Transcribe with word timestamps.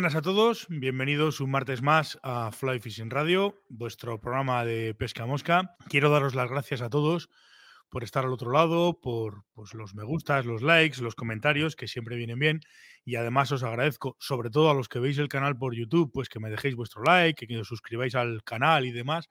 Buenas 0.00 0.14
a 0.14 0.22
todos, 0.22 0.66
bienvenidos 0.70 1.42
un 1.42 1.50
martes 1.50 1.82
más 1.82 2.18
a 2.22 2.52
Fly 2.52 2.80
Fishing 2.80 3.10
Radio, 3.10 3.54
vuestro 3.68 4.18
programa 4.18 4.64
de 4.64 4.94
pesca 4.94 5.26
mosca. 5.26 5.76
Quiero 5.90 6.08
daros 6.08 6.34
las 6.34 6.48
gracias 6.48 6.80
a 6.80 6.88
todos 6.88 7.28
por 7.90 8.02
estar 8.02 8.24
al 8.24 8.32
otro 8.32 8.50
lado, 8.50 8.98
por 8.98 9.44
pues, 9.52 9.74
los 9.74 9.94
me 9.94 10.02
gustas, 10.02 10.46
los 10.46 10.62
likes, 10.62 11.02
los 11.02 11.14
comentarios, 11.14 11.76
que 11.76 11.86
siempre 11.86 12.16
vienen 12.16 12.38
bien. 12.38 12.60
Y 13.04 13.16
además 13.16 13.52
os 13.52 13.62
agradezco, 13.62 14.16
sobre 14.18 14.48
todo 14.48 14.70
a 14.70 14.74
los 14.74 14.88
que 14.88 15.00
veis 15.00 15.18
el 15.18 15.28
canal 15.28 15.58
por 15.58 15.74
YouTube, 15.74 16.10
pues 16.14 16.30
que 16.30 16.40
me 16.40 16.48
dejéis 16.48 16.76
vuestro 16.76 17.02
like, 17.02 17.46
que 17.46 17.58
os 17.58 17.68
suscribáis 17.68 18.14
al 18.14 18.42
canal 18.42 18.86
y 18.86 18.92
demás, 18.92 19.28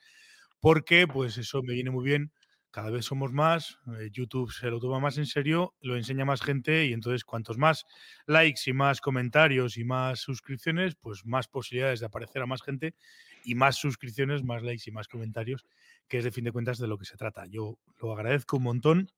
porque 0.59 1.07
pues 1.07 1.39
eso 1.39 1.63
me 1.63 1.73
viene 1.73 1.89
muy 1.89 2.05
bien 2.05 2.31
cada 2.71 2.91
vez 2.91 3.05
somos 3.05 3.31
más, 3.31 3.79
eh, 3.99 4.09
YouTube 4.11 4.51
se 4.51 4.69
lo 4.69 4.79
toma 4.79 4.99
más 4.99 5.17
en 5.17 5.25
serio, 5.25 5.73
lo 5.81 5.97
enseña 5.97 6.25
más 6.25 6.41
gente 6.41 6.85
y 6.85 6.93
entonces 6.93 7.23
cuantos 7.23 7.57
más 7.57 7.85
likes 8.27 8.61
y 8.67 8.73
más 8.73 9.01
comentarios 9.01 9.77
y 9.77 9.83
más 9.83 10.19
suscripciones, 10.19 10.95
pues 10.95 11.25
más 11.25 11.47
posibilidades 11.47 11.99
de 11.99 12.05
aparecer 12.05 12.41
a 12.41 12.45
más 12.45 12.61
gente 12.61 12.95
y 13.43 13.55
más 13.55 13.77
suscripciones, 13.77 14.43
más 14.43 14.61
likes 14.61 14.83
y 14.85 14.91
más 14.91 15.07
comentarios, 15.07 15.65
que 16.07 16.19
es 16.19 16.23
de 16.23 16.31
fin 16.31 16.43
de 16.43 16.51
cuentas 16.51 16.77
de 16.77 16.87
lo 16.87 16.97
que 16.97 17.05
se 17.05 17.17
trata. 17.17 17.45
Yo 17.47 17.79
lo 18.01 18.13
agradezco 18.13 18.57
un 18.57 18.63
montón 18.63 19.11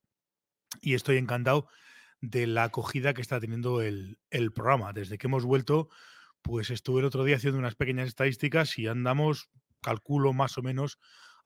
y 0.81 0.93
estoy 0.93 1.17
encantado 1.17 1.67
de 2.21 2.47
la 2.47 2.65
acogida 2.65 3.13
que 3.13 3.21
está 3.21 3.39
teniendo 3.39 3.81
el, 3.81 4.19
el 4.29 4.51
programa. 4.53 4.93
Desde 4.93 5.17
que 5.17 5.27
hemos 5.27 5.43
vuelto, 5.43 5.89
pues 6.41 6.69
estuve 6.69 7.01
el 7.01 7.05
otro 7.05 7.23
día 7.23 7.35
haciendo 7.35 7.59
unas 7.59 7.75
pequeñas 7.75 8.07
estadísticas 8.07 8.77
y 8.77 8.87
andamos, 8.87 9.49
calculo 9.81 10.31
más 10.31 10.57
o 10.57 10.61
menos, 10.61 10.99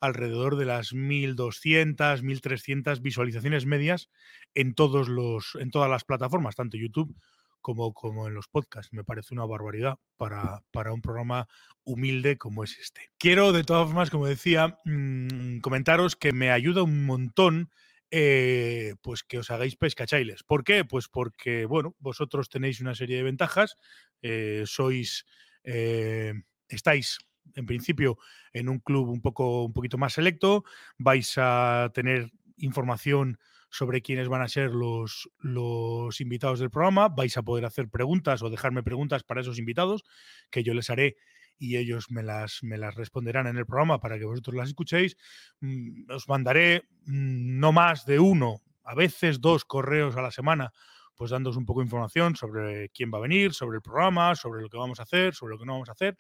alrededor 0.06 0.58
de 0.58 0.66
las 0.66 0.94
1.200, 0.94 2.22
1.300 2.22 3.02
visualizaciones 3.02 3.66
medias 3.66 4.10
en, 4.54 4.74
todos 4.74 5.08
los, 5.08 5.58
en 5.60 5.72
todas 5.72 5.90
las 5.90 6.04
plataformas, 6.04 6.56
tanto 6.56 6.78
YouTube 6.78 7.16
como, 7.62 7.94
como 7.94 8.28
en 8.28 8.36
los 8.36 8.48
podcasts. 8.48 8.94
Me 8.94 9.04
parece 9.04 9.34
una 9.34 9.46
barbaridad 9.46 9.98
para, 10.18 10.62
para 10.72 10.94
un 10.94 11.02
programa 11.02 11.48
humilde 11.84 12.38
como 12.38 12.64
es 12.64 12.78
este. 12.78 13.12
Quiero, 13.18 13.52
de 13.52 13.64
todas 13.64 13.88
formas, 13.88 14.10
como 14.10 14.28
decía, 14.28 14.80
mm, 14.86 15.60
comentaros 15.60 16.16
que 16.16 16.32
me 16.32 16.52
ayuda 16.52 16.84
un 16.84 17.06
montón 17.06 17.72
eh, 18.12 18.96
pues 19.02 19.24
que 19.24 19.40
os 19.40 19.50
hagáis 19.52 19.76
pescachailes. 19.76 20.44
¿Por 20.44 20.64
qué? 20.64 20.86
Pues 20.86 21.08
porque, 21.08 21.66
bueno, 21.66 21.96
vosotros 22.00 22.50
tenéis 22.50 22.80
una 22.80 22.96
serie 22.96 23.18
de 23.18 23.24
ventajas, 23.24 23.78
eh, 24.22 24.64
sois, 24.66 25.26
eh, 25.64 26.34
estáis 26.70 27.18
en 27.54 27.66
principio 27.66 28.18
en 28.54 28.70
un 28.70 28.80
club 28.80 29.10
un 29.10 29.22
poco 29.22 29.66
un 29.66 29.74
poquito 29.74 29.98
más 29.98 30.14
selecto, 30.14 30.64
vais 30.98 31.34
a 31.38 31.92
tener 31.94 32.32
información 32.58 33.40
sobre 33.70 34.02
quiénes 34.02 34.30
van 34.30 34.42
a 34.42 34.48
ser 34.48 34.72
los, 34.72 35.30
los 35.40 36.22
invitados 36.22 36.60
del 36.60 36.70
programa, 36.70 37.10
vais 37.10 37.36
a 37.38 37.44
poder 37.44 37.66
hacer 37.66 37.90
preguntas 37.90 38.42
o 38.42 38.50
dejarme 38.50 38.84
preguntas 38.84 39.24
para 39.24 39.42
esos 39.42 39.60
invitados 39.60 40.04
que 40.50 40.64
yo 40.64 40.74
les 40.74 40.90
haré 40.90 41.18
y 41.58 41.78
ellos 41.78 42.10
me 42.10 42.24
las, 42.24 42.64
me 42.64 42.78
las 42.78 42.96
responderán 42.96 43.48
en 43.48 43.58
el 43.58 43.66
programa 43.66 44.00
para 44.00 44.18
que 44.18 44.26
vosotros 44.26 44.56
las 44.56 44.70
escuchéis. 44.70 45.18
Mm, 45.62 46.12
os 46.12 46.28
mandaré 46.28 46.84
mm, 47.06 47.60
no 47.60 47.72
más 47.72 48.06
de 48.06 48.20
uno, 48.20 48.62
a 48.84 48.96
veces 48.96 49.42
dos 49.42 49.66
correos 49.66 50.16
a 50.16 50.22
la 50.22 50.32
semana 50.32 50.72
pues 51.16 51.32
dándoos 51.32 51.56
un 51.56 51.66
poco 51.66 51.80
de 51.80 51.86
información 51.86 52.36
sobre 52.36 52.90
quién 52.90 53.12
va 53.12 53.18
a 53.18 53.22
venir, 53.22 53.54
sobre 53.54 53.78
el 53.78 53.82
programa, 53.82 54.36
sobre 54.36 54.62
lo 54.62 54.70
que 54.70 54.78
vamos 54.78 55.00
a 55.00 55.04
hacer, 55.04 55.34
sobre 55.34 55.54
lo 55.54 55.60
que 55.60 55.66
no 55.66 55.74
vamos 55.74 55.90
a 55.90 55.94
hacer. 55.94 56.18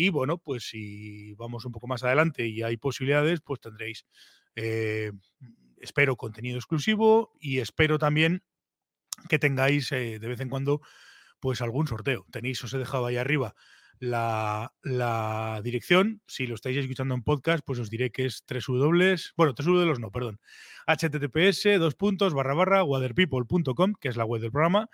Y 0.00 0.10
bueno, 0.10 0.38
pues 0.38 0.68
si 0.68 1.34
vamos 1.34 1.64
un 1.64 1.72
poco 1.72 1.88
más 1.88 2.04
adelante 2.04 2.46
y 2.46 2.62
hay 2.62 2.76
posibilidades, 2.76 3.40
pues 3.40 3.58
tendréis, 3.58 4.06
eh, 4.54 5.10
espero, 5.78 6.14
contenido 6.14 6.56
exclusivo 6.56 7.32
y 7.40 7.58
espero 7.58 7.98
también 7.98 8.44
que 9.28 9.40
tengáis 9.40 9.90
eh, 9.90 10.20
de 10.20 10.28
vez 10.28 10.38
en 10.38 10.50
cuando 10.50 10.82
pues 11.40 11.62
algún 11.62 11.88
sorteo. 11.88 12.26
Tenéis, 12.30 12.62
os 12.62 12.72
he 12.74 12.78
dejado 12.78 13.06
ahí 13.06 13.16
arriba 13.16 13.56
la, 13.98 15.60
dirección. 15.64 16.22
Si 16.28 16.46
lo 16.46 16.54
estáis 16.54 16.76
escuchando 16.76 17.16
en 17.16 17.24
podcast, 17.24 17.64
pues 17.66 17.80
os 17.80 17.90
diré 17.90 18.12
que 18.12 18.26
es 18.26 18.44
www, 18.48 19.16
bueno, 19.36 19.52
www 19.58 19.98
no, 19.98 20.12
perdón, 20.12 20.38
https 20.86 21.76
dos 21.80 21.96
puntos 21.96 22.34
barra 22.34 22.54
barra 22.54 22.84
waterpeople.com, 22.84 23.94
que 24.00 24.08
es 24.08 24.16
la 24.16 24.24
web 24.24 24.42
del 24.42 24.52
programa. 24.52 24.88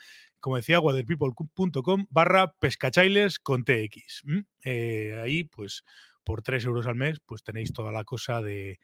Como 0.45 0.57
decía, 0.57 0.79
waterpeople.com 0.79 2.07
barra 2.11 2.53
pescachailes 2.59 3.39
con 3.39 3.65
TX. 3.65 4.25
Eh, 4.63 5.19
ahí, 5.25 5.45
pues, 5.45 5.85
por 6.23 6.43
3 6.43 6.67
euros 6.67 6.87
al 6.87 6.97
mes, 6.97 7.19
pues 7.25 7.43
tenéis 7.43 7.73
toda 7.73 7.91
la 7.93 8.05
cosa 8.05 8.43
de, 8.43 8.79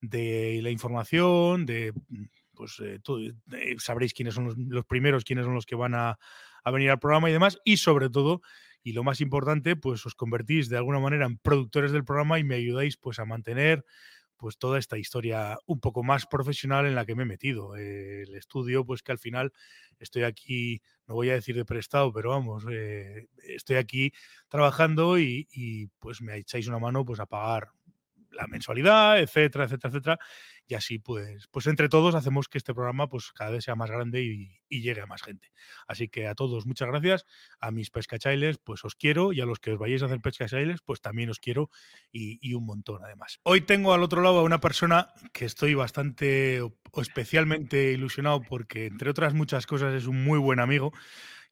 la 0.00 0.70
información, 0.70 1.66
de 1.66 1.92
pues 2.54 2.80
eh, 2.80 3.00
sabréis 3.78 4.14
quiénes 4.14 4.34
son 4.34 4.54
los, 4.68 4.84
primeros, 4.84 5.24
quiénes 5.24 5.46
son 5.46 5.54
los 5.54 5.66
que 5.66 5.74
van 5.74 5.96
a, 5.96 6.16
a, 6.62 6.70
venir 6.70 6.90
al 6.90 7.00
programa 7.00 7.28
y 7.28 7.32
demás, 7.32 7.58
y 7.64 7.78
sobre 7.78 8.08
todo 8.08 8.40
y 8.84 8.92
lo 8.92 9.02
más 9.02 9.20
importante, 9.20 9.74
pues 9.74 10.06
os 10.06 10.14
convertís 10.14 10.68
de 10.68 10.76
alguna 10.76 11.00
manera 11.00 11.26
en 11.26 11.38
productores 11.38 11.90
del 11.90 12.04
programa 12.04 12.38
y 12.38 12.44
me 12.44 12.54
ayudáis 12.54 12.96
pues 12.96 13.18
a 13.18 13.24
mantener 13.24 13.84
pues 14.40 14.58
toda 14.58 14.78
esta 14.78 14.98
historia 14.98 15.58
un 15.66 15.80
poco 15.80 16.02
más 16.02 16.26
profesional 16.26 16.86
en 16.86 16.94
la 16.94 17.04
que 17.04 17.14
me 17.14 17.24
he 17.24 17.26
metido. 17.26 17.76
El 17.76 18.34
estudio, 18.34 18.84
pues 18.84 19.02
que 19.02 19.12
al 19.12 19.18
final 19.18 19.52
estoy 19.98 20.22
aquí, 20.24 20.80
no 21.06 21.14
voy 21.14 21.30
a 21.30 21.34
decir 21.34 21.54
de 21.56 21.64
prestado, 21.64 22.12
pero 22.12 22.30
vamos, 22.30 22.64
eh, 22.70 23.28
estoy 23.44 23.76
aquí 23.76 24.12
trabajando 24.48 25.18
y, 25.18 25.46
y, 25.52 25.88
pues 26.00 26.22
me 26.22 26.36
echáis 26.36 26.66
una 26.68 26.78
mano 26.78 27.04
pues 27.04 27.20
a 27.20 27.26
pagar 27.26 27.68
la 28.30 28.46
mensualidad, 28.46 29.18
etcétera, 29.20 29.64
etcétera, 29.64 29.90
etcétera. 29.90 30.18
Y 30.66 30.74
así, 30.74 30.98
pues, 30.98 31.48
pues 31.50 31.66
entre 31.66 31.88
todos 31.88 32.14
hacemos 32.14 32.48
que 32.48 32.58
este 32.58 32.74
programa 32.74 33.08
pues, 33.08 33.32
cada 33.32 33.50
vez 33.50 33.64
sea 33.64 33.74
más 33.74 33.90
grande 33.90 34.22
y, 34.22 34.56
llegue 34.68 35.00
a 35.00 35.06
más 35.06 35.22
gente. 35.22 35.50
Así 35.88 36.08
que 36.08 36.28
a 36.28 36.34
todos, 36.36 36.64
muchas 36.64 36.86
gracias. 36.88 37.26
A 37.58 37.72
mis 37.72 37.90
pescachailes, 37.90 38.58
pues 38.58 38.84
os 38.84 38.94
quiero. 38.94 39.32
Y 39.32 39.40
a 39.40 39.46
los 39.46 39.58
que 39.58 39.72
os 39.72 39.78
vayáis 39.78 40.02
a 40.02 40.06
hacer 40.06 40.20
pescachailes, 40.20 40.80
pues 40.82 41.00
también 41.00 41.28
os 41.28 41.40
quiero 41.40 41.70
y, 42.12 42.38
y 42.40 42.54
un 42.54 42.66
montón 42.66 43.04
además. 43.04 43.40
Hoy 43.42 43.62
tengo 43.62 43.92
al 43.92 44.04
otro 44.04 44.22
lado 44.22 44.38
a 44.38 44.44
una 44.44 44.60
persona 44.60 45.08
que 45.32 45.44
estoy 45.44 45.74
bastante 45.74 46.60
o 46.60 46.72
especialmente 47.00 47.90
ilusionado 47.90 48.42
porque, 48.42 48.86
entre 48.86 49.10
otras 49.10 49.34
muchas 49.34 49.66
cosas, 49.66 49.92
es 49.94 50.06
un 50.06 50.22
muy 50.22 50.38
buen 50.38 50.60
amigo 50.60 50.92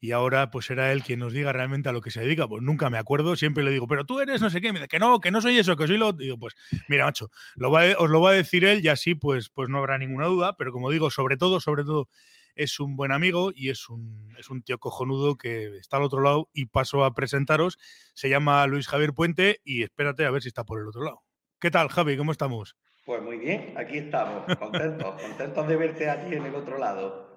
y 0.01 0.13
ahora 0.13 0.51
pues 0.51 0.67
será 0.67 0.93
él 0.93 1.03
quien 1.03 1.19
nos 1.19 1.33
diga 1.33 1.53
realmente 1.53 1.89
a 1.89 1.93
lo 1.93 2.01
que 2.01 2.11
se 2.11 2.21
dedica. 2.21 2.47
Pues 2.47 2.63
nunca 2.63 2.91
me 2.91 2.99
acuerdo, 2.99 3.37
siempre 3.37 3.65
le 3.65 3.71
digo, 3.71 3.87
pero 3.89 4.05
tú 4.05 4.21
eres 4.21 4.41
no 4.41 4.51
sé 4.51 4.61
qué, 4.61 4.73
me 4.73 4.79
dice 4.79 4.89
que 4.89 4.99
no, 4.99 5.21
que 5.21 5.31
no 5.31 5.41
soy 5.41 5.59
eso, 5.59 5.77
que 5.77 5.87
soy 5.87 5.99
lo. 5.99 6.13
Digo, 6.13 6.39
pues 6.39 6.55
mira, 6.89 7.05
macho, 7.05 7.31
lo 7.57 7.71
os 7.71 8.11
lo 8.11 8.21
va 8.21 8.31
a 8.31 8.35
decir 8.35 8.65
él 8.65 8.85
y 8.85 8.89
así 8.89 9.15
pues, 9.15 9.49
pues 9.51 9.69
no 9.69 9.79
habrá 9.79 9.99
ninguna 9.99 10.27
duda, 10.27 10.57
pero 10.57 10.73
como 10.73 10.91
digo, 10.91 11.11
sobre 11.11 11.37
todo, 11.37 11.61
sobre 11.61 11.85
todo, 11.85 12.09
es 12.55 12.81
un 12.81 12.97
buen 12.97 13.13
amigo 13.13 13.53
y 13.55 13.71
es 13.71 13.89
un, 13.89 14.35
es 14.37 14.51
un 14.51 14.63
tío 14.63 14.79
cojonudo 14.79 15.37
que 15.37 15.77
está 15.79 15.97
al 15.97 16.03
otro 16.03 16.21
lado 16.21 16.51
y 16.53 16.67
paso 16.67 17.05
a 17.05 17.15
presentaros. 17.15 17.79
Se 18.15 18.29
llama 18.29 18.67
Luis 18.67 18.89
Javier 18.89 19.15
Puente 19.15 19.61
y 19.65 19.83
espérate 19.83 20.25
a 20.25 20.31
ver 20.31 20.43
si 20.43 20.49
está 20.49 20.65
por 20.65 20.81
el 20.81 20.89
otro 20.89 21.05
lado. 21.05 21.23
¿Qué 21.61 21.71
tal, 21.71 21.89
Javi? 21.89 22.17
¿Cómo 22.17 22.33
estamos? 22.33 22.77
Pues 23.05 23.23
muy 23.23 23.39
bien, 23.39 23.75
aquí 23.77 23.99
estamos, 23.99 24.45
contentos, 24.59 25.23
contentos 25.23 25.69
de 25.69 25.77
verte 25.77 26.11
aquí 26.11 26.35
en 26.35 26.45
el 26.45 26.55
otro 26.55 26.79
lado. 26.79 27.28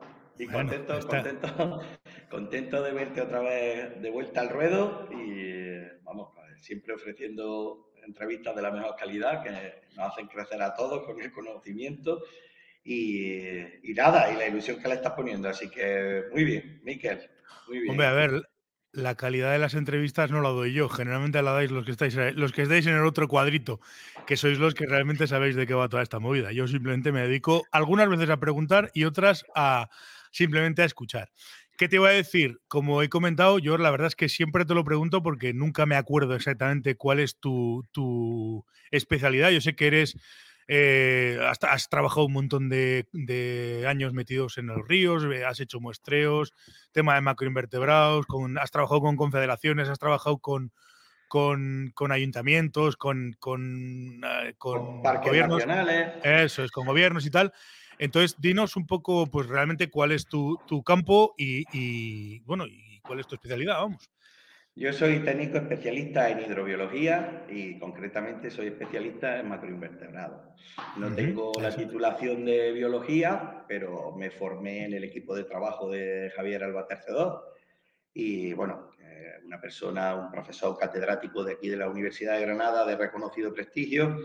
Y 0.41 0.47
contento, 0.47 1.00
contento, 1.07 1.81
contento 2.29 2.81
de 2.81 2.91
verte 2.94 3.22
otra 3.22 3.41
vez 3.41 4.02
de 4.02 4.09
vuelta 4.09 4.41
al 4.41 4.50
ruedo 4.50 5.07
y 5.12 5.78
vamos, 6.03 6.29
siempre 6.58 6.96
ofreciendo 6.96 7.91
entrevistas 8.03 8.55
de 8.55 8.61
la 8.64 8.72
mejor 8.72 8.96
calidad 8.96 9.43
que 9.43 9.52
nos 9.96 10.11
hacen 10.11 10.26
crecer 10.26 10.59
a 10.64 10.73
todos 10.73 11.03
con 11.05 11.22
el 11.22 11.32
conocimiento 11.32 12.23
y, 12.84 13.93
nada, 13.96 14.32
y 14.32 14.38
la 14.38 14.47
ilusión 14.47 14.82
que 14.82 14.88
le 14.88 14.96
estás 14.96 15.14
poniendo. 15.14 15.47
Así 15.47 15.70
que 15.70 16.23
muy 16.32 16.44
bien, 16.44 16.82
Miquel. 16.84 17.20
Muy 17.67 17.78
bien. 17.78 17.91
Hombre, 17.91 18.08
a 18.08 18.14
ver, 18.14 18.49
la 18.94 19.14
calidad 19.14 19.52
de 19.52 19.59
las 19.59 19.76
entrevistas 19.76 20.32
no 20.32 20.41
la 20.41 20.49
doy 20.49 20.73
yo, 20.73 20.90
generalmente 20.90 21.41
la 21.44 21.52
dais 21.52 21.70
los 21.70 21.85
que 21.85 21.91
estáis 21.91 22.16
los 22.35 22.52
que 22.52 22.64
estáis 22.64 22.87
en 22.87 22.96
el 22.96 23.05
otro 23.05 23.28
cuadrito, 23.28 23.79
que 24.26 24.37
sois 24.37 24.58
los 24.58 24.73
que 24.73 24.87
realmente 24.87 25.28
sabéis 25.28 25.55
de 25.55 25.67
qué 25.67 25.76
va 25.76 25.87
toda 25.87 26.02
esta 26.02 26.17
movida. 26.17 26.52
Yo 26.52 26.67
simplemente 26.67 27.11
me 27.11 27.22
dedico 27.22 27.64
algunas 27.72 28.09
veces 28.09 28.29
a 28.32 28.40
preguntar 28.40 28.90
y 28.96 29.03
otras 29.03 29.46
a 29.53 29.90
simplemente 30.32 30.82
a 30.82 30.86
escuchar. 30.86 31.30
¿Qué 31.78 31.90
te 31.90 31.96
iba 31.96 32.10
a 32.10 32.14
decir? 32.14 32.60
Como 32.68 33.02
he 33.02 33.10
comentado, 33.10 33.58
yo 33.58 33.78
la 33.78 33.92
verdad 33.92 34.08
es 34.08 34.16
que 34.16 34.30
siempre 34.30 34.66
te 34.66 34.76
lo 34.76 34.84
pregunto 34.84 35.24
porque 35.24 35.54
nunca 35.54 35.86
me 35.86 35.96
acuerdo 35.96 36.36
exactamente 36.36 36.96
cuál 36.96 37.20
es 37.20 37.40
tu, 37.40 38.64
especialidad. 38.92 39.50
Yo 39.50 39.62
sé 39.62 39.76
que 39.76 39.88
eres, 39.88 40.16
eh, 40.68 41.40
has, 41.42 41.90
trabajado 41.90 42.26
un 42.26 42.34
montón 42.34 42.70
de, 42.70 43.86
años 43.88 44.14
metidos 44.14 44.58
en 44.58 44.68
los 44.68 44.88
ríos, 44.88 45.24
eh, 45.24 45.44
has 45.44 45.60
hecho 45.60 45.80
muestreos, 45.80 46.54
tema 46.92 47.16
de 47.16 47.22
macroinvertebrados, 47.22 48.28
con, 48.28 48.58
has 48.60 48.70
trabajado 48.70 49.02
con 49.02 49.16
confederaciones, 49.16 49.90
has 49.90 49.98
trabajado 49.98 50.38
con, 50.38 50.72
con, 51.32 52.12
ayuntamientos, 52.12 52.98
con, 52.98 53.36
con, 53.40 54.22
eh, 54.24 54.54
con, 54.58 55.02
gobiernos. 55.02 55.64
Eso 56.24 56.64
es, 56.64 56.72
con 56.72 56.86
gobiernos 56.86 57.26
y 57.26 57.32
tal. 57.32 57.54
Entonces, 58.02 58.36
dinos 58.42 58.76
un 58.78 58.88
poco, 58.88 59.28
pues 59.28 59.46
realmente 59.46 59.92
cuál 59.92 60.12
es 60.12 60.26
tu, 60.26 60.58
campo 60.84 61.36
y, 61.38 62.40
bueno, 62.46 62.66
y 62.66 63.00
cuál 63.02 63.20
es 63.20 63.28
tu 63.28 63.36
especialidad, 63.36 63.76
vamos. 63.76 64.09
Yo 64.74 64.92
soy 64.92 65.20
técnico 65.20 65.58
especialista 65.58 66.28
en 66.32 66.40
hidrobiología 66.40 67.46
y 67.48 67.78
concretamente 67.78 68.50
soy 68.50 68.70
especialista 68.70 69.40
en 69.40 69.50
macroinvertebrados. 69.50 70.42
No 70.98 71.14
tengo 71.14 71.52
la 71.62 71.76
titulación 71.76 72.44
de 72.44 72.72
biología, 72.72 73.66
pero 73.68 74.16
me 74.16 74.32
formé 74.32 74.86
en 74.86 74.94
el 74.96 75.04
equipo 75.04 75.36
de 75.36 75.44
trabajo 75.44 75.92
de 75.92 76.32
Javier 76.36 76.64
Alba 76.64 76.88
Tercedor 76.88 77.54
y 78.16 78.54
bueno, 78.54 78.90
una 79.46 79.62
persona, 79.62 80.16
un 80.16 80.32
profesor 80.32 80.76
catedrático 80.76 81.44
de 81.44 81.54
aquí 81.54 81.70
de 81.70 81.78
la 81.78 81.88
Universidad 81.88 82.38
de 82.38 82.42
Granada 82.42 82.84
de 82.84 82.96
reconocido 82.96 83.54
prestigio. 83.54 84.18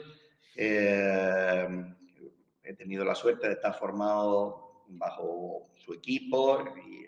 He 2.66 2.74
tenido 2.74 3.04
la 3.04 3.14
suerte 3.14 3.46
de 3.46 3.54
estar 3.54 3.74
formado 3.74 4.84
bajo 4.88 5.70
su 5.74 5.94
equipo 5.94 6.64
y 6.86 7.06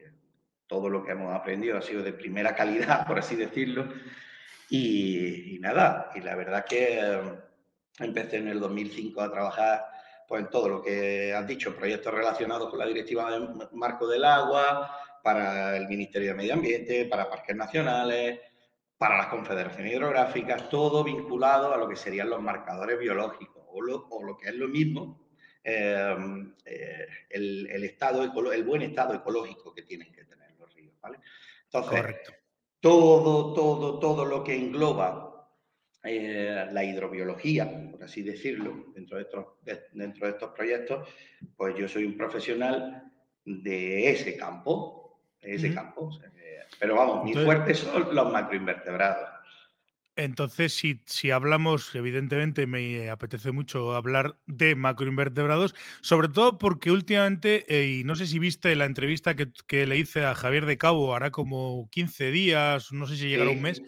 todo 0.66 0.88
lo 0.88 1.05
que 1.05 1.12
hemos 1.12 1.34
aprendido 1.34 1.78
ha 1.78 1.82
sido 1.82 2.02
de 2.02 2.12
primera 2.12 2.55
calidad, 2.55 3.06
por 3.06 3.19
así 3.19 3.37
decirlo. 3.37 3.88
Y, 4.70 5.58
nada, 5.60 6.10
y 6.14 6.20
la 6.20 6.37
verdad 6.37 6.64
que 6.64 7.00
empecé 7.99 8.37
en 8.37 8.49
el 8.49 8.60
2005 8.60 9.20
a 9.20 9.31
trabajar 9.32 9.87
pues, 10.28 10.43
en 10.43 10.50
todo 10.50 10.69
lo 10.69 10.82
que 10.82 11.32
has 11.32 11.46
dicho, 11.46 11.75
proyectos 11.75 12.12
relacionados 12.12 12.69
con 12.69 12.78
la 12.78 12.87
Directiva 12.87 13.31
Marco 13.72 14.06
del 14.06 14.25
Agua, 14.25 14.90
para 15.22 15.76
el 15.76 15.88
Ministerio 15.88 16.28
de 16.28 16.34
Medio 16.34 16.54
Ambiente, 16.54 17.04
para 17.06 17.28
parques 17.28 17.56
nacionales, 17.56 18.40
para 18.96 19.16
las 19.16 19.26
confederaciones 19.26 19.93
hidrográficas, 19.93 20.69
todo 20.69 21.04
vinculado 21.04 21.72
a 21.72 21.76
lo 21.76 21.88
que 21.88 21.96
serían 21.96 22.31
los 22.31 22.43
marcadores 22.43 22.99
biológicos 22.99 23.62
o 23.70 23.82
lo, 23.82 24.37
que 24.37 24.49
es 24.49 24.54
lo 24.54 24.69
mismo, 24.69 25.20
em, 25.69 26.55
eh, 26.65 27.06
el, 27.29 27.85
estado, 27.85 28.23
el 28.23 28.65
buen 28.65 28.82
estado 28.82 29.15
ecológico 29.15 29.75
que 29.75 29.82
tienen 29.82 30.11
que 30.12 30.25
tener 30.25 30.53
los 30.59 30.75
ríos. 30.75 30.94
¿vale? 31.00 31.19
Entonces, 31.65 32.17
todo, 32.81 33.53
todo, 33.53 33.99
todo 33.99 34.25
lo 34.25 34.43
que 34.43 34.56
engloba 34.56 35.50
eh, 36.03 36.69
la 36.73 36.85
hidrobiología, 36.85 37.91
por 37.91 38.03
así 38.03 38.23
decirlo, 38.23 38.87
dentro 38.94 39.19
de, 39.19 39.25
estos, 39.25 39.47
dentro 39.93 40.26
de 40.26 40.32
estos 40.32 40.53
proyectos, 40.53 41.06
pues 41.55 41.76
yo 41.76 41.87
soy 41.87 42.05
un 42.05 42.17
profesional 42.17 43.12
de 43.44 44.11
ese 44.11 44.37
campo, 44.38 45.21
de 45.43 45.55
ese 45.55 45.75
campo. 45.75 46.11
pero 46.81 46.97
vamos, 46.97 47.25
mi 47.25 47.35
fuerte 47.35 47.75
son 47.75 48.14
los 48.14 48.32
macroinvertebrados. 48.32 49.38
Entonces, 50.19 50.75
si, 50.75 51.00
si, 51.06 51.31
hablamos, 51.31 51.94
evidentemente 51.94 52.67
me 52.67 53.09
apetece 53.09 53.53
mucho 53.53 53.94
hablar 53.94 54.37
de 54.47 54.75
macroinvertebrados, 54.75 55.76
sobre 56.00 56.26
todo 56.26 56.59
porque 56.59 56.91
últimamente, 56.91 57.65
eh, 57.69 58.00
y 58.00 58.03
no 58.03 58.17
sé 58.17 58.26
si 58.26 58.41
viste 58.41 58.75
la 58.75 58.87
entrevista 58.87 59.37
que, 59.37 59.53
que, 59.69 59.87
le 59.87 59.97
hice 59.97 60.25
a 60.25 60.35
Javier 60.35 60.67
de 60.67 60.76
Cabo, 60.76 61.15
hará 61.15 61.31
como 61.31 61.88
15 61.93 62.32
días, 62.32 62.91
no 62.91 63.06
sé 63.06 63.17
si 63.17 63.29
llegará 63.29 63.50
un 63.50 63.62
mes, 63.62 63.81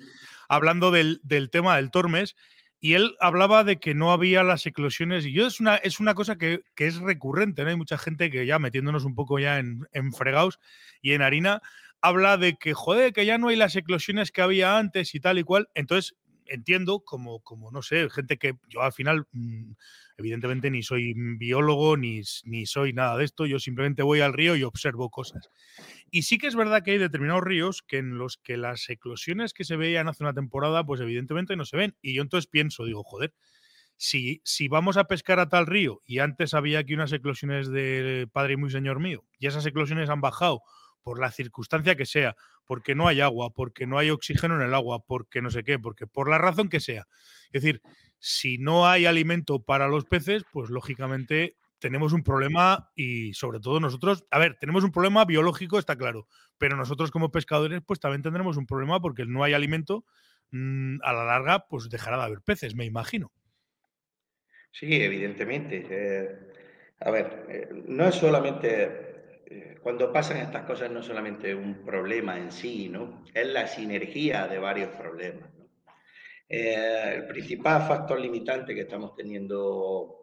hablando 0.49 0.93
del, 0.93 1.21
tema 1.51 1.75
del 1.75 1.91
Tormes, 1.91 2.37
y 2.79 2.93
él 2.93 3.17
hablaba 3.19 3.65
de 3.65 3.81
que 3.81 3.95
no 3.97 4.13
había 4.13 4.45
las 4.45 4.65
eclosiones, 4.67 5.27
y 5.27 5.33
yo 5.33 5.49
es 5.49 5.59
una, 5.59 5.75
es 5.79 5.99
una 5.99 6.15
cosa 6.15 6.39
que, 6.39 6.63
es 6.77 6.99
recurrente, 6.99 7.65
¿no? 7.65 7.71
Hay 7.71 7.77
mucha 7.77 7.99
gente 7.99 8.31
que 8.31 8.47
ya 8.47 8.61
metiéndonos 8.61 9.05
un 9.05 9.17
poco 9.17 9.41
ya 9.41 9.59
en, 9.59 9.89
en 9.91 10.13
fregados 10.13 10.61
y 11.03 11.11
en 11.11 11.23
harina, 11.23 11.61
habla 12.03 12.37
de 12.37 12.57
que, 12.57 12.75
joder, 12.75 13.13
que 13.13 13.27
ya 13.27 13.39
no 13.39 13.49
hay 13.49 13.57
las 13.57 13.77
eclosiones 13.77 14.33
que 14.33 14.43
había 14.43 14.79
antes 14.79 15.15
y 15.15 15.21
tal 15.21 15.39
y 15.39 15.45
cual. 15.45 15.69
Entonces, 15.75 16.17
entiendo 16.47 17.01
como, 17.05 17.41
como 17.41 17.71
no 17.71 17.83
sé, 17.83 18.11
gente 18.11 18.37
que 18.37 18.55
yo 18.69 18.83
al 18.83 18.93
final, 18.93 19.27
mm, 19.33 19.73
evidentemente 20.19 20.71
ni 20.71 20.83
soy 20.83 21.15
biólogo 21.15 21.97
ni, 21.97 22.23
ni 22.45 22.67
soy 22.67 22.93
nada 22.93 23.17
de 23.17 23.25
esto, 23.25 23.47
yo 23.47 23.59
simplemente 23.59 24.03
voy 24.03 24.21
al 24.21 24.33
río 24.33 24.57
y 24.57 24.65
observo 24.65 25.11
cosas. 25.11 25.49
Y 26.11 26.23
sí 26.23 26.39
que 26.39 26.49
es 26.49 26.57
verdad 26.57 26.83
que 26.83 26.93
hay 26.93 26.99
determinados 26.99 27.45
ríos 27.45 27.83
que 27.83 27.99
en 27.99 28.19
los 28.19 28.37
que 28.37 28.57
las 28.57 28.89
eclosiones 28.89 29.55
que 29.55 29.65
se 29.65 29.77
veían 29.77 30.09
hace 30.09 30.25
una 30.25 30.35
temporada, 30.35 30.85
pues 30.85 31.01
evidentemente 31.01 31.57
no 31.57 31.65
se 31.65 31.77
ven. 31.77 31.97
Y 32.03 32.15
yo 32.15 32.23
entonces 32.23 32.49
pienso, 32.49 32.85
digo, 32.85 33.05
joder, 33.05 33.33
si, 33.97 34.41
si 34.45 34.69
vamos 34.69 34.97
a 34.97 35.05
pescar 35.05 35.39
a 35.41 35.49
tal 35.49 35.67
río 35.67 36.03
y 36.07 36.19
antes 36.19 36.55
había 36.55 36.81
aquí 36.81 36.95
unas 36.95 37.13
eclosiones 37.13 37.69
de 37.69 38.29
Padre 38.33 38.55
y 38.55 38.57
Muy 38.57 38.71
Señor 38.71 38.99
mío, 38.99 39.25
y 39.39 39.47
esas 39.47 39.67
eclosiones 39.67 40.09
han 40.11 40.21
bajado 40.21 40.63
por 41.03 41.19
la 41.19 41.31
circunstancia 41.31 41.97
que 41.97 42.07
sea, 42.07 42.37
porque 42.67 42.95
no 42.95 43.09
hay 43.09 43.21
agua, 43.21 43.51
porque 43.51 43.87
no 43.87 43.99
hay 43.99 44.11
oxígeno 44.11 44.57
en 44.57 44.63
el 44.63 44.75
agua, 44.75 45.05
porque 45.05 45.43
no 45.43 45.51
sé 45.51 45.65
qué, 45.65 45.79
porque 45.79 46.07
por 46.07 46.29
la 46.29 46.39
razón 46.39 46.69
que 46.69 46.81
sea. 46.81 47.07
Es 47.53 47.63
decir, 47.63 47.83
si 48.19 48.59
no 48.59 48.87
hay 48.87 49.07
alimento 49.07 49.63
para 49.63 49.89
los 49.89 50.05
peces, 50.05 50.45
pues 50.53 50.71
lógicamente 50.71 51.57
tenemos 51.79 52.13
un 52.13 52.23
problema 52.23 52.91
y 52.95 53.33
sobre 53.35 53.59
todo 53.59 53.81
nosotros, 53.81 54.25
a 54.31 54.39
ver, 54.39 54.57
tenemos 54.61 54.85
un 54.85 54.93
problema 54.93 55.25
biológico, 55.25 55.79
está 55.79 55.97
claro, 55.97 56.27
pero 56.59 56.77
nosotros 56.77 57.11
como 57.11 57.31
pescadores 57.31 57.81
pues 57.87 58.01
también 58.01 58.23
tendremos 58.23 58.57
un 58.57 58.67
problema 58.67 59.01
porque 59.01 59.25
no 59.25 59.43
hay 59.43 59.55
alimento, 59.55 60.05
mm, 60.51 60.99
a 61.03 61.13
la 61.13 61.25
larga 61.25 61.67
pues 61.69 61.89
dejará 61.89 62.19
de 62.19 62.25
haber 62.25 62.43
peces, 62.43 62.75
me 62.75 62.85
imagino. 62.85 63.33
Sí, 64.73 65.03
evidentemente. 65.03 65.87
Eh, 65.91 66.39
a 67.01 67.11
ver, 67.11 67.47
eh, 67.49 67.69
no 67.87 68.07
es 68.07 68.15
solamente, 68.15 69.10
eh, 69.51 69.79
cuando 69.83 70.13
pasan 70.13 70.39
estas 70.39 70.65
cosas 70.65 70.91
no 70.91 71.03
solamente 71.03 71.55
un 71.55 71.85
problema 71.85 72.39
en 72.39 72.51
sí, 72.51 72.89
¿no? 72.89 73.25
Es 73.35 73.47
la 73.47 73.67
sinergia 73.67 74.47
de 74.47 74.59
varios 74.59 74.91
problemas. 74.97 75.51
el 76.49 77.27
principal 77.27 77.87
factor 77.87 78.19
limitante 78.19 78.75
que 78.75 78.81
estamos 78.81 79.15
teniendo 79.15 80.21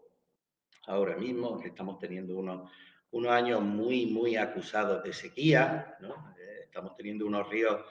ahora 0.88 1.16
mismo, 1.16 1.60
que 1.60 1.70
estamos 1.70 2.00
teniendo 2.00 2.36
unos, 2.36 2.72
unos 3.12 3.32
años 3.32 3.62
muy, 3.62 4.08
muy 4.08 4.36
acusados 4.36 5.04
de 5.04 5.14
sequía, 5.14 5.96
¿no? 6.00 6.34
Eh, 6.40 6.62
estamos 6.64 6.96
teniendo 6.96 7.26
unos 7.26 7.48
ríos, 7.50 7.82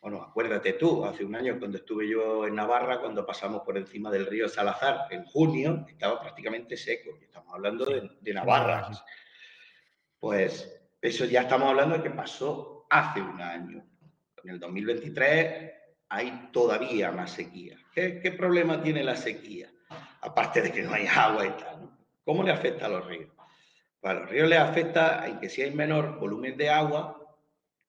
bueno, 0.00 0.22
acuérdate 0.22 0.74
tú, 0.74 1.04
hace 1.04 1.24
un 1.24 1.34
año 1.34 1.58
cuando 1.58 1.78
estuve 1.78 2.08
yo 2.08 2.46
en 2.46 2.54
Navarra, 2.54 3.00
cuando 3.00 3.26
pasamos 3.26 3.62
por 3.62 3.76
encima 3.76 4.10
del 4.10 4.26
río 4.26 4.48
Salazar, 4.48 5.06
en 5.10 5.24
junio, 5.24 5.84
estaba 5.88 6.20
prácticamente 6.20 6.76
seco, 6.76 7.10
estamos 7.20 7.52
hablando 7.54 7.84
de, 7.84 8.34
Navarra. 8.34 8.90
Pues 10.26 10.76
eso 11.00 11.24
ya 11.24 11.42
estamos 11.42 11.68
hablando 11.68 11.98
de 11.98 12.02
que 12.02 12.10
pasó 12.10 12.84
hace 12.90 13.22
un 13.22 13.40
año. 13.40 13.86
En 14.42 14.50
el 14.50 14.58
2023 14.58 15.72
hay 16.08 16.50
todavía 16.52 17.12
más 17.12 17.30
sequía. 17.30 17.78
¿Qué, 17.94 18.34
problema 18.36 18.82
tiene 18.82 19.04
la 19.04 19.14
sequía? 19.14 19.70
Aparte 20.22 20.62
de 20.62 20.72
que 20.72 20.82
no 20.82 20.92
hay 20.92 21.06
agua 21.06 21.46
y 21.46 21.50
tal. 21.50 21.96
¿Cómo 22.24 22.42
le 22.42 22.50
afecta 22.50 22.86
a 22.86 22.88
los 22.88 23.06
ríos? 23.06 23.30
A 24.02 24.14
los 24.14 24.28
ríos 24.28 24.48
les 24.48 24.58
afecta 24.58 25.28
en 25.28 25.38
que 25.38 25.48
si 25.48 25.62
hay 25.62 25.70
menor 25.70 26.18
volumen 26.18 26.56
de 26.56 26.70
agua, 26.70 27.24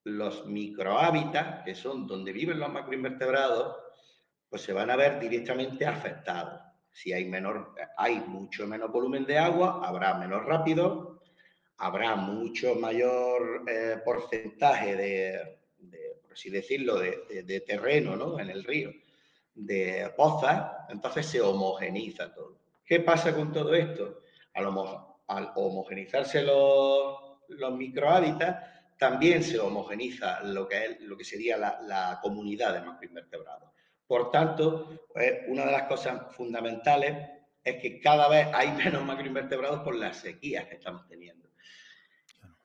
los 0.03 0.45
microhábitats, 0.45 1.63
que 1.65 1.73
son 1.73 2.05
donde 2.05 2.31
viven 2.33 2.59
los 2.59 2.71
macroinvertebrados, 2.71 3.77
pues 4.47 4.61
se 4.61 4.73
van 4.73 4.91
a 4.91 4.95
ver 4.95 5.19
directamente 5.19 5.87
afectados. 5.87 6.61
Si 6.91 7.11
hay, 7.13 7.25
menor, 7.25 7.73
hay 7.97 8.19
mucho 8.19 8.67
menos 8.67 8.91
volumen 8.91 9.25
de 9.25 9.39
agua, 9.39 9.81
habrá 9.83 10.13
menos 10.19 10.45
rápido, 10.45 11.06
habrá 11.77 12.15
mucho 12.15 12.75
mayor 12.75 13.63
eh, 13.67 13.97
porcentaje 14.03 14.95
de, 14.95 15.57
por 16.21 16.33
así 16.33 16.49
decirlo, 16.49 16.99
de, 16.99 17.63
terreno 17.65 18.15
¿no? 18.15 18.39
en 18.39 18.49
el 18.49 18.63
río, 18.63 18.91
de 19.53 20.11
pozas, 20.15 20.71
entonces 20.89 21.25
se 21.25 21.41
homogeniza 21.41 22.33
todo. 22.33 22.57
¿Qué 22.85 23.01
pasa 23.01 23.35
con 23.35 23.51
todo 23.51 23.73
esto? 23.73 24.21
al, 25.27 25.51
homogenizarse 25.55 26.41
los, 26.41 27.17
los 27.49 27.73
microhábitats, 27.73 28.77
también 28.97 29.43
se 29.43 29.59
homogeniza 29.59 30.41
lo 30.43 30.67
que, 30.67 30.85
es, 30.85 31.01
lo 31.01 31.15
que 31.15 31.23
sería 31.23 31.57
la, 31.57 32.19
comunidad 32.21 32.73
de 32.73 32.81
macroinvertebrados. 32.81 33.69
Por 34.07 34.31
tanto, 34.31 35.05
pues, 35.13 35.41
una 35.47 35.65
de 35.65 35.71
las 35.71 35.83
cosas 35.83 36.35
fundamentales 36.35 37.29
es 37.63 37.81
que 37.81 37.99
cada 37.99 38.27
vez 38.27 38.47
hay 38.53 38.71
menos 38.83 39.03
macroinvertebrados 39.05 39.81
por 39.81 39.95
las 39.95 40.17
sequías 40.17 40.65
que 40.65 40.75
estamos 40.75 41.07
teniendo. 41.07 41.46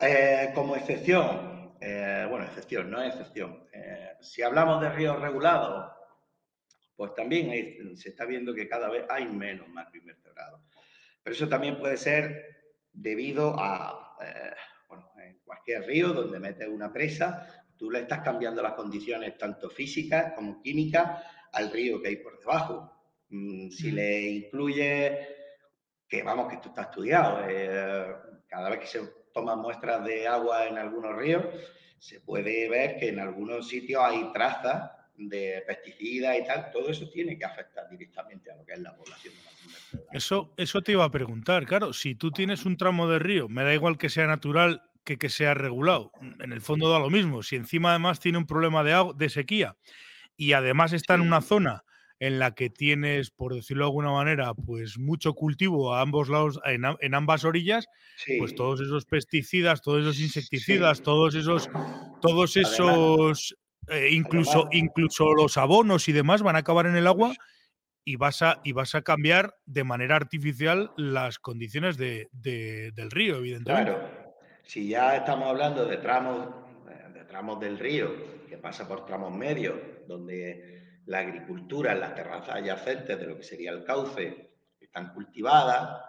Eh, 0.04 0.50
como 0.52 0.74
excepción, 0.74 1.76
eh, 1.80 2.26
bueno, 2.28 2.44
excepción, 2.46 2.90
no 2.90 3.00
es 3.00 3.14
excepción. 3.14 3.68
Eh, 3.72 4.14
si 4.20 4.42
hablamos 4.42 4.80
de 4.80 4.90
ríos 4.90 5.20
regulados, 5.20 5.92
pues 6.96 7.14
también 7.14 7.96
se 7.96 8.08
está 8.08 8.24
viendo 8.24 8.52
que 8.52 8.68
cada 8.68 8.88
vez 8.90 9.04
hay 9.08 9.26
menos 9.26 9.68
macroinvertebrados. 9.68 10.60
Pero 11.22 11.36
eso 11.36 11.48
también 11.48 11.78
puede 11.78 11.96
ser 11.96 12.64
debido 12.92 13.54
a, 13.56 14.16
bueno, 14.88 15.08
en 15.24 15.38
cualquier 15.44 15.86
río 15.86 16.08
donde 16.08 16.40
metes 16.40 16.66
una 16.66 16.92
presa, 16.92 17.64
tú 17.76 17.88
le 17.88 18.00
estás 18.00 18.22
cambiando 18.22 18.60
las 18.60 18.72
condiciones 18.72 19.38
tanto 19.38 19.70
físicas 19.70 20.32
como 20.32 20.60
químicas 20.60 21.22
al 21.52 21.70
río 21.70 22.02
que 22.02 22.08
hay 22.08 22.16
por 22.16 22.40
debajo. 22.40 22.92
Mm, 23.28 23.70
si 23.70 23.92
le 23.92 24.20
incluye, 24.22 25.28
que 26.08 26.24
vamos, 26.24 26.48
que 26.48 26.56
esto 26.56 26.70
está 26.70 26.82
estudiado, 26.82 27.46
cada 28.48 28.68
vez 28.68 28.80
que 28.80 28.86
se 28.86 29.21
toman 29.32 29.58
muestras 29.60 30.04
de 30.04 30.26
agua 30.26 30.66
en 30.66 30.78
algunos 30.78 31.16
ríos, 31.16 31.44
se 31.98 32.20
puede 32.20 32.68
ver 32.68 32.96
que 32.98 33.08
en 33.08 33.20
algunos 33.20 33.68
sitios 33.68 34.02
hay 34.04 34.32
trazas 34.32 34.90
de 35.16 35.62
pesticidas 35.66 36.36
y 36.38 36.44
tal, 36.44 36.70
todo 36.72 36.88
eso 36.88 37.08
tiene 37.10 37.38
que 37.38 37.44
afectar 37.44 37.88
directamente 37.88 38.50
a 38.50 38.56
lo 38.56 38.64
que 38.64 38.72
es 38.72 38.80
la 38.80 38.96
población 38.96 39.34
de 39.34 39.98
la 39.98 40.00
Eso, 40.12 40.52
eso 40.56 40.82
te 40.82 40.92
iba 40.92 41.04
a 41.04 41.10
preguntar, 41.10 41.66
claro, 41.66 41.92
si 41.92 42.14
tú 42.14 42.30
tienes 42.30 42.64
un 42.64 42.76
tramo 42.76 43.08
de 43.08 43.18
río, 43.18 43.48
me 43.48 43.62
da 43.62 43.74
igual 43.74 43.98
que 43.98 44.08
sea 44.08 44.26
natural 44.26 44.82
que 45.04 45.18
que 45.18 45.28
sea 45.28 45.54
regulado, 45.54 46.12
en 46.20 46.52
el 46.52 46.60
fondo 46.60 46.90
da 46.90 46.98
lo 46.98 47.10
mismo, 47.10 47.42
si 47.42 47.56
encima 47.56 47.90
además 47.90 48.20
tiene 48.20 48.38
un 48.38 48.46
problema 48.46 48.84
de, 48.84 48.92
agua, 48.92 49.14
de 49.16 49.28
sequía 49.28 49.76
y 50.36 50.52
además 50.52 50.92
está 50.92 51.14
en 51.14 51.22
una 51.22 51.40
zona 51.40 51.84
en 52.22 52.38
la 52.38 52.54
que 52.54 52.70
tienes, 52.70 53.32
por 53.32 53.52
decirlo 53.52 53.82
de 53.82 53.88
alguna 53.88 54.12
manera, 54.12 54.54
pues 54.54 54.96
mucho 54.96 55.34
cultivo 55.34 55.92
a 55.92 56.02
ambos 56.02 56.28
lados, 56.28 56.60
en, 56.64 57.14
ambas 57.16 57.44
orillas, 57.44 57.88
pues 58.38 58.54
todos 58.54 58.80
esos 58.80 59.06
pesticidas, 59.06 59.82
todos 59.82 60.02
esos 60.02 60.20
insecticidas, 60.20 61.02
todos 61.02 61.34
esos, 61.34 61.68
todos 62.20 62.56
esos 62.56 63.56
eh, 63.88 64.10
incluso, 64.12 64.68
incluso 64.70 65.34
los 65.34 65.56
abonos 65.56 66.08
y 66.08 66.12
demás 66.12 66.42
van 66.42 66.54
a 66.54 66.60
acabar 66.60 66.86
en 66.86 66.94
el 66.94 67.08
agua 67.08 67.34
y 68.04 68.14
vas 68.14 68.40
a, 68.42 68.60
y 68.62 68.70
vas 68.70 68.94
a 68.94 69.02
cambiar 69.02 69.56
de 69.66 69.82
manera 69.82 70.14
artificial 70.14 70.92
las 70.96 71.40
condiciones 71.40 71.96
de, 71.96 72.28
del 72.30 73.10
río, 73.10 73.38
evidentemente. 73.38 73.90
Claro, 73.90 74.36
si 74.62 74.86
ya 74.86 75.16
estamos 75.16 75.48
hablando 75.48 75.86
de 75.86 75.96
tramos, 75.96 76.50
de 77.12 77.24
tramos 77.24 77.58
del 77.58 77.80
río, 77.80 78.46
que 78.48 78.58
pasa 78.58 78.86
por 78.86 79.06
tramos 79.06 79.34
medios, 79.34 79.74
donde 80.06 80.81
la 81.06 81.18
agricultura 81.18 81.92
en 81.92 82.00
las 82.00 82.14
terrazas 82.14 82.56
adyacentes 82.56 83.18
de 83.18 83.26
lo 83.26 83.36
que 83.36 83.42
sería 83.42 83.70
el 83.70 83.84
cauce 83.84 84.52
están 84.80 85.14
cultivadas, 85.14 86.04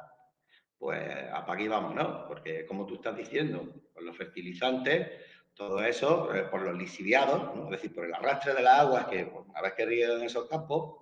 pues 0.77 1.01
aquí 1.31 1.67
vamos, 1.69 1.95
¿no? 1.95 2.27
Porque 2.27 2.65
como 2.65 2.85
tú 2.85 2.95
estás 2.95 3.15
diciendo, 3.15 3.73
con 3.93 4.05
los 4.05 4.17
fertilizantes, 4.17 5.09
todo 5.53 5.81
eso, 5.81 6.33
eh, 6.35 6.43
por 6.43 6.61
los 6.63 6.77
lisiviados, 6.77 7.51
es 7.65 7.71
decir, 7.71 7.95
por 7.95 8.05
el 8.05 8.13
arrastre 8.13 8.53
de 8.53 8.61
las 8.61 8.79
aguas 8.79 9.05
que 9.07 9.23
una 9.23 9.61
vez 9.61 9.73
que 9.73 9.85
ríen 9.85 10.21
esos 10.21 10.49
campos, 10.49 10.97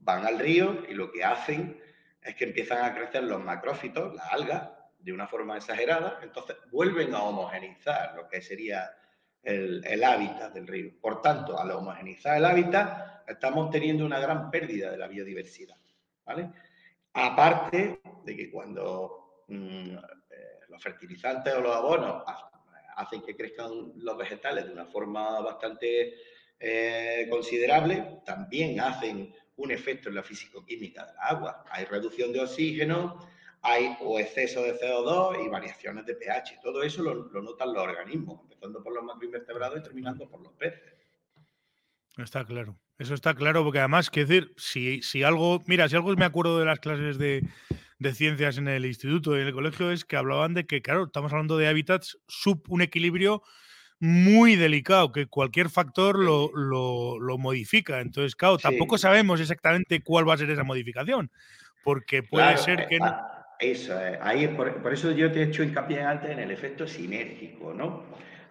van 0.00 0.26
al 0.26 0.38
río 0.38 0.84
y 0.88 0.94
lo 0.94 1.10
que 1.10 1.24
hacen 1.24 1.80
es 2.20 2.34
que 2.34 2.44
empiezan 2.44 2.84
a 2.84 2.94
crecer 2.94 3.22
los 3.24 3.42
macrófitos, 3.42 4.14
las 4.14 4.30
algas, 4.32 4.68
de 4.98 5.12
una 5.12 5.26
forma 5.26 5.56
exagerada, 5.56 6.20
entonces 6.22 6.56
vuelven 6.70 7.14
a 7.14 7.22
homogenizar 7.22 8.14
lo 8.14 8.28
que 8.28 8.40
sería 8.40 8.90
el, 9.42 9.84
el, 9.84 10.04
hábitat 10.04 10.52
del 10.52 10.66
río. 10.66 10.92
Por 11.00 11.20
tanto, 11.20 11.58
al 11.58 11.72
homogenizar 11.72 12.36
el 12.36 12.44
hábitat, 12.44 13.21
estamos 13.32 13.70
teniendo 13.70 14.04
una 14.04 14.20
gran 14.20 14.50
pérdida 14.50 14.90
de 14.90 14.98
la 14.98 15.08
biodiversidad. 15.08 15.76
¿vale? 16.24 16.50
Aparte 17.14 18.00
de 18.24 18.36
que 18.36 18.50
cuando 18.50 19.44
mm, 19.48 19.96
eh, 20.30 20.60
los 20.68 20.82
fertilizantes 20.82 21.54
o 21.54 21.60
los 21.60 21.74
abonos 21.74 22.22
hacen 22.96 23.22
que 23.22 23.36
crezcan 23.36 23.92
los 23.96 24.16
vegetales 24.16 24.66
de 24.66 24.72
una 24.72 24.86
forma 24.86 25.40
bastante 25.40 26.14
eh, 26.58 27.26
considerable, 27.28 28.20
también 28.24 28.80
hacen 28.80 29.34
un 29.56 29.70
efecto 29.70 30.08
en 30.08 30.14
la 30.16 30.22
físico-química 30.22 31.06
del 31.06 31.16
agua. 31.18 31.64
Hay 31.70 31.84
reducción 31.84 32.32
de 32.32 32.40
oxígeno, 32.40 33.18
hay 33.62 33.96
exceso 34.18 34.62
de 34.62 34.78
CO2 34.78 35.44
y 35.44 35.48
variaciones 35.48 36.04
de 36.06 36.14
pH. 36.14 36.60
Todo 36.62 36.82
eso 36.82 37.02
lo, 37.02 37.42
notan 37.42 37.72
los 37.72 37.82
organismos, 37.82 38.40
empezando 38.42 38.82
por 38.82 38.94
los 38.94 39.04
macroinvertebrados 39.04 39.80
y 39.80 39.82
terminando 39.82 40.28
por 40.28 40.40
los 40.42 40.52
peces. 40.54 40.94
Está 42.16 42.44
claro. 42.44 42.76
Eso 42.98 43.14
está 43.14 43.34
claro, 43.34 43.64
porque 43.64 43.80
además, 43.80 44.10
quiero 44.10 44.28
decir, 44.28 44.52
si, 44.56 45.02
si 45.02 45.22
algo, 45.22 45.62
mira, 45.66 45.88
si 45.88 45.96
algo 45.96 46.14
me 46.14 46.24
acuerdo 46.24 46.58
de 46.58 46.66
las 46.66 46.78
clases 46.78 47.18
de, 47.18 47.42
de 47.98 48.14
ciencias 48.14 48.58
en 48.58 48.68
el 48.68 48.84
instituto 48.84 49.36
y 49.36 49.40
en 49.40 49.46
el 49.46 49.54
colegio 49.54 49.90
es 49.90 50.04
que 50.04 50.16
hablaban 50.16 50.54
de 50.54 50.66
que, 50.66 50.82
claro, 50.82 51.04
estamos 51.04 51.32
hablando 51.32 51.56
de 51.56 51.68
hábitats 51.68 52.18
sub 52.28 52.62
un 52.68 52.82
equilibrio 52.82 53.42
muy 54.00 54.56
delicado, 54.56 55.12
que 55.12 55.26
cualquier 55.26 55.70
factor 55.70 56.18
lo, 56.18 56.50
lo, 56.52 57.38
modifica. 57.38 58.00
Entonces, 58.00 58.34
claro, 58.34 58.58
tampoco 58.58 58.98
sabemos 58.98 59.40
exactamente 59.40 60.02
cuál 60.02 60.28
va 60.28 60.34
a 60.34 60.38
ser 60.38 60.50
esa 60.50 60.64
modificación, 60.64 61.30
porque 61.84 62.24
puede 62.24 62.56
ser 62.58 62.80
eh, 62.80 62.86
que... 62.88 62.98
Ah, 63.00 63.46
eso, 63.60 63.96
ahí, 64.20 64.48
por, 64.48 64.92
eso 64.92 65.12
yo 65.12 65.30
te 65.30 65.40
he 65.40 65.44
hecho 65.44 65.62
hincapié 65.62 66.02
antes 66.02 66.30
en 66.30 66.40
el 66.40 66.50
efecto 66.50 66.84
sinérgico, 66.84 67.72
¿no? 67.72 68.06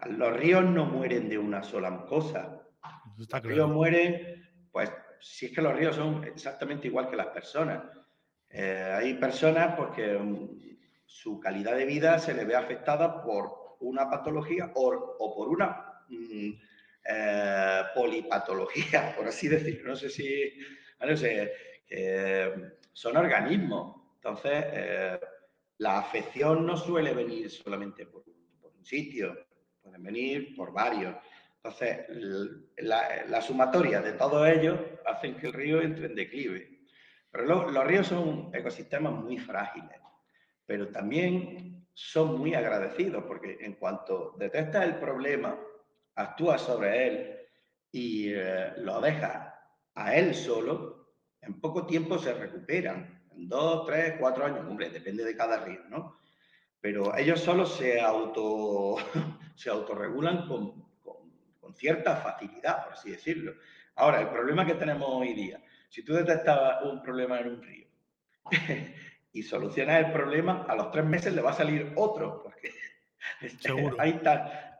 Los 0.10 0.38
ríos 0.38 0.64
no 0.64 0.86
mueren 0.86 1.28
de 1.28 1.38
una 1.38 1.64
sola 1.64 2.06
cosa. 2.08 2.62
Los 3.30 3.44
ríos 3.44 3.70
mueren, 3.70 4.50
pues, 4.72 4.92
si 5.20 5.48
es 5.48 5.52
que 5.52 5.62
los 5.62 5.76
ríos 5.76 5.96
son 5.96 6.24
exactamente 6.24 6.88
igual 6.88 7.10
que 7.10 7.16
las 7.16 7.28
personas. 7.28 7.84
Eh, 8.50 8.94
hay 8.94 9.14
personas 9.16 9.76
porque 9.76 10.18
mm, 10.18 10.60
su 11.06 11.40
calidad 11.40 11.76
de 11.78 11.86
vida 11.86 12.20
se 12.20 12.34
le 12.34 12.46
ve 12.46 12.56
afectada 12.56 13.24
por 13.24 13.78
una 13.82 14.10
patología 14.10 14.72
o, 14.76 15.34
por 15.36 15.50
una 15.50 16.04
mm, 16.10 16.52
eh, 17.06 17.82
polipatología, 17.96 19.14
por 19.18 19.28
así 19.28 19.48
decirlo. 19.48 19.90
No 19.90 19.96
sé 19.96 20.10
si, 20.10 20.54
no 21.00 21.16
sé, 21.16 21.52
son 22.94 23.18
organismos. 23.18 24.02
Entonces, 24.16 24.66
eh, 24.72 25.20
la 25.80 25.98
afección 25.98 26.64
no 26.64 26.78
suele 26.78 27.12
venir 27.14 27.50
solamente 27.50 28.06
por, 28.06 28.24
un 28.28 28.86
sitio, 28.86 29.48
pueden 29.82 30.04
venir 30.04 30.56
por 30.56 30.72
varios. 30.72 31.16
Entonces, 31.64 32.08
la, 32.78 33.40
sumatoria 33.40 34.02
de 34.02 34.14
todos 34.14 34.48
ellos 34.48 34.80
hacen 35.06 35.36
que 35.38 35.48
el 35.48 35.54
río 35.54 35.80
entre 35.82 36.08
en 36.08 36.16
declive. 36.16 36.80
Pero 37.30 37.70
los 37.70 37.86
ríos 37.86 38.08
son 38.08 38.50
ecosistemas 38.52 39.14
muy 39.14 39.38
frágiles, 39.38 40.00
pero 40.66 40.88
también 40.88 41.86
son 41.94 42.40
muy 42.40 42.56
agradecidos 42.56 43.26
porque 43.26 43.60
en 43.62 43.74
cuanto 43.74 44.36
detectas 44.40 44.86
el 44.86 44.96
problema, 44.96 45.56
actúas 46.16 46.62
sobre 46.62 47.08
él 47.08 47.40
y 47.92 48.34
eh, 48.34 48.74
lo 48.78 49.00
dejas 49.00 49.54
a 49.94 50.16
él 50.16 50.34
solo, 50.34 51.14
en 51.42 51.62
poco 51.62 51.86
tiempo 51.86 52.18
se 52.18 52.34
recuperan. 52.34 53.22
En 53.36 53.48
dos, 53.48 53.86
tres, 53.86 54.16
cuatro 54.20 54.46
años, 54.46 54.66
hombre, 54.68 54.90
depende 54.90 55.24
de 55.24 55.36
cada 55.36 55.64
río, 55.64 55.84
¿no? 55.90 56.18
Pero 56.82 57.16
ellos 57.16 57.40
solo 57.40 57.68
se, 57.68 58.02
auto, 58.02 58.96
se 59.56 59.70
autorregulan 59.70 60.48
con, 60.48 60.91
con, 61.72 61.76
cierta 61.76 62.16
facilidad, 62.18 62.84
por 62.84 62.94
así 62.94 63.12
decirlo. 63.12 63.54
Ahora, 63.96 64.22
el 64.22 64.30
problema 64.30 64.66
que 64.66 64.76
tenemos 64.76 65.08
hoy 65.10 65.34
día, 65.34 65.62
si 65.90 66.04
tú 66.04 66.14
detectas 66.14 66.84
un 66.84 67.02
problema 67.02 67.40
en 67.40 67.48
un 67.48 67.62
río 67.62 67.88
y 69.34 69.44
solucionas 69.44 70.06
el 70.06 70.12
problema, 70.12 70.66
a 70.68 70.76
los 70.76 70.92
tres 70.92 71.06
meses 71.06 71.34
le 71.34 71.42
va 71.42 71.52
a 71.52 71.54
salir 71.54 71.94
otro, 71.96 72.42
porque 72.44 72.72
hay, 74.00 74.22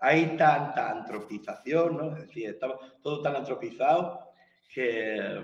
hay 0.02 0.38
tanta 0.38 0.92
antropización, 0.92 1.98
¿no? 1.98 2.16
Es 2.16 2.28
decir, 2.28 2.50
está 2.50 2.68
todo 3.02 3.22
tan 3.22 3.36
antropizado 3.36 4.32
que, 4.74 5.42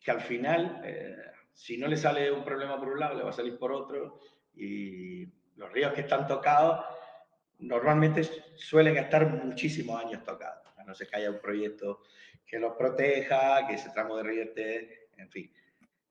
que 0.00 0.10
al 0.10 0.20
final, 0.20 0.80
eh, 0.84 1.16
si 1.52 1.76
no 1.76 1.88
le 1.88 1.96
sale 1.96 2.30
un 2.30 2.44
problema 2.44 2.78
por 2.78 2.88
un 2.88 3.00
lado, 3.00 3.16
le 3.16 3.24
va 3.24 3.30
a 3.30 3.34
salir 3.34 3.58
por 3.58 3.72
otro, 3.72 4.20
y 4.56 5.26
los 5.56 5.72
ríos 5.72 5.92
que 5.92 6.02
están 6.02 6.26
tocados 6.26 6.84
normalmente 7.58 8.22
suelen 8.56 8.96
estar 8.96 9.28
muchísimos 9.28 10.04
años 10.04 10.24
tocados, 10.24 10.66
a 10.76 10.84
no 10.84 10.94
ser 10.94 11.08
que 11.08 11.16
haya 11.16 11.30
un 11.30 11.40
proyecto 11.40 12.02
que 12.46 12.58
los 12.58 12.74
proteja, 12.76 13.66
que 13.66 13.74
ese 13.74 13.90
tramo 13.90 14.16
de 14.16 14.22
río 14.22 14.42
esté, 14.42 15.08
en 15.16 15.30
fin. 15.30 15.52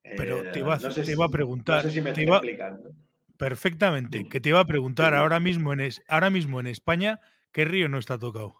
Pero 0.01 0.51
te 0.51 0.59
iba, 0.59 0.77
te 0.77 1.11
iba 1.11 1.25
a 1.25 1.29
preguntar. 1.29 1.77
No 1.77 1.83
sé 1.83 1.91
si 1.91 2.01
me 2.01 2.09
estoy 2.09 2.25
explicando. 2.25 2.91
Perfectamente. 3.37 4.27
Que 4.27 4.41
te 4.41 4.49
iba 4.49 4.59
a 4.59 4.65
preguntar 4.65 5.15
ahora 5.15 5.39
mismo 5.39 5.73
en, 5.73 5.89
ahora 6.07 6.29
mismo 6.29 6.59
en 6.59 6.67
España, 6.67 7.19
¿qué 7.51 7.65
río 7.65 7.87
no 7.89 7.97
está 7.97 8.17
tocado? 8.17 8.55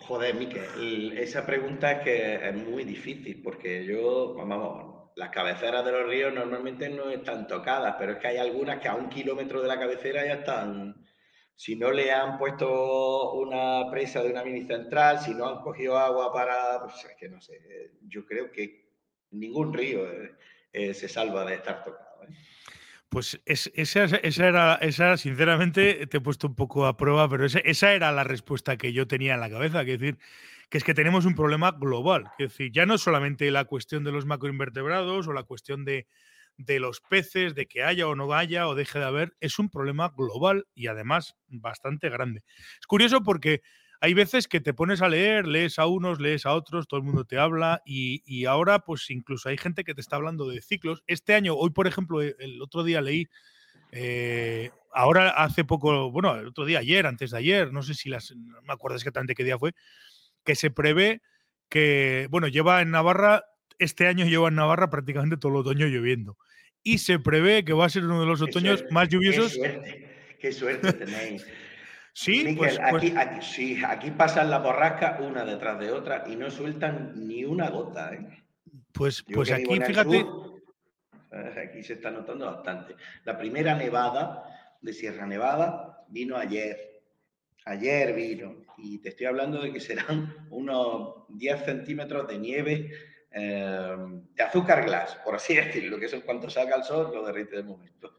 Joder, 0.00 0.34
Miquel, 0.34 1.18
esa 1.18 1.44
pregunta 1.44 1.92
es 1.92 2.00
que 2.00 2.48
es 2.48 2.54
muy 2.54 2.84
difícil 2.84 3.42
porque 3.42 3.84
yo, 3.84 4.34
vamos, 4.34 4.95
las 5.16 5.30
cabeceras 5.30 5.84
de 5.84 5.92
los 5.92 6.06
ríos 6.06 6.32
normalmente 6.32 6.88
no 6.90 7.10
están 7.10 7.46
tocadas, 7.46 7.96
pero 7.98 8.12
es 8.12 8.18
que 8.18 8.28
hay 8.28 8.36
algunas 8.36 8.80
que 8.80 8.88
a 8.88 8.94
un 8.94 9.08
kilómetro 9.08 9.62
de 9.62 9.68
la 9.68 9.78
cabecera 9.78 10.24
ya 10.24 10.34
están, 10.34 10.94
si 11.54 11.74
no 11.74 11.90
le 11.90 12.12
han 12.12 12.36
puesto 12.36 13.32
una 13.32 13.90
presa 13.90 14.22
de 14.22 14.30
una 14.30 14.44
mini 14.44 14.66
central, 14.66 15.18
si 15.20 15.34
no 15.34 15.48
han 15.48 15.62
cogido 15.62 15.98
agua 15.98 16.30
para, 16.32 16.82
pues 16.82 17.02
es 17.06 17.16
que 17.18 17.30
no 17.30 17.40
sé, 17.40 17.58
yo 18.02 18.26
creo 18.26 18.52
que 18.52 18.90
ningún 19.30 19.72
río 19.72 20.06
eh, 20.06 20.34
eh, 20.72 20.92
se 20.92 21.08
salva 21.08 21.46
de 21.46 21.54
estar 21.54 21.82
tocado. 21.82 22.24
¿eh? 22.24 22.34
Pues 23.08 23.40
esa, 23.46 24.04
era, 24.04 24.74
esa, 24.82 25.16
sinceramente, 25.16 26.06
te 26.08 26.18
he 26.18 26.20
puesto 26.20 26.46
un 26.46 26.54
poco 26.54 26.84
a 26.84 26.98
prueba, 26.98 27.26
pero 27.26 27.46
esa, 27.46 27.60
esa 27.60 27.94
era 27.94 28.12
la 28.12 28.24
respuesta 28.24 28.76
que 28.76 28.92
yo 28.92 29.06
tenía 29.06 29.34
en 29.34 29.40
la 29.40 29.48
cabeza, 29.48 29.86
que 29.86 29.96
decir, 29.96 30.18
que 30.68 30.78
es 30.78 30.84
que 30.84 30.94
tenemos 30.94 31.24
un 31.26 31.34
problema 31.34 31.72
global, 31.72 32.24
es 32.38 32.50
decir, 32.50 32.72
ya 32.72 32.86
no 32.86 32.98
solamente 32.98 33.50
la 33.50 33.64
cuestión 33.64 34.04
de 34.04 34.12
los 34.12 34.26
macroinvertebrados 34.26 35.28
o 35.28 35.32
la 35.32 35.44
cuestión 35.44 35.84
de, 35.84 36.06
de 36.58 36.80
los 36.80 37.00
peces, 37.00 37.54
de 37.54 37.66
que 37.66 37.82
haya 37.82 38.08
o 38.08 38.14
no 38.14 38.32
haya 38.32 38.68
o 38.68 38.74
deje 38.74 38.98
de 38.98 39.04
haber, 39.04 39.36
es 39.40 39.58
un 39.58 39.68
problema 39.68 40.12
global 40.16 40.66
y 40.74 40.88
además 40.88 41.36
bastante 41.48 42.08
grande. 42.08 42.42
Es 42.80 42.86
curioso 42.86 43.22
porque 43.22 43.62
hay 44.00 44.14
veces 44.14 44.48
que 44.48 44.60
te 44.60 44.74
pones 44.74 45.02
a 45.02 45.08
leer, 45.08 45.46
lees 45.46 45.78
a 45.78 45.86
unos, 45.86 46.20
lees 46.20 46.46
a 46.46 46.54
otros, 46.54 46.86
todo 46.86 46.98
el 46.98 47.06
mundo 47.06 47.24
te 47.24 47.38
habla 47.38 47.82
y, 47.84 48.44
ahora 48.44 48.80
pues 48.80 49.10
incluso 49.10 49.48
hay 49.48 49.56
gente 49.56 49.84
que 49.84 49.94
te 49.94 50.00
está 50.00 50.16
hablando 50.16 50.48
de 50.48 50.60
ciclos. 50.60 51.02
Este 51.06 51.34
año, 51.34 51.54
hoy 51.54 51.70
por 51.70 51.86
ejemplo, 51.86 52.22
e, 52.22 52.36
el 52.38 52.60
otro 52.60 52.84
día 52.84 53.00
leí, 53.00 53.28
eh, 53.92 54.70
ahora 54.92 55.30
hace 55.30 55.64
poco, 55.64 56.10
bueno, 56.10 56.34
el 56.36 56.48
otro 56.48 56.64
día, 56.64 56.80
ayer, 56.80 57.06
antes 57.06 57.30
de 57.30 57.38
ayer, 57.38 57.72
no 57.72 57.82
sé 57.82 57.94
si 57.94 58.08
las, 58.08 58.34
no 58.34 58.60
me 58.62 58.72
acuerdo 58.72 58.96
exactamente 58.96 59.34
qué 59.34 59.44
día 59.44 59.58
fue, 59.58 59.72
que 60.46 60.54
se 60.54 60.70
prevé 60.70 61.20
que, 61.68 62.28
bueno, 62.30 62.48
lleva 62.48 62.80
en 62.80 62.92
Navarra 62.92 63.44
este 63.78 64.06
año 64.06 64.26
lleva 64.26 64.48
en 64.48 64.54
Navarra 64.54 64.90
prácticamente 64.90 65.36
todo 65.36 65.52
el 65.52 65.58
otoño 65.58 65.86
lloviendo. 65.86 66.36
Y 66.82 66.98
se 66.98 67.18
prevé 67.18 67.64
que 67.64 67.72
va 67.72 67.86
a 67.86 67.90
ser 67.90 68.04
uno 68.04 68.20
de 68.20 68.26
los 68.26 68.40
otoños 68.40 68.84
más 68.90 69.08
lluviosos. 69.08 69.52
Qué 69.52 69.58
suerte, 69.58 70.36
qué 70.40 70.52
suerte 70.52 70.92
tenéis. 70.92 71.46
sí, 72.12 72.54
pues, 72.56 72.78
pues 72.90 73.10
aquí, 73.16 73.42
sí, 73.42 73.82
aquí 73.84 74.10
pasan 74.12 74.50
la 74.50 74.58
borrasca 74.58 75.18
una 75.20 75.44
detrás 75.44 75.78
de 75.80 75.90
otra 75.90 76.24
y 76.28 76.36
no 76.36 76.50
sueltan 76.50 77.12
ni 77.26 77.44
una 77.44 77.70
gota. 77.70 78.14
¿eh? 78.14 78.44
Pues, 78.92 79.22
pues 79.22 79.50
aquí, 79.50 79.80
fíjate. 79.80 80.24
Eh, 81.32 81.68
aquí 81.68 81.82
se 81.82 81.94
está 81.94 82.10
notando 82.10 82.46
bastante. 82.46 82.94
La 83.24 83.36
primera 83.36 83.74
nevada 83.74 84.44
de 84.80 84.92
Sierra 84.92 85.26
Nevada 85.26 86.04
vino 86.08 86.36
ayer. 86.36 86.95
Ayer 87.66 88.14
vino, 88.14 88.54
y 88.78 88.98
te 88.98 89.10
estoy 89.10 89.26
hablando 89.26 89.60
de 89.60 89.72
que 89.72 89.80
serán 89.80 90.34
unos 90.50 91.26
10 91.28 91.64
centímetros 91.64 92.26
de 92.28 92.38
nieve 92.38 92.90
eh, 93.30 93.96
de 94.34 94.42
azúcar 94.42 94.84
glass, 94.86 95.18
por 95.24 95.34
así 95.34 95.54
decirlo, 95.56 95.98
que 95.98 96.06
eso 96.06 96.22
cuanto 96.22 96.48
salga 96.48 96.76
el 96.76 96.84
sol 96.84 97.10
lo 97.12 97.26
derrite 97.26 97.56
de 97.56 97.62
momento. 97.64 98.18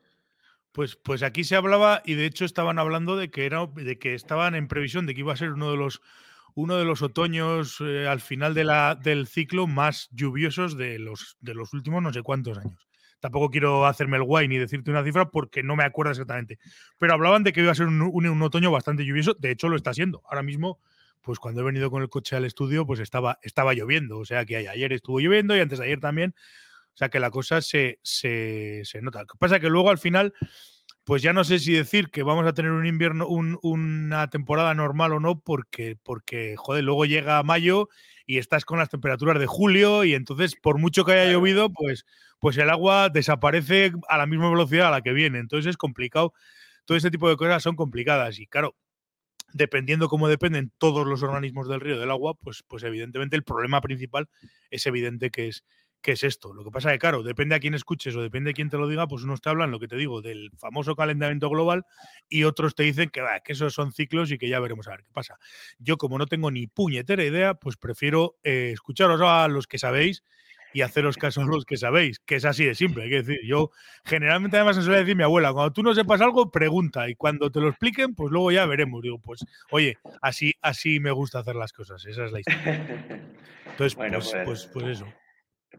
Pues, 0.71 0.95
pues 0.95 1.23
aquí 1.23 1.43
se 1.43 1.55
hablaba, 1.55 2.03
y 2.05 2.13
de 2.13 2.25
hecho 2.25 2.45
estaban 2.45 2.77
hablando 2.77 3.17
de 3.17 3.31
que, 3.31 3.47
era, 3.47 3.65
de 3.65 3.97
que 3.97 4.13
estaban 4.13 4.53
en 4.53 4.67
previsión 4.67 5.07
de 5.07 5.15
que 5.15 5.21
iba 5.21 5.33
a 5.33 5.37
ser 5.37 5.53
uno 5.53 5.71
de 5.71 5.77
los, 5.77 6.01
uno 6.53 6.77
de 6.77 6.85
los 6.85 7.01
otoños 7.01 7.77
eh, 7.81 8.07
al 8.07 8.21
final 8.21 8.53
de 8.53 8.63
la, 8.63 8.93
del 8.93 9.25
ciclo 9.25 9.65
más 9.65 10.09
lluviosos 10.11 10.77
de 10.77 10.99
los, 10.99 11.37
de 11.39 11.55
los 11.55 11.73
últimos 11.73 12.03
no 12.03 12.13
sé 12.13 12.21
cuántos 12.21 12.59
años. 12.59 12.86
Tampoco 13.19 13.49
quiero 13.49 13.85
hacerme 13.85 14.17
el 14.17 14.23
guay 14.23 14.47
ni 14.47 14.57
decirte 14.57 14.91
una 14.91 15.03
cifra 15.03 15.29
porque 15.29 15.63
no 15.63 15.75
me 15.75 15.83
acuerdo 15.83 16.11
exactamente. 16.11 16.59
Pero 16.97 17.13
hablaban 17.13 17.43
de 17.43 17.51
que 17.51 17.61
iba 17.61 17.71
a 17.71 17.75
ser 17.75 17.87
un, 17.87 18.41
otoño 18.41 18.71
bastante 18.71 19.05
lluvioso. 19.05 19.33
De 19.33 19.51
hecho, 19.51 19.69
lo 19.69 19.75
está 19.75 19.93
siendo. 19.93 20.21
Ahora 20.29 20.43
mismo, 20.43 20.79
pues 21.21 21.39
cuando 21.39 21.61
he 21.61 21.63
venido 21.63 21.89
con 21.89 22.03
el 22.03 22.09
coche 22.09 22.35
al 22.35 22.45
estudio, 22.45 22.85
pues 22.85 22.99
estaba, 22.99 23.39
estaba 23.41 23.73
lloviendo. 23.73 24.19
O 24.19 24.25
sea 24.25 24.45
que 24.45 24.57
ayer 24.57 24.93
estuvo 24.93 25.19
lloviendo 25.19 25.55
y 25.55 25.59
antes 25.59 25.79
de 25.79 25.85
ayer 25.85 25.99
también. 25.99 26.35
O 26.93 26.97
sea 26.97 27.09
que 27.09 27.19
la 27.19 27.31
cosa 27.31 27.61
se, 27.61 27.99
se, 28.01 28.83
nota. 29.01 29.19
Lo 29.21 29.27
que 29.27 29.37
pasa 29.37 29.55
es 29.55 29.61
que 29.61 29.69
luego 29.69 29.89
al 29.89 29.99
final, 29.99 30.33
pues 31.03 31.21
ya 31.21 31.33
no 31.33 31.43
sé 31.43 31.59
si 31.59 31.73
decir 31.73 32.09
que 32.09 32.23
vamos 32.23 32.45
a 32.47 32.53
tener 32.53 32.71
un 32.71 32.87
invierno, 32.87 33.27
una 33.27 34.29
temporada 34.29 34.73
normal 34.73 35.13
o 35.13 35.19
no, 35.19 35.39
porque, 35.39 35.95
porque, 36.01 36.55
joder, 36.57 36.83
luego 36.83 37.05
llega 37.05 37.43
mayo 37.43 37.89
y 38.27 38.37
estás 38.39 38.65
con 38.65 38.77
las 38.79 38.89
temperaturas 38.89 39.39
de 39.39 39.47
julio 39.47 40.03
y 40.03 40.13
entonces, 40.13 40.55
por 40.55 40.77
mucho 40.79 41.05
que 41.05 41.13
haya 41.13 41.31
llovido, 41.31 41.71
pues 41.71 42.05
pues 42.39 42.57
el 42.57 42.69
agua 42.69 43.09
desaparece 43.09 43.93
a 44.09 44.17
la 44.17 44.27
misma 44.27 44.49
velocidad 44.49 44.89
a 44.89 44.91
la 44.91 45.01
que 45.01 45.13
viene. 45.13 45.39
Entonces 45.39 45.69
es 45.71 45.77
complicado. 45.77 46.33
Todo 46.85 46.97
ese 46.97 47.11
tipo 47.11 47.29
de 47.29 47.35
cosas 47.37 47.63
son 47.63 47.75
complicadas 47.75 48.39
y 48.39 48.47
claro, 48.47 48.75
dependiendo 49.53 50.09
cómo 50.09 50.27
dependen 50.27 50.71
todos 50.77 51.07
los 51.07 51.23
organismos 51.23 51.67
del 51.69 51.81
río 51.81 51.99
del 51.99 52.11
agua, 52.11 52.35
pues, 52.35 52.63
pues 52.67 52.83
evidentemente 52.83 53.35
el 53.35 53.43
problema 53.43 53.81
principal 53.81 54.29
es 54.71 54.85
evidente 54.85 55.31
que 55.31 55.49
es, 55.49 55.63
que 56.07 56.13
es 56.13 56.23
esto. 56.23 56.53
Lo 56.53 56.63
que 56.63 56.71
pasa 56.71 56.87
es 56.87 56.93
que, 56.93 56.99
claro, 56.99 57.21
depende 57.21 57.53
a 57.53 57.59
quién 57.59 57.73
escuches 57.73 58.15
o 58.15 58.21
depende 58.21 58.51
a 58.51 58.53
quién 58.53 58.69
te 58.69 58.77
lo 58.77 58.87
diga, 58.87 59.09
pues 59.09 59.23
unos 59.23 59.41
te 59.41 59.49
hablan, 59.49 59.71
lo 59.71 59.77
que 59.81 59.89
te 59.89 59.97
digo, 59.97 60.21
del 60.21 60.51
famoso 60.57 60.95
calentamiento 60.95 61.49
global 61.49 61.85
y 62.29 62.45
otros 62.45 62.75
te 62.75 62.83
dicen 62.83 63.09
que, 63.09 63.21
que 63.43 63.51
esos 63.51 63.73
son 63.73 63.91
ciclos 63.91 64.31
y 64.31 64.37
que 64.37 64.47
ya 64.47 64.61
veremos 64.61 64.87
a 64.87 64.91
ver 64.91 65.03
qué 65.03 65.11
pasa. 65.11 65.37
Yo, 65.79 65.97
como 65.97 66.17
no 66.17 66.25
tengo 66.25 66.49
ni 66.49 66.65
puñetera 66.65 67.25
idea, 67.25 67.55
pues 67.55 67.75
prefiero 67.75 68.37
eh, 68.45 68.69
escucharos 68.71 69.19
a 69.21 69.49
los 69.49 69.67
que 69.67 69.79
sabéis 69.79 70.23
y 70.71 70.81
haceros 70.81 71.17
caso 71.17 71.41
a 71.41 71.45
los 71.45 71.65
que 71.65 71.75
sabéis, 71.75 72.19
que 72.19 72.35
es 72.37 72.45
así 72.45 72.63
de 72.63 72.73
simple. 72.73 73.03
Hay 73.03 73.09
que 73.09 73.23
decir, 73.23 73.39
yo 73.45 73.71
generalmente 74.05 74.55
además 74.55 74.77
me 74.77 74.83
suele 74.83 74.99
decir 74.99 75.17
mi 75.17 75.23
abuela, 75.23 75.51
cuando 75.51 75.73
tú 75.73 75.83
no 75.83 75.93
sepas 75.93 76.21
algo, 76.21 76.51
pregunta 76.51 77.09
y 77.09 77.15
cuando 77.15 77.51
te 77.51 77.59
lo 77.59 77.67
expliquen, 77.67 78.15
pues 78.15 78.31
luego 78.31 78.49
ya 78.49 78.65
veremos. 78.65 79.01
Digo, 79.01 79.19
pues, 79.19 79.43
oye, 79.71 79.97
así, 80.21 80.53
así 80.61 81.01
me 81.01 81.11
gusta 81.11 81.39
hacer 81.39 81.57
las 81.57 81.73
cosas, 81.73 82.05
esa 82.05 82.23
es 82.23 82.31
la 82.31 82.39
historia. 82.39 82.95
Entonces, 83.71 83.95
bueno, 83.97 84.19
pues, 84.19 84.33
pues, 84.45 84.69
pues, 84.71 84.85
eso. 84.87 85.13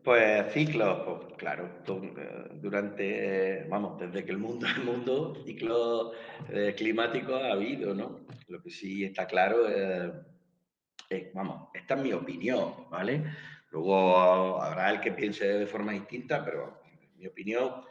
Pues 0.08 0.54
ciclos, 0.54 1.02
pues 1.04 1.34
claro, 1.36 1.68
eh, 1.86 2.48
durante, 2.54 3.66
vamos, 3.68 4.00
desde 4.00 4.24
que 4.24 4.30
el 4.30 4.38
mundo 4.38 4.66
es 4.66 4.78
mundo, 4.82 5.34
ciclos 5.44 6.16
eh, 6.50 6.74
climáticos 6.74 7.42
ha 7.42 7.52
habido, 7.52 7.92
¿no? 7.92 8.20
Lo 8.46 8.62
que 8.62 8.70
sí 8.70 9.04
está 9.04 9.26
claro 9.26 9.68
es, 9.68 11.34
vamos, 11.34 11.68
esta 11.74 11.94
es 11.94 12.00
mi 12.00 12.14
opinión, 12.14 12.88
¿vale? 12.88 13.22
Luego 13.70 14.62
habrá 14.62 14.92
el 14.92 15.00
que 15.02 15.12
piense 15.12 15.46
de 15.46 15.66
forma 15.66 15.92
distinta, 15.92 16.42
pero 16.42 16.80
mi 17.18 17.26
opinión 17.26 17.82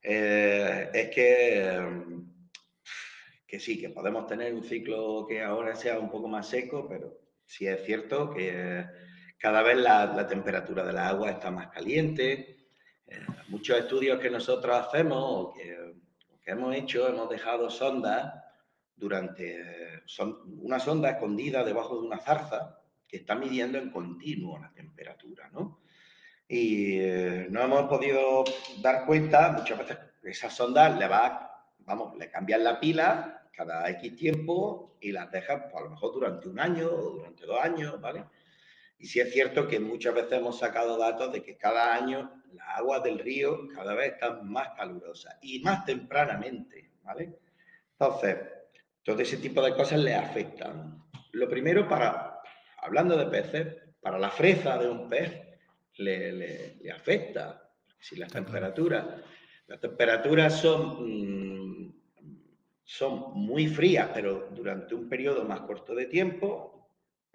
eh, 0.00 0.90
es 0.94 1.10
que, 1.10 1.76
que 3.48 3.58
sí, 3.58 3.80
que 3.80 3.88
podemos 3.88 4.28
tener 4.28 4.54
un 4.54 4.62
ciclo 4.62 5.26
que 5.28 5.42
ahora 5.42 5.74
sea 5.74 5.98
un 5.98 6.08
poco 6.08 6.28
más 6.28 6.48
seco, 6.48 6.86
pero 6.88 7.18
sí 7.44 7.66
es 7.66 7.84
cierto 7.84 8.30
que 8.30 9.07
cada 9.38 9.62
vez 9.62 9.78
la, 9.78 10.26
temperatura 10.26 10.84
de 10.84 10.92
la 10.92 11.08
agua 11.08 11.30
está 11.30 11.50
más 11.50 11.68
caliente. 11.68 12.68
Eh, 13.06 13.20
muchos 13.48 13.78
estudios 13.78 14.18
que 14.18 14.30
nosotros 14.30 14.76
hacemos 14.76 15.18
o 15.18 15.52
que, 15.54 16.50
hemos 16.50 16.74
hecho, 16.74 17.06
hemos 17.08 17.28
dejado 17.28 17.70
sondas 17.70 18.32
durante, 18.96 20.02
una 20.60 20.80
sonda 20.80 21.10
escondida 21.10 21.62
debajo 21.62 22.00
de 22.00 22.06
una 22.06 22.18
zarza 22.18 22.80
que 23.06 23.18
está 23.18 23.34
midiendo 23.34 23.78
en 23.78 23.90
continuo 23.90 24.58
la 24.58 24.72
temperatura, 24.72 25.50
¿no? 25.52 25.80
Y 26.48 26.98
eh, 26.98 27.46
no 27.50 27.62
hemos 27.62 27.82
podido 27.88 28.44
dar 28.80 29.04
cuenta, 29.04 29.52
muchas 29.52 29.78
veces 29.78 29.98
esas 30.22 30.54
sondas 30.54 30.98
le 30.98 31.06
va, 31.06 31.66
vamos, 31.80 32.16
le 32.16 32.30
cambian 32.30 32.64
la 32.64 32.80
pila 32.80 33.42
cada 33.52 33.88
X 33.90 34.16
tiempo 34.16 34.96
y 35.00 35.12
las 35.12 35.30
dejan, 35.30 35.64
pues, 35.64 35.74
a 35.74 35.80
lo 35.80 35.90
mejor 35.90 36.12
durante 36.14 36.48
un 36.48 36.58
año 36.58 36.88
o 36.90 37.10
durante 37.10 37.44
dos 37.44 37.60
años, 37.60 38.00
¿vale? 38.00 38.24
Y 38.98 39.06
sí 39.06 39.20
es 39.20 39.32
cierto 39.32 39.68
que 39.68 39.78
muchas 39.78 40.14
veces 40.14 40.32
hemos 40.32 40.58
sacado 40.58 40.98
datos 40.98 41.32
de 41.32 41.42
que 41.42 41.56
cada 41.56 41.94
año 41.94 42.42
las 42.52 42.78
aguas 42.78 43.02
del 43.02 43.18
río 43.18 43.68
cada 43.74 43.94
vez 43.94 44.14
están 44.14 44.50
más 44.50 44.70
calurosas 44.76 45.36
y 45.40 45.60
más 45.60 45.84
tempranamente, 45.84 46.90
¿vale? 47.02 47.38
Entonces, 47.92 48.36
todo 49.02 49.20
ese 49.20 49.36
tipo 49.36 49.62
de 49.62 49.74
cosas 49.74 50.00
le 50.00 50.14
afectan. 50.14 51.04
Lo 51.32 51.48
primero 51.48 51.88
para 51.88 52.38
hablando 52.80 53.16
de 53.16 53.26
peces, 53.26 53.76
para 54.00 54.18
la 54.18 54.30
fresa 54.30 54.78
de 54.78 54.88
un 54.88 55.08
pez 55.08 55.32
le, 55.98 56.78
afecta. 56.94 57.70
Si 57.98 58.16
las 58.16 58.32
temperaturas, 58.32 59.04
las 59.66 59.80
temperaturas 59.80 60.60
son, 60.60 61.86
mm, 61.86 61.94
son 62.84 63.32
muy 63.34 63.66
frías, 63.66 64.10
pero 64.14 64.48
durante 64.52 64.94
un 64.94 65.08
periodo 65.08 65.44
más 65.44 65.60
corto 65.62 65.94
de 65.94 66.06
tiempo, 66.06 66.77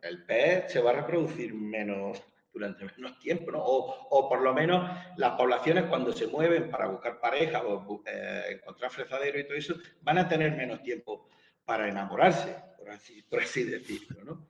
el 0.03 0.25
pez 0.25 0.71
se 0.71 0.81
va 0.81 0.91
a 0.91 1.01
reproducir 1.01 1.53
menos 1.53 2.21
durante 2.53 2.85
menos 2.85 3.17
tiempo, 3.19 3.51
¿no? 3.51 3.59
O, 3.63 4.29
por 4.29 4.41
lo 4.41 4.53
menos 4.53 4.87
las 5.17 5.31
poblaciones 5.31 5.85
cuando 5.85 6.13
se 6.13 6.27
mueven 6.27 6.69
para 6.69 6.87
buscar 6.87 7.19
pareja 7.19 7.63
o 7.63 8.03
eh, 8.05 8.43
encontrar 8.51 8.91
fresadero 8.91 9.39
y 9.39 9.45
todo 9.45 9.57
eso, 9.57 9.75
van 10.01 10.19
a 10.19 10.29
tener 10.29 10.55
menos 10.55 10.83
tiempo 10.83 11.27
para 11.65 11.89
enamorarse, 11.89 12.55
por 12.77 13.41
así, 13.41 13.63
decirlo, 13.63 14.23
¿no? 14.23 14.49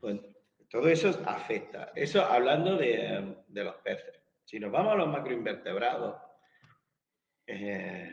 Pues 0.00 0.20
todo 0.68 0.88
eso 0.88 1.22
afecta. 1.26 1.92
Eso 1.94 2.24
hablando 2.24 2.76
de, 2.76 3.36
los 3.48 3.76
peces. 3.76 4.20
Si 4.44 4.58
nos 4.58 4.72
vamos 4.72 4.92
a 4.92 4.96
los 4.96 5.08
macroinvertebrados, 5.08 6.16
eh, 7.46 8.10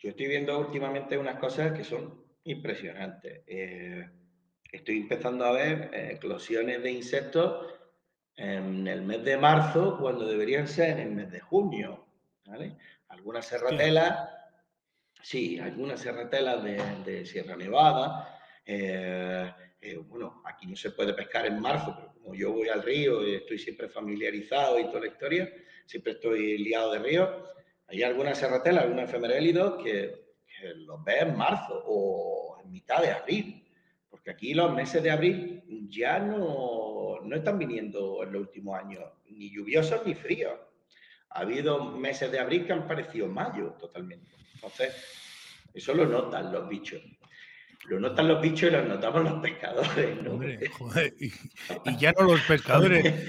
yo 0.00 0.10
estoy 0.10 0.26
viendo 0.26 0.58
últimamente 0.58 1.16
unas 1.16 1.38
cosas 1.38 1.72
que 1.72 1.84
son 1.84 2.24
impresionantes. 2.44 3.44
Eh, 3.46 4.08
estoy 4.72 4.98
empezando 4.98 5.44
a 5.44 5.52
ver 5.52 5.90
eh, 5.92 6.12
eclosiones 6.12 6.82
de 6.82 6.90
insectos 6.90 7.74
en 8.36 8.86
el 8.86 9.02
mes 9.02 9.24
de 9.24 9.36
marzo 9.36 9.98
cuando 9.98 10.26
deberían 10.26 10.66
ser 10.66 10.98
en 10.98 11.08
el 11.08 11.10
mes 11.10 11.30
de 11.30 11.40
junio. 11.40 12.06
Algunas 13.08 13.46
serratelas, 13.46 14.28
sí, 15.22 15.58
algunas 15.58 16.00
serratelas 16.00 16.62
de, 16.64 16.82
de 17.04 17.26
Sierra 17.26 17.56
Nevada 17.56 18.40
eh, 18.72 19.96
bueno, 20.08 20.42
aquí 20.44 20.66
no 20.66 20.76
se 20.76 20.90
puede 20.90 21.14
pescar 21.14 21.46
en 21.46 21.58
marzo, 21.58 21.94
pero 21.96 22.12
como 22.12 22.34
yo 22.34 22.52
voy 22.52 22.68
al 22.68 22.82
río 22.82 23.26
y 23.26 23.36
estoy 23.36 23.58
siempre 23.58 23.88
familiarizado 23.88 24.78
y 24.78 24.84
toda 24.84 25.00
la 25.00 25.06
historia, 25.06 25.50
siempre 25.86 26.12
estoy 26.12 26.58
liado 26.58 26.92
de 26.92 26.98
río, 26.98 27.44
hay 27.86 28.02
algunas 28.02 28.38
serratelas, 28.38 28.84
algunos 28.84 29.04
efemerélidos 29.04 29.82
que, 29.82 30.34
que 30.46 30.74
los 30.74 31.02
ves 31.02 31.22
en 31.22 31.36
marzo 31.36 31.82
o 31.86 32.60
en 32.62 32.70
mitad 32.70 33.00
de 33.02 33.10
abril, 33.10 33.59
porque 34.20 34.32
aquí 34.32 34.52
los 34.52 34.74
meses 34.74 35.02
de 35.02 35.10
abril 35.10 35.62
ya 35.88 36.18
no, 36.18 37.20
no 37.22 37.36
están 37.36 37.58
viniendo 37.58 38.22
en 38.22 38.32
los 38.34 38.42
últimos 38.42 38.78
años, 38.78 39.02
ni 39.30 39.50
lluviosos 39.50 40.04
ni 40.04 40.14
fríos. 40.14 40.52
Ha 41.30 41.40
habido 41.40 41.92
meses 41.92 42.30
de 42.30 42.38
abril 42.38 42.66
que 42.66 42.74
han 42.74 42.86
parecido 42.86 43.28
mayo 43.28 43.76
totalmente. 43.80 44.30
Entonces, 44.54 44.94
eso 45.72 45.94
lo 45.94 46.04
notan 46.04 46.52
los 46.52 46.68
bichos. 46.68 47.00
Lo 47.88 47.98
notan 47.98 48.28
los 48.28 48.42
bichos 48.42 48.68
y 48.68 48.72
lo 48.72 48.82
notamos 48.84 49.24
los 49.24 49.40
pescadores. 49.40 50.22
¿no? 50.22 50.32
joder, 50.78 51.14
y, 51.18 51.32
ya 51.96 52.12
no 52.12 52.24
los 52.24 52.42
pescadores, 52.42 53.26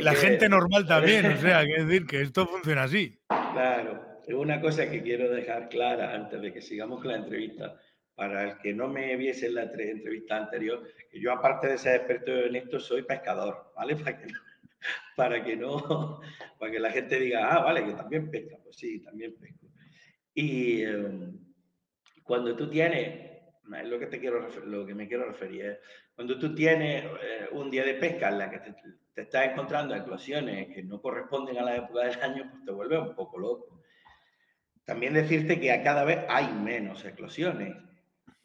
la 0.00 0.14
gente 0.14 0.48
normal 0.48 0.86
también, 0.86 1.26
o 1.26 1.40
sea, 1.40 1.64
que 1.66 1.82
decir 1.82 2.06
que 2.06 2.20
esto 2.20 2.46
funciona 2.46 2.84
así. 2.84 3.18
Claro, 3.26 4.20
es 4.24 4.34
una 4.34 4.60
cosa 4.60 4.88
que 4.88 5.02
quiero 5.02 5.28
dejar 5.28 5.68
clara 5.68 6.14
antes 6.14 6.40
de 6.40 6.52
que 6.52 6.62
sigamos 6.62 7.00
con 7.00 7.10
la 7.10 7.16
entrevista, 7.16 7.76
para 8.18 8.42
el 8.42 8.58
que 8.58 8.74
no 8.74 8.88
me 8.88 9.14
viese 9.14 9.46
en 9.46 9.54
la 9.54 9.62
entrevista 9.62 10.36
anterior, 10.36 10.82
que 11.08 11.20
yo 11.20 11.30
aparte 11.30 11.68
de 11.68 11.78
ser 11.78 11.94
experto 11.94 12.32
en 12.32 12.56
esto, 12.56 12.80
soy 12.80 13.02
pescador, 13.02 13.72
¿vale? 13.76 13.94
Para 14.04 14.18
que 14.18 14.26
para 15.16 15.44
que, 15.44 15.56
no, 15.56 16.20
para 16.58 16.72
que 16.72 16.80
la 16.80 16.90
gente 16.90 17.18
diga, 17.18 17.48
ah, 17.48 17.62
vale, 17.62 17.84
que 17.84 17.92
también 17.92 18.28
pesca, 18.28 18.56
pues 18.62 18.76
sí, 18.76 19.00
también 19.00 19.36
pesco. 19.36 19.66
Y 20.34 20.82
em, 20.82 21.38
cuando 22.24 22.56
tú 22.56 22.68
tienes 22.68 23.28
es 23.76 23.88
lo 23.88 24.00
que, 24.00 24.06
te 24.06 24.18
quiero, 24.18 24.48
lo 24.64 24.84
que 24.84 24.94
me 24.94 25.06
quiero 25.06 25.26
referir. 25.26 25.78
cuando 26.16 26.38
tú 26.38 26.54
tienes 26.56 27.04
eh, 27.04 27.48
un 27.52 27.70
día 27.70 27.84
de 27.84 27.94
pesca 27.94 28.30
en 28.30 28.38
la 28.38 28.50
que 28.50 28.58
te, 28.58 28.74
estás 29.20 29.50
encontrando 29.50 29.94
eclosiones 29.94 30.74
que 30.74 30.82
no 30.82 31.00
corresponden 31.00 31.58
a 31.58 31.62
la 31.62 31.76
época 31.76 32.04
del 32.04 32.20
año, 32.20 32.48
pues 32.50 32.64
te 32.64 32.72
vuelve 32.72 32.98
un 32.98 33.14
poco 33.14 33.38
loco. 33.38 33.80
También 34.84 35.14
decirte 35.14 35.60
que 35.60 35.70
a 35.70 35.82
cada 35.84 36.04
vez 36.04 36.24
hay 36.28 36.52
menos 36.52 37.04
eclosiones, 37.04 37.76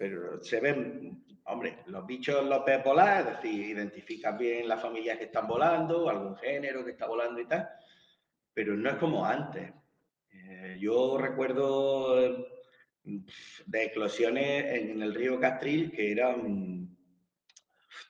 pero 0.03 0.43
se 0.43 0.59
ven, 0.59 1.23
hombre, 1.45 1.77
los 1.85 2.05
bichos 2.05 2.43
los 2.43 2.65
ves 2.65 2.83
volar, 2.83 3.21
es 3.21 3.35
decir, 3.37 3.69
identificas 3.69 4.37
bien 4.37 4.67
las 4.67 4.81
familias 4.81 5.17
que 5.17 5.23
están 5.23 5.47
volando, 5.47 6.09
algún 6.09 6.35
género 6.35 6.83
que 6.83 6.91
está 6.91 7.07
volando 7.07 7.39
y 7.39 7.45
tal, 7.45 7.69
pero 8.53 8.75
no 8.75 8.89
es 8.89 8.97
como 8.97 9.25
antes. 9.25 9.71
Eh, 10.29 10.75
yo 10.77 11.17
recuerdo 11.17 12.17
de 13.05 13.83
eclosiones 13.85 14.73
en 14.73 15.01
el 15.01 15.15
río 15.15 15.39
Castril 15.39 15.89
que 15.93 16.11
eran, 16.11 16.97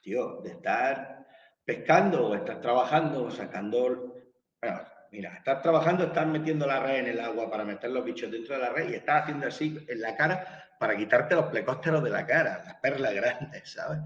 tío, 0.02 0.40
de 0.40 0.50
estar 0.50 1.28
pescando 1.64 2.26
o 2.26 2.34
estar 2.34 2.60
trabajando 2.60 3.30
sacando, 3.30 4.16
bueno, 4.60 4.80
mira, 5.12 5.36
estar 5.36 5.62
trabajando, 5.62 6.06
estar 6.06 6.26
metiendo 6.26 6.66
la 6.66 6.80
red 6.80 6.98
en 6.98 7.06
el 7.06 7.20
agua 7.20 7.48
para 7.48 7.64
meter 7.64 7.92
los 7.92 8.04
bichos 8.04 8.32
dentro 8.32 8.56
de 8.56 8.62
la 8.62 8.70
red 8.70 8.90
y 8.90 8.94
estar 8.94 9.22
haciendo 9.22 9.46
así 9.46 9.78
en 9.86 10.00
la 10.00 10.16
cara 10.16 10.63
para 10.84 10.98
quitarte 10.98 11.34
los 11.34 11.46
plecósteros 11.46 12.04
de 12.04 12.10
la 12.10 12.26
cara, 12.26 12.62
las 12.62 12.74
perlas 12.74 13.14
grandes, 13.14 13.72
¿sabes? 13.72 14.00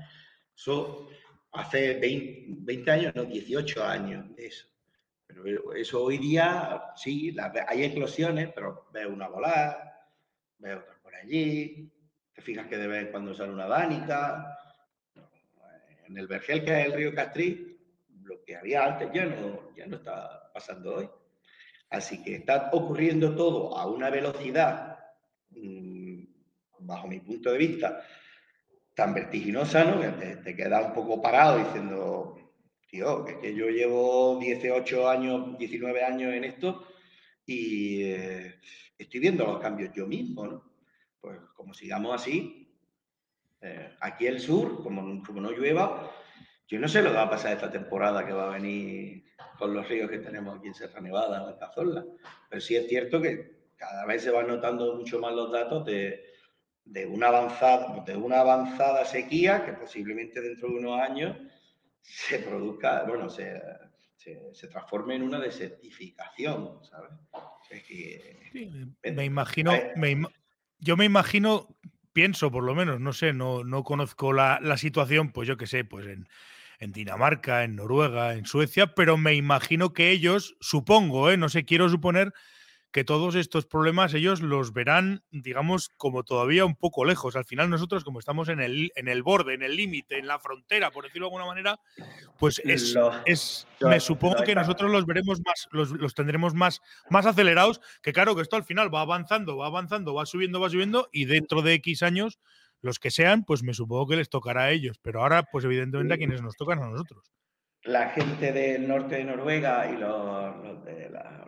Eso 0.54 1.08
hace 1.50 1.94
20, 1.94 2.88
años, 2.88 3.16
no, 3.16 3.24
18 3.24 3.82
años 3.84 4.36
de 4.36 4.46
eso. 4.46 4.68
Pero 5.26 5.74
eso 5.74 6.04
hoy 6.04 6.18
día, 6.18 6.80
sí, 6.94 7.36
hay 7.66 7.82
eclosiones, 7.82 8.50
pero 8.54 8.86
ves 8.92 9.06
una 9.06 9.26
volar, 9.26 9.92
ves 10.58 10.76
otra 10.76 11.00
por 11.02 11.16
allí, 11.16 11.92
te 12.32 12.42
fijas 12.42 12.68
que 12.68 12.76
de 12.76 12.86
vez 12.86 13.06
en 13.06 13.10
cuando 13.10 13.34
sale 13.34 13.50
una 13.50 13.66
dánica. 13.66 14.56
En 16.06 16.16
el 16.16 16.28
Vergel, 16.28 16.64
que 16.64 16.80
es 16.80 16.86
el 16.86 16.92
río 16.92 17.12
Castrí, 17.12 17.76
lo 18.22 18.44
que 18.44 18.54
había 18.54 18.84
antes 18.84 19.10
ya 19.12 19.24
no, 19.24 19.74
ya 19.74 19.84
no 19.86 19.96
está 19.96 20.48
pasando 20.54 20.94
hoy. 20.94 21.10
Así 21.90 22.22
que 22.22 22.36
está 22.36 22.70
ocurriendo 22.72 23.34
todo 23.34 23.76
a 23.76 23.86
una 23.86 24.10
velocidad, 24.10 24.96
mm, 25.50 25.97
bajo 26.80 27.06
mi 27.06 27.20
punto 27.20 27.52
de 27.52 27.58
vista, 27.58 28.02
tan 28.94 29.14
vertiginosa, 29.14 29.84
¿no? 29.84 30.00
Que 30.00 30.08
te, 30.08 30.36
te 30.36 30.56
queda 30.56 30.82
un 30.82 30.92
poco 30.92 31.22
parado 31.22 31.58
diciendo, 31.58 32.52
tío, 32.90 33.24
que, 33.24 33.38
que 33.38 33.54
yo 33.54 33.68
llevo 33.68 34.38
18 34.40 35.08
años, 35.08 35.58
19 35.58 36.04
años 36.04 36.34
en 36.34 36.44
esto 36.44 36.86
y 37.48 38.02
eh, 38.02 38.60
estoy 38.98 39.20
viendo 39.20 39.46
los 39.46 39.58
cambios 39.58 39.90
yo 39.94 40.06
mismo, 40.06 40.46
¿no? 40.46 40.64
Pues 41.20 41.38
como 41.54 41.72
sigamos 41.72 42.14
así, 42.14 42.68
eh, 43.62 43.96
aquí 44.00 44.26
el 44.26 44.38
sur, 44.38 44.82
como, 44.82 45.22
como 45.24 45.40
no 45.40 45.50
llueva, 45.50 46.12
yo 46.66 46.78
no 46.78 46.86
sé 46.86 47.02
lo 47.02 47.08
que 47.08 47.16
va 47.16 47.22
a 47.22 47.30
pasar 47.30 47.54
esta 47.54 47.70
temporada 47.70 48.26
que 48.26 48.32
va 48.32 48.48
a 48.48 48.58
venir 48.58 49.24
con 49.58 49.72
los 49.72 49.88
ríos 49.88 50.10
que 50.10 50.18
tenemos 50.18 50.58
aquí 50.58 50.68
en 50.68 50.74
Sierra 50.74 51.00
Nevada 51.00 51.50
en 51.50 51.58
Cazorla. 51.58 52.04
Pero 52.50 52.60
sí 52.60 52.76
es 52.76 52.86
cierto 52.86 53.22
que 53.22 53.70
cada 53.76 54.04
vez 54.04 54.22
se 54.22 54.30
van 54.30 54.48
notando 54.48 54.94
mucho 54.94 55.18
más 55.18 55.32
los 55.32 55.50
datos 55.50 55.86
de, 55.86 56.27
de, 56.90 57.06
una, 57.06 57.28
avanzada, 57.28 58.02
de 58.04 58.16
una 58.16 58.40
avanzada 58.40 59.04
sequía 59.04 59.64
que 59.64 59.72
posiblemente 59.72 60.40
dentro 60.40 60.68
de 60.68 60.74
unos 60.76 61.00
años 61.00 61.36
se 62.02 62.38
produzca, 62.38 63.04
bueno, 63.04 63.28
se, 63.28 63.60
se, 64.16 64.68
transforme 64.68 65.16
en 65.16 65.22
una 65.22 65.38
desertificación, 65.38 66.82
¿sabes? 66.84 67.10
me 69.02 69.24
imagino, 69.24 69.72
yo 70.78 70.96
me 70.96 71.04
imagino, 71.04 71.76
pienso 72.12 72.50
por 72.50 72.64
lo 72.64 72.74
menos, 72.74 73.00
no 73.00 73.12
sé, 73.12 73.32
no, 73.32 73.64
no 73.64 73.84
conozco 73.84 74.32
la, 74.32 74.58
la 74.62 74.78
situación, 74.78 75.32
pues 75.32 75.46
yo 75.46 75.56
qué 75.56 75.66
sé, 75.66 75.84
pues 75.84 76.06
en, 76.06 76.28
en 76.78 76.92
Dinamarca, 76.92 77.64
en 77.64 77.76
Noruega, 77.76 78.34
en 78.34 78.46
Suecia, 78.46 78.94
pero 78.94 79.18
me 79.18 79.34
imagino 79.34 79.92
que 79.92 80.10
ellos, 80.10 80.56
supongo, 80.60 81.30
¿eh? 81.30 81.36
no 81.36 81.48
sé, 81.48 81.64
quiero 81.64 81.88
suponer 81.88 82.32
que 82.90 83.04
todos 83.04 83.34
estos 83.34 83.66
problemas 83.66 84.14
ellos 84.14 84.40
los 84.40 84.72
verán, 84.72 85.22
digamos, 85.30 85.90
como 85.96 86.24
todavía 86.24 86.64
un 86.64 86.74
poco 86.74 87.04
lejos. 87.04 87.36
Al 87.36 87.44
final 87.44 87.68
nosotros, 87.68 88.02
como 88.02 88.18
estamos 88.18 88.48
en 88.48 88.60
el, 88.60 88.92
en 88.96 89.08
el 89.08 89.22
borde, 89.22 89.54
en 89.54 89.62
el 89.62 89.76
límite, 89.76 90.18
en 90.18 90.26
la 90.26 90.38
frontera, 90.38 90.90
por 90.90 91.04
decirlo 91.04 91.26
de 91.26 91.28
alguna 91.28 91.46
manera, 91.46 91.80
pues 92.38 92.60
es, 92.64 92.96
es 93.26 93.68
me 93.80 94.00
supongo 94.00 94.42
que 94.42 94.54
nosotros 94.54 94.90
los 94.90 95.04
veremos 95.04 95.40
más, 95.44 95.68
los, 95.70 95.90
los, 95.90 96.14
tendremos 96.14 96.54
más, 96.54 96.80
más 97.10 97.26
acelerados, 97.26 97.80
que 98.02 98.12
claro 98.12 98.34
que 98.34 98.42
esto 98.42 98.56
al 98.56 98.64
final 98.64 98.92
va 98.94 99.02
avanzando, 99.02 99.56
va 99.58 99.66
avanzando, 99.66 100.14
va 100.14 100.24
subiendo, 100.24 100.60
va 100.60 100.70
subiendo, 100.70 101.08
y 101.12 101.26
dentro 101.26 101.60
de 101.62 101.74
X 101.74 102.02
años, 102.02 102.38
los 102.80 102.98
que 102.98 103.10
sean, 103.10 103.44
pues 103.44 103.62
me 103.62 103.74
supongo 103.74 104.06
que 104.06 104.16
les 104.16 104.30
tocará 104.30 104.64
a 104.64 104.70
ellos. 104.70 104.98
Pero 105.02 105.22
ahora, 105.22 105.42
pues 105.42 105.64
evidentemente 105.64 106.14
a 106.14 106.18
quienes 106.18 106.42
nos 106.42 106.56
tocan 106.56 106.82
a 106.82 106.88
nosotros 106.88 107.32
la 107.88 108.10
gente 108.10 108.52
del 108.52 108.86
norte 108.86 109.16
de 109.16 109.24
Noruega 109.24 109.90
y 109.90 109.96
los, 109.96 110.54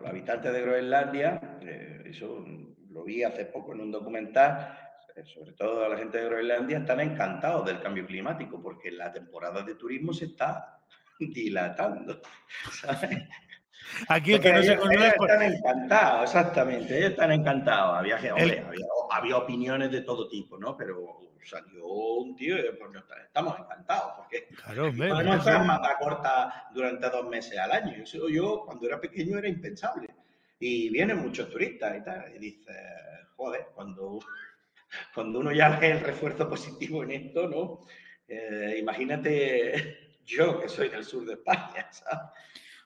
habitantes 0.03 0.51
de 0.51 0.61
Groenlandia, 0.61 1.39
eh, 1.61 2.01
eso 2.07 2.43
lo 2.89 3.03
vi 3.03 3.23
hace 3.23 3.45
poco 3.45 3.73
en 3.73 3.81
un 3.81 3.91
documental, 3.91 4.75
eh, 5.15 5.23
sobre 5.23 5.53
todo 5.53 5.87
la 5.87 5.97
gente 5.97 6.17
de 6.17 6.25
Groenlandia, 6.25 6.79
están 6.79 6.99
encantados 6.99 7.65
del 7.67 7.79
cambio 7.79 8.07
climático 8.07 8.61
porque 8.61 8.89
la 8.89 9.13
temporada 9.13 9.61
de 9.61 9.75
turismo 9.75 10.13
se 10.13 10.25
está 10.25 10.79
dilatando. 11.19 12.19
Aquí 14.07 14.33
el 14.33 14.41
que 14.41 14.53
no 14.53 14.63
se 14.63 14.73
Están 14.73 15.41
encantados, 15.41 16.23
exactamente, 16.23 16.97
ellos 16.97 17.11
están 17.11 17.31
encantados. 17.31 17.97
Había, 17.97 18.17
había, 18.17 18.65
había 19.11 19.37
opiniones 19.37 19.91
de 19.91 20.01
todo 20.01 20.27
tipo, 20.27 20.57
¿no? 20.57 20.75
Pero 20.77 21.31
salió 21.43 21.85
un 21.87 22.35
tío 22.35 22.57
y 22.57 22.61
pues, 22.77 22.91
estamos 23.25 23.59
encantados, 23.59 24.13
porque 24.17 24.47
claro, 24.47 24.91
podemos 24.95 25.37
estar 25.37 25.65
mata 25.65 25.97
corta 25.97 26.69
durante 26.73 27.09
dos 27.09 27.27
meses 27.27 27.57
al 27.57 27.71
año. 27.71 28.03
Eso 28.03 28.29
yo 28.29 28.63
cuando 28.65 28.87
era 28.87 28.99
pequeño 28.99 29.37
era 29.37 29.47
impensable. 29.47 30.07
Y 30.59 30.89
vienen 30.89 31.17
muchos 31.17 31.49
turistas 31.49 31.97
y 31.97 32.03
tal, 32.03 32.35
y 32.35 32.39
dices, 32.39 32.75
joder, 33.35 33.67
cuando, 33.73 34.19
cuando 35.13 35.39
uno 35.39 35.51
ya 35.51 35.69
ve 35.79 35.91
el 35.91 36.01
refuerzo 36.01 36.47
positivo 36.47 37.03
en 37.03 37.11
esto, 37.11 37.47
¿no? 37.47 37.87
Eh, 38.27 38.77
imagínate 38.79 40.19
yo 40.25 40.59
que 40.61 40.69
soy 40.69 40.89
del 40.89 41.03
sur 41.03 41.25
de 41.25 41.33
España, 41.33 41.87
¿sabes? 41.91 42.29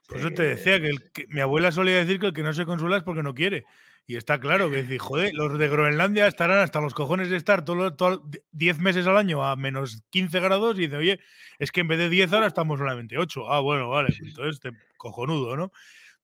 Por 0.07 0.17
eso 0.17 0.31
te 0.31 0.43
decía 0.43 0.79
que, 0.79 0.91
que, 1.13 1.25
mi 1.29 1.41
abuela 1.41 1.71
solía 1.71 1.97
decir 1.97 2.19
que 2.19 2.27
el 2.27 2.33
que 2.33 2.43
no 2.43 2.53
se 2.53 2.65
consuela 2.65 2.97
es 2.97 3.03
porque 3.03 3.23
no 3.23 3.33
quiere. 3.33 3.65
Y 4.07 4.17
está 4.17 4.39
claro 4.39 4.69
que 4.69 4.77
decir, 4.77 4.99
joder, 4.99 5.33
los 5.33 5.57
de 5.57 5.67
Groenlandia 5.67 6.27
estarán 6.27 6.59
hasta 6.59 6.79
los 6.79 6.93
cojones 6.93 7.29
de 7.31 7.37
estar 7.37 7.65
todos 7.65 7.97
todo, 7.97 8.23
10 8.51 8.77
meses 8.77 9.07
al 9.07 9.17
año 9.17 9.43
a 9.43 9.55
menos 9.55 10.03
15 10.11 10.39
grados 10.41 10.77
y 10.77 10.81
dice, 10.81 10.97
oye, 10.97 11.19
es 11.57 11.71
que 11.71 11.81
en 11.81 11.87
vez 11.87 11.97
de 11.97 12.09
10 12.09 12.31
ahora 12.33 12.45
estamos 12.45 12.77
solamente 12.77 13.17
8. 13.17 13.51
Ah, 13.51 13.61
bueno, 13.61 13.89
vale, 13.89 14.09
pues 14.09 14.29
entonces 14.29 14.59
te, 14.59 14.71
cojonudo, 14.97 15.57
¿no? 15.57 15.71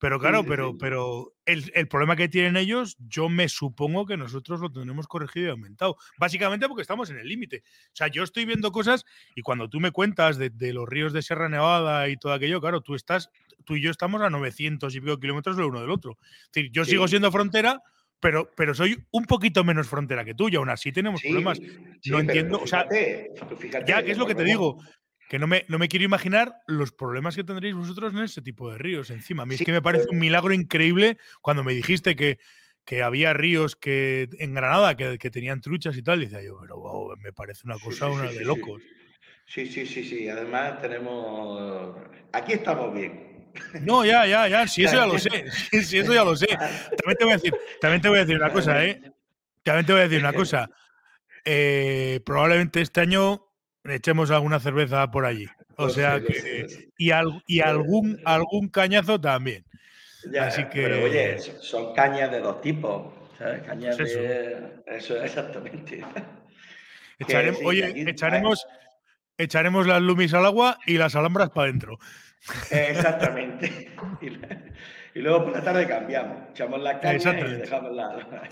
Pero 0.02 0.20
claro, 0.20 0.44
pero, 0.44 0.76
pero 0.80 1.36
el, 1.46 1.72
el, 1.76 1.88
problema 1.88 2.16
que 2.16 2.28
tienen 2.28 2.58
ellos, 2.58 2.98
yo 3.08 3.30
me 3.30 3.48
supongo 3.48 4.08
que 4.08 4.18
nosotros 4.18 4.60
lo 4.60 4.72
tenemos 4.72 5.08
corregido 5.08 5.46
y 5.46 5.50
aumentado. 5.52 5.96
Básicamente 6.18 6.68
porque 6.68 6.82
estamos 6.82 7.12
en 7.12 7.20
el 7.20 7.28
límite. 7.28 7.62
O 7.64 7.94
sea, 7.94 8.08
yo 8.08 8.24
estoy 8.24 8.46
viendo 8.46 8.72
cosas 8.72 9.06
y 9.36 9.44
cuando 9.44 9.70
tú 9.70 9.80
me 9.80 9.92
cuentas 9.92 10.40
de, 10.40 10.50
de, 10.50 10.74
los 10.74 10.90
ríos 10.90 11.14
de 11.14 11.22
Sierra 11.22 11.50
Nevada 11.50 12.10
y 12.10 12.18
todo 12.18 12.34
aquello, 12.34 12.60
claro, 12.60 12.82
tú 12.82 12.96
estás 12.96 13.30
tú 13.64 13.76
y 13.76 13.82
yo 13.82 13.92
estamos 13.92 14.20
a 14.24 14.32
900 14.32 14.96
y 14.96 15.02
pico 15.02 15.20
kilómetros 15.20 15.56
de 15.56 15.66
uno 15.66 15.82
del 15.82 15.92
otro. 15.92 16.18
Es 16.46 16.52
decir, 16.52 16.72
yo 16.72 16.84
sigo 16.84 17.08
siendo 17.08 17.32
frontera, 17.32 17.84
pero, 18.20 18.50
pero 18.56 18.74
soy 18.74 19.04
un 19.12 19.26
poquito 19.26 19.64
menos 19.64 19.88
frontera 19.88 20.26
que 20.26 20.34
tú 20.34 20.50
y 20.50 20.56
aún 20.56 20.70
así 20.70 20.92
tenemos 20.92 21.22
problemas. 21.22 21.60
no 22.06 22.20
entiendo, 22.20 22.60
o 22.62 22.68
sea, 22.68 22.88
ya, 23.86 24.04
¿qué 24.04 24.12
es 24.12 24.18
lo 24.18 24.26
que 24.28 24.36
te 24.36 24.44
digo? 24.44 24.78
Que 25.32 25.40
no 25.40 25.48
me, 25.48 25.64
no 25.70 25.80
me 25.80 25.88
quiero 25.88 26.04
imaginar 26.04 26.58
los 26.68 26.92
problemas 26.92 27.38
que 27.38 27.46
tendréis 27.46 27.74
vosotros 27.74 28.12
en 28.12 28.20
ese 28.20 28.42
tipo 28.42 28.70
de 28.70 28.78
ríos 28.78 29.12
encima. 29.12 29.44
A 29.44 29.46
mí 29.46 29.56
es 29.56 29.64
que 29.64 29.72
me 29.72 29.82
parece 29.82 30.10
un 30.10 30.20
milagro 30.20 30.54
increíble 30.54 31.18
cuando 31.40 31.64
me 31.64 31.72
dijiste 31.72 32.18
que, 32.18 32.38
que 32.84 33.02
había 33.02 33.32
ríos 33.32 33.78
que 33.78 34.28
en 34.40 34.54
Granada 34.54 34.98
que, 34.98 35.18
que 35.18 35.32
tenían 35.32 35.62
truchas 35.62 35.96
y 35.96 36.04
tal. 36.04 36.22
Y 36.22 36.26
decía 36.26 36.44
yo, 36.44 36.58
pero 36.60 36.80
wow, 36.80 37.16
me 37.16 37.32
parece 37.32 37.62
una 37.64 37.80
cosa 37.80 38.10
una 38.10 38.30
de 38.30 38.44
locos. 38.44 38.82
Sí, 39.46 39.68
sí, 39.68 39.86
sí, 39.86 40.04
sí. 40.04 40.28
Además 40.28 40.82
tenemos... 40.82 41.96
Aquí 42.34 42.52
estamos 42.52 42.94
bien. 42.94 43.54
No, 43.84 44.04
ya, 44.04 44.28
ya, 44.28 44.50
ya, 44.50 44.68
si 44.68 44.84
eso 44.84 44.96
ya 44.96 45.06
lo 45.06 45.18
sé, 45.18 45.46
si 45.82 46.00
eso 46.00 46.14
ya 46.14 46.26
lo 46.26 46.36
sé. 46.36 46.48
También 46.48 47.18
te 47.18 47.24
voy 47.24 47.32
a 47.32 47.38
decir, 47.38 47.54
también 47.80 48.02
te 48.02 48.10
voy 48.10 48.18
a 48.18 48.26
decir 48.26 48.36
una 48.36 48.52
cosa, 48.52 48.84
¿eh? 48.84 49.02
También 49.64 49.86
te 49.86 49.94
voy 49.94 50.02
a 50.02 50.10
decir 50.10 50.20
una 50.20 50.34
cosa. 50.34 50.70
Eh, 51.46 52.20
probablemente 52.26 52.82
este 52.82 53.00
año 53.00 53.51
echemos 53.86 54.32
alguna 54.32 54.60
cerveza 54.60 55.10
por 55.12 55.26
allí. 55.26 55.48
O 55.78 55.90
sea 55.90 56.22
que. 56.22 56.68
Y, 56.98 57.12
y 57.48 57.60
algún, 57.62 58.20
algún 58.26 58.70
cañazo 58.70 59.20
también. 59.20 59.66
Así 60.40 60.64
que. 60.66 60.84
Pero 60.84 61.04
oye, 61.04 61.40
son 61.40 61.94
cañas 61.94 62.32
de 62.32 62.40
dos 62.40 62.62
tipos. 62.62 63.14
¿sabes? 63.38 63.64
Cañas 63.64 63.98
pues 63.98 64.12
eso. 64.12 64.20
de. 64.22 64.84
Eso, 64.86 65.16
exactamente. 65.24 66.04
Echaremos, 67.20 67.62
oye, 67.64 67.94
echaremos, 68.10 68.66
echaremos 69.38 69.88
las 69.88 70.02
lumis 70.02 70.34
al 70.34 70.46
agua 70.46 70.78
y 70.86 70.98
las 70.98 71.16
alhambras 71.16 71.50
para 71.50 71.70
adentro. 71.70 72.00
Exactamente. 72.72 73.92
Y, 75.14 75.20
luego 75.20 75.46
por 75.46 75.54
la 75.54 75.64
tarde 75.64 75.88
cambiamos. 75.88 76.50
Echamos 76.52 76.82
la 76.82 77.00
caña 77.00 77.40
y 77.40 77.52
dejamos 77.56 77.92
la. 77.94 78.48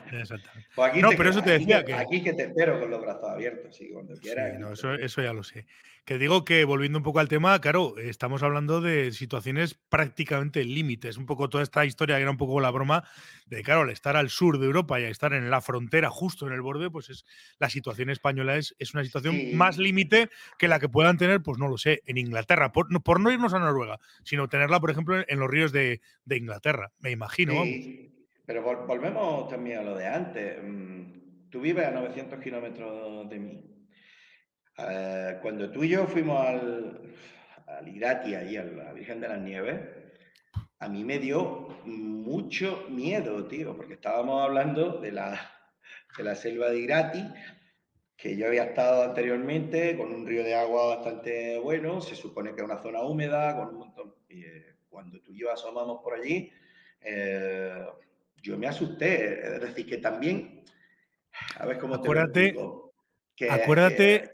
Pues 0.75 0.95
no, 0.95 1.09
pero 1.17 1.29
eso 1.29 1.41
te 1.41 1.51
decía 1.51 1.83
que. 1.83 1.93
Aquí 1.93 2.21
que 2.21 2.33
te 2.33 2.43
espero 2.43 2.79
con 2.79 2.89
los 2.89 3.01
brazos 3.01 3.29
abiertos, 3.29 3.79
cuando 3.93 4.15
quieras. 4.15 4.59
no, 4.59 4.73
eso, 4.73 4.93
eso, 4.93 5.21
ya 5.21 5.33
lo 5.33 5.43
sé. 5.43 5.65
Que 6.09 6.17
digo 6.17 6.43
que 6.43 6.65
volviendo 6.65 6.97
un 6.97 7.03
poco 7.03 7.19
al 7.19 7.27
tema, 7.27 7.61
claro, 7.61 7.99
estamos 7.99 8.41
hablando 8.41 8.81
de 8.81 9.11
situaciones 9.11 9.75
prácticamente 9.75 10.63
límites. 10.63 11.17
Un 11.17 11.27
poco 11.27 11.49
toda 11.49 11.61
esta 11.61 11.85
historia 11.85 12.15
que 12.15 12.23
era 12.23 12.31
un 12.31 12.37
poco 12.37 12.59
la 12.59 12.71
broma 12.71 13.03
de, 13.45 13.61
claro, 13.61 13.81
al 13.81 13.91
estar 13.91 14.17
al 14.17 14.31
sur 14.31 14.57
de 14.57 14.65
Europa 14.65 14.99
y 14.99 15.03
al 15.05 15.11
estar 15.11 15.33
en 15.33 15.51
la 15.51 15.61
frontera, 15.61 16.09
justo 16.09 16.47
en 16.47 16.53
el 16.53 16.63
borde, 16.63 16.89
pues 16.89 17.11
es 17.11 17.25
la 17.59 17.69
situación 17.69 18.09
española 18.09 18.57
es, 18.57 18.75
es 18.79 18.95
una 18.95 19.03
situación 19.03 19.55
más 19.55 19.77
límite 19.77 20.29
que 20.57 20.67
la 20.67 20.79
que 20.79 20.89
puedan 20.89 21.19
tener, 21.19 21.43
pues 21.43 21.59
no 21.59 21.67
lo 21.67 21.77
sé, 21.77 22.01
en 22.07 22.17
Inglaterra, 22.17 22.71
por, 22.71 22.87
por 23.03 23.19
no 23.19 23.29
irnos 23.29 23.53
a 23.53 23.59
Noruega, 23.59 23.99
sino 24.23 24.49
tenerla, 24.49 24.79
por 24.79 24.89
ejemplo, 24.89 25.23
en 25.27 25.39
los 25.39 25.47
ríos 25.47 25.71
de, 25.71 26.01
de 26.25 26.37
Inglaterra, 26.37 26.91
me 26.97 27.11
imagino. 27.11 27.63
Sí, 27.65 28.11
pero 28.47 28.63
volvemos 28.63 29.47
también 29.47 29.77
a 29.77 29.83
lo 29.83 29.95
de 29.95 30.07
antes. 30.07 30.57
Mm, 30.63 31.49
tú 31.51 31.61
vives 31.61 31.85
a 31.85 31.91
900 31.91 32.39
kilómetros 32.39 33.29
de 33.29 33.37
mí. 33.37 33.78
Eh, 34.87 35.37
cuando 35.41 35.71
tú 35.71 35.83
y 35.83 35.89
yo 35.89 36.07
fuimos 36.07 36.45
al, 36.45 37.01
al 37.67 37.87
Irati, 37.87 38.35
ahí, 38.35 38.57
a 38.57 38.63
la 38.63 38.93
Virgen 38.93 39.19
de 39.19 39.27
las 39.27 39.39
Nieves, 39.39 39.79
a 40.79 40.87
mí 40.87 41.03
me 41.03 41.19
dio 41.19 41.67
mucho 41.85 42.85
miedo, 42.89 43.45
tío, 43.47 43.75
porque 43.75 43.93
estábamos 43.93 44.41
hablando 44.41 44.99
de 44.99 45.11
la, 45.11 45.39
de 46.17 46.23
la 46.23 46.35
selva 46.35 46.69
de 46.69 46.79
Irati, 46.79 47.25
que 48.15 48.35
yo 48.35 48.47
había 48.47 48.63
estado 48.63 49.03
anteriormente 49.03 49.97
con 49.97 50.13
un 50.13 50.25
río 50.25 50.43
de 50.43 50.55
agua 50.55 50.95
bastante 50.95 51.57
bueno, 51.59 52.01
se 52.01 52.15
supone 52.15 52.53
que 52.53 52.61
es 52.61 52.65
una 52.65 52.81
zona 52.81 53.01
húmeda, 53.01 53.55
con 53.55 53.69
un 53.69 53.77
montón. 53.77 54.15
Y, 54.29 54.43
eh, 54.43 54.75
cuando 54.89 55.21
tú 55.21 55.31
y 55.31 55.39
yo 55.39 55.51
asomamos 55.51 56.01
por 56.03 56.13
allí, 56.15 56.51
eh, 57.01 57.85
yo 58.41 58.57
me 58.57 58.67
asusté. 58.67 59.55
Es 59.55 59.61
decir, 59.61 59.85
que 59.85 59.97
también, 59.97 60.63
a 61.55 61.65
ver 61.65 61.77
cómo 61.77 61.95
acuérdate, 61.95 62.55
te 63.37 63.49
acuérdate, 63.49 64.31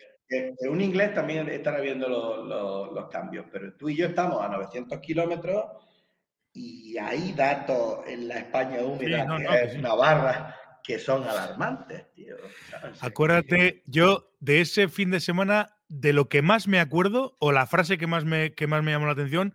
un 0.69 0.81
inglés 0.81 1.13
también 1.13 1.47
estará 1.49 1.81
viendo 1.81 2.07
los, 2.07 3.09
cambios, 3.09 3.45
pero 3.51 3.73
tú 3.73 3.89
y 3.89 3.95
yo 3.95 4.07
estamos 4.07 4.43
a 4.43 4.49
900 4.49 4.99
kilómetros 4.99 5.65
y 6.53 6.97
hay 6.97 7.33
datos 7.33 7.99
en 8.07 8.27
la 8.27 8.39
España 8.39 8.81
húmeda, 8.81 9.37
que 9.37 9.63
es 9.63 9.77
Navarra, 9.79 10.55
que 10.83 10.99
son 10.99 11.23
alarmantes, 11.23 12.11
tío. 12.13 12.35
Acuérdate, 13.01 13.83
yo 13.85 14.31
de 14.39 14.61
ese 14.61 14.87
fin 14.87 15.11
de 15.11 15.19
semana, 15.19 15.77
de 15.87 16.13
lo 16.13 16.29
que 16.29 16.41
más 16.41 16.67
me 16.67 16.79
acuerdo, 16.79 17.35
o 17.39 17.51
la 17.51 17.67
frase 17.67 17.97
que 17.97 18.07
más 18.07 18.25
me, 18.25 18.53
que 18.53 18.67
más 18.67 18.83
me 18.83 18.91
llamó 18.91 19.05
la 19.05 19.13
atención, 19.13 19.53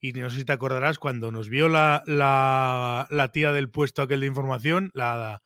y 0.00 0.12
no 0.12 0.30
sé 0.30 0.38
si 0.38 0.44
te 0.44 0.52
acordarás, 0.52 0.98
cuando 0.98 1.30
nos 1.30 1.48
vio 1.48 1.68
la, 1.68 2.02
la, 2.06 3.06
la 3.10 3.32
tía 3.32 3.52
del 3.52 3.70
puesto 3.70 4.02
aquel 4.02 4.20
de 4.20 4.26
información, 4.26 4.90
la, 4.94 5.42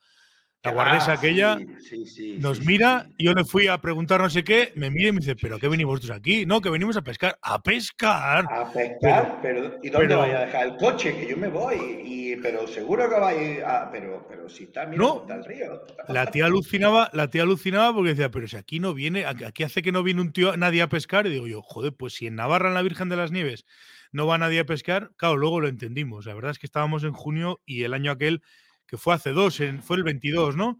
la 0.65 0.71
guardesa 0.71 1.11
ah, 1.11 1.15
aquella 1.15 1.59
nos 2.39 2.65
mira, 2.65 3.07
yo 3.19 3.33
le 3.33 3.45
fui 3.45 3.67
a 3.67 3.77
preguntar 3.77 4.19
no 4.19 4.29
sé 4.29 4.43
qué, 4.43 4.71
me 4.75 4.89
mira 4.89 5.09
y 5.09 5.11
me 5.11 5.19
dice, 5.19 5.35
¿pero 5.35 5.59
qué 5.59 5.67
venimos 5.67 5.95
vosotros 5.95 6.17
aquí? 6.17 6.45
No, 6.45 6.61
que 6.61 6.69
venimos 6.69 6.97
a 6.97 7.03
pescar. 7.03 7.37
¿A 7.41 7.61
pescar? 7.61 8.45
A 8.49 8.71
pescar, 8.71 9.39
pero, 9.41 9.79
¿y 9.83 9.89
dónde 9.89 10.15
vais 10.15 10.33
a 10.33 10.45
dejar 10.45 10.67
el 10.67 10.77
coche? 10.77 11.15
Que 11.15 11.27
yo 11.27 11.37
me 11.37 11.47
voy, 11.47 11.77
y, 12.03 12.35
pero 12.37 12.67
seguro 12.67 13.09
que 13.09 13.19
vais 13.19 13.63
a... 13.63 13.89
Pero, 13.91 14.25
pero 14.27 14.49
si 14.49 14.63
está, 14.63 14.85
mira, 14.85 15.03
no, 15.03 15.21
está 15.21 15.35
el 15.35 15.45
río. 15.45 15.85
La 16.07 16.31
tía 16.31 16.45
alucinaba, 16.45 17.09
la 17.13 17.29
tía 17.29 17.43
alucinaba 17.43 17.93
porque 17.93 18.09
decía, 18.09 18.31
pero 18.31 18.47
si 18.47 18.57
aquí 18.57 18.79
no 18.79 18.93
viene, 18.93 19.25
aquí 19.25 19.63
hace 19.63 19.81
que 19.81 19.91
no 19.91 20.03
viene 20.03 20.21
un 20.21 20.33
tío, 20.33 20.57
nadie 20.57 20.81
a 20.81 20.89
pescar, 20.89 21.27
y 21.27 21.29
digo 21.29 21.47
yo, 21.47 21.61
joder, 21.61 21.93
pues 21.93 22.13
si 22.13 22.27
en 22.27 22.35
Navarra, 22.35 22.69
en 22.69 22.73
la 22.73 22.81
Virgen 22.81 23.09
de 23.09 23.17
las 23.17 23.31
Nieves, 23.31 23.65
no 24.11 24.27
va 24.27 24.37
nadie 24.37 24.61
a 24.61 24.65
pescar, 24.65 25.11
claro, 25.17 25.37
luego 25.37 25.59
lo 25.59 25.67
entendimos. 25.67 26.25
La 26.25 26.33
verdad 26.33 26.51
es 26.51 26.59
que 26.59 26.65
estábamos 26.65 27.03
en 27.03 27.13
junio 27.13 27.61
y 27.65 27.83
el 27.83 27.93
año 27.93 28.11
aquel 28.11 28.41
que 28.87 28.97
fue 28.97 29.13
hace 29.13 29.31
dos, 29.31 29.61
fue 29.81 29.97
el 29.97 30.03
22, 30.03 30.55
¿no? 30.55 30.79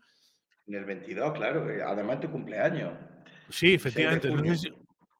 En 0.68 0.76
el 0.76 0.86
22, 0.86 1.34
claro, 1.34 1.68
además 1.86 2.20
tu 2.20 2.30
cumpleaños. 2.30 2.94
Sí, 3.50 3.74
efectivamente. 3.74 4.30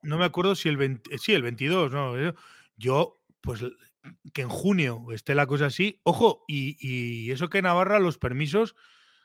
No, 0.02 0.18
me 0.18 0.26
acuerdo 0.26 0.56
si 0.56 0.70
el 0.70 0.78
20, 0.78 1.18
sí, 1.18 1.34
el 1.34 1.42
22, 1.42 1.92
¿no? 1.92 2.20
Eh, 2.20 2.34
yo, 2.78 3.22
pues 3.42 3.64
que 4.34 4.44
en 4.44 4.50
junio 4.50 5.06
esté 5.12 5.36
la 5.36 5.48
cosa 5.48 5.68
así. 5.68 6.00
Ojo, 6.04 6.44
y, 6.48 7.32
eso 7.32 7.50
que 7.50 7.62
Navarra 7.62 8.00
los 8.00 8.18
permisos 8.18 8.76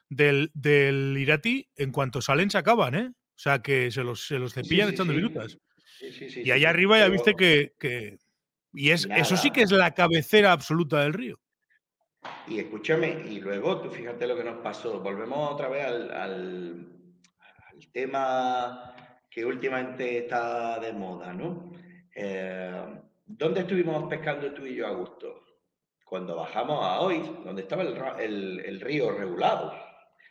del, 0.09 0.51
del, 0.55 1.17
Irati, 1.19 1.69
en 1.77 1.93
cuanto 1.93 2.23
salen, 2.23 2.51
se 2.51 2.59
acaban, 2.59 2.95
¿eh? 2.95 3.11
O 3.11 3.43
sea, 3.43 3.63
que 3.63 3.91
se 3.91 4.03
los, 4.03 4.27
se 4.27 4.39
los 4.39 4.53
cepillan 4.55 4.91
echando 4.91 5.13
minutas. 5.15 5.59
y 6.01 6.51
allá 6.51 6.71
arriba 6.71 6.99
ya 6.99 7.09
viste 7.09 7.35
que, 7.35 8.19
y 8.73 8.91
es, 8.91 9.09
eso 9.17 9.37
sí 9.37 9.51
que 9.51 9.63
es 9.63 9.71
la 9.71 9.93
cabecera 9.93 10.53
absoluta 10.53 11.03
del 11.03 11.15
río. 11.15 11.41
Y 12.47 12.59
escúchame, 12.59 13.23
y 13.29 13.41
luego 13.41 13.81
tú 13.81 13.91
fíjate 13.91 14.27
lo 14.27 14.37
que 14.37 14.45
nos 14.45 14.59
pasó. 14.59 15.01
Volvemos 15.01 15.53
otra 15.53 15.69
vez 15.69 15.87
al, 15.87 16.13
al, 16.13 16.87
tema 17.93 18.95
que 19.31 19.45
últimamente 19.45 20.19
está 20.19 20.79
de 20.79 20.93
moda, 20.93 21.33
¿no? 21.33 21.73
Eh, 22.15 23.01
¿Dónde 23.25 23.61
estuvimos 23.61 24.09
pescando 24.09 24.53
tú 24.53 24.67
y 24.67 24.75
yo 24.75 24.87
a 24.87 24.91
gusto? 24.91 25.45
Cuando 26.05 26.37
bajamos 26.37 26.85
a 26.85 27.01
hoy, 27.01 27.21
donde 27.45 27.63
estaba 27.63 27.83
el, 28.19 28.61
el, 28.61 28.81
río 28.81 29.13
regulado. 29.13 29.73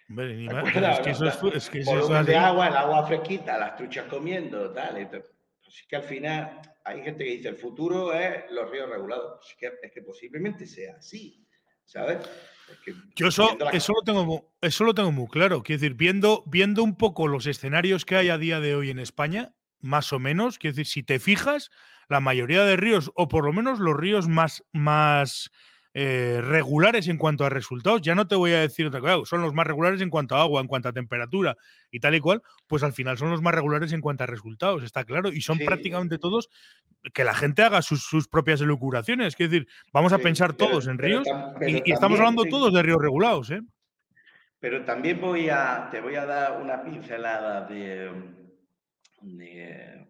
es 0.09 0.99
que 0.99 1.09
eso 1.11 1.25
es, 1.53 1.69
que 1.69 1.79
de 1.79 2.35
agua, 2.35 2.67
el 2.67 2.75
agua 2.75 3.07
fresquita, 3.07 3.57
las 3.57 3.77
truchas 3.77 4.05
comiendo, 4.05 4.71
tal. 4.71 5.09
Así 5.65 5.87
que 5.87 5.95
al 5.95 6.03
final 6.03 6.61
hay 6.83 7.01
gente 7.01 7.23
que 7.23 7.31
dice 7.31 7.49
el 7.49 7.55
futuro 7.55 8.13
es 8.13 8.51
los 8.51 8.69
ríos 8.69 8.89
regulados. 8.89 9.47
Es 9.49 9.55
que, 9.57 9.71
es 9.81 9.91
que 9.91 10.01
posiblemente 10.01 10.65
sea 10.65 10.97
así. 10.97 11.47
¿Sabes? 11.89 12.19
Yo 13.15 13.27
eso, 13.27 13.57
eso, 13.73 13.93
lo 13.93 14.01
tengo, 14.03 14.53
eso 14.61 14.83
lo 14.83 14.93
tengo 14.93 15.11
muy 15.11 15.27
claro. 15.27 15.63
Quiero 15.63 15.81
decir, 15.81 15.95
viendo, 15.95 16.43
viendo 16.45 16.83
un 16.83 16.95
poco 16.95 17.27
los 17.27 17.47
escenarios 17.47 18.05
que 18.05 18.15
hay 18.15 18.29
a 18.29 18.37
día 18.37 18.59
de 18.59 18.75
hoy 18.75 18.91
en 18.91 18.99
España, 18.99 19.53
más 19.81 20.13
o 20.13 20.19
menos, 20.19 20.59
quiero 20.59 20.75
decir, 20.75 20.85
si 20.85 21.03
te 21.03 21.19
fijas, 21.19 21.71
la 22.07 22.19
mayoría 22.19 22.63
de 22.63 22.77
ríos, 22.77 23.11
o 23.15 23.27
por 23.27 23.43
lo 23.43 23.53
menos 23.53 23.79
los 23.79 23.97
ríos 23.97 24.27
más, 24.27 24.63
más 24.71 25.51
eh, 25.93 26.39
regulares 26.43 27.07
en 27.07 27.17
cuanto 27.17 27.45
a 27.45 27.49
resultados, 27.49 28.01
ya 28.01 28.13
no 28.13 28.27
te 28.27 28.35
voy 28.35 28.51
a 28.51 28.59
decir 28.59 28.85
otra 28.85 28.99
cosa, 28.99 29.25
son 29.25 29.41
los 29.41 29.55
más 29.55 29.65
regulares 29.65 30.01
en 30.01 30.11
cuanto 30.11 30.35
a 30.35 30.41
agua, 30.41 30.61
en 30.61 30.67
cuanto 30.67 30.87
a 30.87 30.93
temperatura 30.93 31.57
y 31.89 31.99
tal 31.99 32.13
y 32.13 32.19
cual, 32.19 32.43
pues 32.67 32.83
al 32.83 32.93
final 32.93 33.17
son 33.17 33.31
los 33.31 33.41
más 33.41 33.55
regulares 33.55 33.91
en 33.91 34.01
cuanto 34.01 34.23
a 34.23 34.27
resultados, 34.27 34.83
está 34.83 35.03
claro, 35.03 35.29
y 35.29 35.41
son 35.41 35.57
prácticamente 35.57 36.19
todos 36.19 36.49
que 37.13 37.23
la 37.23 37.33
gente 37.33 37.63
haga 37.63 37.81
sus, 37.81 38.27
propias 38.27 38.61
elucuraciones, 38.61 39.33
es 39.33 39.49
decir, 39.49 39.67
vamos 39.91 40.13
a 40.13 40.19
pensar 40.19 40.53
todos 40.53 40.85
en 40.85 40.99
ríos 40.99 41.27
y, 41.61 41.91
estamos 41.91 42.19
hablando 42.19 42.45
todos 42.45 42.71
de 42.71 42.83
ríos 42.83 43.01
regulados, 43.01 43.49
¿eh? 43.49 43.61
Pero 44.59 44.83
también 44.83 45.19
voy 45.21 45.49
a, 45.49 45.87
te 45.89 46.01
voy 46.01 46.15
a 46.15 46.25
dar 46.25 46.61
una 46.61 46.83
pincelada 46.83 47.65
de, 47.65 48.11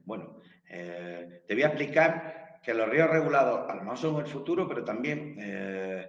bueno, 0.05 0.41
eh, 0.67 1.43
te 1.47 1.53
voy 1.53 1.63
a 1.63 1.67
explicar 1.67 2.38
que 2.69 2.75
los 2.75 2.87
ríos 2.87 3.09
regulados 3.09 3.67
a 3.67 3.73
lo 3.73 3.81
mejor 3.81 3.97
son 3.97 4.19
el 4.19 4.27
futuro, 4.27 4.67
pero 4.67 4.83
también 4.83 5.35
eh, 5.39 6.07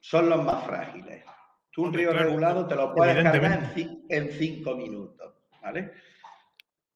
son 0.00 0.28
los 0.28 0.44
más 0.44 0.64
frágiles. 0.64 1.22
Tú 1.70 1.84
un 1.84 1.94
río 1.94 2.12
regulado 2.12 2.66
te 2.66 2.74
lo 2.74 2.92
puedes 2.92 3.22
cargar 3.22 3.72
en, 3.76 4.32
cinco 4.32 4.74
minutos, 4.74 5.34
¿vale? 5.62 5.92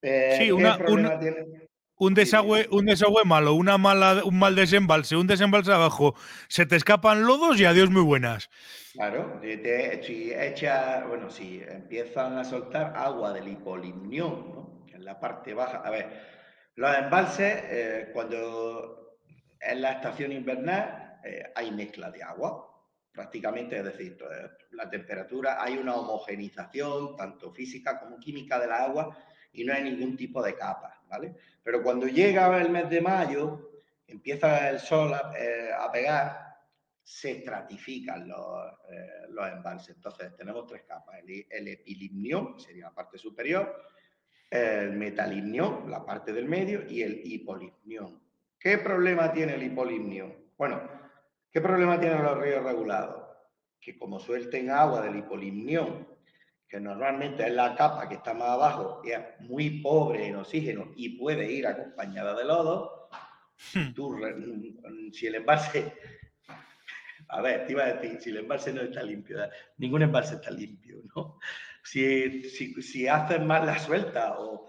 Eh, 0.03 0.35
sí, 0.37 0.51
una, 0.51 0.77
un 1.97 2.15
desagüe, 2.15 2.67
un 2.73 2.87
desagüe 2.87 3.25
malo, 3.25 3.55
una 3.55 3.79
mala, 3.79 4.25
un 4.25 4.37
mal 4.37 4.57
desembalse, 4.57 5.15
un 5.15 5.29
desembalse 5.29 5.73
abajo, 5.73 6.17
se 6.49 6.67
te 6.67 6.75
escapan 6.75 7.25
lodos 7.25 7.61
y 7.61 7.67
adiós 7.67 7.91
muy 7.91 8.03
buenas. 8.03 8.51
Claro, 8.95 9.41
si 10.03 10.33
echa, 10.33 11.05
bueno, 11.07 11.31
si 11.31 11.63
empiezan 11.69 12.37
a 12.37 12.43
soltar 12.43 12.95
agua 12.97 13.33
del 13.33 13.47
hipolimnión, 13.47 14.53
¿no? 14.53 14.87
en 14.93 15.05
la 15.05 15.21
parte 15.21 15.55
baja, 15.55 15.83
a 15.85 15.91
ver, 15.91 16.38
los 16.79 16.97
embalses, 16.97 17.65
eh, 17.65 18.11
cuando 18.13 19.19
en 19.61 19.83
la 19.83 19.95
estación 19.95 20.31
invernal 20.31 21.19
eh, 21.25 21.43
hay 21.53 21.73
mezcla 21.73 22.09
de 22.09 22.23
agua, 22.23 22.73
prácticamente, 23.11 23.79
es 23.79 23.85
decir, 23.85 24.17
eh, 24.23 24.49
la 24.71 24.89
temperatura, 24.89 25.61
hay 25.61 25.77
una 25.77 25.97
homogenización 25.97 27.17
tanto 27.17 27.51
física 27.51 27.99
como 27.99 28.21
química 28.21 28.61
de 28.61 28.69
la 28.69 28.85
agua 28.85 29.19
y 29.53 29.65
no 29.65 29.75
hay 29.75 29.83
ningún 29.83 30.17
tipo 30.17 30.41
de 30.41 30.55
capa, 30.55 31.03
¿vale? 31.09 31.35
Pero 31.65 31.83
cuando 31.83 32.07
llega 32.07 32.57
el 32.63 32.71
mes 32.71 32.89
de 32.89 33.01
mayo, 33.01 33.73
empieza 34.07 34.71
el 34.71 34.79
sol 34.79 35.13
a, 35.15 35.91
pegar, 35.91 36.59
se 37.03 37.39
estratifican 37.39 38.29
los, 38.29 39.53
embalses. 39.53 39.97
Entonces 39.97 40.37
tenemos 40.37 40.65
tres 40.69 40.83
capas, 40.83 41.19
el, 41.27 41.45
el 41.51 42.61
sería 42.61 42.85
la 42.85 42.95
parte 42.95 43.19
superior, 43.19 43.83
el 44.51 44.93
metalimnión, 44.93 45.91
la 45.91 46.05
parte 46.05 46.33
del 46.33 46.47
medio, 46.47 46.83
y 46.89 47.03
el 47.03 47.21
hipolimnión. 47.25 48.21
¿Qué 48.59 48.79
problema 48.79 49.33
tiene 49.33 49.55
el 49.55 49.63
hipolimnión? 49.63 50.35
Bueno, 50.57 50.83
¿qué 51.53 51.61
problema 51.61 52.01
tienen 52.01 52.23
los 52.23 52.39
ríos 52.39 52.65
regulados? 52.65 53.27
Que 53.81 53.99
como 53.99 54.19
suelten 54.19 54.71
agua 54.71 55.03
del 55.03 55.17
hipolimnión, 55.17 56.09
que 56.67 56.81
normalmente 56.81 57.47
es 57.47 57.53
la 57.53 57.75
capa 57.75 58.09
que 58.09 58.17
está 58.17 58.35
más 58.35 58.51
abajo, 58.51 59.03
y 59.05 59.11
es 59.11 59.21
muy 59.41 59.81
pobre 59.81 60.27
en 60.27 60.37
oxígeno 60.37 60.93
y 60.97 61.19
puede 61.19 61.51
ir 61.51 61.67
acompañada 61.67 62.35
de 62.35 62.45
lodo, 62.45 63.09
hmm. 63.75 65.13
si 65.13 65.27
el 65.27 65.37
embalse 65.37 65.93
a 67.29 67.41
ver, 67.43 67.67
te 67.67 67.73
iba 67.73 67.85
a 67.85 67.95
decir, 67.95 68.21
si 68.21 68.31
el 68.31 68.39
embalse 68.39 68.73
no 68.73 68.83
está 68.83 69.03
limpio, 69.03 69.39
ningún 69.77 70.03
embalse 70.03 70.37
está 70.37 70.51
limpio, 70.51 71.03
¿no? 71.15 71.39
Si, 71.91 72.43
si, 72.45 72.83
si 72.83 73.09
haces 73.09 73.41
mal 73.41 73.65
la 73.65 73.79
suelta 73.79 74.39
o, 74.39 74.67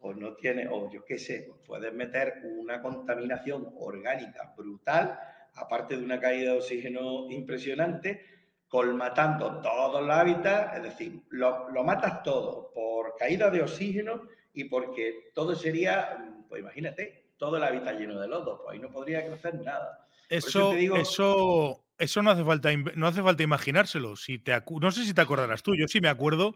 o 0.00 0.14
no 0.14 0.34
tiene, 0.34 0.66
o 0.68 0.90
yo 0.90 1.04
qué 1.04 1.18
sé, 1.18 1.50
puedes 1.66 1.92
meter 1.92 2.40
una 2.44 2.80
contaminación 2.80 3.74
orgánica 3.76 4.54
brutal, 4.56 5.18
aparte 5.54 5.96
de 5.96 6.04
una 6.04 6.18
caída 6.18 6.52
de 6.52 6.58
oxígeno 6.58 7.30
impresionante, 7.30 8.24
colmatando 8.68 9.60
todos 9.60 10.00
los 10.00 10.16
hábitats, 10.16 10.78
es 10.78 10.82
decir, 10.82 11.22
lo, 11.28 11.68
lo 11.68 11.84
matas 11.84 12.22
todo 12.22 12.72
por 12.72 13.16
caída 13.16 13.50
de 13.50 13.60
oxígeno 13.60 14.22
y 14.54 14.64
porque 14.64 15.30
todo 15.34 15.54
sería, 15.54 16.24
pues 16.48 16.62
imagínate, 16.62 17.34
todo 17.36 17.58
el 17.58 17.64
hábitat 17.64 17.98
lleno 17.98 18.18
de 18.18 18.28
lodo, 18.28 18.62
pues 18.62 18.74
ahí 18.74 18.78
no 18.78 18.90
podría 18.90 19.26
crecer 19.26 19.56
nada. 19.56 20.06
Eso, 20.30 20.72
eso, 20.72 20.96
eso 20.96 21.81
no 22.22 22.30
hace 22.30 22.44
falta, 22.44 22.70
no 22.94 23.06
hace 23.06 23.22
falta 23.22 23.42
imaginárselo. 23.42 24.16
Si 24.16 24.38
te, 24.38 24.52
no 24.80 24.90
sé 24.90 25.04
si 25.04 25.14
te 25.14 25.20
acordarás 25.20 25.62
tú, 25.62 25.74
yo 25.76 25.88
sí 25.88 26.00
me 26.00 26.08
acuerdo 26.08 26.54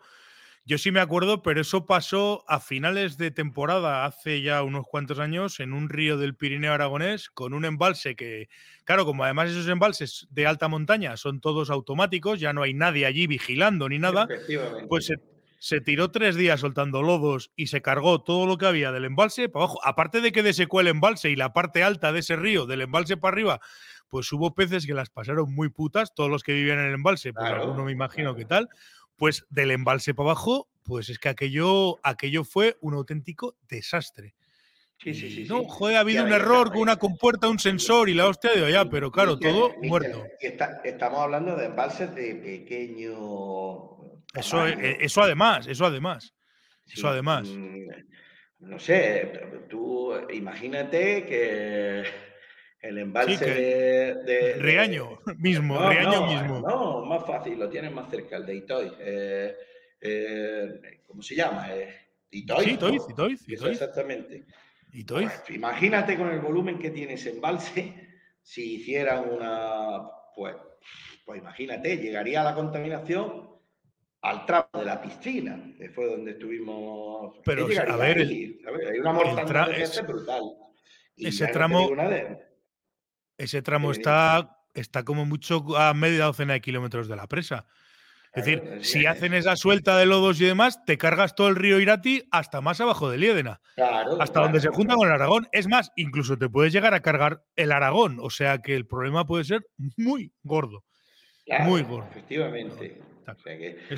yo 0.69 0.79
sí 0.79 0.91
me 0.91 0.99
acuerdo, 0.99 1.43
pero 1.43 1.61
eso 1.61 1.87
pasó 1.87 2.45
a 2.49 2.59
finales 2.59 3.17
de 3.19 3.31
temporada, 3.31 4.05
hace 4.05 4.43
ya 4.43 4.65
unos 4.65 4.85
cuantos 4.85 5.21
años, 5.21 5.61
en 5.61 5.73
un 5.73 5.89
río 5.89 6.19
del 6.19 6.35
Pirineo 6.35 6.73
aragonés, 6.73 7.31
con 7.31 7.55
un 7.55 7.65
embalse 7.65 8.17
que, 8.17 8.49
claro, 8.83 9.05
como 9.05 9.23
además 9.23 9.51
esos 9.51 9.69
embalses 9.69 10.27
de 10.31 10.45
alta 10.45 10.67
montaña 10.67 11.17
son 11.17 11.41
todos 11.41 11.71
automáticos, 11.71 12.41
ya 12.41 12.53
no 12.53 12.63
hay 12.63 12.75
nadie 12.75 13.07
allí 13.07 13.29
vigilando 13.29 13.89
ni 13.89 14.01
nada, 14.01 14.27
pues 14.89 15.13
se, 15.61 15.81
tiró 15.83 16.11
tres 16.11 16.35
días 16.35 16.59
soltando 16.59 17.01
lodos 17.01 17.53
y 17.55 17.69
se 17.69 17.81
cargó 17.81 18.25
todo 18.25 18.45
lo 18.47 18.59
que 18.59 18.67
había 18.67 18.91
del 18.91 19.05
embalse 19.05 19.49
para 19.49 19.67
abajo. 19.67 19.81
Aparte 19.85 20.21
de 20.21 20.33
que 20.33 20.43
desecó 20.43 20.81
el 20.81 20.89
embalse 20.89 21.31
y 21.31 21.37
la 21.37 21.53
parte 21.53 21.85
alta 21.85 22.11
de 22.11 22.19
ese 22.19 22.35
río, 22.35 22.67
del 22.67 22.81
embalse 22.81 23.17
para 23.17 23.33
arriba, 23.33 23.61
pues 24.09 24.33
hubo 24.33 24.55
peces 24.55 24.87
que 24.87 24.95
las 24.95 25.11
pasaron 25.11 25.55
muy 25.55 25.69
putas, 25.69 26.15
todos 26.15 26.31
los 26.31 26.43
que 26.43 26.53
vivían 26.53 26.79
en 26.79 26.87
el 26.87 26.95
embalse, 26.95 27.33
pues 27.33 27.47
alguno 27.47 27.85
me 27.85 27.93
imagino 27.93 28.35
que 28.35 28.45
tal 28.45 28.69
pues 29.17 29.47
del 29.51 29.71
embalse 29.71 30.15
para 30.15 30.31
abajo, 30.31 30.69
pues 30.85 31.09
es 31.09 31.19
que 31.19 31.29
aquello, 31.29 31.99
aquello 32.03 32.45
fue 32.45 32.77
un 32.81 32.95
auténtico 32.95 33.57
desastre. 33.69 34.35
Sí, 34.99 35.13
sí, 35.13 35.31
sí. 35.31 35.45
No, 35.45 35.65
joder, 35.65 35.97
ha 35.97 36.01
habido 36.01 36.25
un 36.25 36.33
error 36.33 36.71
con 36.71 36.81
una 36.81 36.97
compuerta, 36.97 37.49
un 37.49 37.59
sensor 37.59 38.09
y 38.09 38.15
la 38.15 38.29
hostia 38.29 38.53
de 38.53 38.65
allá, 38.65 38.89
pero 38.89 39.11
claro, 39.11 39.39
todo 39.39 39.75
muerto. 39.83 40.25
estamos 40.41 41.21
hablando 41.21 41.55
de 41.55 41.67
embalses 41.67 42.15
de 42.15 42.35
pequeño. 42.37 43.15
Eso, 44.35 44.67
e, 44.67 44.99
eso 45.01 45.23
además, 45.23 45.67
eso 45.67 45.85
además. 45.85 46.35
eso 46.87 47.09
además. 47.09 47.47
Mm, 47.49 47.89
no 48.61 48.79
sé, 48.79 49.33
tú 49.69 50.15
imagínate 50.31 51.27
que 51.27 52.05
el 52.87 52.99
embalse 52.99 53.45
de, 53.45 54.55
Reaño 54.59 55.19
mismo, 55.39 55.79
Reaño 55.79 56.27
mismo. 56.27 56.61
No, 56.61 57.05
más 57.05 57.27
fácil, 57.27 57.59
lo 57.59 57.69
tienes 57.69 57.93
más 57.93 58.09
cerca, 58.11 58.37
el 58.37 58.47
de 58.47 58.55
Itoy. 58.55 58.93
Eh, 59.01 59.57
eh, 60.01 61.01
¿Cómo 61.07 61.23
se 61.23 61.35
llama? 61.35 61.75
Eh, 61.75 61.95
Itoy. 62.31 62.65
Sí, 62.65 62.71
Itoy, 62.73 62.99
Itoy, 63.09 63.71
Exactamente. 63.71 64.45
Itoy. 64.93 65.25
Pues, 65.25 65.51
imagínate 65.51 66.17
con 66.17 66.29
el 66.29 66.41
volumen 66.41 66.79
que 66.79 66.91
tiene 66.91 67.15
ese 67.15 67.31
embalse, 67.31 67.95
si 68.43 68.77
hicieran 68.77 69.29
una. 69.31 70.03
Pues, 70.35 70.55
pues 71.25 71.41
imagínate, 71.41 71.97
llegaría 71.97 72.45
la 72.45 72.55
contaminación 72.55 73.51
al 74.23 74.47
tramo 74.47 74.69
de 74.75 74.85
la 74.85 75.01
piscina, 75.01 75.75
que 75.79 75.91
fue 75.91 76.07
donde 76.07 76.33
estuvimos. 76.33 77.37
Pero, 77.45 77.67
a 77.67 77.97
ver, 77.97 78.19
hay 78.19 78.99
una 79.01 79.13
mortandad 79.13 79.69
brutal. 80.07 80.53
ese 81.17 81.47
tramo. 81.49 81.91
Ese 83.39 83.63
tramo 83.63 83.91
está, 83.91 84.59
está 84.75 85.05
como 85.05 85.27
mucho 85.27 85.77
a 85.77 85.93
media 85.95 86.25
docena 86.25 86.55
de 86.55 86.61
kilómetros 86.61 87.09
de 87.09 87.17
la 87.17 87.27
presa. 87.27 87.67
Es 88.37 88.45
decir, 88.45 88.81
si 88.83 89.07
hacen 89.07 89.33
esa 89.33 89.57
suelta 89.57 89.97
de 89.97 90.05
lodos 90.05 90.39
y 90.43 90.45
demás, 90.45 90.85
te 90.85 90.99
cargas 90.99 91.35
todo 91.35 91.49
el 91.49 91.57
río 91.57 91.81
Irati 91.81 92.29
hasta 92.31 92.61
más 92.61 92.79
abajo 92.83 93.11
de 93.11 93.17
Liédena. 93.17 93.63
hasta 94.21 94.41
donde 94.41 94.61
se 94.61 94.69
junta 94.69 94.95
con 94.95 95.09
el 95.09 95.15
Aragón. 95.15 95.49
Es 95.53 95.67
más, 95.69 95.91
incluso 95.97 96.37
te 96.37 96.51
puedes 96.51 96.71
llegar 96.71 96.93
a 96.93 97.01
cargar 97.01 97.43
el 97.57 97.73
Aragón. 97.73 98.19
O 98.21 98.29
sea 98.29 98.59
que 98.59 98.77
el 98.77 98.87
problema 98.87 99.25
puede 99.25 99.45
ser 99.45 99.67
muy 99.97 100.33
gordo. 100.43 100.85
muy 101.61 101.81
gordo. 101.83 102.09
Efectivamente. 102.11 103.01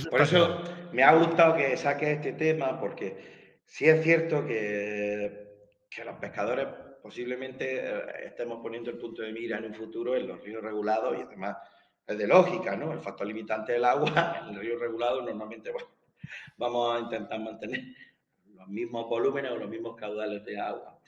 por 0.09 0.23
eso 0.23 0.63
me 0.93 1.03
ha 1.03 1.15
gustado 1.15 1.57
que 1.57 1.77
saques 1.77 2.09
este 2.09 2.33
tema, 2.35 2.79
porque 2.79 3.59
sí 3.67 3.87
es 3.87 4.05
cierto 4.05 4.47
que, 4.47 5.49
que 5.91 6.05
los 6.05 6.17
pescadores 6.19 6.69
posiblemente 7.09 7.81
eh, 7.81 8.03
estemos 8.27 8.61
poniendo 8.61 8.91
el 8.91 8.99
punto 8.99 9.23
de 9.23 9.33
mira 9.33 9.57
en 9.57 9.65
un 9.65 9.75
futuro 9.75 10.15
en 10.15 10.29
los 10.29 10.45
ríos 10.45 10.63
regulados 10.63 11.17
y 11.17 11.23
además 11.23 11.57
es 12.07 12.19
de 12.19 12.27
lógica, 12.27 12.77
¿no? 12.77 12.93
El 12.93 13.01
factor 13.01 13.27
limitante 13.27 13.73
del 13.73 13.87
agua 13.87 14.43
en 14.43 14.55
el 14.55 14.61
río 14.61 14.79
regulado 14.79 15.23
normalmente, 15.23 15.73
bueno, 15.73 15.89
vamos 16.59 16.95
a 16.95 17.01
intentar 17.01 17.41
mantener 17.41 17.81
los 18.49 18.69
mismos 18.69 19.09
volúmenes 19.09 19.53
o 19.53 19.57
los 19.57 19.71
mismos 19.71 19.97
caudales 19.97 20.45
de 20.45 20.61
agua. 20.61 21.01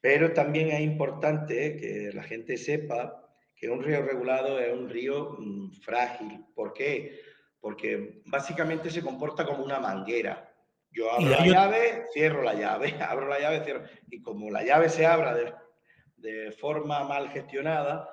Pero 0.00 0.32
también 0.32 0.68
es 0.68 0.80
importante 0.80 1.76
que 1.76 2.12
la 2.14 2.22
gente 2.22 2.56
sepa 2.56 3.30
que 3.54 3.68
un 3.68 3.82
río 3.82 4.00
regulado 4.00 4.58
es 4.58 4.72
un 4.72 4.88
río 4.88 5.36
mm, 5.38 5.72
frágil. 5.82 6.46
¿Por 6.54 6.72
qué? 6.72 7.20
Porque 7.60 8.22
básicamente 8.24 8.90
se 8.90 9.02
comporta 9.02 9.44
como 9.44 9.62
una 9.62 9.78
manguera. 9.78 10.50
Yo 10.92 11.10
abro 11.10 11.30
la 11.30 11.46
llave, 11.46 12.04
cierro 12.12 12.42
la 12.42 12.54
llave, 12.54 12.94
abro 13.00 13.28
la 13.28 13.40
llave, 13.40 13.64
cierro. 13.64 13.84
Y 14.10 14.20
como 14.20 14.50
la 14.50 14.62
llave 14.62 14.88
se 14.88 15.06
abra 15.06 15.34
de, 15.34 16.52
forma 16.52 17.04
mal 17.04 17.30
gestionada, 17.30 18.08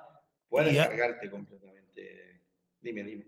puedes 0.48 0.76
cargarte 0.76 1.30
completamente. 1.30 2.42
Dime, 2.80 3.04
dime. 3.04 3.26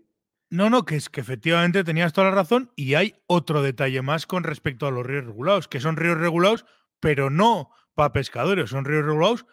No, 0.49 0.69
no, 0.69 0.85
que 0.85 0.95
es 0.95 1.09
que 1.09 1.21
efectivamente 1.21 1.83
tenías 1.83 2.13
toda 2.13 2.29
la 2.29 2.35
razón 2.35 2.71
y 2.75 2.93
hay 2.95 3.15
otro 3.27 3.61
detalle 3.61 4.01
más 4.01 4.27
con 4.27 4.43
respecto 4.43 4.85
a 4.85 4.91
los 4.91 5.05
ríos 5.05 5.25
regulados, 5.25 5.67
que 5.67 5.79
son 5.79 5.97
ríos 5.97 6.19
regulados, 6.19 6.65
pero 6.99 7.29
no 7.29 7.71
para 7.95 8.13
pescadores, 8.13 8.69
son 8.69 8.85
ríos 8.85 9.05
regulados 9.05 9.45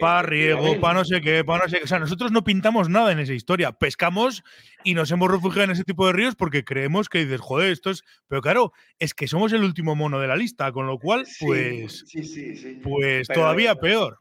para 0.00 0.22
riego, 0.22 0.80
para 0.80 0.94
no 0.94 1.04
sé 1.04 1.20
qué, 1.20 1.44
para 1.44 1.64
no 1.64 1.70
sé 1.70 1.78
qué. 1.78 1.84
O 1.84 1.86
sea, 1.86 1.98
nosotros 1.98 2.32
no 2.32 2.44
pintamos 2.44 2.88
nada 2.88 3.12
en 3.12 3.18
esa 3.18 3.32
historia. 3.32 3.72
Pescamos 3.72 4.44
y 4.84 4.94
nos 4.94 5.10
hemos 5.10 5.30
refugiado 5.30 5.64
en 5.64 5.70
ese 5.70 5.84
tipo 5.84 6.06
de 6.06 6.12
ríos 6.12 6.34
porque 6.34 6.64
creemos 6.64 7.08
que 7.08 7.24
dices, 7.24 7.40
joder, 7.40 7.72
esto 7.72 7.90
es. 7.90 8.02
Pero 8.28 8.40
claro, 8.42 8.72
es 8.98 9.14
que 9.14 9.28
somos 9.28 9.52
el 9.52 9.64
último 9.64 9.94
mono 9.94 10.20
de 10.20 10.28
la 10.28 10.36
lista, 10.36 10.70
con 10.72 10.86
lo 10.86 10.98
cual, 10.98 11.26
pues. 11.40 12.04
Sí, 12.06 12.22
sí, 12.24 12.56
sí. 12.56 12.80
Pues 12.82 13.28
todavía 13.28 13.74
peor. 13.76 14.18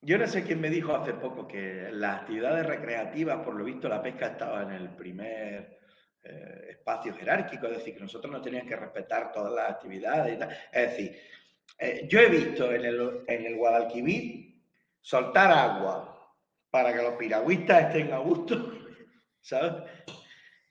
Yo 0.00 0.16
no 0.16 0.26
sé 0.28 0.44
quién 0.44 0.60
me 0.60 0.70
dijo 0.70 0.94
hace 0.94 1.12
poco 1.14 1.48
que 1.48 1.88
las 1.90 2.20
actividades 2.20 2.64
recreativas, 2.64 3.38
por 3.44 3.56
lo 3.56 3.64
visto, 3.64 3.88
la 3.88 4.00
pesca 4.00 4.28
estaba 4.28 4.62
en 4.62 4.70
el 4.70 4.90
primer 4.90 5.78
eh, 6.22 6.66
espacio 6.70 7.14
jerárquico, 7.14 7.66
es 7.66 7.78
decir, 7.78 7.94
que 7.94 8.00
nosotros 8.00 8.32
no 8.32 8.40
teníamos 8.40 8.68
que 8.68 8.76
respetar 8.76 9.32
todas 9.32 9.52
las 9.52 9.70
actividades 9.70 10.36
y 10.36 10.38
tal. 10.38 10.50
Es 10.72 10.90
decir, 10.90 11.16
eh, 11.78 12.06
yo 12.08 12.20
he 12.20 12.28
visto 12.28 12.72
en 12.72 12.84
el, 12.84 13.24
en 13.26 13.46
el 13.46 13.56
Guadalquivir 13.56 14.47
soltar 15.00 15.50
agua 15.50 16.34
para 16.70 16.94
que 16.94 17.02
los 17.02 17.14
piragüistas 17.14 17.84
estén 17.84 18.12
a 18.12 18.18
gusto, 18.18 18.72
¿sabes? 19.40 19.72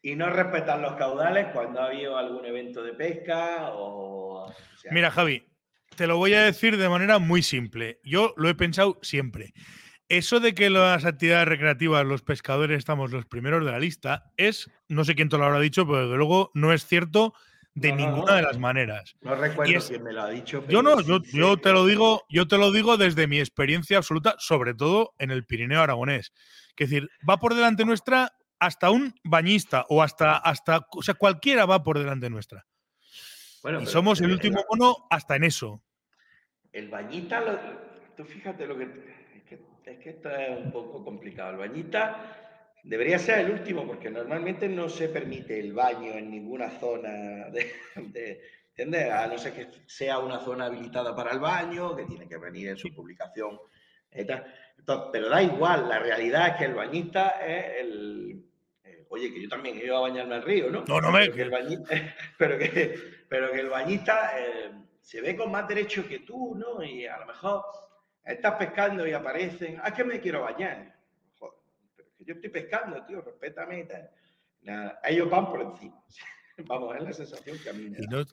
Y 0.01 0.15
no 0.15 0.29
respetar 0.29 0.79
los 0.79 0.93
caudales 0.93 1.47
cuando 1.53 1.81
ha 1.81 1.87
habido 1.87 2.17
algún 2.17 2.45
evento 2.45 2.83
de 2.83 2.93
pesca 2.93 3.71
o... 3.73 4.53
Mira, 4.91 5.11
Javi, 5.11 5.43
te 5.95 6.07
lo 6.07 6.17
voy 6.17 6.33
a 6.33 6.43
decir 6.43 6.77
de 6.77 6.87
manera 6.87 7.19
muy 7.19 7.41
simple. 7.41 7.99
Yo 8.03 8.33
lo 8.37 8.47
he 8.47 8.55
pensado 8.55 8.99
siempre. 9.01 9.53
Eso 10.09 10.39
de 10.39 10.53
que 10.53 10.69
las 10.69 11.03
actividades 11.03 11.47
recreativas, 11.47 12.05
los 12.05 12.21
pescadores 12.21 12.77
estamos 12.77 13.11
los 13.11 13.25
primeros 13.25 13.65
de 13.65 13.71
la 13.71 13.79
lista, 13.79 14.31
es, 14.37 14.71
no 14.87 15.03
sé 15.03 15.15
quién 15.15 15.27
te 15.27 15.37
lo 15.37 15.43
habrá 15.43 15.59
dicho, 15.59 15.85
pero 15.85 16.03
desde 16.03 16.15
luego 16.15 16.51
no 16.53 16.71
es 16.71 16.85
cierto 16.85 17.33
de 17.77 17.93
ninguna 17.93 18.35
de 18.35 18.41
las 18.41 18.57
maneras. 18.57 19.15
No 19.21 19.35
recuerdo 19.35 19.87
quién 19.87 20.03
me 20.03 20.11
lo 20.11 20.23
ha 20.23 20.29
dicho. 20.29 20.65
yo 20.67 20.81
no, 20.81 20.99
yo, 21.01 21.57
te 21.57 21.71
lo 21.71 21.85
digo, 21.85 22.25
yo 22.27 22.47
te 22.47 22.57
lo 22.57 22.71
digo 22.71 22.97
desde 22.97 23.27
mi 23.27 23.39
experiencia 23.39 23.97
absoluta, 23.97 24.35
sobre 24.39 24.73
todo 24.73 25.13
en 25.19 25.29
el 25.29 25.45
Pirineo 25.45 25.81
aragonés. 25.81 26.33
Es 26.75 26.89
decir, 26.89 27.09
va 27.27 27.37
por 27.37 27.53
delante 27.53 27.85
nuestra 27.85 28.33
hasta 28.59 28.89
un 28.89 29.13
bañista 29.23 29.85
o 29.89 30.01
hasta, 30.01 30.37
hasta, 30.37 30.87
o 30.91 31.03
sea, 31.03 31.13
cualquiera 31.13 31.67
va 31.67 31.83
por 31.83 31.99
delante 31.99 32.29
nuestra. 32.31 32.65
y 33.79 33.85
somos 33.85 34.21
el 34.21 34.31
último 34.31 34.63
mono 34.69 35.05
hasta 35.11 35.35
en 35.35 35.43
eso. 35.43 35.83
El 36.71 36.89
bañista, 36.89 37.43
tú 38.15 38.25
fíjate 38.25 38.65
lo 38.65 38.75
que 38.75 38.83
es, 38.85 38.89
que 39.47 39.59
es 39.91 39.99
que 39.99 40.09
esto 40.09 40.29
es 40.31 40.65
un 40.65 40.71
poco 40.71 41.03
complicado. 41.03 41.51
El 41.51 41.57
bañista 41.57 42.46
Debería 42.87 43.19
ser 43.19 43.39
el 43.39 43.51
último, 43.51 43.85
porque 43.85 44.09
normalmente 44.09 44.69
no 44.69 44.87
se 44.87 45.09
permite 45.09 45.59
el 45.59 45.73
baño 45.73 46.13
en 46.13 46.31
ninguna 46.31 46.69
zona 46.69 47.49
de, 47.49 48.41
¿entiendes? 48.69 49.11
A 49.11 49.27
no 49.27 49.37
ser 49.37 49.53
que 49.53 49.67
sea 49.85 50.19
una 50.19 50.39
zona 50.39 50.67
habilitada 50.67 51.13
para 51.13 51.31
el 51.31 51.39
baño, 51.39 51.97
que 51.97 52.05
tiene 52.05 52.29
que 52.29 52.37
venir 52.37 52.69
en 52.69 52.77
su 52.77 52.95
publicación. 52.95 53.59
pero 55.11 55.29
da 55.29 55.43
igual, 55.43 55.89
la 55.89 55.99
realidad 55.99 56.47
es 56.47 56.55
que 56.55 56.63
el 56.63 56.75
bañista 56.75 57.45
es 57.45 57.81
el. 57.81 58.45
Eh, 58.85 59.05
oye, 59.09 59.33
que 59.33 59.41
yo 59.41 59.49
también 59.49 59.77
he 59.77 59.83
ido 59.83 59.97
a 59.97 60.01
bañarme 60.07 60.35
al 60.35 60.43
río, 60.43 60.71
¿no? 60.71 60.85
No, 60.87 61.01
no 61.01 61.11
me. 61.11 61.25
Pero 61.25 61.35
que 61.35 61.41
el 61.41 61.49
bañista, 61.49 61.95
pero 62.37 62.57
que, 62.57 62.99
pero 63.27 63.51
que 63.51 63.59
el 63.59 63.69
bañista 63.69 64.31
eh, 64.39 64.71
se 65.01 65.19
ve 65.19 65.35
con 65.35 65.51
más 65.51 65.67
derecho 65.67 66.07
que 66.07 66.19
tú, 66.19 66.55
¿no? 66.55 66.81
Y 66.81 67.05
a 67.05 67.17
lo 67.17 67.25
mejor 67.25 67.65
estás 68.23 68.55
pescando 68.55 69.05
y 69.05 69.11
aparecen. 69.11 69.77
Ah, 69.83 69.93
que 69.93 70.05
me 70.05 70.21
quiero 70.21 70.43
bañar 70.43 70.96
yo 72.27 72.33
estoy 72.33 72.49
pescando, 72.49 73.01
tío, 73.05 73.21
respétame. 73.21 73.87
Nada, 74.61 74.99
ellos 75.05 75.29
van 75.29 75.47
por 75.49 75.61
encima. 75.61 75.95
Vamos, 76.67 76.95
es 76.97 77.03
la 77.03 77.13
sensación 77.13 77.57
que 77.59 77.69
a 77.69 77.73
mí 77.73 77.89
me 77.89 77.97
da. 77.99 78.25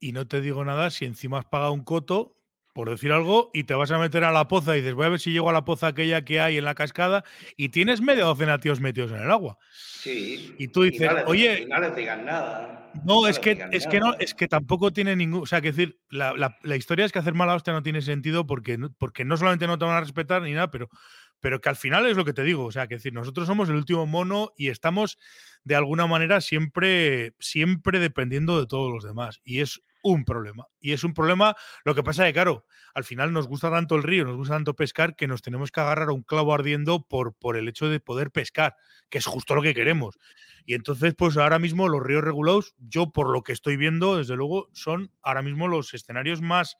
y 0.00 0.12
no 0.12 0.26
te 0.26 0.40
digo 0.40 0.64
nada 0.64 0.90
si 0.90 1.04
encima 1.04 1.38
has 1.38 1.44
pagado 1.44 1.72
un 1.72 1.84
coto, 1.84 2.36
por 2.72 2.88
decir 2.88 3.12
algo, 3.12 3.50
y 3.52 3.64
te 3.64 3.74
vas 3.74 3.90
a 3.90 3.98
meter 3.98 4.24
a 4.24 4.32
la 4.32 4.48
poza 4.48 4.74
y 4.74 4.80
dices, 4.80 4.94
voy 4.94 5.04
a 5.04 5.10
ver 5.10 5.20
si 5.20 5.32
llego 5.32 5.50
a 5.50 5.52
la 5.52 5.66
poza 5.66 5.88
aquella 5.88 6.24
que 6.24 6.40
hay 6.40 6.56
en 6.56 6.64
la 6.64 6.74
cascada 6.74 7.24
y 7.56 7.68
tienes 7.68 8.00
media 8.00 8.24
docena 8.24 8.52
de 8.52 8.58
tíos 8.60 8.80
metidos 8.80 9.10
en 9.10 9.18
el 9.18 9.30
agua. 9.30 9.58
Sí. 9.70 10.54
Y 10.58 10.68
tú 10.68 10.84
dices, 10.84 11.10
oye. 11.26 11.66
no 11.68 11.78
les 11.80 11.94
digan 11.94 12.24
nada. 12.24 12.90
No, 13.04 13.26
es 13.26 13.38
que, 13.38 13.62
es 13.72 13.86
que 13.86 14.00
no, 14.00 14.14
es 14.18 14.34
que 14.34 14.48
tampoco 14.48 14.92
tiene 14.92 15.16
ningún. 15.16 15.42
O 15.42 15.46
sea, 15.46 15.60
que 15.60 15.72
decir, 15.72 15.98
la, 16.10 16.34
la, 16.62 16.76
historia 16.76 17.04
es 17.04 17.12
que 17.12 17.18
hacer 17.18 17.34
mala 17.34 17.54
hostia 17.54 17.72
no 17.72 17.82
tiene 17.82 18.02
sentido 18.02 18.46
porque, 18.46 18.78
porque 18.98 19.24
no 19.24 19.36
solamente 19.36 19.66
no 19.66 19.78
te 19.78 19.84
van 19.84 19.96
a 19.96 20.00
respetar 20.00 20.42
ni 20.42 20.52
nada, 20.52 20.70
pero, 20.70 20.88
pero 21.42 21.60
que 21.60 21.68
al 21.68 21.76
final 21.76 22.06
es 22.06 22.16
lo 22.16 22.24
que 22.24 22.32
te 22.32 22.44
digo. 22.44 22.64
O 22.64 22.72
sea, 22.72 22.86
que 22.86 22.94
decir, 22.94 23.12
nosotros 23.12 23.46
somos 23.46 23.68
el 23.68 23.74
último 23.74 24.06
mono 24.06 24.52
y 24.56 24.68
estamos 24.68 25.18
de 25.64 25.74
alguna 25.74 26.06
manera 26.06 26.40
siempre, 26.40 27.34
siempre 27.40 27.98
dependiendo 27.98 28.58
de 28.58 28.66
todos 28.66 28.90
los 28.90 29.04
demás. 29.04 29.40
Y 29.44 29.60
es 29.60 29.82
un 30.02 30.24
problema. 30.24 30.68
Y 30.80 30.92
es 30.92 31.04
un 31.04 31.14
problema, 31.14 31.56
lo 31.84 31.94
que 31.94 32.02
pasa 32.02 32.24
es 32.24 32.30
que, 32.30 32.34
claro, 32.34 32.64
al 32.94 33.04
final 33.04 33.32
nos 33.32 33.48
gusta 33.48 33.70
tanto 33.70 33.96
el 33.96 34.04
río, 34.04 34.24
nos 34.24 34.36
gusta 34.36 34.54
tanto 34.54 34.74
pescar, 34.74 35.16
que 35.16 35.26
nos 35.26 35.42
tenemos 35.42 35.72
que 35.72 35.80
agarrar 35.80 36.08
a 36.08 36.12
un 36.12 36.22
clavo 36.22 36.54
ardiendo 36.54 37.06
por, 37.06 37.34
por 37.34 37.56
el 37.56 37.68
hecho 37.68 37.88
de 37.88 38.00
poder 38.00 38.30
pescar, 38.30 38.76
que 39.10 39.18
es 39.18 39.26
justo 39.26 39.54
lo 39.54 39.62
que 39.62 39.74
queremos. 39.74 40.18
Y 40.64 40.74
entonces, 40.74 41.14
pues 41.16 41.36
ahora 41.36 41.58
mismo 41.58 41.88
los 41.88 42.02
ríos 42.02 42.22
regulados, 42.22 42.74
yo 42.78 43.10
por 43.10 43.30
lo 43.30 43.42
que 43.42 43.52
estoy 43.52 43.76
viendo, 43.76 44.16
desde 44.16 44.36
luego, 44.36 44.68
son 44.72 45.10
ahora 45.22 45.42
mismo 45.42 45.66
los 45.66 45.92
escenarios 45.92 46.40
más, 46.40 46.76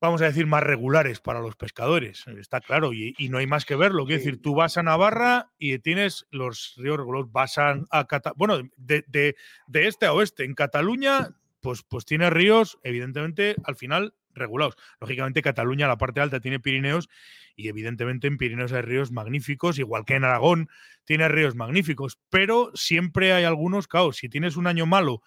vamos 0.00 0.22
a 0.22 0.26
decir, 0.26 0.46
más 0.46 0.62
regulares 0.62 1.20
para 1.20 1.40
los 1.40 1.56
pescadores. 1.56 2.26
Está 2.38 2.60
claro, 2.60 2.92
y, 2.92 3.14
no 3.30 3.38
hay 3.38 3.46
más 3.46 3.64
que 3.64 3.76
verlo. 3.76 4.04
Quiero 4.04 4.18
decir, 4.18 4.40
tú 4.40 4.54
vas 4.54 4.76
a 4.76 4.82
Navarra 4.82 5.50
y 5.58 5.78
tienes 5.78 6.26
los 6.30 6.74
ríos 6.76 6.98
regulados, 6.98 7.32
vas 7.32 7.58
a, 7.58 7.78
a 7.90 8.06
bueno, 8.36 8.58
de, 8.76 9.04
de, 9.06 9.36
de 9.66 9.86
este 9.86 10.06
a 10.06 10.12
oeste. 10.12 10.44
En 10.44 10.54
Cataluña, 10.54 11.30
pues, 11.60 11.82
pues 11.82 12.04
tiene 12.04 12.30
ríos, 12.30 12.78
evidentemente, 12.82 13.56
al 13.64 13.76
final 13.76 14.14
regulados. 14.36 14.76
Lógicamente, 15.00 15.42
Cataluña, 15.42 15.88
la 15.88 15.98
parte 15.98 16.20
alta, 16.20 16.40
tiene 16.40 16.60
Pirineos 16.60 17.08
y 17.56 17.68
evidentemente 17.68 18.26
en 18.26 18.36
Pirineos 18.36 18.72
hay 18.72 18.82
ríos 18.82 19.10
magníficos, 19.10 19.78
igual 19.78 20.04
que 20.04 20.14
en 20.14 20.24
Aragón 20.24 20.68
tiene 21.04 21.26
ríos 21.28 21.54
magníficos, 21.54 22.18
pero 22.28 22.70
siempre 22.74 23.32
hay 23.32 23.44
algunos, 23.44 23.88
claro, 23.88 24.12
si 24.12 24.28
tienes 24.28 24.56
un 24.56 24.66
año 24.66 24.84
malo 24.84 25.22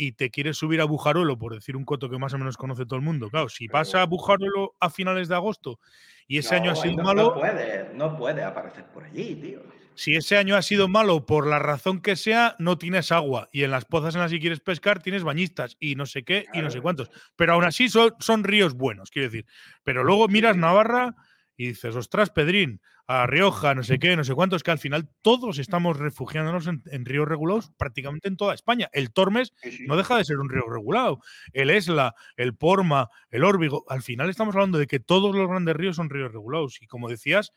y 0.00 0.12
te 0.12 0.30
quieres 0.30 0.56
subir 0.56 0.80
a 0.80 0.86
Bujaruelo, 0.86 1.36
por 1.36 1.52
decir 1.52 1.76
un 1.76 1.84
coto 1.84 2.08
que 2.08 2.18
más 2.18 2.32
o 2.32 2.38
menos 2.38 2.56
conoce 2.56 2.86
todo 2.86 2.96
el 2.96 3.04
mundo, 3.04 3.28
claro, 3.28 3.50
si 3.50 3.68
vas 3.68 3.94
a 3.94 4.06
Bujaruelo 4.06 4.74
a 4.80 4.88
finales 4.88 5.28
de 5.28 5.34
agosto 5.34 5.78
y 6.26 6.38
ese 6.38 6.54
año 6.54 6.70
ha 6.70 6.76
sido 6.76 7.02
malo... 7.02 7.22
No 7.22 7.34
puede, 7.34 7.90
no 7.94 8.16
puede 8.16 8.42
aparecer 8.42 8.86
por 8.86 9.04
allí, 9.04 9.34
tío. 9.34 9.60
Si 9.94 10.16
ese 10.16 10.38
año 10.38 10.56
ha 10.56 10.62
sido 10.62 10.88
malo 10.88 11.26
por 11.26 11.46
la 11.46 11.58
razón 11.58 12.00
que 12.00 12.16
sea, 12.16 12.56
no 12.58 12.78
tienes 12.78 13.12
agua. 13.12 13.50
Y 13.52 13.64
en 13.64 13.72
las 13.72 13.84
pozas 13.84 14.14
en 14.14 14.22
las 14.22 14.30
que 14.30 14.40
quieres 14.40 14.60
pescar 14.60 15.02
tienes 15.02 15.22
bañistas 15.22 15.76
y 15.78 15.96
no 15.96 16.06
sé 16.06 16.22
qué 16.22 16.46
y 16.54 16.62
no 16.62 16.70
sé 16.70 16.80
cuántos. 16.80 17.10
Pero 17.36 17.52
aún 17.52 17.64
así 17.64 17.90
son, 17.90 18.14
son 18.20 18.42
ríos 18.42 18.72
buenos, 18.72 19.10
quiero 19.10 19.28
decir. 19.28 19.44
Pero 19.84 20.02
luego 20.02 20.28
miras 20.28 20.56
Navarra 20.56 21.14
y 21.60 21.66
dices, 21.66 21.94
ostras, 21.94 22.30
Pedrín, 22.30 22.80
a 23.06 23.26
Rioja, 23.26 23.74
no 23.74 23.82
sé 23.82 23.98
qué, 23.98 24.16
no 24.16 24.24
sé 24.24 24.34
cuántos, 24.34 24.62
que 24.62 24.70
al 24.70 24.78
final 24.78 25.10
todos 25.20 25.58
estamos 25.58 25.98
refugiándonos 25.98 26.66
en, 26.66 27.04
ríos 27.04 27.28
regulados 27.28 27.70
prácticamente 27.76 28.28
en 28.28 28.38
toda 28.38 28.54
España. 28.54 28.88
El 28.94 29.12
Tormes 29.12 29.52
no 29.86 29.98
deja 29.98 30.16
de 30.16 30.24
ser 30.24 30.38
un 30.38 30.48
río 30.48 30.62
regulado. 30.66 31.20
El 31.52 31.68
Esla, 31.68 32.14
el 32.38 32.56
Porma, 32.56 33.10
el 33.30 33.44
Órbigo, 33.44 33.84
al 33.90 34.00
final 34.00 34.30
estamos 34.30 34.54
hablando 34.54 34.78
de 34.78 34.86
que 34.86 35.00
todos 35.00 35.36
los 35.36 35.48
grandes 35.50 35.76
ríos 35.76 35.96
son 35.96 36.08
ríos 36.08 36.32
regulados. 36.32 36.80
Y 36.80 36.86
como 36.86 37.10
decías, 37.10 37.52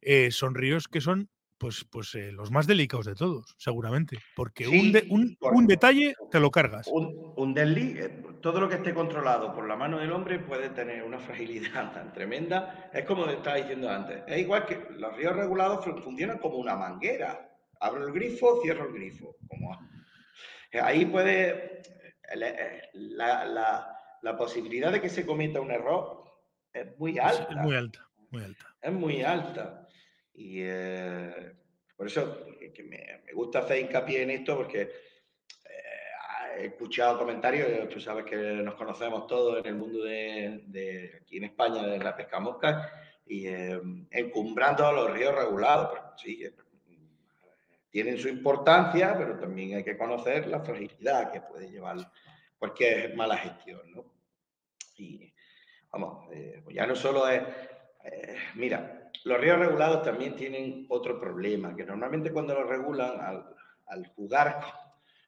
eh, 0.00 0.32
son 0.32 0.56
ríos 0.56 0.88
que 0.88 1.00
son 1.00 1.30
pues, 1.58 1.84
pues 1.84 2.14
eh, 2.14 2.32
los 2.32 2.50
más 2.50 2.66
delicados 2.66 3.06
de 3.06 3.14
todos, 3.14 3.54
seguramente. 3.58 4.18
Porque 4.36 4.68
un, 4.68 5.36
un, 5.40 5.66
detalle 5.66 6.14
te 6.30 6.40
lo 6.40 6.50
cargas. 6.50 6.86
Un, 6.86 7.34
un 7.36 7.54
eh, 7.58 8.22
todo 8.40 8.60
lo 8.60 8.68
que 8.68 8.76
esté 8.76 8.94
controlado 8.94 9.52
por 9.54 9.66
la 9.66 9.76
mano 9.76 9.98
del 9.98 10.12
hombre 10.12 10.38
puede 10.38 10.70
tener 10.70 11.02
una 11.02 11.18
fragilidad 11.18 11.92
tan 11.92 12.12
tremenda. 12.12 12.90
Es 12.92 13.04
como 13.04 13.26
estaba 13.26 13.56
diciendo 13.56 13.90
antes. 13.90 14.22
Es 14.26 14.38
igual 14.38 14.66
que 14.66 14.86
los 14.90 15.16
ríos 15.16 15.36
regulados 15.36 15.84
funcionan 16.02 16.38
como 16.38 16.56
una 16.56 16.76
manguera. 16.76 17.50
Abro 17.80 18.06
el 18.06 18.12
grifo, 18.12 18.60
cierro 18.62 18.86
el 18.86 18.94
grifo. 18.94 19.36
Como... 19.48 19.78
Eh, 20.70 20.80
ahí 20.80 21.06
puede. 21.06 21.82
La, 22.34 23.46
la, 23.46 23.96
la, 24.22 24.36
posibilidad 24.36 24.92
de 24.92 25.00
que 25.00 25.08
se 25.08 25.24
cometa 25.24 25.62
un 25.62 25.70
error 25.70 26.24
es 26.74 26.98
muy 26.98 27.18
alta. 27.18 27.46
Es 27.50 27.56
muy 27.56 27.74
alta, 27.74 28.06
muy 28.30 28.42
alta. 28.44 28.76
Es 28.82 28.92
muy 28.92 29.22
alta. 29.22 29.87
Y 30.38 30.60
eh, 30.62 31.52
por 31.96 32.06
eso 32.06 32.46
que 32.72 32.84
me, 32.84 33.32
gusta 33.34 33.58
hacer 33.58 33.80
hincapié 33.80 34.22
en 34.22 34.30
esto, 34.30 34.56
porque 34.56 34.82
eh, 34.82 36.58
he 36.58 36.66
escuchado 36.66 37.18
comentarios, 37.18 37.88
tú 37.88 37.98
sabes 37.98 38.24
que 38.24 38.36
nos 38.36 38.76
conocemos 38.76 39.26
todos 39.26 39.58
en 39.58 39.66
el 39.66 39.74
mundo 39.74 40.04
de, 40.04 41.20
aquí 41.20 41.38
en 41.38 41.44
España, 41.44 41.84
de 41.84 41.98
la 41.98 42.16
pesca 42.16 42.38
mosca, 42.38 42.88
y 43.26 43.48
eh, 43.48 43.80
encumbrando 44.12 44.92
los 44.92 45.10
ríos 45.10 45.34
regulados. 45.34 45.98
sí, 46.16 46.44
tienen 47.90 48.16
su 48.16 48.28
importancia, 48.28 49.16
pero 49.18 49.40
también 49.40 49.78
hay 49.78 49.82
que 49.82 49.98
conocer 49.98 50.46
la 50.46 50.60
fragilidad 50.60 51.32
que 51.32 51.40
puede 51.40 51.68
llevar 51.68 51.96
cualquier 52.58 53.16
mala 53.16 53.36
gestión. 53.38 53.80
¿no? 53.92 54.04
Y 54.98 55.32
vamos, 55.90 56.28
pues 56.62 56.76
ya 56.76 56.86
no 56.86 56.94
solo 56.94 57.28
es, 57.28 57.42
mira, 58.54 59.07
los 59.28 59.38
ríos 59.38 59.58
regulados 59.58 60.02
también 60.02 60.34
tienen 60.34 60.86
otro 60.88 61.20
problema, 61.20 61.76
que 61.76 61.84
normalmente 61.84 62.32
cuando 62.32 62.54
los 62.54 62.66
regulan, 62.66 63.20
al, 63.86 64.06
jugar 64.16 64.58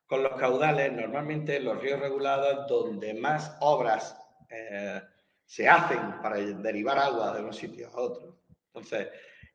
con, 0.07 0.23
los 0.23 0.33
caudales, 0.37 0.91
normalmente 0.91 1.61
los 1.61 1.81
ríos 1.81 2.01
regulados 2.01 2.67
donde 2.67 3.13
más 3.13 3.57
obras 3.61 4.19
eh, 4.49 5.03
se 5.45 5.69
hacen 5.69 6.21
para 6.23 6.37
derivar 6.37 6.99
agua 6.99 7.37
de 7.37 7.45
un 7.45 7.53
sitio 7.53 7.89
a 7.89 8.01
otro. 8.01 8.41
Entonces, 8.69 9.09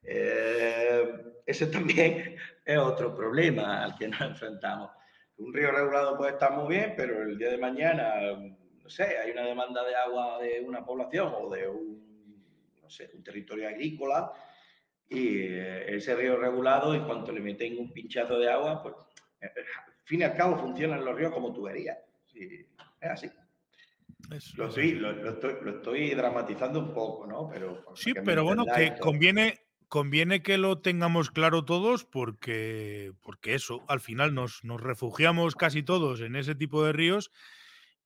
eh, 0.03 1.41
ese 1.45 1.65
también 1.77 2.37
es 2.63 2.77
otro 2.77 3.15
problema 3.15 3.83
al 3.83 3.97
que 3.97 4.07
nos 4.07 4.21
enfrentamos. 4.21 4.91
Un 5.37 5.53
río 5.53 5.71
regulado 5.71 6.17
puede 6.17 6.33
estar 6.33 6.51
muy 6.51 6.75
bien, 6.75 6.93
pero 6.95 7.23
el 7.23 7.37
día 7.37 7.49
de 7.49 7.57
mañana, 7.57 8.13
no 8.21 8.89
sé, 8.89 9.17
hay 9.17 9.31
una 9.31 9.41
demanda 9.41 9.83
de 9.83 9.95
agua 9.95 10.39
de 10.39 10.61
una 10.61 10.85
población 10.85 11.33
o 11.35 11.49
de 11.49 11.67
un 11.67 12.14
no 12.85 12.89
sé, 12.91 13.09
un 13.15 13.23
territorio 13.23 13.67
agrícola 13.67 14.31
y 15.09 15.39
eh, 15.39 15.95
ese 15.95 16.15
río 16.15 16.37
regulado, 16.37 16.93
en 16.93 17.03
cuanto 17.03 17.31
le 17.31 17.41
meten 17.41 17.79
un 17.79 17.91
pinchazo 17.91 18.37
de 18.37 18.49
agua, 18.49 18.81
pues 18.81 18.95
eh, 19.41 19.49
al 19.87 20.03
fin 20.03 20.21
y 20.21 20.23
al 20.23 20.35
cabo 20.35 20.57
funcionan 20.57 21.03
los 21.03 21.15
ríos 21.15 21.33
como 21.33 21.51
tuberías. 21.51 21.97
es 22.35 22.67
así. 23.01 23.31
lo, 24.55 24.67
estoy, 24.67 24.91
lo, 24.93 25.69
estoy, 25.77 26.13
dramatizando 26.13 26.79
un 26.79 26.93
poco, 26.93 27.25
¿no? 27.25 27.49
Pero, 27.49 27.83
sí, 27.95 28.13
pero 28.23 28.43
bueno, 28.43 28.65
que 28.65 28.95
conviene, 28.99 29.61
conviene 29.87 30.43
que 30.43 30.59
lo 30.59 30.79
tengamos 30.79 31.31
claro 31.31 31.65
todos 31.65 32.05
porque, 32.05 33.13
porque 33.23 33.55
eso, 33.55 33.83
al 33.87 33.99
final 33.99 34.35
nos, 34.35 34.63
nos 34.63 34.79
refugiamos 34.79 35.55
casi 35.55 35.81
todos 35.81 36.21
en 36.21 36.35
ese 36.35 36.53
tipo 36.53 36.85
de 36.85 36.93
ríos 36.93 37.31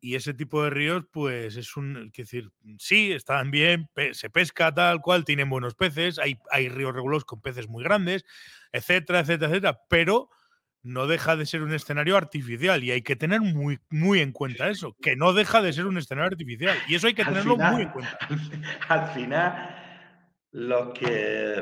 y 0.01 0.15
ese 0.15 0.33
tipo 0.33 0.63
de 0.63 0.69
ríos, 0.69 1.05
pues 1.11 1.55
es 1.57 1.75
un, 1.75 2.11
que 2.13 2.23
decir, 2.23 2.51
sí, 2.77 3.11
están 3.11 3.51
bien, 3.51 3.89
se 4.13 4.29
pesca 4.29 4.73
tal 4.73 5.01
cual, 5.01 5.25
tienen 5.25 5.49
buenos 5.49 5.75
peces, 5.75 6.19
hay, 6.19 6.37
hay 6.51 6.69
ríos 6.69 6.93
regulados 6.93 7.25
con 7.25 7.41
peces 7.41 7.67
muy 7.67 7.83
grandes, 7.83 8.25
etcétera, 8.71 9.19
etcétera, 9.19 9.51
etcétera, 9.51 9.81
pero 9.89 10.29
no 10.81 11.07
deja 11.07 11.35
de 11.35 11.45
ser 11.45 11.61
un 11.61 11.73
escenario 11.73 12.15
artificial 12.15 12.83
y 12.83 12.91
hay 12.91 13.01
que 13.01 13.15
tener 13.15 13.41
muy, 13.41 13.79
muy 13.89 14.21
en 14.21 14.31
cuenta 14.31 14.69
eso, 14.69 14.95
que 15.01 15.15
no 15.15 15.33
deja 15.33 15.61
de 15.61 15.73
ser 15.73 15.85
un 15.85 15.97
escenario 15.97 16.31
artificial 16.31 16.77
y 16.87 16.95
eso 16.95 17.07
hay 17.07 17.13
que 17.13 17.25
tenerlo 17.25 17.57
muy 17.57 17.83
en 17.83 17.89
cuenta. 17.89 18.17
Al 18.87 19.07
final, 19.09 19.75
los 20.51 20.93
que 20.97 21.09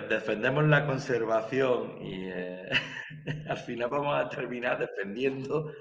defendemos 0.10 0.66
la 0.66 0.86
conservación 0.86 1.98
y 2.02 2.30
eh, 2.30 2.70
al 3.50 3.58
final 3.58 3.90
vamos 3.90 4.16
a 4.16 4.30
terminar 4.30 4.78
defendiendo 4.78 5.74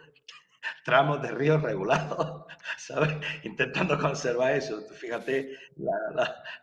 tramos 0.84 1.22
de 1.22 1.30
ríos 1.30 1.62
regulados, 1.62 2.46
¿sabes? 2.78 3.14
Intentando 3.42 3.98
conservar 3.98 4.52
eso. 4.52 4.80
Fíjate, 4.82 5.56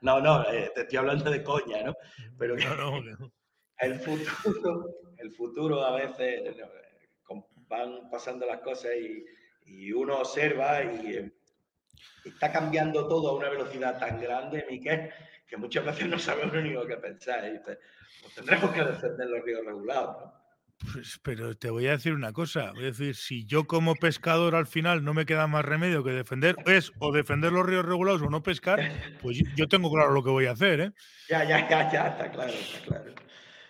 no, 0.01 0.19
no, 0.19 0.43
eh, 0.49 0.71
te 0.73 0.81
estoy 0.81 0.97
hablando 0.97 1.29
de 1.29 1.43
coña, 1.43 1.83
¿no? 1.83 1.95
Pero 2.37 2.55
el 3.79 3.99
futuro, 3.99 4.95
el 5.17 5.31
futuro 5.31 5.83
a 5.83 5.95
veces 5.95 6.55
van 7.67 8.09
pasando 8.09 8.45
las 8.45 8.59
cosas 8.59 8.91
y, 9.65 9.91
uno 9.93 10.19
observa 10.19 10.83
y, 10.83 11.15
eh, 11.15 11.33
está 12.25 12.51
cambiando 12.51 13.07
todo 13.07 13.29
a 13.29 13.35
una 13.35 13.49
velocidad 13.49 13.97
tan 13.97 14.19
grande, 14.19 14.65
Miquel, 14.69 15.09
que 15.47 15.57
muchas 15.57 15.85
veces 15.85 16.07
no 16.07 16.19
sabemos 16.19 16.55
ni 16.55 16.73
qué 16.87 16.97
pensar. 16.97 17.45
Y 17.53 17.59
pues 17.59 17.77
tendremos 18.35 18.71
que 18.71 18.83
defender 18.83 19.27
los 19.29 19.43
ríos 19.43 19.65
regulados, 19.65 20.17
¿no? 20.21 20.42
Pues, 20.91 21.19
pero 21.23 21.55
te 21.55 21.69
voy 21.69 21.87
a 21.87 21.91
decir 21.91 22.13
una 22.13 22.33
cosa, 22.33 22.71
voy 22.73 22.83
a 22.83 22.87
decir, 22.87 23.15
si 23.15 23.45
yo 23.45 23.65
como 23.65 23.95
pescador 23.95 24.55
al 24.55 24.67
final 24.67 25.03
no 25.03 25.13
me 25.13 25.25
queda 25.25 25.47
más 25.47 25.63
remedio 25.63 26.03
que 26.03 26.11
defender, 26.11 26.55
es 26.65 26.91
o 26.99 27.11
defender 27.11 27.51
los 27.51 27.65
ríos 27.65 27.85
regulados 27.85 28.21
o 28.21 28.29
no 28.29 28.43
pescar, 28.43 28.79
pues 29.21 29.41
yo 29.55 29.67
tengo 29.67 29.91
claro 29.91 30.11
lo 30.11 30.23
que 30.23 30.29
voy 30.29 30.45
a 30.45 30.51
hacer, 30.51 30.79
¿eh? 30.81 30.91
Ya, 31.29 31.43
ya, 31.43 31.67
ya, 31.69 31.91
ya, 31.91 32.07
está 32.07 32.31
claro, 32.31 32.53
está 32.53 32.85
claro. 32.85 33.13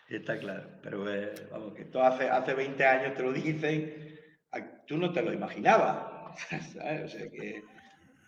Está 0.09 0.37
claro. 0.37 0.69
Pero 0.81 1.11
eh, 1.11 1.33
vamos, 1.51 1.73
que 1.73 1.83
esto 1.83 2.03
hace, 2.03 2.29
hace 2.29 2.53
20 2.53 2.85
años 2.85 3.15
te 3.15 3.23
lo 3.23 3.33
dicen, 3.33 4.19
tú 4.87 4.97
no 4.97 5.11
te 5.11 5.21
lo 5.21 5.33
imaginabas. 5.33 6.11
O 7.03 7.07
sea 7.07 7.29
que 7.29 7.63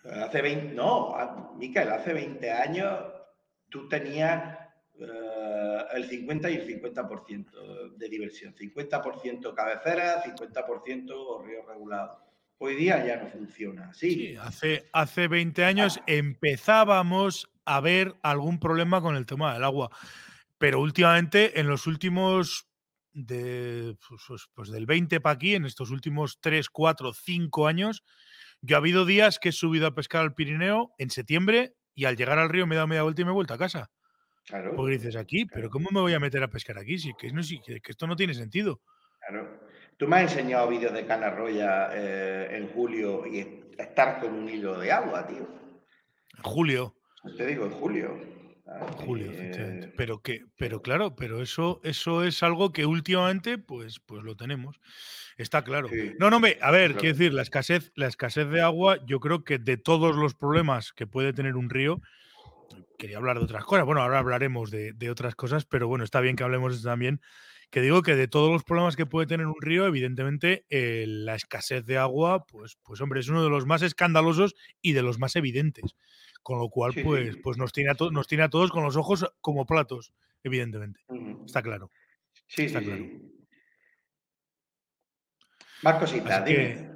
hace 0.04 0.40
20, 0.40 0.74
no, 0.74 1.54
Miquel, 1.58 1.90
hace 1.90 2.12
20 2.12 2.50
años 2.52 3.00
tú 3.68 3.88
tenías 3.88 4.56
eh, 5.00 5.25
el 5.94 6.04
50 6.04 6.50
y 6.50 6.54
el 6.54 6.82
50% 6.82 7.96
de 7.96 8.08
diversión. 8.08 8.54
50% 8.54 9.54
cabecera, 9.54 10.22
50% 10.22 11.44
río 11.44 11.66
regulado. 11.66 12.22
Hoy 12.58 12.74
día 12.74 13.04
ya 13.04 13.16
no 13.16 13.28
funciona 13.28 13.90
así. 13.90 14.14
Sí, 14.14 14.36
hace, 14.36 14.88
hace 14.92 15.28
20 15.28 15.64
años 15.64 16.00
empezábamos 16.06 17.50
a 17.66 17.80
ver 17.80 18.14
algún 18.22 18.58
problema 18.58 19.02
con 19.02 19.16
el 19.16 19.26
tema 19.26 19.52
del 19.52 19.64
agua. 19.64 19.90
Pero 20.58 20.80
últimamente, 20.80 21.60
en 21.60 21.66
los 21.66 21.86
últimos 21.86 22.66
de, 23.12 23.96
pues, 24.08 24.22
pues, 24.26 24.48
pues 24.54 24.70
del 24.70 24.86
20 24.86 25.20
para 25.20 25.34
aquí, 25.34 25.54
en 25.54 25.66
estos 25.66 25.90
últimos 25.90 26.38
3, 26.40 26.70
4, 26.70 27.12
5 27.12 27.66
años, 27.66 28.02
yo 28.62 28.76
ha 28.76 28.78
habido 28.78 29.04
días 29.04 29.38
que 29.38 29.50
he 29.50 29.52
subido 29.52 29.86
a 29.86 29.94
pescar 29.94 30.22
al 30.22 30.34
Pirineo 30.34 30.94
en 30.98 31.10
septiembre 31.10 31.74
y 31.94 32.04
al 32.04 32.16
llegar 32.16 32.38
al 32.38 32.48
río 32.48 32.66
me 32.66 32.74
he 32.74 32.76
dado 32.76 32.88
media 32.88 33.02
vuelta 33.02 33.22
y 33.22 33.24
me 33.24 33.30
he 33.30 33.34
vuelto 33.34 33.54
a 33.54 33.58
casa. 33.58 33.90
Claro. 34.46 34.74
Porque 34.76 34.92
dices 34.92 35.16
aquí, 35.16 35.44
pero 35.46 35.68
¿cómo 35.68 35.88
me 35.90 36.00
voy 36.00 36.14
a 36.14 36.20
meter 36.20 36.42
a 36.42 36.48
pescar 36.48 36.78
aquí? 36.78 36.98
Si, 36.98 37.12
que, 37.14 37.32
no, 37.32 37.42
que, 37.42 37.80
esto 37.84 38.06
no 38.06 38.14
tiene 38.14 38.32
sentido. 38.32 38.80
Claro. 39.20 39.60
Tú 39.96 40.06
me 40.06 40.16
has 40.16 40.32
enseñado 40.32 40.68
vídeos 40.68 40.92
de 40.92 41.06
Canarroya 41.06 41.88
eh, 41.92 42.56
en 42.56 42.68
julio 42.68 43.26
y 43.26 43.64
estar 43.78 44.20
con 44.20 44.34
un 44.34 44.48
hilo 44.48 44.78
de 44.78 44.92
agua, 44.92 45.26
tío. 45.26 45.48
En 46.36 46.42
julio. 46.42 46.94
Te 47.36 47.46
digo, 47.46 47.64
en 47.64 47.72
julio. 47.72 48.20
julio, 48.98 49.32
efectivamente. 49.32 49.92
Pero 49.96 50.22
que, 50.22 50.44
pero 50.56 50.80
claro, 50.80 51.16
pero 51.16 51.42
eso, 51.42 51.80
eso 51.82 52.22
es 52.22 52.42
algo 52.42 52.72
que 52.72 52.86
últimamente, 52.86 53.58
pues, 53.58 53.98
pues 53.98 54.22
lo 54.22 54.36
tenemos. 54.36 54.78
Está 55.38 55.64
claro. 55.64 55.88
No, 56.18 56.30
no, 56.30 56.40
me, 56.40 56.56
a 56.60 56.70
ver, 56.70 56.94
quiero 56.94 57.16
decir, 57.16 57.34
la 57.34 57.42
escasez, 57.42 57.90
la 57.94 58.06
escasez 58.06 58.48
de 58.48 58.60
agua, 58.60 59.04
yo 59.06 59.18
creo 59.18 59.44
que 59.44 59.58
de 59.58 59.76
todos 59.76 60.14
los 60.14 60.34
problemas 60.34 60.92
que 60.92 61.06
puede 61.06 61.32
tener 61.32 61.56
un 61.56 61.68
río, 61.68 62.00
quería 62.96 63.18
hablar 63.18 63.38
de 63.38 63.44
otras 63.44 63.64
cosas. 63.64 63.84
Bueno, 63.84 64.02
ahora 64.02 64.18
hablaremos 64.18 64.70
de, 64.70 64.92
de 64.92 65.10
otras 65.10 65.34
cosas, 65.34 65.64
pero 65.64 65.88
bueno, 65.88 66.04
está 66.04 66.20
bien 66.20 66.36
que 66.36 66.44
hablemos 66.44 66.82
también 66.82 67.20
que 67.70 67.80
digo 67.80 68.02
que 68.02 68.14
de 68.14 68.28
todos 68.28 68.50
los 68.50 68.64
problemas 68.64 68.96
que 68.96 69.06
puede 69.06 69.26
tener 69.26 69.46
un 69.46 69.60
río, 69.60 69.86
evidentemente 69.86 70.64
eh, 70.68 71.04
la 71.06 71.34
escasez 71.34 71.84
de 71.84 71.98
agua, 71.98 72.46
pues, 72.46 72.78
pues 72.82 73.00
hombre, 73.00 73.20
es 73.20 73.28
uno 73.28 73.42
de 73.42 73.50
los 73.50 73.66
más 73.66 73.82
escandalosos 73.82 74.54
y 74.80 74.92
de 74.92 75.02
los 75.02 75.18
más 75.18 75.36
evidentes. 75.36 75.96
Con 76.42 76.60
lo 76.60 76.68
cual, 76.68 76.94
pues, 77.02 77.36
pues 77.42 77.58
nos, 77.58 77.72
tiene 77.72 77.90
a 77.90 77.96
nos 78.12 78.28
tiene 78.28 78.44
a 78.44 78.48
todos 78.48 78.70
con 78.70 78.84
los 78.84 78.96
ojos 78.96 79.26
como 79.40 79.66
platos, 79.66 80.12
evidentemente. 80.44 81.00
Está 81.44 81.60
claro. 81.60 81.90
Sí, 82.46 82.66
Está 82.66 82.80
claro. 82.80 83.04
Más 85.82 85.98
cositas, 85.98 86.44
dime. 86.44 86.95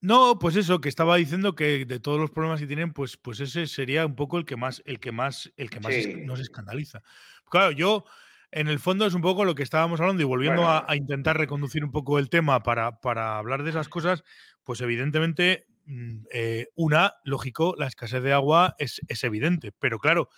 No, 0.00 0.38
pues 0.38 0.56
eso, 0.56 0.80
que 0.80 0.88
estaba 0.88 1.16
diciendo 1.16 1.54
que 1.54 1.84
de 1.84 2.00
todos 2.00 2.18
los 2.18 2.30
problemas 2.30 2.60
que 2.60 2.66
tienen, 2.66 2.92
pues, 2.92 3.16
pues 3.16 3.40
ese 3.40 3.66
sería 3.66 4.06
un 4.06 4.16
poco 4.16 4.38
el 4.38 4.46
que 4.46 4.56
más, 4.56 4.82
el 4.86 4.98
que 4.98 5.12
más, 5.12 5.52
el 5.56 5.68
que 5.68 5.80
más 5.80 5.94
nos 6.24 6.40
escandaliza. 6.40 7.02
Claro, 7.50 7.70
yo 7.72 8.04
en 8.50 8.68
el 8.68 8.78
fondo 8.78 9.06
es 9.06 9.14
un 9.14 9.20
poco 9.20 9.44
lo 9.44 9.54
que 9.54 9.62
estábamos 9.62 10.00
hablando 10.00 10.22
y 10.22 10.26
volviendo 10.26 10.68
a, 10.68 10.86
intentar 10.96 11.36
reconducir 11.36 11.84
un 11.84 11.92
poco 11.92 12.18
el 12.18 12.30
tema 12.30 12.62
para, 12.62 13.00
para 13.00 13.38
hablar 13.38 13.62
de 13.62 13.70
esas 13.70 13.88
cosas, 13.88 14.24
pues 14.64 14.80
evidentemente 14.80 15.66
mm, 15.84 16.24
eh, 16.32 16.68
una, 16.74 17.14
lógico, 17.24 17.74
la 17.76 17.86
escasez 17.86 18.22
de 18.22 18.32
agua 18.32 18.74
es, 18.78 19.00
evidente, 19.22 19.72
pero 19.78 19.98
claro, 19.98 20.30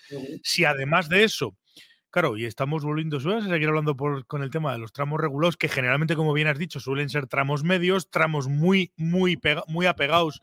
si 0.43 0.65
además 0.65 1.09
de 1.09 1.25
eso, 1.25 1.57
claro, 2.13 2.37
y 2.37 2.45
estamos 2.45 2.85
volviendo, 2.85 3.17
a 3.17 3.41
seguir 3.41 3.69
hablando 3.69 3.97
con 3.97 4.43
el 4.43 4.51
tema 4.51 4.73
de 4.73 4.79
los 4.79 4.93
tramos 4.93 5.19
regulados, 5.19 5.57
que 5.57 5.69
generalmente, 5.69 6.15
como 6.15 6.35
bien 6.35 6.47
has 6.47 6.59
dicho, 6.59 6.79
suelen 6.79 7.09
ser 7.09 7.27
tramos 7.27 7.65
medios, 7.65 8.11
tramos 8.11 8.49
muy, 8.49 8.93
muy, 8.97 9.41
muy 9.67 9.87
apegados 9.87 10.43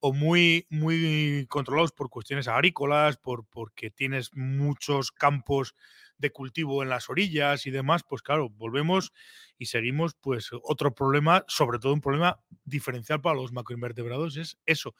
o 0.00 0.12
muy, 0.14 0.66
muy 0.70 1.46
controlados 1.48 1.92
por 1.92 2.08
cuestiones 2.08 2.48
agrícolas, 2.48 3.18
por, 3.18 3.46
porque 3.46 3.90
tienes 3.90 4.34
muchos 4.34 5.12
campos 5.12 5.74
de 6.16 6.32
cultivo 6.32 6.82
en 6.82 6.88
las 6.88 7.10
orillas 7.10 7.66
y 7.66 7.70
demás, 7.70 8.02
pues 8.08 8.22
claro, 8.22 8.48
volvemos 8.48 9.12
y 9.58 9.66
seguimos, 9.66 10.14
pues 10.14 10.50
otro 10.62 10.94
problema, 10.94 11.44
sobre 11.46 11.78
todo 11.78 11.92
un 11.92 12.00
problema 12.00 12.40
diferencial 12.64 13.20
para 13.20 13.36
los 13.36 13.52
macroinvertebrados, 13.52 14.38
es 14.38 14.56
eso, 14.64 14.94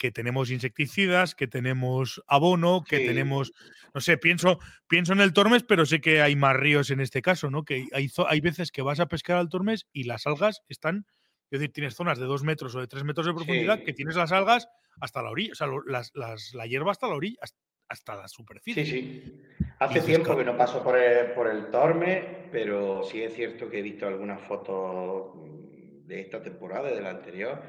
que 0.00 0.10
tenemos 0.10 0.50
insecticidas, 0.50 1.34
que 1.34 1.46
tenemos 1.46 2.22
abono, 2.26 2.82
que 2.88 3.00
tenemos, 3.00 3.52
no 3.92 4.00
sé, 4.00 4.16
pienso, 4.16 4.58
pienso 4.88 5.12
en 5.12 5.20
el 5.20 5.34
Tormes, 5.34 5.62
pero 5.62 5.84
sé 5.84 6.00
que 6.00 6.22
hay 6.22 6.36
más 6.36 6.56
ríos 6.56 6.90
en 6.90 7.00
este 7.00 7.20
caso, 7.20 7.50
¿no? 7.50 7.66
Que 7.66 7.86
hay, 7.92 8.10
hay 8.26 8.40
veces 8.40 8.72
que 8.72 8.80
vas 8.80 8.98
a 8.98 9.08
pescar 9.08 9.36
al 9.36 9.50
Tormes 9.50 9.86
y 9.92 10.04
las 10.04 10.26
algas 10.26 10.62
están, 10.70 11.04
es 11.50 11.60
decir, 11.60 11.74
tienes 11.74 11.96
zonas 11.96 12.18
de 12.18 12.24
dos 12.24 12.44
metros 12.44 12.74
o 12.74 12.80
de 12.80 12.86
tres 12.86 13.04
metros 13.04 13.26
de 13.26 13.34
profundidad 13.34 13.84
que 13.84 13.92
tienes 13.92 14.16
las 14.16 14.32
algas 14.32 14.68
hasta 15.02 15.20
la 15.20 15.28
orilla, 15.28 15.52
o 15.52 15.54
sea, 15.54 15.68
las, 15.84 16.54
la 16.54 16.66
hierba 16.66 16.92
hasta 16.92 17.06
la 17.06 17.16
orilla, 17.16 17.36
hasta 17.86 18.16
la 18.16 18.26
superficie. 18.26 18.86
Sí, 18.86 18.90
sí. 18.90 19.42
Hace 19.80 20.00
tiempo 20.00 20.34
que 20.34 20.44
no 20.44 20.56
paso 20.56 20.82
por 20.82 20.96
el, 20.96 21.32
por 21.32 21.46
el 21.46 21.66
Torme, 21.66 22.48
pero 22.50 23.02
sí 23.02 23.22
es 23.22 23.34
cierto 23.34 23.68
que 23.68 23.80
he 23.80 23.82
visto 23.82 24.06
algunas 24.06 24.40
fotos 24.40 25.34
mm, 25.34 26.06
de 26.06 26.20
esta 26.22 26.42
temporada 26.42 26.90
y 26.90 26.94
de 26.94 27.02
la 27.02 27.10
anterior. 27.10 27.60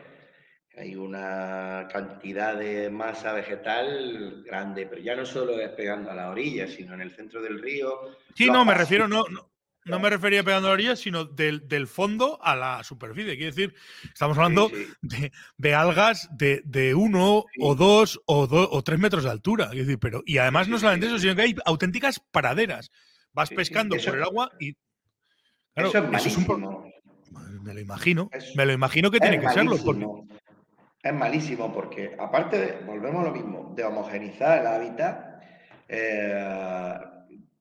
Hay 0.77 0.95
una 0.95 1.87
cantidad 1.91 2.57
de 2.57 2.89
masa 2.89 3.33
vegetal 3.33 4.41
grande, 4.45 4.85
pero 4.85 5.01
ya 5.01 5.15
no 5.15 5.25
solo 5.25 5.59
es 5.59 5.69
pegando 5.71 6.11
a 6.11 6.15
la 6.15 6.29
orilla, 6.29 6.67
sino 6.67 6.93
en 6.93 7.01
el 7.01 7.11
centro 7.11 7.41
del 7.41 7.61
río. 7.61 7.93
Sí, 8.35 8.47
no, 8.49 8.63
me 8.63 8.73
refiero, 8.73 9.07
no, 9.07 9.25
no 9.85 9.99
me 9.99 10.09
refería 10.09 10.43
pegando 10.43 10.67
a 10.67 10.71
la 10.71 10.73
orilla, 10.75 10.95
sino 10.95 11.25
del, 11.25 11.87
fondo 11.87 12.39
a 12.41 12.55
la 12.55 12.83
superficie. 12.83 13.35
Quiere 13.35 13.51
decir, 13.51 13.75
estamos 14.13 14.37
hablando 14.37 14.71
De, 15.57 15.75
algas 15.75 16.29
de, 16.31 16.93
uno 16.95 17.45
o 17.59 17.75
dos 17.75 18.21
o, 18.25 18.43
o 18.43 18.83
tres 18.83 18.99
metros 18.99 19.23
de 19.23 19.31
altura. 19.31 19.67
decir, 19.67 19.99
pero, 19.99 20.23
y 20.25 20.37
además 20.37 20.67
no 20.67 20.77
solamente 20.77 21.07
eso, 21.07 21.19
sino 21.19 21.35
que 21.35 21.41
hay 21.41 21.55
auténticas 21.65 22.21
praderas. 22.31 22.91
Vas 23.33 23.49
pescando 23.49 23.97
por 23.97 24.15
el 24.15 24.23
agua 24.23 24.51
y. 24.59 24.75
eso 25.75 25.97
es 25.97 26.09
malísimo. 26.09 26.85
me 27.61 27.73
lo 27.73 27.79
imagino. 27.79 28.29
me 28.55 28.65
lo 28.65 28.73
imagino 28.73 29.09
que 29.09 29.19
tiene 29.19 29.39
que 29.39 29.49
serlo. 29.49 29.77
Es 31.03 31.13
malísimo 31.13 31.73
porque, 31.73 32.15
aparte, 32.19 32.59
de, 32.59 32.85
volvemos 32.85 33.21
a 33.21 33.29
lo 33.29 33.33
mismo, 33.33 33.73
de 33.75 33.83
homogenizar 33.83 34.59
el 34.59 34.67
hábitat. 34.67 35.41
Eh, 35.87 36.95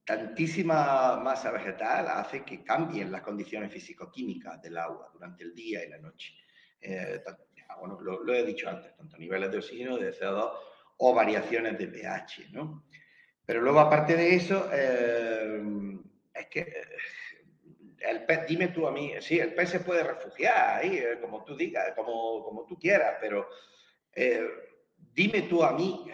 tantísima 0.05 1.17
masa 1.17 1.51
vegetal 1.51 2.07
hace 2.07 2.43
que 2.43 2.63
cambien 2.63 3.11
las 3.11 3.21
condiciones 3.21 3.71
físico-químicas 3.71 4.61
del 4.61 4.77
agua 4.77 5.09
durante 5.13 5.43
el 5.43 5.55
día 5.55 5.83
y 5.85 5.89
la 5.89 5.97
noche. 5.97 6.33
Eh, 6.79 7.23
bueno, 7.79 7.99
lo, 8.01 8.33
he 8.33 8.45
dicho 8.45 8.69
antes, 8.69 8.95
tanto 8.95 9.17
niveles 9.17 9.51
de 9.51 9.57
oxígeno, 9.57 9.97
de 9.97 10.13
CO2 10.13 10.51
o 10.97 11.13
variaciones 11.13 11.77
de 11.77 11.87
pH, 11.87 12.49
¿no? 12.51 12.85
Pero 13.45 13.61
luego, 13.61 13.79
aparte 13.79 14.15
de 14.15 14.35
eso, 14.35 14.69
eh, 14.71 15.61
es 16.33 16.47
que 16.47 16.73
el 18.07 18.25
pez, 18.25 18.47
dime 18.47 18.69
tú 18.69 18.87
a 18.87 18.91
mí, 18.91 19.13
sí, 19.19 19.39
el 19.39 19.53
pez 19.53 19.69
se 19.69 19.79
puede 19.81 20.03
refugiar 20.03 20.79
ahí, 20.79 21.01
como 21.21 21.43
tú 21.43 21.55
digas, 21.55 21.93
como, 21.95 22.43
como 22.43 22.65
tú 22.65 22.77
quieras, 22.77 23.17
pero 23.19 23.47
dime 25.13 25.43
tú 25.43 25.63
a 25.63 25.71
mí 25.73 26.05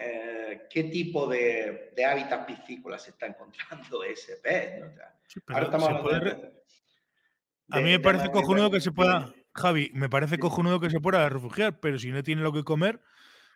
qué 0.70 0.84
tipo 0.84 1.26
de, 1.26 1.92
de 1.94 2.04
hábitat 2.04 2.46
piscícola 2.46 2.98
se 2.98 3.10
está 3.10 3.26
encontrando 3.26 4.02
ese 4.04 4.36
pez. 4.36 4.82
Ahora 5.48 5.64
estamos 5.64 5.88
hablando 5.88 6.52
A 7.70 7.80
mí 7.80 7.90
me 7.90 8.00
parece 8.00 8.30
cojonudo 8.30 8.70
que 8.70 8.80
se 8.80 8.92
pueda, 8.92 9.32
Javi, 9.54 9.90
me 9.94 10.08
parece 10.08 10.38
cojonudo 10.38 10.80
que 10.80 10.90
se 10.90 11.00
pueda 11.00 11.28
refugiar, 11.28 11.80
pero 11.80 11.98
si 11.98 12.10
no 12.10 12.22
tiene 12.22 12.42
lo 12.42 12.52
que 12.52 12.64
comer, 12.64 13.00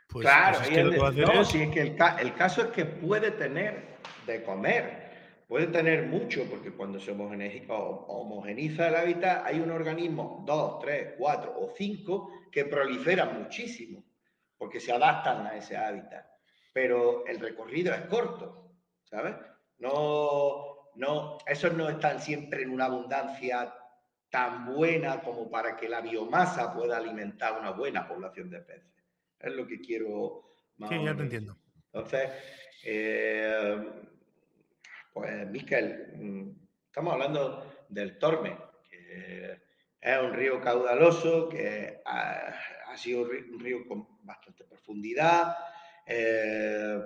pues, 0.08 0.26
claro, 0.26 0.58
pues 0.58 0.68
es 0.68 0.74
que 0.74 0.84
lo 0.84 0.90
que 0.90 0.98
va 0.98 1.06
a 1.06 1.10
hacer 1.10 1.30
es... 1.30 1.54
es 1.54 1.70
que 1.70 1.80
el, 1.80 1.96
el, 2.20 2.34
caso 2.34 2.62
es 2.62 2.68
que 2.68 2.84
puede 2.84 3.30
tener 3.30 3.96
de 4.26 4.42
comer, 4.42 5.11
puede 5.53 5.66
tener 5.66 6.07
mucho, 6.07 6.46
porque 6.48 6.72
cuando 6.72 6.98
se 6.98 7.11
homogeniza, 7.11 8.88
el 8.88 8.94
hábitat 8.94 9.44
hay 9.44 9.61
un 9.61 9.70
organismo, 9.70 10.42
dos, 10.46 10.80
tres, 10.80 11.12
cuatro 11.18 11.53
o 11.55 11.74
cinco, 11.76 12.30
que 12.50 12.64
proliferan 12.64 13.42
muchísimo, 13.42 14.03
porque 14.57 14.80
se 14.80 14.92
adaptan 14.92 15.46
a 15.46 15.55
ese 15.55 15.76
hábitat 15.76 16.24
pero 16.72 17.26
el 17.26 17.38
recorrido 17.38 17.92
es 17.92 18.00
corto, 18.07 18.78
¿sabes? 19.05 19.34
No, 19.76 20.88
no, 20.94 21.36
esos 21.46 21.74
no 21.74 21.86
están 21.90 22.18
siempre 22.18 22.62
en 22.62 22.70
una 22.70 22.86
abundancia 22.86 23.74
tan 24.30 24.72
buena 24.72 25.20
como 25.20 25.50
para 25.50 25.76
que 25.76 25.86
la 25.86 26.00
biomasa 26.00 26.72
pueda 26.72 26.96
alimentar 26.96 27.61
una 27.61 27.72
buena 27.72 28.09
población 28.09 28.48
de 28.48 28.61
peces. 28.61 29.05
Es 29.38 29.53
lo 29.53 29.66
que 29.66 29.82
quiero 29.82 30.44
Sí, 30.88 31.05
ya 31.05 31.14
te 31.14 31.22
entiendo. 31.24 31.59
Entonces, 31.92 32.30
eh, 32.84 34.03
pues, 35.12 35.48
Miquel, 35.48 36.12
mm, 36.16 36.50
estamos 36.86 37.12
hablando 37.12 37.84
del 37.88 38.18
Torme, 38.18 38.56
que 38.88 39.60
es 40.00 40.18
un 40.18 40.32
río 40.32 40.60
caudaloso, 40.60 41.48
que 41.48 42.00
ha, 42.04 42.54
ha 42.86 42.96
sido 42.96 43.22
un 43.22 43.60
río 43.60 43.86
con 43.86 44.06
bastante 44.24 44.64
profundidad, 44.64 45.56
eh, 46.06 47.00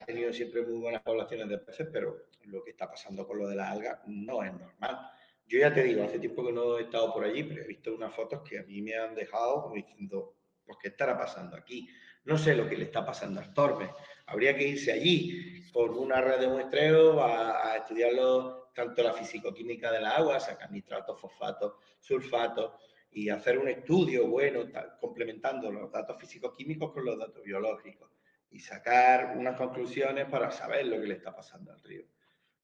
ha 0.00 0.04
tenido 0.06 0.32
siempre 0.32 0.62
muy 0.62 0.78
buenas 0.78 1.02
poblaciones 1.02 1.48
de 1.48 1.58
peces, 1.58 1.88
pero 1.92 2.28
lo 2.44 2.62
que 2.64 2.70
está 2.70 2.88
pasando 2.88 3.26
con 3.26 3.38
lo 3.38 3.48
de 3.48 3.56
las 3.56 3.70
algas 3.70 4.00
no 4.06 4.42
es 4.42 4.52
normal. 4.52 5.10
Yo 5.46 5.58
ya 5.58 5.72
te 5.72 5.82
digo, 5.82 6.02
hace 6.02 6.18
tiempo 6.18 6.44
que 6.44 6.52
no 6.52 6.78
he 6.78 6.82
estado 6.82 7.12
por 7.12 7.24
allí, 7.24 7.44
pero 7.44 7.62
he 7.62 7.66
visto 7.66 7.94
unas 7.94 8.14
fotos 8.14 8.42
que 8.48 8.58
a 8.58 8.62
mí 8.62 8.80
me 8.82 8.94
han 8.94 9.14
dejado 9.14 9.70
diciendo, 9.74 10.36
pues, 10.64 10.78
¿qué 10.80 10.88
estará 10.88 11.16
pasando 11.18 11.56
aquí? 11.56 11.88
No 12.24 12.38
sé 12.38 12.54
lo 12.54 12.68
que 12.68 12.76
le 12.76 12.84
está 12.84 13.04
pasando 13.04 13.40
al 13.40 13.52
Tormes. 13.52 13.90
Habría 14.26 14.56
que 14.56 14.66
irse 14.66 14.92
allí 14.92 15.61
con 15.72 15.90
una 15.98 16.20
red 16.20 16.40
de 16.40 16.48
muestreo 16.48 17.20
a, 17.20 17.72
a 17.72 17.76
estudiarlo 17.76 18.70
tanto 18.74 19.02
la 19.02 19.12
fisicoquímica 19.12 19.90
del 19.90 20.06
agua, 20.06 20.40
sacar 20.40 20.70
nitratos, 20.70 21.20
fosfatos, 21.20 21.74
sulfatos 22.00 22.72
y 23.10 23.28
hacer 23.28 23.58
un 23.58 23.68
estudio 23.68 24.26
bueno, 24.26 24.64
complementando 25.00 25.70
los 25.70 25.90
datos 25.92 26.18
físico-químicos 26.18 26.92
con 26.92 27.04
los 27.04 27.18
datos 27.18 27.42
biológicos 27.42 28.10
y 28.50 28.58
sacar 28.60 29.36
unas 29.36 29.56
conclusiones 29.56 30.26
para 30.26 30.50
saber 30.50 30.86
lo 30.86 31.00
que 31.00 31.06
le 31.06 31.14
está 31.14 31.34
pasando 31.34 31.72
al 31.72 31.82
río. 31.82 32.04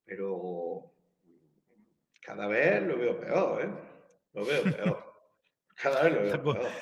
Pero 0.05 0.93
cada 2.23 2.47
vez 2.47 2.83
lo 2.83 2.97
veo 2.97 3.19
peor, 3.19 3.65
¿eh? 3.65 3.71
Lo 4.33 4.45
veo 4.45 4.63
peor. 4.63 5.15
Cada 5.75 6.03
vez 6.03 6.13
lo 6.13 6.23
veo 6.23 6.43
peor. 6.43 6.73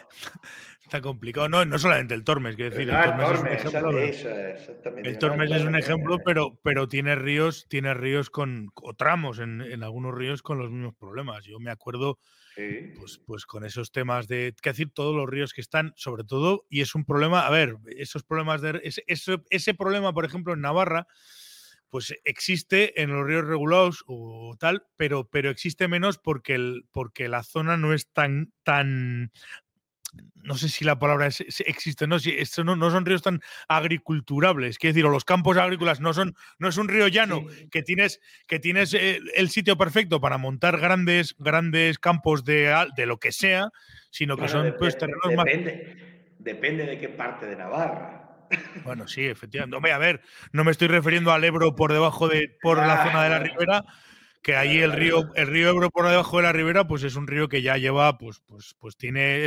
Está 0.86 1.00
complicado. 1.00 1.48
No, 1.48 1.64
no 1.64 1.80
solamente 1.80 2.14
el 2.14 2.22
Tormes, 2.22 2.54
quiero 2.54 2.70
decir. 2.70 2.88
el 2.88 3.18
Tormes, 3.18 3.32
es 3.34 3.40
un 3.40 3.48
ejemplo, 3.48 5.02
el 5.02 5.18
Tormes 5.18 5.50
es 5.50 5.62
un 5.64 5.74
ejemplo, 5.74 6.18
pero, 6.24 6.60
pero 6.62 6.86
tiene 6.86 7.16
ríos, 7.16 7.66
tiene 7.68 7.92
ríos 7.92 8.30
con, 8.30 8.70
o 8.76 8.94
tramos 8.94 9.40
en, 9.40 9.62
en 9.62 9.82
algunos 9.82 10.14
ríos 10.14 10.42
con 10.42 10.58
los 10.58 10.70
mismos 10.70 10.94
problemas. 10.94 11.44
Yo 11.44 11.58
me 11.58 11.72
acuerdo 11.72 12.20
pues, 12.54 13.20
pues 13.26 13.46
con 13.46 13.64
esos 13.64 13.90
temas 13.90 14.28
de, 14.28 14.54
que 14.62 14.70
decir, 14.70 14.92
todos 14.94 15.14
los 15.14 15.28
ríos 15.28 15.52
que 15.52 15.60
están, 15.60 15.92
sobre 15.96 16.22
todo, 16.22 16.64
y 16.70 16.82
es 16.82 16.94
un 16.94 17.04
problema, 17.04 17.48
a 17.48 17.50
ver, 17.50 17.76
esos 17.96 18.22
problemas 18.22 18.62
de, 18.62 18.80
ese, 18.82 19.02
ese, 19.50 19.74
problema, 19.74 20.12
por 20.12 20.24
ejemplo, 20.24 20.54
en 20.54 20.60
Navarra, 20.60 21.08
pues 21.90 22.14
existe 22.24 23.02
en 23.02 23.10
los 23.10 23.26
ríos 23.26 23.44
regulados 23.44 24.04
o 24.06 24.56
tal, 24.58 24.86
pero, 24.96 25.28
pero 25.28 25.50
existe 25.50 25.86
menos 25.88 26.18
porque, 26.18 26.54
el, 26.54 26.86
porque 26.92 27.28
la 27.28 27.42
zona 27.42 27.76
no 27.76 27.92
es 27.92 28.10
tan, 28.12 28.52
tan 28.62 29.32
no 30.46 30.54
sé 30.56 30.68
si 30.68 30.84
la 30.84 30.98
palabra 30.98 31.26
existe, 31.26 32.06
no, 32.06 32.18
si 32.18 32.30
esto 32.30 32.62
no, 32.62 32.76
no, 32.76 32.90
son 32.90 33.04
ríos 33.04 33.22
tan 33.22 33.40
agriculturables, 33.68 34.78
quiero 34.78 34.94
decir, 34.94 35.06
o 35.06 35.10
los 35.10 35.24
campos 35.24 35.56
agrícolas 35.56 36.00
no 36.00 36.14
son, 36.14 36.36
no 36.58 36.68
es 36.68 36.76
un 36.76 36.88
río 36.88 37.08
llano 37.08 37.44
que 37.70 37.82
tienes, 37.82 38.20
que 38.46 38.60
tienes 38.60 38.94
eh, 38.94 39.20
el, 39.34 39.48
sitio 39.50 39.76
perfecto 39.76 40.20
para 40.20 40.38
montar 40.38 40.78
grandes, 40.78 41.34
grandes 41.38 41.98
campos 41.98 42.44
de, 42.44 42.72
de 42.96 43.06
lo 43.06 43.18
que 43.18 43.32
sea, 43.32 43.70
sino 44.10 44.36
que 44.36 44.48
son 44.48 44.74
pues, 44.78 44.96
terrenos 44.96 45.28
depende, 45.28 45.96
más. 45.96 46.06
Depende 46.38 46.86
de 46.86 46.98
qué 47.00 47.08
parte 47.08 47.46
de 47.46 47.56
Navarra. 47.56 48.22
Bueno, 48.84 49.08
sí, 49.08 49.26
efectivamente. 49.26 49.92
a 49.92 49.98
ver, 49.98 50.20
no 50.52 50.62
me 50.62 50.70
estoy 50.70 50.88
refiriendo 50.88 51.32
al 51.32 51.42
Ebro 51.42 51.74
por 51.74 51.92
debajo 51.92 52.28
de, 52.28 52.56
por 52.62 52.78
la 52.78 53.04
zona 53.04 53.24
de 53.24 53.30
la 53.30 53.38
ribera, 53.40 53.84
que 54.46 54.54
ahí 54.54 54.78
el 54.78 54.92
río, 54.92 55.28
el 55.34 55.48
río 55.48 55.70
Ebro 55.70 55.90
por 55.90 56.08
debajo 56.08 56.36
de 56.36 56.44
la 56.44 56.52
ribera, 56.52 56.86
pues 56.86 57.02
es 57.02 57.16
un 57.16 57.26
río 57.26 57.48
que 57.48 57.62
ya 57.62 57.78
lleva, 57.78 58.16
pues, 58.16 58.40
pues, 58.46 58.76
pues 58.78 58.96
tiene, 58.96 59.44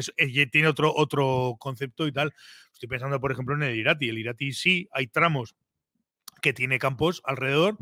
tiene 0.51 0.67
otro, 0.67 0.93
otro 0.93 1.55
concepto 1.57 2.05
y 2.05 2.11
tal. 2.11 2.33
Estoy 2.73 2.89
pensando, 2.89 3.17
por 3.21 3.31
ejemplo, 3.31 3.55
en 3.55 3.63
el 3.63 3.77
Irati. 3.77 4.09
El 4.09 4.17
Irati 4.17 4.51
sí 4.51 4.89
hay 4.91 5.07
tramos 5.07 5.55
que 6.41 6.51
tiene 6.51 6.79
campos 6.79 7.21
alrededor, 7.23 7.77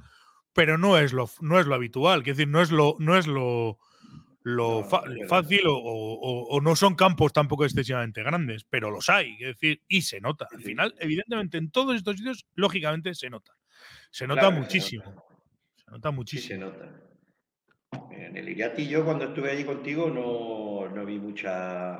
pero 0.54 0.78
no 0.78 1.00
es 1.00 1.12
lo, 1.12 1.28
no 1.42 1.60
es 1.60 1.66
lo 1.66 1.74
habitual. 1.74 2.20
Es 2.20 2.38
decir, 2.38 2.50
no 2.50 2.62
es 2.62 2.70
lo, 2.70 2.96
no 3.00 3.18
es 3.18 3.26
lo, 3.26 3.80
lo 4.44 4.84
fácil 5.28 5.62
o, 5.66 6.60
no 6.62 6.76
son 6.76 6.94
campos 6.94 7.34
tampoco 7.34 7.66
excesivamente 7.66 8.22
grandes, 8.22 8.64
pero 8.64 8.92
los 8.92 9.10
hay. 9.10 9.34
Es 9.40 9.60
decir, 9.60 9.82
y 9.88 10.04
se 10.04 10.22
nota. 10.22 10.48
Al 10.52 10.62
final, 10.62 10.94
evidentemente, 11.00 11.58
en 11.58 11.72
todos 11.72 11.96
estos 11.96 12.18
sitios, 12.18 12.46
lógicamente, 12.54 13.16
se 13.16 13.32
nota. 13.32 13.58
Se 14.12 14.28
nota 14.28 14.52
muchísimo. 14.52 15.26
Se 15.84 15.90
nota. 15.90 16.12
muchísimo. 16.12 16.48
se 16.48 16.58
nota. 16.60 17.07
En 18.12 18.38
el 18.38 18.50
Iriati 18.50 18.88
yo 18.88 19.06
cuando 19.06 19.26
estuve 19.26 19.52
allí 19.52 19.64
contigo 19.64 20.10
no, 20.10 21.06
vi 21.06 21.20
mucha, 21.20 21.98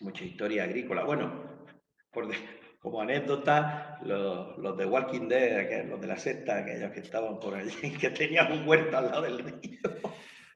mucha 0.00 0.24
historia 0.24 0.64
agrícola. 0.64 1.04
Bueno, 1.04 1.66
por 2.10 2.28
como 2.80 3.00
anécdota, 3.00 3.98
los, 4.02 4.76
de 4.76 4.86
Walking 4.86 5.28
Dead, 5.28 5.86
los 5.88 6.00
de 6.00 6.06
la 6.06 6.18
secta, 6.18 6.58
aquellos 6.58 6.92
que 6.92 7.00
estaban 7.00 7.40
por 7.40 7.54
allí, 7.54 7.90
que 8.00 8.10
tenían 8.10 8.52
un 8.52 8.68
huerto 8.68 8.96
al 8.98 9.06
lado 9.06 9.22
del 9.22 9.38
río. 9.40 9.80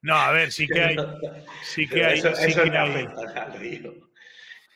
No, 0.02 0.14
a 0.14 0.32
ver, 0.32 0.50
sí 0.50 0.66
que 0.66 0.80
hay. 0.80 0.96
Sí 1.62 1.86
que 1.86 2.04
hay. 2.04 2.18
Eso, 2.18 2.34
sí 2.34 2.54
que 2.54 2.60
hay. 2.76 3.08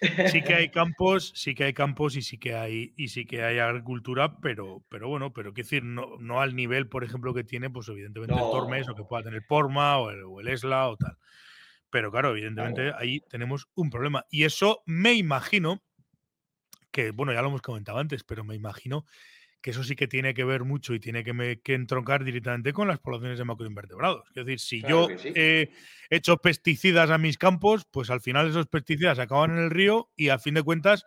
Sí 0.01 0.42
que 0.42 0.55
hay 0.55 0.68
campos, 0.70 1.32
sí 1.34 1.55
que 1.55 1.64
hay 1.64 1.72
campos 1.72 2.16
y 2.16 2.22
sí 2.22 2.38
que 2.38 2.55
hay 2.55 2.95
y 2.97 3.09
sí 3.09 3.26
que 3.26 3.42
hay 3.42 3.59
agricultura, 3.59 4.40
pero, 4.40 4.84
pero 4.88 5.09
bueno, 5.09 5.32
pero 5.32 5.53
quiero 5.53 5.66
decir, 5.66 5.84
no, 5.84 6.16
no 6.18 6.40
al 6.40 6.55
nivel, 6.55 6.88
por 6.88 7.05
ejemplo, 7.05 7.34
que 7.34 7.45
tiene, 7.45 7.70
pues 7.70 7.88
evidentemente 7.88 8.34
el 8.34 8.40
Tormes 8.40 8.88
o 8.88 8.95
que 8.95 9.05
pueda 9.05 9.22
tener 9.22 9.42
Porma 9.47 9.99
o 9.99 10.40
el, 10.40 10.49
Esla 10.49 10.88
o 10.88 10.97
tal. 10.97 11.16
Pero 11.90 12.11
claro, 12.11 12.30
evidentemente 12.30 12.92
ahí 12.99 13.20
tenemos 13.28 13.68
un 13.74 13.90
problema. 13.90 14.24
Y 14.30 14.45
eso 14.45 14.82
me 14.84 15.14
imagino 15.14 15.82
que, 16.90 17.11
bueno, 17.11 17.32
ya 17.32 17.42
lo 17.42 17.49
hemos 17.49 17.62
comentado 17.62 17.99
antes, 17.99 18.24
pero 18.24 18.45
me 18.45 18.55
imagino 18.55 19.05
que 19.65 19.71
eso 19.71 19.83
sí 19.83 19.97
que 19.97 20.07
tiene 20.07 20.35
que 20.35 20.45
ver 20.45 20.62
mucho 20.62 20.93
y 20.93 21.01
tiene 21.01 21.25
que, 21.25 21.73
entroncar 21.73 22.23
directamente 22.23 22.75
con 22.75 22.87
las 22.87 22.99
poblaciones 22.99 23.39
de 23.39 23.47
macroinvertebrados. 23.47 24.29
Es 24.35 24.45
decir, 24.45 24.61
si 24.61 24.83
yo 24.83 25.09
he 25.35 25.71
hecho 26.11 26.37
pesticidas 26.37 27.09
a 27.09 27.17
mis 27.17 27.39
campos, 27.39 27.87
pues 27.91 28.11
al 28.11 28.21
final 28.21 28.51
esos 28.51 28.67
pesticidas 28.67 29.19
acaban 29.19 29.53
en 29.53 29.65
el 29.65 29.71
río 29.71 30.11
y 30.17 30.29
a 30.29 30.39
fin 30.39 30.53
de 30.53 30.62
cuentas, 30.62 31.07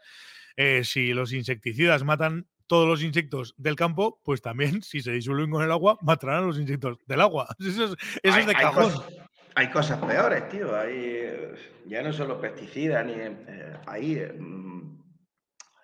eh, 0.55 0.83
si 0.83 1.13
los 1.13 1.33
insecticidas 1.33 2.03
matan 2.03 2.47
todos 2.65 2.87
los 2.87 3.03
insectos 3.03 3.53
del 3.59 3.75
campo, 3.75 4.19
pues 4.23 4.41
también, 4.41 4.81
si 4.81 5.01
se 5.01 5.11
disuelven 5.11 5.51
con 5.51 5.63
el 5.63 5.71
agua, 5.71 5.99
matarán 6.01 6.37
a 6.37 6.47
los 6.47 6.57
insectos 6.57 6.97
del 7.05 7.21
agua. 7.21 7.47
Eso 7.59 7.95
es, 8.23 8.47
de 8.47 8.53
cajón. 8.55 8.91
Hay 9.53 9.69
cosas, 9.69 10.03
peores, 10.03 10.49
tío. 10.49 10.71
ya 11.85 12.01
no 12.01 12.11
son 12.11 12.29
los 12.29 12.39
pesticidas, 12.39 13.05
ni 13.05 13.13
eh, 13.13 13.75
ahí 13.85 14.19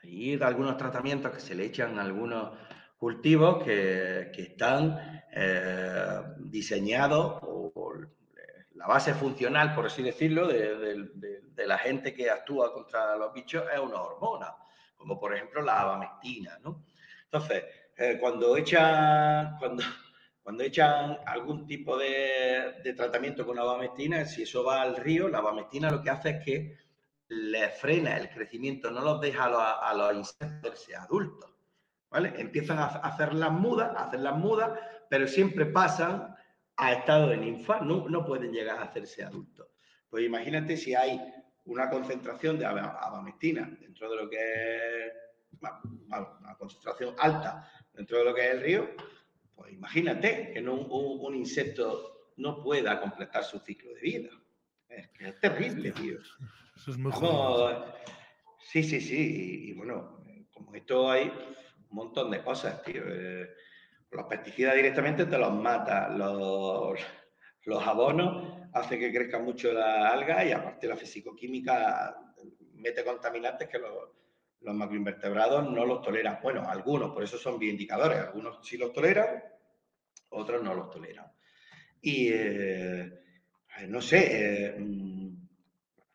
y 0.03 0.35
de 0.35 0.45
algunos 0.45 0.77
tratamientos 0.77 1.31
que 1.31 1.39
se 1.39 1.55
le 1.55 1.65
echan 1.65 1.97
a 1.97 2.01
algunos 2.01 2.57
cultivos 2.97 3.63
que, 3.63 4.31
están 4.35 5.23
eh, 5.31 6.21
diseñados 6.39 7.39
o, 7.43 7.71
la 8.75 8.87
base 8.87 9.13
funcional, 9.13 9.73
por 9.75 9.85
así 9.85 10.03
decirlo, 10.03 10.47
de, 10.47 11.09
la 11.55 11.77
gente 11.77 12.13
que 12.13 12.29
actúa 12.29 12.73
contra 12.73 13.15
los 13.15 13.33
bichos 13.33 13.63
es 13.73 13.79
una 13.79 14.01
hormona, 14.01 14.53
como 14.97 15.17
por 15.19 15.33
ejemplo 15.33 15.61
la 15.61 15.79
abamectina, 15.79 16.59
¿no? 16.61 16.83
Entonces, 17.23 17.63
eh, 17.95 18.17
cuando 18.19 18.57
echan, 18.57 19.57
cuando, 19.57 19.83
cuando 20.43 20.63
echan 20.63 21.17
algún 21.25 21.65
tipo 21.65 21.97
de, 21.97 22.93
tratamiento 22.95 23.45
con 23.45 23.57
abamectina, 23.57 24.25
si 24.25 24.43
eso 24.43 24.63
va 24.63 24.81
al 24.81 24.97
río, 24.97 25.29
la 25.29 25.37
abamectina 25.37 25.89
lo 25.89 26.01
que 26.01 26.09
hace 26.09 26.29
es 26.31 26.43
que 26.43 26.77
le 27.29 27.69
frena 27.69 28.17
el 28.17 28.29
crecimiento, 28.29 28.91
no 28.91 29.01
los 29.01 29.21
deja 29.21 29.45
a 29.45 29.93
los, 29.93 30.15
insectos 30.15 30.87
adultos. 30.97 31.49
¿vale? 32.09 32.33
Empiezan 32.37 32.79
a 32.79 32.85
hacer 32.85 33.33
las 33.33 33.51
mudas, 33.51 33.91
a 33.95 34.05
hacer 34.05 34.19
las 34.19 34.37
mudas, 34.37 34.71
pero 35.09 35.27
siempre 35.27 35.65
pasan 35.65 36.35
a 36.75 36.93
estado 36.93 37.29
de 37.29 37.37
ninfa, 37.37 37.79
no, 37.81 38.07
no 38.09 38.25
pueden 38.25 38.51
llegar 38.51 38.77
a 38.77 38.83
hacerse 38.83 39.23
adultos. 39.23 39.67
Pues 40.09 40.25
imagínate 40.25 40.77
si 40.77 40.95
hay 40.95 41.19
una 41.65 41.89
concentración 41.89 42.59
de 42.59 42.65
abamectina 42.65 43.75
dentro 43.79 44.09
de 44.09 44.15
lo 44.15 44.29
que 44.29 45.07
es 45.07 45.13
una 46.07 46.55
concentración 46.57 47.15
alta 47.17 47.71
dentro 47.93 48.17
de 48.17 48.25
lo 48.25 48.33
que 48.33 48.45
es 48.47 48.53
el 48.53 48.61
río, 48.61 48.89
pues 49.55 49.71
imagínate 49.71 50.51
que 50.51 50.59
un, 50.59 50.87
un 50.89 51.35
insecto 51.35 52.31
no 52.37 52.61
pueda 52.61 52.99
completar 52.99 53.43
su 53.43 53.59
ciclo 53.59 53.93
de 53.93 54.01
vida. 54.01 54.29
Es, 54.89 55.09
es 55.19 55.39
terrible, 55.39 55.91
tío. 55.91 56.17
Eso 56.75 56.91
es 56.91 56.97
muy 56.97 57.11
Sí, 58.59 58.83
sí, 58.83 58.99
sí. 59.01 59.69
Y, 59.69 59.73
bueno, 59.73 60.23
como 60.53 60.73
esto 60.73 61.11
hay 61.11 61.27
un 61.27 61.95
montón 61.95 62.31
de 62.31 62.43
cosas, 62.43 62.81
tío. 62.83 63.03
Eh, 63.05 63.49
los 64.11 64.25
pesticidas 64.25 64.75
directamente 64.75 65.25
te 65.25 65.37
los 65.37 65.53
mata. 65.53 66.09
Los, 66.09 66.99
los 67.65 67.87
abonos 67.87 68.67
hacen 68.73 68.99
que 68.99 69.13
crezca 69.13 69.39
mucho 69.39 69.71
la 69.71 70.09
alga 70.09 70.43
y 70.43 70.51
aparte 70.51 70.87
la 70.87 70.97
fisicoquímica 70.97 72.15
mete 72.75 73.03
contaminantes 73.03 73.69
que 73.69 73.79
los, 73.79 74.09
los 74.61 74.75
macroinvertebrados 74.75 75.69
no 75.69 75.85
los 75.85 76.01
toleran. 76.01 76.39
Bueno, 76.41 76.67
algunos, 76.67 77.11
por 77.11 77.23
eso 77.23 77.37
son 77.37 77.59
bioindicadores. 77.59 78.19
Algunos 78.19 78.65
sí 78.67 78.77
los 78.77 78.91
toleran, 78.91 79.43
otros 80.29 80.63
no 80.63 80.73
los 80.73 80.89
toleran. 80.89 81.31
Y 82.01 82.29
eh, 82.31 83.19
no 83.87 84.01
sé, 84.01 84.67
eh, 84.67 84.75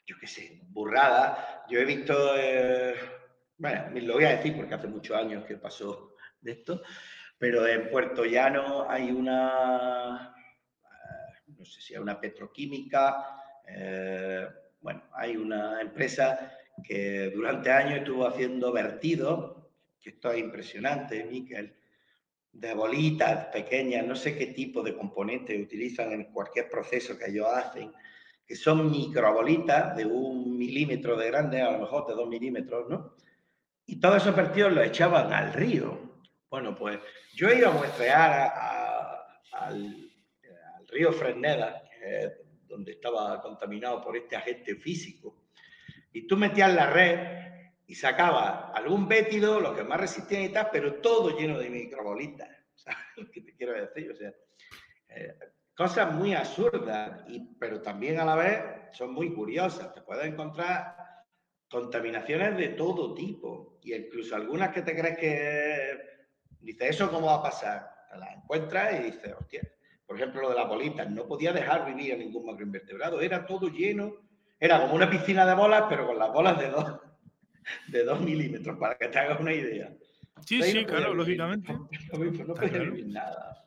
yo 0.09 0.17
qué 0.19 0.27
sé, 0.27 0.59
burrada. 0.71 1.67
Yo 1.69 1.79
he 1.79 1.85
visto, 1.85 2.35
eh, 2.35 2.95
bueno, 3.59 3.91
lo 3.93 4.15
voy 4.15 4.25
a 4.25 4.37
decir 4.37 4.57
porque 4.57 4.75
hace 4.75 4.89
muchos 4.89 5.15
años 5.15 5.45
que 5.45 5.59
pasó 5.59 6.15
de 6.41 6.53
esto, 6.53 6.83
pero 7.37 7.67
en 7.67 7.91
Puerto 7.91 8.25
Llano 8.25 8.89
hay 8.89 9.11
una, 9.11 10.35
eh, 10.83 11.53
no 11.59 11.65
sé 11.67 11.83
si 11.83 11.95
hay 11.95 12.01
una 12.01 12.19
petroquímica, 12.19 13.39
eh, 13.69 14.49
bueno, 14.81 15.03
hay 15.13 15.37
una 15.37 15.83
empresa 15.83 16.57
que 16.83 17.31
durante 17.35 17.71
años 17.71 17.99
estuvo 17.99 18.27
haciendo 18.27 18.73
vertidos, 18.73 19.63
que 20.01 20.11
esto 20.11 20.33
es 20.33 20.39
impresionante, 20.39 21.23
Miquel, 21.25 21.77
de 22.51 22.73
bolitas 22.73 23.49
pequeñas, 23.49 24.07
no 24.07 24.17
sé 24.17 24.39
qué 24.39 24.47
tipo 24.47 24.83
de 24.83 24.97
componentes 24.97 25.61
utilizan 25.61 26.13
en 26.13 26.33
cualquier 26.33 26.71
proceso 26.71 27.19
que 27.19 27.29
ellos 27.29 27.47
hacen, 27.47 27.93
que 28.49 28.57
son 28.57 28.91
microbolitas 28.91 29.95
de 29.95 30.07
un 30.07 30.57
milímetro 30.57 31.19
de 31.19 31.27
grande, 31.27 31.61
a 31.61 31.73
lo 31.73 31.81
mejor 31.81 32.07
de 32.07 32.15
dos 32.15 32.27
milímetros, 32.27 32.89
¿no? 32.89 33.15
Y 33.85 34.01
todos 34.01 34.17
esos 34.17 34.35
vertidos 34.35 34.73
los 34.73 34.87
echaban 34.87 35.31
al 35.35 35.53
río. 35.53 36.25
Bueno, 36.49 36.75
pues 36.75 36.99
yo 37.35 37.49
he 37.49 37.59
ido 37.59 37.69
a 37.69 37.73
muestrear 37.73 38.53
al, 39.53 40.11
río 40.89 41.13
Fresneda, 41.13 41.83
que 41.91 42.19
es 42.21 42.33
donde 42.67 42.93
estaba 42.93 43.39
contaminado 43.43 44.03
por 44.03 44.17
este 44.17 44.37
agente 44.37 44.77
físico, 44.77 45.45
y 46.11 46.27
tú 46.27 46.39
metías 46.39 46.73
la 46.73 46.89
red 46.89 47.19
y 47.87 47.95
sacabas 47.95 48.75
algún 48.75 49.07
bétido, 49.07 49.61
los 49.61 49.77
que 49.77 49.85
más 49.85 50.01
resistían 50.01 50.45
y 50.45 50.49
tal, 50.49 50.71
pero 50.73 51.03
todo 51.03 51.39
lleno 51.39 51.59
de 51.59 51.69
microbolitas. 51.69 52.49
¿Sabes 52.75 52.99
lo 53.17 53.31
que 53.31 53.43
te 53.43 53.55
quiero 53.55 53.75
decir? 53.75 54.11
O 54.11 54.17
sea, 54.17 54.33
eh, 55.11 55.35
cosas 55.79 56.13
muy 56.13 56.35
absurdas, 56.35 57.23
y, 57.29 57.39
pero 57.57 57.81
también 57.81 58.19
a 58.19 58.25
la 58.25 58.35
vez 58.35 58.61
son 58.91 59.15
muy 59.15 59.33
curiosas. 59.33 59.95
Te 59.95 60.03
puedes 60.03 60.27
encontrar 60.27 60.97
contaminaciones 61.71 62.57
de 62.57 62.71
todo 62.71 63.15
tipo, 63.15 63.79
y 63.85 63.95
incluso 63.95 64.35
algunas 64.35 64.71
que 64.71 64.83
te 64.83 64.97
crees 64.97 65.19
que... 65.19 65.99
Dices, 66.59 66.91
¿eso 66.91 67.09
cómo 67.09 67.29
va 67.29 67.37
a 67.37 67.43
pasar? 67.43 67.89
Te 68.11 68.19
las 68.19 68.37
encuentras 68.37 68.99
y 68.99 69.05
dices, 69.05 69.33
hostia, 69.39 69.63
por 70.05 70.17
ejemplo, 70.17 70.43
lo 70.43 70.49
de 70.51 70.57
las 70.57 70.67
bolitas, 70.67 71.09
no 71.09 71.29
podía 71.29 71.53
dejar 71.53 71.87
vivir 71.87 72.15
a 72.15 72.17
ningún 72.17 72.47
macroinvertebrado, 72.47 73.21
era 73.21 73.47
todo 73.47 73.69
lleno, 73.69 74.17
era 74.59 74.81
como 74.81 74.95
una 74.95 75.09
piscina 75.09 75.47
de 75.47 75.55
bolas, 75.55 75.85
pero 75.89 76.09
con 76.09 76.19
las 76.19 76.33
bolas 76.33 76.59
de 76.59 76.71
dos, 76.71 77.01
de 77.87 78.03
dos 78.03 78.21
milímetros, 78.21 78.77
para 78.79 78.99
que 78.99 79.07
te 79.07 79.19
hagas 79.21 79.39
una 79.39 79.55
idea. 79.55 79.95
Sí, 80.45 80.61
sí, 80.61 80.85
claro, 80.85 81.15
lógicamente. 81.15 81.73
No, 81.73 81.89
podía 82.55 82.81
vivir 82.81 83.07
nada. 83.07 83.65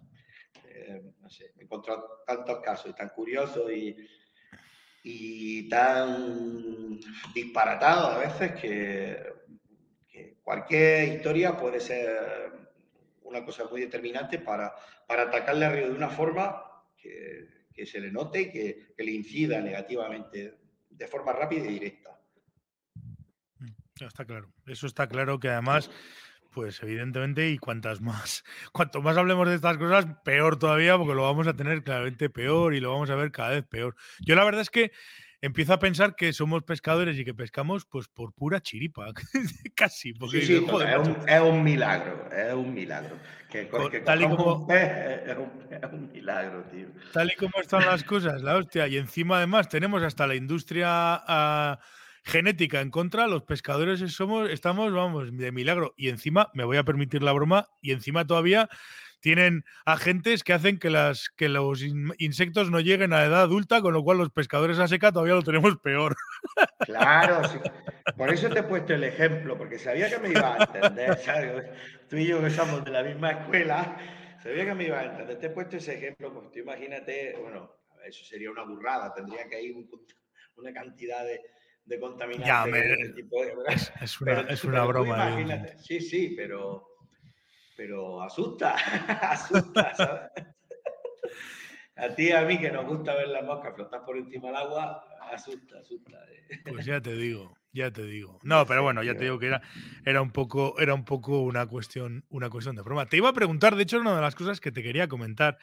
No 1.20 1.30
sé, 1.30 1.54
me 1.56 1.64
encontrado 1.64 2.24
tantos 2.26 2.60
casos 2.62 2.92
y 2.92 2.94
tan 2.94 3.10
curiosos 3.10 3.72
y, 3.72 3.96
y 5.04 5.70
tan 5.70 7.00
disparatados 7.34 8.16
a 8.16 8.18
veces 8.18 8.52
que, 8.60 9.32
cualquier 10.44 11.14
historia 11.14 11.56
puede 11.56 11.80
ser 11.80 12.52
una 13.24 13.46
cosa 13.46 13.66
muy 13.66 13.82
determinante 13.82 14.39
para, 14.39 14.74
para 15.08 15.24
atacarle 15.24 15.66
a 15.66 15.72
Río 15.72 15.88
de 15.88 15.96
una 15.96 16.10
forma 16.10 16.64
que, 16.98 17.48
que 17.74 17.86
se 17.86 18.02
le 18.02 18.12
note 18.12 18.42
y 18.42 18.52
que, 18.52 18.94
que, 18.98 19.04
le 19.04 19.12
incida 19.12 19.62
negativamente 19.62 20.58
de 20.89 21.08
forma 21.08 21.32
rápida 21.32 21.66
y 21.66 21.74
directa. 21.74 22.20
Mm, 23.60 24.04
está 24.06 24.26
claro. 24.26 24.52
Eso 24.66 24.88
está 24.88 25.08
claro 25.08 25.39
que 25.39 25.50
además 25.50 25.89
pues 26.52 26.82
evidentemente, 26.84 27.49
y 27.49 27.58
cuantas 27.58 28.02
más, 28.02 28.43
cuanto 28.72 29.02
más 29.02 29.18
hablemos 29.18 29.47
de 29.47 29.56
estas 29.56 29.78
cosas, 29.78 30.06
peor 30.24 30.60
todavía, 30.60 30.97
porque 30.97 31.16
lo 31.16 31.24
vamos 31.24 31.47
a 31.47 31.56
tener 31.56 31.84
claramente 31.84 32.30
peor 32.30 32.76
y 32.76 32.80
lo 32.80 32.91
vamos 32.91 33.10
a 33.10 33.16
ver 33.16 33.32
cada 33.32 33.49
vez 33.49 33.66
peor. 33.66 33.95
Yo 34.20 34.36
la 34.36 34.43
verdad 34.43 34.62
es 34.62 34.70
que 34.70 34.91
empiezo 35.41 35.74
a 35.74 35.80
pensar 35.80 36.16
que 36.16 36.34
somos 36.34 36.64
pescadores 36.64 37.18
y 37.18 37.26
que 37.26 37.34
pescamos 37.34 37.86
pues 37.86 38.08
por 38.08 38.34
pura 38.34 38.62
chiripa, 38.62 39.08
casi. 39.76 40.14
Porque, 40.14 40.41
sí, 40.41 40.47
sí, 40.47 40.54
es, 40.56 41.41
un, 41.41 41.64
milagro, 41.64 42.30
es 42.32 42.54
un 42.54 42.74
milagro. 42.74 43.18
Que, 43.49 43.66
tal 44.06 44.22
y 44.22 44.30
como, 44.30 44.68
es, 44.72 45.38
un, 45.91 46.12
milagro, 46.12 46.64
tío. 46.66 46.88
Tal 47.12 47.32
y 47.32 47.36
como 47.36 47.54
están 47.60 47.86
las 47.86 48.04
cosas, 48.04 48.41
la 48.43 48.56
hostia, 48.56 48.88
y 48.88 48.97
encima 48.97 49.38
además 49.38 49.70
tenemos 49.70 50.04
hasta 50.04 50.28
la 50.28 50.36
industria... 50.36 51.24
Uh, 51.28 52.01
genética 52.24 52.82
en 52.82 52.91
contra, 52.91 53.28
los 53.28 53.43
pescadores 53.43 53.99
somos, 54.13 54.49
estamos, 54.49 54.93
vamos, 54.93 55.36
de 55.36 55.51
milagro. 55.51 55.93
Y 55.97 56.09
encima, 56.09 56.49
me 56.53 56.63
voy 56.63 56.78
a 56.78 56.84
permitir 56.84 57.24
la 57.24 57.34
broma, 57.34 57.69
y 57.82 57.91
encima 57.91 58.26
todavía 58.26 58.69
tienen 59.22 59.63
agentes 59.86 60.43
que 60.43 60.53
hacen 60.53 60.80
que, 60.80 60.89
las, 60.89 61.30
que 61.30 61.47
los 61.47 61.84
insectos 62.17 62.72
no 62.72 62.80
lleguen 62.80 63.13
a 63.13 63.19
la 63.19 63.26
edad 63.26 63.41
adulta, 63.41 63.82
con 63.82 63.93
lo 63.93 64.03
cual 64.03 64.17
los 64.17 64.32
pescadores 64.32 64.80
a 64.80 64.88
seca 64.88 65.11
todavía 65.11 65.36
lo 65.36 65.43
tenemos 65.43 65.78
peor. 65.78 66.15
Claro, 66.80 67.41
por 68.17 68.34
eso 68.34 68.49
te 68.49 68.59
he 68.59 68.63
puesto 68.63 68.93
el 68.93 69.03
ejemplo, 69.03 69.57
porque 69.57 69.78
sabía 69.78 70.09
que 70.09 70.17
me 70.17 70.30
iba 70.30 70.55
a 70.55 70.63
entender, 70.63 71.17
¿sabes? 71.19 71.65
Tú 72.09 72.17
y 72.17 72.28
yo 72.28 72.41
que 72.41 72.49
somos 72.49 72.84
de 72.84 72.91
la 72.91 73.03
misma 73.03 73.32
escuela, 73.32 73.97
sabía 74.41 74.65
que 74.65 74.74
me 74.74 74.86
iba 74.86 74.99
a 74.99 75.05
entender. 75.05 75.39
Te 75.39 75.47
he 75.47 75.51
puesto 75.51 75.78
ese 75.78 75.95
ejemplo, 75.95 76.34
pues 76.34 76.51
tú 76.51 76.59
imagínate, 76.59 77.36
bueno, 77.39 77.72
eso 78.03 78.26
sería 78.26 78.49
una 78.49 78.63
burrada, 78.63 79.13
tendría 79.13 79.47
que 79.47 79.61
ir 79.61 79.76
una 80.55 80.74
cantidad 80.74 81.24
de, 81.24 81.41
de 81.86 81.99
contaminación. 81.99 82.75
es, 84.01 84.21
una, 84.21 84.41
es 84.41 84.63
una 84.63 84.86
broma. 84.86 85.67
sí, 85.77 85.99
sí, 85.99 86.34
pero, 86.36 86.88
pero 87.75 88.21
asusta, 88.21 88.75
asusta, 89.21 89.95
¿sabes? 89.95 90.32
A 92.01 92.15
ti 92.15 92.29
y 92.29 92.32
a 92.32 92.43
mí 92.43 92.57
que 92.57 92.71
nos 92.71 92.86
gusta 92.88 93.13
ver 93.13 93.27
las 93.27 93.43
moscas 93.43 93.75
flotar 93.75 94.03
por 94.05 94.17
encima 94.17 94.47
del 94.47 94.55
agua, 94.55 95.03
asusta, 95.32 95.79
asusta. 95.79 96.17
Eh. 96.49 96.59
Pues 96.67 96.86
ya 96.86 97.01
te 97.01 97.15
digo, 97.15 97.55
ya 97.73 97.91
te 97.91 98.03
digo. 98.03 98.39
No, 98.43 98.65
pero 98.65 98.82
bueno, 98.82 99.03
ya 99.03 99.15
te 99.15 99.25
digo 99.25 99.38
que 99.38 99.47
era, 99.47 99.61
era, 100.05 100.21
un, 100.21 100.32
poco, 100.32 100.79
era 100.79 100.93
un 100.93 101.05
poco 101.05 101.41
una 101.41 101.67
cuestión, 101.67 102.25
una 102.29 102.49
cuestión 102.49 102.75
de 102.75 102.82
broma. 102.82 103.05
Te 103.05 103.17
iba 103.17 103.29
a 103.29 103.34
preguntar, 103.34 103.75
de 103.75 103.84
hecho, 103.84 103.99
una 103.99 104.15
de 104.15 104.21
las 104.21 104.36
cosas 104.36 104.59
que 104.59 104.71
te 104.71 104.82
quería 104.82 105.07
comentar 105.07 105.59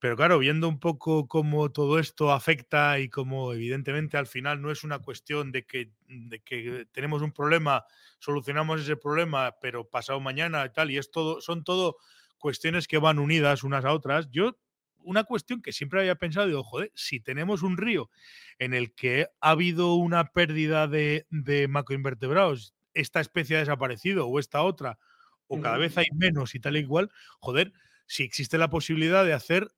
pero 0.00 0.16
claro, 0.16 0.38
viendo 0.38 0.66
un 0.66 0.80
poco 0.80 1.28
cómo 1.28 1.70
todo 1.70 1.98
esto 1.98 2.32
afecta 2.32 2.98
y 2.98 3.10
cómo 3.10 3.52
evidentemente 3.52 4.16
al 4.16 4.26
final 4.26 4.62
no 4.62 4.70
es 4.70 4.82
una 4.82 4.98
cuestión 4.98 5.52
de 5.52 5.66
que, 5.66 5.92
de 6.08 6.40
que 6.40 6.86
tenemos 6.90 7.20
un 7.20 7.32
problema, 7.32 7.84
solucionamos 8.18 8.80
ese 8.80 8.96
problema, 8.96 9.56
pero 9.60 9.88
pasado 9.88 10.18
mañana 10.18 10.64
y 10.64 10.70
tal, 10.70 10.90
y 10.90 10.96
es 10.96 11.10
todo, 11.10 11.42
son 11.42 11.64
todo 11.64 11.98
cuestiones 12.38 12.88
que 12.88 12.96
van 12.96 13.18
unidas 13.18 13.62
unas 13.62 13.84
a 13.84 13.92
otras. 13.92 14.30
Yo, 14.30 14.58
una 15.00 15.24
cuestión 15.24 15.60
que 15.60 15.72
siempre 15.72 16.00
había 16.00 16.14
pensado, 16.14 16.46
digo, 16.46 16.64
joder, 16.64 16.90
si 16.94 17.20
tenemos 17.20 17.62
un 17.62 17.76
río 17.76 18.10
en 18.58 18.72
el 18.72 18.94
que 18.94 19.28
ha 19.42 19.50
habido 19.50 19.96
una 19.96 20.32
pérdida 20.32 20.88
de, 20.88 21.26
de 21.28 21.68
macroinvertebrados, 21.68 22.74
esta 22.94 23.20
especie 23.20 23.56
ha 23.56 23.60
desaparecido 23.60 24.26
o 24.28 24.38
esta 24.38 24.62
otra, 24.62 24.98
o 25.46 25.60
cada 25.60 25.76
vez 25.76 25.98
hay 25.98 26.06
menos 26.14 26.54
y 26.54 26.60
tal 26.60 26.76
y 26.76 26.80
igual, 26.80 27.10
joder, 27.40 27.74
si 28.06 28.22
existe 28.22 28.56
la 28.56 28.70
posibilidad 28.70 29.24
de 29.26 29.34
hacer 29.34 29.68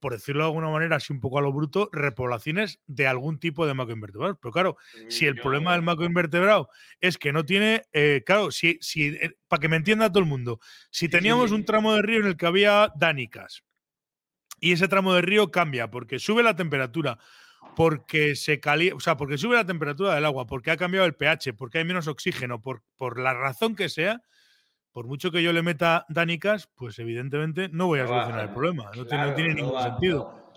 por 0.00 0.12
decirlo 0.12 0.42
de 0.42 0.48
alguna 0.48 0.70
manera, 0.70 0.96
así 0.96 1.12
un 1.12 1.20
poco 1.20 1.38
a 1.38 1.42
lo 1.42 1.52
bruto, 1.52 1.90
repoblaciones 1.92 2.80
de 2.86 3.06
algún 3.06 3.38
tipo 3.38 3.66
de 3.66 3.74
macroinvertebrado. 3.74 4.38
Pero 4.40 4.52
claro, 4.52 4.76
si 5.08 5.26
el 5.26 5.36
problema 5.36 5.72
del 5.72 5.82
macroinvertebrado 5.82 6.70
es 7.00 7.18
que 7.18 7.32
no 7.32 7.44
tiene, 7.44 7.84
eh, 7.92 8.22
claro, 8.24 8.50
si, 8.50 8.78
si 8.80 9.08
eh, 9.08 9.36
para 9.46 9.60
que 9.60 9.68
me 9.68 9.76
entienda 9.76 10.08
todo 10.08 10.20
el 10.20 10.28
mundo, 10.28 10.60
si 10.90 11.08
teníamos 11.08 11.52
un 11.52 11.64
tramo 11.64 11.94
de 11.94 12.02
río 12.02 12.20
en 12.20 12.26
el 12.26 12.36
que 12.36 12.46
había 12.46 12.92
dánicas 12.96 13.62
y 14.60 14.72
ese 14.72 14.88
tramo 14.88 15.14
de 15.14 15.22
río 15.22 15.50
cambia 15.50 15.90
porque 15.90 16.18
sube 16.18 16.42
la 16.42 16.56
temperatura, 16.56 17.18
porque 17.76 18.34
se 18.34 18.60
calienta, 18.60 18.96
o 18.96 19.00
sea, 19.00 19.16
porque 19.16 19.38
sube 19.38 19.56
la 19.56 19.66
temperatura 19.66 20.14
del 20.14 20.24
agua, 20.24 20.46
porque 20.46 20.70
ha 20.70 20.76
cambiado 20.76 21.06
el 21.06 21.14
pH, 21.14 21.52
porque 21.54 21.78
hay 21.78 21.84
menos 21.84 22.08
oxígeno, 22.08 22.60
por, 22.60 22.82
por 22.96 23.20
la 23.20 23.34
razón 23.34 23.76
que 23.76 23.88
sea, 23.88 24.22
por 24.98 25.06
mucho 25.06 25.30
que 25.30 25.44
yo 25.44 25.52
le 25.52 25.62
meta 25.62 26.04
dánicas, 26.08 26.66
pues 26.74 26.98
evidentemente 26.98 27.68
no 27.68 27.86
voy 27.86 28.00
a 28.00 28.08
solucionar 28.08 28.48
el 28.48 28.52
problema. 28.52 28.90
No, 28.96 29.06
tiene, 29.06 29.54
ningún 29.54 29.80
sentido. 29.80 30.52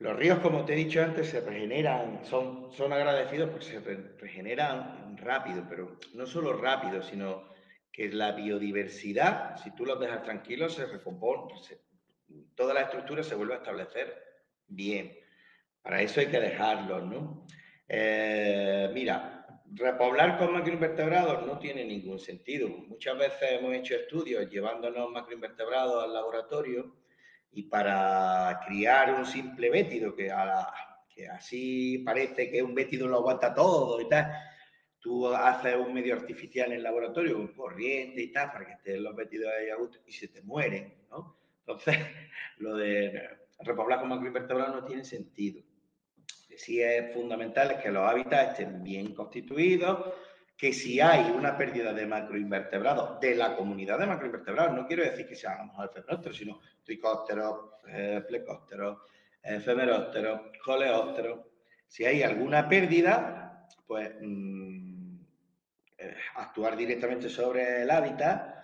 Los 0.00 0.16
ríos, 0.16 0.40
como 0.40 0.64
te 0.64 0.72
he 0.72 0.76
dicho 0.76 1.00
antes, 1.00 1.28
se 1.28 1.40
regeneran, 1.40 2.18
son, 2.24 2.72
son 2.72 2.92
agradecidos 2.92 3.48
porque 3.50 3.66
se 3.66 3.78
regeneran 4.18 5.16
rápido, 5.18 5.64
pero 5.68 6.00
no 6.14 6.26
solo 6.26 6.54
rápido, 6.54 7.00
sino 7.00 7.44
que 7.92 8.08
la 8.08 8.32
biodiversidad, 8.32 9.56
si 9.62 9.72
tú 9.76 9.86
los 9.86 10.00
dejas 10.00 10.24
tranquilos, 10.24 10.74
se 10.74 10.86
recompone, 10.86 11.54
toda 12.56 12.74
la 12.74 12.80
estructura 12.80 13.22
se 13.22 13.36
vuelve 13.36 13.54
a 13.54 13.58
establecer 13.58 14.20
bien. 14.66 15.16
Para 15.80 16.02
eso 16.02 16.18
hay 16.18 16.26
que 16.26 16.40
dejarlos, 16.40 17.04
¿no? 17.04 17.46
Eh, 17.86 18.90
mira, 18.92 19.39
repoblar 19.74 20.38
con 20.38 20.52
macroinvertebrados 20.52 21.46
no 21.46 21.58
tiene 21.58 21.84
ningún 21.84 22.18
sentido. 22.18 22.68
Muchas 22.68 23.16
veces 23.18 23.52
hemos 23.52 23.74
hecho 23.74 23.94
estudios 23.94 24.48
llevándonos 24.50 25.10
macroinvertebrados 25.10 26.04
al 26.04 26.12
laboratorio 26.12 26.96
y 27.52 27.64
para 27.64 28.60
criar 28.66 29.14
un 29.14 29.24
simple 29.24 29.70
bétido, 29.70 30.14
que, 30.14 30.32
que 31.14 31.28
así 31.28 31.98
parece 31.98 32.50
que 32.50 32.62
un 32.62 32.74
bétido 32.74 33.08
lo 33.08 33.18
aguanta 33.18 33.54
todo 33.54 34.00
y 34.00 34.08
tal, 34.08 34.32
tú 35.00 35.28
haces 35.28 35.76
un 35.76 35.92
medio 35.92 36.14
artificial 36.14 36.70
en 36.70 36.78
el 36.78 36.82
laboratorio 36.82 37.34
con 37.34 37.48
corriente 37.48 38.22
y 38.22 38.32
tal 38.32 38.52
para 38.52 38.66
que 38.66 38.72
estén 38.72 39.02
los 39.02 39.16
bétidos 39.16 39.50
ahí 39.52 39.70
a 39.70 39.76
gusto 39.76 39.98
y 40.06 40.12
se 40.12 40.28
te 40.28 40.42
mueren, 40.42 40.94
¿no? 41.10 41.36
Entonces, 41.60 41.96
lo 42.58 42.76
de 42.76 43.28
repoblar 43.60 44.00
con 44.00 44.08
macroinvertebrados 44.08 44.74
no 44.74 44.84
tiene 44.84 45.04
sentido 45.04 45.62
sí 46.60 46.82
es 46.82 47.12
fundamental 47.14 47.70
es 47.70 47.78
que 47.78 47.90
los 47.90 48.06
hábitats 48.06 48.52
estén 48.52 48.82
bien 48.82 49.14
constituidos, 49.14 50.14
que 50.56 50.72
si 50.72 51.00
hay 51.00 51.30
una 51.30 51.56
pérdida 51.56 51.92
de 51.94 52.06
macroinvertebrados, 52.06 53.18
de 53.18 53.34
la 53.34 53.56
comunidad 53.56 53.98
de 53.98 54.06
macroinvertebrados, 54.06 54.74
no 54.74 54.86
quiero 54.86 55.04
decir 55.04 55.26
que 55.26 55.34
sean 55.34 55.72
los 55.76 56.36
sino 56.36 56.60
tricópteros, 56.84 57.70
eh, 57.88 58.22
plecópteros, 58.28 58.98
efemerópteros, 59.42 60.40
coleópteros, 60.62 61.40
si 61.86 62.04
hay 62.04 62.22
alguna 62.22 62.68
pérdida, 62.68 63.66
pues 63.86 64.14
mm, 64.20 65.18
eh, 65.96 66.14
actuar 66.36 66.76
directamente 66.76 67.28
sobre 67.30 67.82
el 67.82 67.90
hábitat, 67.90 68.54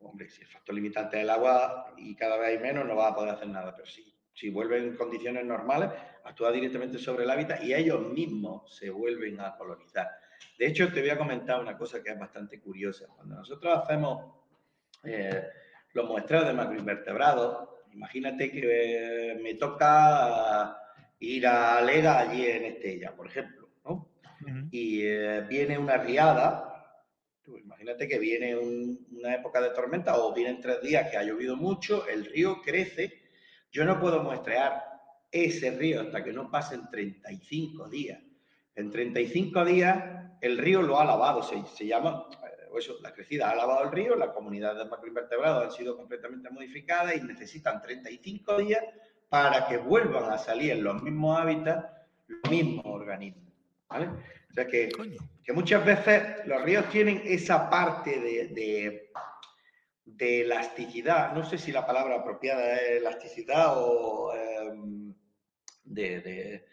hombre, 0.00 0.28
si 0.28 0.42
el 0.42 0.48
factor 0.48 0.74
limitante 0.74 1.18
es 1.18 1.22
el 1.22 1.30
agua 1.30 1.94
y 1.96 2.14
cada 2.16 2.36
vez 2.36 2.48
hay 2.48 2.58
menos, 2.58 2.84
no 2.84 2.96
va 2.96 3.08
a 3.08 3.14
poder 3.14 3.30
hacer 3.30 3.48
nada, 3.48 3.74
pero 3.74 3.86
sí 3.86 4.12
Si 4.34 4.50
vuelven 4.50 4.84
en 4.84 4.96
condiciones 4.96 5.44
normales, 5.44 5.90
actúa 6.24 6.50
directamente 6.50 6.98
sobre 6.98 7.24
el 7.24 7.30
hábitat 7.30 7.62
y 7.62 7.74
ellos 7.74 8.00
mismos 8.12 8.74
se 8.76 8.90
vuelven 8.90 9.40
a 9.40 9.56
colonizar. 9.56 10.08
De 10.58 10.66
hecho, 10.66 10.92
te 10.92 11.00
voy 11.00 11.10
a 11.10 11.18
comentar 11.18 11.60
una 11.60 11.76
cosa 11.76 12.02
que 12.02 12.10
es 12.10 12.18
bastante 12.18 12.60
curiosa. 12.60 13.06
Cuando 13.14 13.36
nosotros 13.36 13.78
hacemos 13.78 14.34
eh, 15.04 15.42
los 15.92 16.08
muestreos 16.08 16.46
de 16.46 16.52
macroinvertebrados, 16.52 17.68
imagínate 17.92 18.50
que 18.50 19.38
me 19.42 19.54
toca 19.54 20.76
ir 21.20 21.46
a 21.46 21.80
Lega 21.80 22.18
allí 22.18 22.46
en 22.46 22.64
Estella, 22.64 23.14
por 23.14 23.26
ejemplo, 23.26 23.68
¿no? 23.84 24.10
Y 24.70 25.02
eh, 25.02 25.42
viene 25.48 25.78
una 25.78 25.96
riada, 25.96 26.70
imagínate 27.46 28.08
que 28.08 28.18
viene 28.18 28.56
una 28.56 29.34
época 29.34 29.60
de 29.60 29.70
tormenta 29.70 30.18
o 30.18 30.34
vienen 30.34 30.60
tres 30.60 30.82
días 30.82 31.10
que 31.10 31.16
ha 31.16 31.22
llovido 31.22 31.56
mucho, 31.56 32.06
el 32.08 32.26
río 32.26 32.60
crece, 32.62 33.22
yo 33.70 33.84
no 33.84 33.98
puedo 33.98 34.22
muestrear 34.22 34.93
ese 35.34 35.72
río 35.72 36.00
hasta 36.00 36.22
que 36.22 36.32
no 36.32 36.50
pasen 36.50 36.88
35 36.90 37.88
días. 37.88 38.20
En 38.76 38.90
35 38.90 39.64
días 39.64 40.04
el 40.40 40.58
río 40.58 40.82
lo 40.82 41.00
ha 41.00 41.04
lavado, 41.04 41.42
se, 41.42 41.86
llama, 41.86 42.26
eh, 42.32 42.68
eso, 42.78 42.96
la 43.02 43.12
crecida 43.12 43.50
ha 43.50 43.54
lavado 43.54 43.84
el 43.84 43.92
río, 43.92 44.14
las 44.14 44.30
comunidades 44.30 44.78
de 44.78 44.90
macroinvertebrados 44.90 45.64
han 45.64 45.72
sido 45.72 45.96
completamente 45.96 46.50
modificadas 46.50 47.16
y 47.16 47.20
necesitan 47.22 47.80
35 47.82 48.58
días 48.58 48.84
para 49.28 49.66
que 49.66 49.78
vuelvan 49.78 50.30
a 50.30 50.38
salir 50.38 50.72
en 50.72 50.84
los 50.84 51.02
mismos 51.02 51.40
hábitats 51.40 51.88
los 52.28 52.50
mismos 52.50 52.84
organismos. 52.86 53.52
¿vale? 53.88 54.06
O 54.06 54.52
sea 54.54 54.66
que, 54.66 54.88
que 55.42 55.52
muchas 55.52 55.84
veces 55.84 56.46
los 56.46 56.62
ríos 56.62 56.88
tienen 56.90 57.22
esa 57.24 57.68
parte 57.68 58.20
de, 58.20 59.10
de, 60.04 60.40
elasticidad, 60.42 61.32
no 61.32 61.44
sé 61.44 61.58
si 61.58 61.72
la 61.72 61.84
palabra 61.84 62.16
apropiada 62.16 62.76
es 62.76 62.98
elasticidad 62.98 63.74
o 63.76 64.32
em, 64.34 64.53
de, 65.94 66.64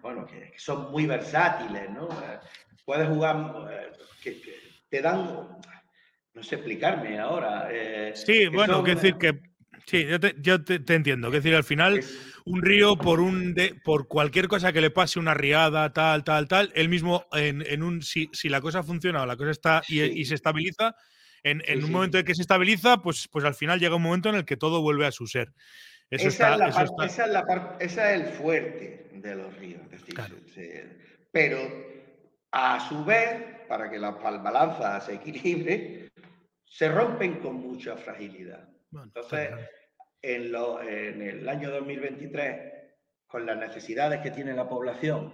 bueno, 0.00 0.26
que, 0.26 0.52
son 0.56 0.90
muy 0.90 1.06
versátiles, 1.06 1.90
¿no? 1.90 2.08
Puedes 2.84 3.08
jugar, 3.08 3.70
eh, 3.70 3.92
que, 4.22 4.42
te 4.88 5.00
dan, 5.00 5.48
no 6.34 6.42
sé 6.42 6.56
explicarme 6.56 7.18
ahora. 7.18 7.68
Eh, 7.70 8.12
sí, 8.14 8.46
bueno, 8.48 8.82
quiero 8.82 9.00
decir 9.00 9.16
que 9.16 9.52
Sí, 9.86 10.06
yo 10.38 10.64
te, 10.64 10.94
entiendo. 10.94 11.28
Es 11.28 11.34
decir, 11.34 11.54
al 11.54 11.64
final, 11.64 12.00
un 12.44 12.62
río, 12.62 12.96
por 12.96 13.20
un 13.20 13.54
por 13.84 14.06
cualquier 14.06 14.48
cosa 14.48 14.72
que 14.72 14.80
le 14.80 14.90
pase, 14.90 15.18
una 15.18 15.34
riada, 15.34 15.92
tal, 15.92 16.24
tal, 16.24 16.48
tal, 16.48 16.72
él 16.74 16.88
mismo, 16.88 17.26
en, 17.32 17.82
un 17.82 18.02
si, 18.02 18.28
la 18.44 18.60
cosa 18.60 18.82
funciona 18.82 19.22
o 19.22 19.26
la 19.26 19.36
cosa 19.36 19.50
está 19.50 19.82
y, 19.88 20.24
se 20.24 20.34
estabiliza, 20.34 20.94
en, 21.42 21.84
un 21.84 21.90
momento 21.90 22.18
en 22.18 22.24
que 22.24 22.34
se 22.34 22.42
estabiliza, 22.42 22.98
pues, 22.98 23.28
pues 23.30 23.44
al 23.44 23.54
final 23.54 23.80
llega 23.80 23.96
un 23.96 24.02
momento 24.02 24.28
en 24.28 24.36
el 24.36 24.44
que 24.44 24.56
todo 24.56 24.80
vuelve 24.80 25.06
a 25.06 25.12
su 25.12 25.26
ser. 25.26 25.52
Esa, 26.12 26.52
es 26.52 26.58
la 26.58 26.68
esa, 26.68 27.24
es 27.24 27.30
la 27.30 27.44
parte, 27.46 27.84
esa 27.84 28.12
es 28.12 28.20
el 28.20 28.26
fuerte 28.28 29.08
de 29.12 29.34
los 29.34 29.56
ríos. 29.56 29.80
pero 31.30 31.58
a 32.50 32.80
su 32.86 33.02
vez, 33.04 33.66
para 33.66 33.90
que 33.90 33.98
la 33.98 34.10
balanza 34.10 35.00
se 35.00 35.14
equilibre, 35.14 36.10
se 36.64 36.88
rompen 36.88 37.40
con 37.40 37.56
mucha 37.56 37.96
fragilidad. 37.96 38.68
Entonces, 38.92 39.50
en, 40.20 40.54
en, 40.54 41.22
el 41.22 41.48
año 41.48 41.70
2023, 41.70 42.72
con 43.26 43.46
las 43.46 43.56
necesidades 43.56 44.20
que 44.20 44.30
tiene 44.30 44.52
la 44.52 44.68
población, 44.68 45.32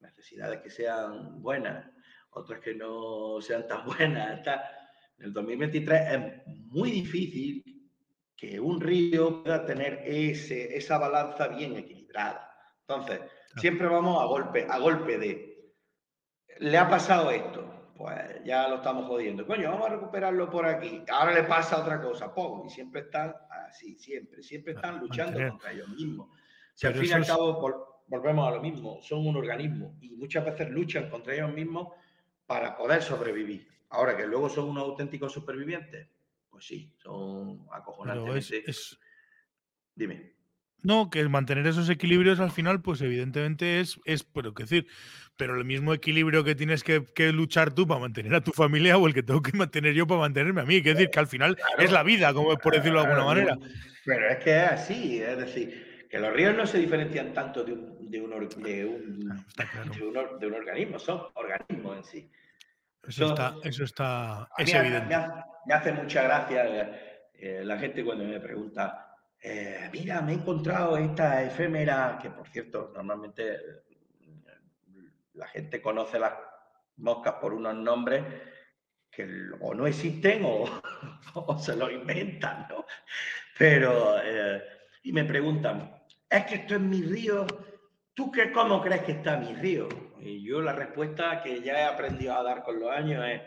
necesidades 0.00 0.60
que 0.60 0.70
sean 0.70 1.40
buenas, 1.40 1.88
otras 2.30 2.58
que 2.58 2.74
no 2.74 3.40
sean 3.40 3.68
tan 3.68 3.84
buenas, 3.86 4.44
en 5.18 5.26
el 5.26 5.32
2023 5.32 6.00
es 6.10 6.46
muy 6.46 6.90
difícil 6.90 7.73
que 8.50 8.60
un 8.60 8.80
río 8.80 9.42
pueda 9.42 9.64
tener 9.64 10.02
ese, 10.04 10.76
esa 10.76 10.98
balanza 10.98 11.48
bien 11.48 11.76
equilibrada. 11.76 12.50
Entonces, 12.80 13.20
siempre 13.56 13.86
vamos 13.86 14.22
a 14.22 14.26
golpe, 14.26 14.66
a 14.68 14.78
golpe 14.78 15.18
de, 15.18 15.74
le 16.58 16.78
ha 16.78 16.88
pasado 16.88 17.30
esto, 17.30 17.92
pues 17.96 18.16
ya 18.44 18.68
lo 18.68 18.76
estamos 18.76 19.06
jodiendo. 19.06 19.46
Coño, 19.46 19.70
vamos 19.70 19.88
a 19.88 19.94
recuperarlo 19.94 20.50
por 20.50 20.66
aquí. 20.66 21.02
Ahora 21.10 21.34
le 21.34 21.44
pasa 21.44 21.80
otra 21.80 22.00
cosa, 22.00 22.34
¡pum! 22.34 22.66
Y 22.66 22.70
siempre 22.70 23.02
están 23.02 23.34
así, 23.68 23.96
siempre, 23.96 24.42
siempre 24.42 24.72
están 24.72 25.00
luchando 25.00 25.38
contra 25.48 25.72
ellos 25.72 25.88
mismos. 25.88 26.28
Si 26.74 26.86
al 26.86 26.94
fin 26.94 27.10
y 27.10 27.12
al 27.12 27.26
cabo 27.26 27.60
volvemos 28.08 28.48
a 28.48 28.56
lo 28.56 28.60
mismo, 28.60 29.00
son 29.02 29.26
un 29.26 29.36
organismo 29.36 29.96
y 30.00 30.10
muchas 30.10 30.44
veces 30.44 30.70
luchan 30.70 31.08
contra 31.08 31.34
ellos 31.34 31.52
mismos 31.52 31.88
para 32.46 32.76
poder 32.76 33.02
sobrevivir. 33.02 33.66
Ahora 33.90 34.16
que 34.16 34.26
luego 34.26 34.48
son 34.48 34.68
unos 34.70 34.84
auténticos 34.84 35.32
supervivientes, 35.32 36.08
pues 36.54 36.66
sí, 36.66 36.88
son 37.02 37.66
acojonantes. 37.72 38.96
Dime. 39.96 40.34
No, 40.84 41.10
que 41.10 41.26
mantener 41.28 41.66
esos 41.66 41.88
equilibrios 41.88 42.38
al 42.38 42.52
final, 42.52 42.80
pues 42.80 43.00
evidentemente 43.00 43.80
es, 43.80 43.98
es 44.04 44.22
pero 44.22 44.54
que 44.54 44.62
decir, 44.62 44.86
pero 45.36 45.58
el 45.58 45.64
mismo 45.64 45.92
equilibrio 45.92 46.44
que 46.44 46.54
tienes 46.54 46.84
que, 46.84 47.02
luchar 47.32 47.74
tú 47.74 47.88
para 47.88 47.98
mantener 47.98 48.36
a 48.36 48.40
tu 48.40 48.52
familia 48.52 48.96
o 48.98 49.08
el 49.08 49.14
que 49.14 49.24
tengo 49.24 49.42
que 49.42 49.56
mantener 49.56 49.94
yo 49.94 50.06
para 50.06 50.20
mantenerme 50.20 50.60
a 50.60 50.64
mí, 50.64 50.80
que 50.80 50.90
decir 50.90 51.10
que 51.10 51.18
al 51.18 51.26
final 51.26 51.58
es 51.78 51.90
la 51.90 52.04
vida, 52.04 52.32
como 52.32 52.56
por 52.58 52.74
decirlo 52.74 53.00
de 53.00 53.06
alguna 53.06 53.24
manera. 53.24 53.58
Pero 54.04 54.28
es 54.28 54.44
que 54.44 54.56
es 54.56 54.70
así, 54.70 55.20
es 55.20 55.38
decir, 55.38 56.06
que 56.08 56.20
los 56.20 56.32
ríos 56.32 56.54
no 56.54 56.68
se 56.68 56.78
diferencian 56.78 57.32
tanto 57.32 57.64
de 57.64 57.72
un, 57.72 58.08
de 58.08 58.20
un, 58.20 58.48
de 58.62 58.84
un, 58.84 59.44
de 60.38 60.46
un, 60.46 60.54
organismo, 60.54 61.00
son 61.00 61.22
organismos 61.34 61.96
en 61.96 62.04
sí. 62.04 62.30
Eso 63.08 63.26
está, 63.26 63.56
eso 63.64 63.82
está, 63.82 64.48
es 64.56 64.72
evidente. 64.72 65.16
Me, 65.66 65.74
hace 65.74 65.92
mucha 65.92 66.22
gracia 66.22 66.64
eh, 67.34 67.62
la 67.64 67.78
gente 67.78 68.04
cuando 68.04 68.24
me 68.24 68.40
pregunta, 68.40 69.16
eh, 69.42 69.90
mira, 69.92 70.22
me 70.22 70.32
he 70.32 70.34
encontrado 70.36 70.96
esta 70.96 71.42
efémera, 71.42 72.18
que 72.20 72.30
por 72.30 72.48
cierto, 72.48 72.90
normalmente 72.94 73.54
eh, 73.54 73.60
la 75.34 75.46
gente 75.48 75.82
conoce 75.82 76.18
las 76.18 76.32
moscas 76.96 77.34
por 77.34 77.52
unos 77.52 77.74
nombres 77.74 78.24
que 79.10 79.28
o 79.60 79.74
no 79.74 79.86
existen 79.86 80.42
o, 80.44 80.64
se 81.58 81.76
lo 81.76 81.90
inventan, 81.90 82.66
¿no? 82.68 82.86
Pero, 83.58 84.16
y 85.02 85.12
me 85.12 85.24
preguntan, 85.24 86.02
es 86.28 86.46
que 86.46 86.54
esto 86.56 86.74
es 86.74 86.80
mi 86.80 87.02
río, 87.02 87.46
¿tú 88.14 88.32
qué, 88.32 88.50
cómo 88.50 88.80
crees 88.80 89.02
que 89.02 89.12
está 89.12 89.36
mi 89.36 89.54
río? 89.54 89.88
Y 90.18 90.42
yo 90.42 90.60
la 90.60 90.72
respuesta 90.72 91.42
que 91.42 91.60
ya 91.60 91.80
he 91.80 91.84
aprendido 91.84 92.34
a 92.34 92.42
dar 92.42 92.62
con 92.62 92.80
los 92.80 92.90
años 92.90 93.24
es, 93.28 93.42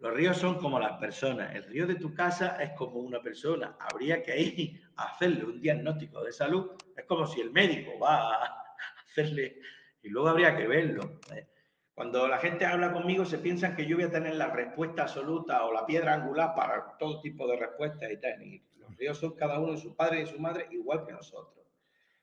los 0.00 0.14
ríos 0.14 0.38
son 0.38 0.58
como 0.58 0.80
las 0.80 0.98
personas. 0.98 1.54
El 1.54 1.64
río 1.64 1.86
de 1.86 1.96
tu 1.96 2.14
casa 2.14 2.56
es 2.62 2.70
como 2.70 3.00
una 3.00 3.20
persona. 3.20 3.76
Habría 3.78 4.22
que 4.22 4.40
ir 4.40 4.80
hacerle 4.96 5.44
un 5.44 5.60
diagnóstico 5.60 6.24
de 6.24 6.32
salud. 6.32 6.70
Es 6.96 7.04
como 7.04 7.26
si 7.26 7.42
el 7.42 7.50
médico 7.50 7.98
va 7.98 8.34
a 8.34 8.76
hacerle 9.04 9.60
y 10.02 10.08
luego 10.08 10.28
habría 10.28 10.56
que 10.56 10.66
verlo. 10.66 11.20
¿eh? 11.34 11.46
Cuando 11.94 12.26
la 12.26 12.38
gente 12.38 12.64
habla 12.64 12.92
conmigo 12.92 13.26
se 13.26 13.38
piensan 13.38 13.76
que 13.76 13.84
yo 13.84 13.96
voy 13.96 14.06
a 14.06 14.10
tener 14.10 14.36
la 14.36 14.48
respuesta 14.48 15.02
absoluta 15.02 15.66
o 15.66 15.72
la 15.72 15.84
piedra 15.84 16.14
angular 16.14 16.54
para 16.54 16.96
todo 16.98 17.20
tipo 17.20 17.46
de 17.46 17.58
respuestas 17.58 18.10
y 18.10 18.16
tal. 18.16 18.40
los 18.78 18.96
ríos 18.96 19.18
son 19.18 19.36
cada 19.36 19.60
uno 19.60 19.72
de 19.72 19.78
su 19.78 19.94
padre 19.94 20.22
y 20.22 20.26
su 20.26 20.38
madre 20.38 20.66
igual 20.70 21.04
que 21.04 21.12
nosotros. 21.12 21.66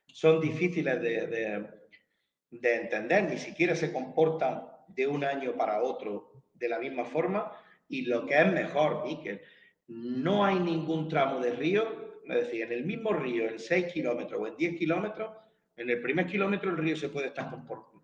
Son 0.04 0.40
difíciles 0.40 1.00
de, 1.00 1.68
de 2.50 2.74
entender, 2.74 3.30
ni 3.30 3.38
siquiera 3.38 3.76
se 3.76 3.92
comportan 3.92 4.64
de 4.88 5.06
un 5.06 5.22
año 5.22 5.52
para 5.52 5.80
otro 5.80 6.32
de 6.54 6.68
la 6.68 6.80
misma 6.80 7.04
forma 7.04 7.52
y 7.88 8.02
lo 8.02 8.26
que 8.26 8.38
es 8.38 8.52
mejor, 8.52 9.04
Miquel, 9.06 9.40
no 9.88 10.44
hay 10.44 10.58
ningún 10.58 11.08
tramo 11.08 11.40
de 11.40 11.52
río, 11.52 12.20
es 12.26 12.34
decir, 12.34 12.62
en 12.62 12.72
el 12.72 12.84
mismo 12.84 13.12
río, 13.12 13.48
en 13.48 13.58
6 13.58 13.92
kilómetros 13.92 14.40
o 14.40 14.46
en 14.46 14.56
10 14.56 14.78
kilómetros, 14.78 15.30
en 15.76 15.88
el 15.90 16.00
primer 16.00 16.26
kilómetro 16.26 16.70
el 16.70 16.76
río 16.76 16.96
se 16.96 17.08
puede 17.08 17.28
estar 17.28 17.48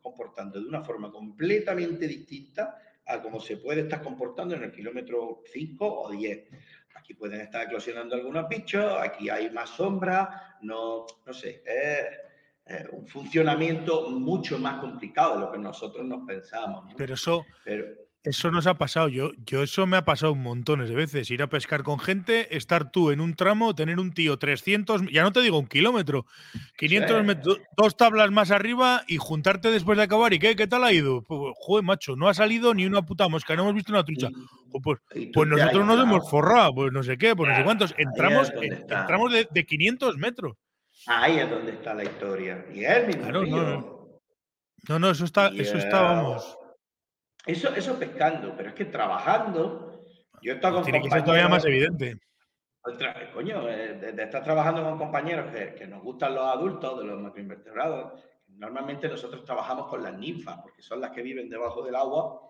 comportando 0.01 0.61
de 0.61 0.67
una 0.67 0.83
forma 0.83 1.11
completamente 1.11 2.07
distinta 2.07 2.79
a 3.07 3.21
como 3.21 3.41
se 3.41 3.59
puede 3.59 3.83
estar 3.83 4.03
comportando 4.03 4.55
en 4.55 4.63
el 4.63 4.73
kilómetro 4.73 5.43
5 5.53 6.03
o 6.03 6.11
10. 6.11 6.49
Aquí 6.95 7.15
pueden 7.15 7.41
estar 7.41 7.67
eclosionando 7.67 8.15
algunos 8.15 8.49
bichos, 8.49 8.97
aquí 9.01 9.29
hay 9.29 9.51
más 9.51 9.71
sombra, 9.71 10.57
no, 10.63 11.05
no 11.27 11.35
sé, 11.35 11.63
es, 11.67 12.89
un 12.93 13.07
funcionamiento 13.07 14.09
mucho 14.09 14.59
más 14.59 14.81
complicado 14.81 15.35
de 15.35 15.41
lo 15.41 15.53
que 15.53 15.59
nosotros 15.59 16.07
nos 16.07 16.27
pensamos. 16.27 16.95
Pero 16.97 17.13
eso, 17.13 17.45
eso 18.25 18.51
nos 18.51 18.67
ha 18.67 18.75
pasado. 18.75 19.09
Yo, 19.09 19.33
yo 19.45 19.63
eso 19.63 19.87
me 19.87 19.99
ha 19.99 20.05
pasado 20.05 20.35
montones 20.35 20.89
de 20.89 20.95
veces. 20.95 21.31
Ir 21.31 21.43
a 21.43 21.49
pescar 21.49 21.83
con 21.83 21.99
gente, 21.99 22.57
estar 22.57 22.91
tú 22.91 23.11
en 23.11 23.21
un 23.21 23.35
tramo, 23.35 23.75
tener 23.75 24.01
un 24.01 24.13
tío 24.13 24.39
300, 24.39 25.03
ya 25.13 25.23
no 25.23 25.33
te 25.33 25.43
digo 25.43 25.59
un 25.59 25.67
kilómetro, 25.67 26.25
500 26.79 27.23
metros, 27.23 27.61
dos 27.77 27.97
tablas 27.99 28.31
más 28.31 28.51
arriba 28.51 29.05
y 29.07 29.19
juntarte 29.19 29.71
después 29.71 29.99
de 29.99 30.05
acabar. 30.05 30.33
¿Y 30.33 30.39
qué, 30.39 30.57
qué 30.57 30.67
tal 30.67 30.85
ha 30.85 30.93
ido? 30.93 31.23
Pues, 31.23 31.55
joder, 31.61 31.85
macho, 31.85 32.17
no 32.17 32.29
ha 32.29 32.35
salido 32.35 32.73
ni 32.73 32.87
una 32.87 33.03
puta 33.03 33.29
mosca, 33.29 33.55
no 33.55 33.63
hemos 33.63 33.75
visto 33.75 33.93
una 33.93 34.05
trucha. 34.05 34.31
Pues, 34.83 34.99
pues 35.33 35.49
nosotros 35.49 35.87
nos 35.87 36.01
hemos 36.03 36.31
forrado, 36.31 36.75
pues 36.75 36.93
no 36.93 37.03
sé 37.03 37.19
qué, 37.19 37.37
pues 37.37 37.51
no 37.51 37.57
sé 37.57 37.63
cuántos. 37.63 37.95
Entramos, 37.99 38.51
entramos 38.59 39.33
de, 39.33 39.47
de, 39.51 39.67
500 39.67 40.17
metros. 40.17 40.57
Ahí 41.07 41.39
es 41.41 41.51
donde 41.51 41.73
está 41.73 41.93
la 41.93 42.05
historia. 42.05 42.65
Y 42.73 42.85
es 42.85 43.07
mismo. 43.07 43.23
Claro, 43.23 43.45
no, 43.45 43.63
no. 43.63 43.95
No, 44.89 44.99
no, 44.99 45.11
eso 45.11 45.27
está, 45.27 45.49
eso 45.49 45.77
está, 45.77 46.01
vamos. 46.01 46.59
Eso, 47.47 47.75
eso 47.75 47.99
pescando, 47.99 48.55
pero 48.57 48.71
es 48.71 48.75
que 48.75 48.87
trabajando, 48.87 50.05
yo 50.41 50.53
he 50.53 50.55
estado 50.57 50.77
con 50.77 50.85
Tiene 50.85 51.03
que 51.03 51.11
ser 51.11 51.25
todavía 51.25 51.49
más 51.49 51.65
evidente. 51.65 52.19
coño, 53.35 53.69
eh, 53.69 54.13
de, 54.15 54.23
estar 54.23 54.43
trabajando 54.43 54.83
con 54.83 54.99
compañeros 54.99 55.53
que, 55.53 55.87
nos 55.87 56.03
gustan 56.03 56.35
los 56.35 56.45
adultos, 56.45 56.99
de 56.99 57.05
los 57.05 57.21
macroinvertebrados, 57.21 58.23
normalmente 58.49 59.09
nosotros 59.09 59.45
trabajamos 59.45 59.89
con 59.89 60.03
las 60.03 60.17
ninfas, 60.17 60.61
porque 60.63 60.83
son 60.83 61.01
las 61.01 61.11
que 61.11 61.23
viven 61.23 61.51
debajo 61.51 61.83
del 61.83 61.97
agua 61.97 62.41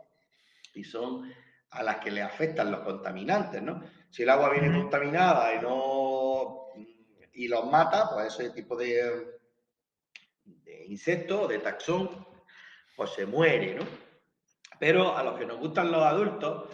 y 0.75 0.85
son 0.85 1.33
a 1.71 1.83
las 1.83 1.97
que 1.97 2.13
le 2.13 2.23
afectan 2.23 2.71
los 2.71 2.81
contaminantes, 2.81 3.61
¿no? 3.63 3.83
Si 4.11 4.23
el 4.23 4.31
agua 4.31 4.51
viene 4.51 4.77
contaminada 4.77 5.55
y 5.55 5.61
no 5.61 6.69
y 7.33 7.49
los 7.49 7.69
mata, 7.69 8.11
pues 8.13 8.39
ese 8.39 8.51
tipo 8.51 8.77
de, 8.77 9.27
de 10.45 10.87
insecto, 10.87 11.49
de 11.49 11.59
taxón, 11.59 12.09
pues 12.95 13.11
se 13.11 13.27
muere, 13.27 13.75
¿no? 13.75 14.04
Pero 14.85 15.17
a 15.17 15.23
los 15.23 15.39
que 15.39 15.47
nos 15.47 15.59
gustan 15.61 15.91
los 15.91 16.03
adultos, 16.03 16.69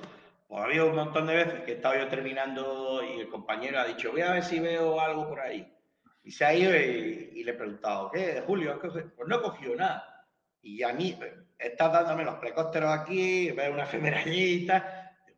pues 0.48 0.61
ha 0.61 0.64
habido 0.64 0.88
un 0.88 0.96
montón 0.96 1.28
de 1.28 1.36
veces 1.36 1.61
que 1.61 1.70
he 1.70 1.74
estado 1.76 1.94
yo 1.94 2.08
terminando 2.08 3.04
y 3.04 3.20
el 3.20 3.28
compañero 3.28 3.78
ha 3.78 3.84
dicho, 3.84 4.11
voy 4.11 4.22
a 4.22 4.32
ver 4.32 4.42
si 4.42 4.58
veo 4.58 5.00
algo 5.00 5.28
por 5.28 5.38
ahí. 5.38 5.72
Y 6.24 6.32
se 6.32 6.44
ha 6.44 6.52
ido 6.52 6.74
y, 6.74 7.44
le 7.44 7.52
he 7.52 7.54
preguntado, 7.54 8.11
¿qué, 8.11 8.42
Julio? 8.44 8.80
Pues 8.80 9.28
no 9.28 9.36
he 9.36 9.40
cogido 9.40 9.76
nada. 9.76 10.26
Y 10.61 10.82
a 10.82 10.92
mí, 10.92 11.16
estás 11.56 11.92
dándome 11.92 12.24
los 12.24 12.34
precósteros 12.34 12.90
aquí, 12.90 13.52
veo 13.52 13.74
una 13.74 13.84
efemera 13.84 14.26
y. 14.26 14.66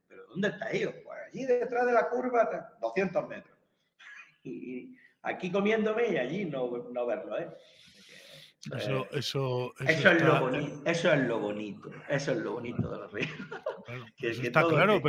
¿Pero 0.09 0.25
dónde 0.29 0.49
está 0.49 0.75
ido? 0.75 0.95
Pues 1.05 1.19
allí 1.29 1.45
detrás 1.45 1.85
de 1.85 1.93
la 1.93 2.09
curva, 2.09 2.79
200 2.81 3.29
metros. 3.29 3.59
Y, 4.45 4.97
aquí 5.21 5.53
comiéndome 5.53 6.09
y 6.09 6.17
allí 6.17 6.47
no, 6.47 6.89
no 6.91 7.05
verlo, 7.05 7.39
¿eh? 7.39 7.51
Eso, 8.71 9.09
eso, 9.11 9.75
eso, 9.81 10.11
es 10.13 10.23
lo 10.23 10.41
bonito, 10.41 10.83
eso 10.85 11.13
es 11.13 11.21
lo 11.27 11.39
bonito, 11.41 11.91
eso 12.09 12.33
es 12.33 12.39
lo 12.39 12.53
bonito 12.53 12.91
de 12.91 12.99
los 12.99 13.13
ríos. 13.13 13.31
está 14.21 14.65
claro, 14.69 15.03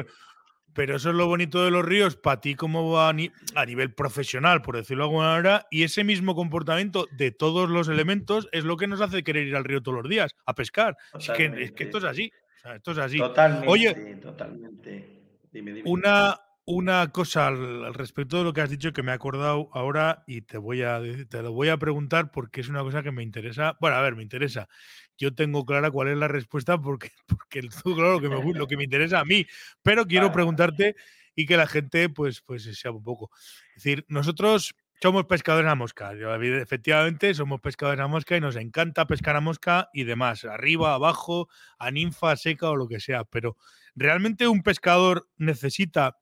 pero, 0.74 0.96
eso 0.96 1.12
es 1.12 1.16
lo 1.16 1.28
bonito 1.28 1.64
de 1.64 1.70
los 1.70 1.86
ríos 1.86 2.16
para 2.16 2.42
ti 2.42 2.56
como 2.56 3.00
a, 3.00 3.10
a, 3.10 3.66
nivel 3.66 3.94
profesional, 3.94 4.64
por 4.64 4.76
decirlo 4.76 5.04
de 5.04 5.10
alguna 5.10 5.28
manera, 5.28 5.68
y 5.70 5.84
ese 5.84 6.04
mismo 6.04 6.34
comportamiento 6.34 7.08
de 7.12 7.30
todos 7.30 7.70
los 7.70 7.90
elementos 7.90 8.50
es 8.52 8.64
lo 8.64 8.76
que 8.76 8.88
nos 8.88 9.02
hace 9.02 9.24
querer 9.24 9.46
ir 9.46 9.56
al 9.56 9.66
río 9.66 9.84
todos 9.84 10.00
los 10.02 10.10
días 10.10 10.36
a 10.48 10.56
pescar. 10.56 10.98
Es 11.14 11.30
que, 11.30 11.46
es 11.46 11.72
que, 11.74 11.84
esto 11.84 12.00
es 12.00 12.06
así, 12.06 12.32
esto 12.74 12.92
es 12.94 12.98
así. 12.98 13.20
Totalmente, 13.20 13.68
Oye, 13.68 13.94
totalmente. 14.16 15.22
Dime, 15.52 15.74
dime. 15.74 15.88
Una, 15.88 16.40
una 16.66 17.12
cosa 17.12 17.48
al, 17.48 17.94
respecto 17.94 18.38
de 18.38 18.44
lo 18.46 18.54
que 18.54 18.62
has 18.62 18.70
dicho 18.70 18.94
que 18.94 19.04
me 19.04 19.12
he 19.12 19.16
acordado 19.16 19.70
ahora 19.74 20.24
y 20.28 20.42
te 20.42 20.58
voy 20.58 20.82
a 20.82 21.02
te 21.30 21.42
lo 21.42 21.52
voy 21.52 21.70
a 21.70 21.78
preguntar 21.78 22.32
porque 22.32 22.62
es 22.62 22.70
una 22.70 22.82
cosa 22.82 23.04
que 23.04 23.12
me 23.12 23.24
interesa. 23.24 23.78
Bueno, 23.82 23.98
a 23.98 24.02
ver, 24.02 24.16
me 24.16 24.24
interesa. 24.24 24.70
Yo 25.18 25.36
tengo 25.36 25.66
clara 25.66 25.92
cuál 25.92 26.08
es 26.10 26.18
la 26.18 26.28
respuesta 26.28 26.80
porque, 26.80 27.12
porque 27.28 27.68
claro, 27.68 28.14
lo 28.14 28.22
que, 28.22 28.30
me, 28.30 28.54
lo 28.54 28.68
que 28.68 28.78
me 28.78 28.84
interesa 28.86 29.20
a 29.20 29.26
mí, 29.26 29.46
pero 29.82 30.06
quiero 30.06 30.32
preguntarte 30.32 30.96
y 31.36 31.46
que 31.46 31.58
la 31.58 31.68
gente 31.68 32.10
pues, 32.10 32.42
pues 32.42 32.64
sea 32.64 32.92
un 32.92 33.04
poco. 33.04 33.30
Es 33.76 33.84
decir, 33.84 34.06
nosotros 34.08 34.76
somos 35.02 35.26
pescadores 35.26 35.70
a 35.70 35.76
mosca. 35.76 36.14
Efectivamente, 36.14 37.34
somos 37.34 37.60
pescadores 37.60 38.00
a 38.00 38.08
mosca 38.08 38.38
y 38.38 38.40
nos 38.40 38.56
encanta 38.56 39.06
pescar 39.06 39.36
a 39.36 39.42
mosca 39.42 39.90
y 39.92 40.06
demás, 40.06 40.46
arriba, 40.46 40.94
abajo, 40.94 41.50
a 41.78 41.92
ninfa, 41.92 42.38
seca 42.38 42.70
o 42.70 42.78
lo 42.78 42.88
que 42.88 43.02
sea. 43.02 43.26
Pero 43.26 43.58
realmente 43.96 44.48
un 44.48 44.64
pescador 44.64 45.28
necesita 45.36 46.20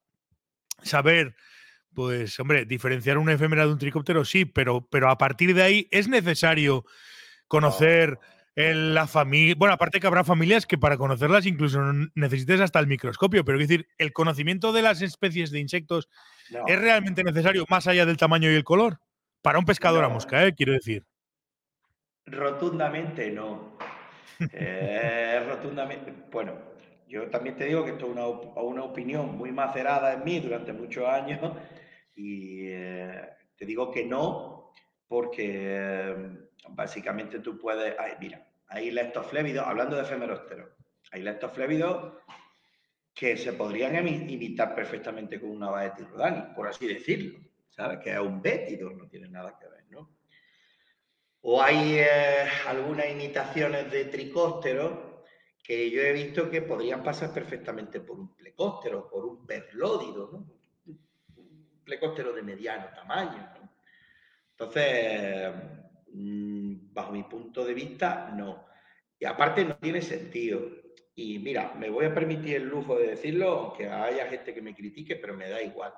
saber, 0.82 1.36
pues, 1.94 2.40
hombre, 2.40 2.66
diferenciar 2.66 3.18
una 3.18 3.34
efémera 3.34 3.66
de 3.66 3.74
un 3.74 3.80
tricóptero, 3.80 4.26
sí, 4.26 4.46
pero, 4.46 4.88
pero 4.90 5.10
a 5.10 5.18
partir 5.18 5.54
de 5.54 5.64
ahí 5.64 5.88
es 5.92 6.08
necesario 6.08 6.86
conocer 7.48 8.20
la 8.56 9.08
familia. 9.08 9.56
Bueno, 9.58 9.74
aparte 9.74 10.00
que 10.00 10.08
habrá 10.08 10.24
familias 10.24 10.66
que 10.66 10.78
para 10.78 10.98
conocerlas 10.98 11.46
incluso 11.46 11.82
necesites 12.16 12.60
hasta 12.60 12.80
el 12.80 12.88
microscopio, 12.88 13.46
pero 13.46 13.60
es 13.60 13.68
decir, 13.68 13.88
el 13.98 14.14
conocimiento 14.14 14.72
de 14.74 14.82
las 14.82 15.02
especies 15.02 15.52
de 15.52 15.60
insectos 15.60 16.10
es 16.68 16.80
realmente 16.80 17.24
necesario 17.24 17.66
más 17.70 17.88
allá 17.88 18.06
del 18.06 18.18
tamaño 18.18 18.52
y 18.52 18.56
el 18.56 18.64
color. 18.64 19.00
Para 19.42 19.58
un 19.58 19.66
pescador 19.66 20.04
a 20.04 20.10
mosca, 20.10 20.46
¿eh? 20.46 20.54
quiero 20.54 20.74
decir. 20.74 21.06
Rotundamente 22.26 23.30
no. 23.32 23.78
Eh, 24.54 25.40
rotundamente. 25.48 26.12
Bueno, 26.32 26.56
yo 27.12 27.30
también 27.30 27.58
te 27.58 27.66
digo 27.66 27.84
que 27.84 27.92
esto 27.92 28.06
es 28.06 28.12
una, 28.14 28.26
una 28.28 28.84
opinión 28.86 29.38
muy 29.38 29.52
macerada 29.52 30.14
en 30.14 30.24
mí 30.24 30.40
durante 30.40 30.72
muchos 30.72 31.06
años 31.08 31.40
y 32.16 32.68
eh, 32.68 33.30
te 33.58 33.66
digo 33.66 33.92
que 33.92 34.06
no, 34.06 34.72
porque 35.10 35.46
eh, 35.46 36.16
básicamente 36.70 37.40
tú 37.40 37.60
puedes, 37.60 37.96
mira, 38.20 38.48
hay 38.68 38.92
leptoflévidos, 38.92 39.68
hablando 39.68 39.98
de 39.98 40.04
efemerósteros, 40.04 40.70
hay 41.12 41.22
leptoflévidos 41.22 42.14
que 43.14 43.36
se 43.36 43.52
podrían 43.54 44.08
imitar 44.08 44.74
perfectamente 44.74 45.40
con 45.42 45.50
una 45.50 45.70
Baetis 45.70 46.10
rodani, 46.10 46.54
por 46.56 46.70
así 46.70 46.88
decirlo, 46.88 47.40
¿sabes? 47.70 48.00
Que 48.00 48.14
es 48.14 48.20
un 48.20 48.42
bétido, 48.42 48.90
no 48.90 49.10
tiene 49.10 49.28
nada 49.28 49.58
que 49.60 49.68
ver, 49.68 49.84
¿no? 49.90 50.16
O 51.42 51.62
hay 51.62 51.98
eh, 52.00 52.48
algunas 52.68 53.10
imitaciones 53.12 53.92
de 53.92 54.06
tricósteros 54.06 55.11
yo 55.92 56.02
he 56.02 56.14
visto 56.14 56.50
que 56.50 56.62
podrían 56.62 57.04
pasar 57.04 57.34
perfectamente 57.34 58.02
por 58.02 58.20
un 58.20 58.36
plecóstero, 58.36 59.10
por 59.10 59.26
un 59.26 59.46
perlódido, 59.46 60.30
¿no? 60.32 60.62
un 61.36 61.82
plecóstero 61.84 62.34
de 62.34 62.42
mediano 62.42 62.88
tamaño. 62.94 63.54
Entonces, 64.52 65.54
mm, 66.14 66.94
bajo 66.94 67.12
mi 67.12 67.24
punto 67.24 67.64
de 67.66 67.74
vista, 67.74 68.32
no. 68.36 68.66
Y 69.20 69.26
aparte 69.26 69.64
no 69.66 69.78
tiene 69.78 70.02
sentido. 70.02 70.62
Y 71.16 71.40
mira, 71.40 71.74
me 71.76 71.90
voy 71.90 72.06
a 72.06 72.14
permitir 72.14 72.58
el 72.58 72.68
lujo 72.68 72.98
de 72.98 73.08
decirlo, 73.08 73.50
aunque 73.52 73.88
haya 73.88 74.28
gente 74.28 74.54
que 74.54 74.62
me 74.62 74.76
critique, 74.76 75.16
pero 75.16 75.36
me 75.36 75.50
da 75.50 75.62
igual. 75.62 75.94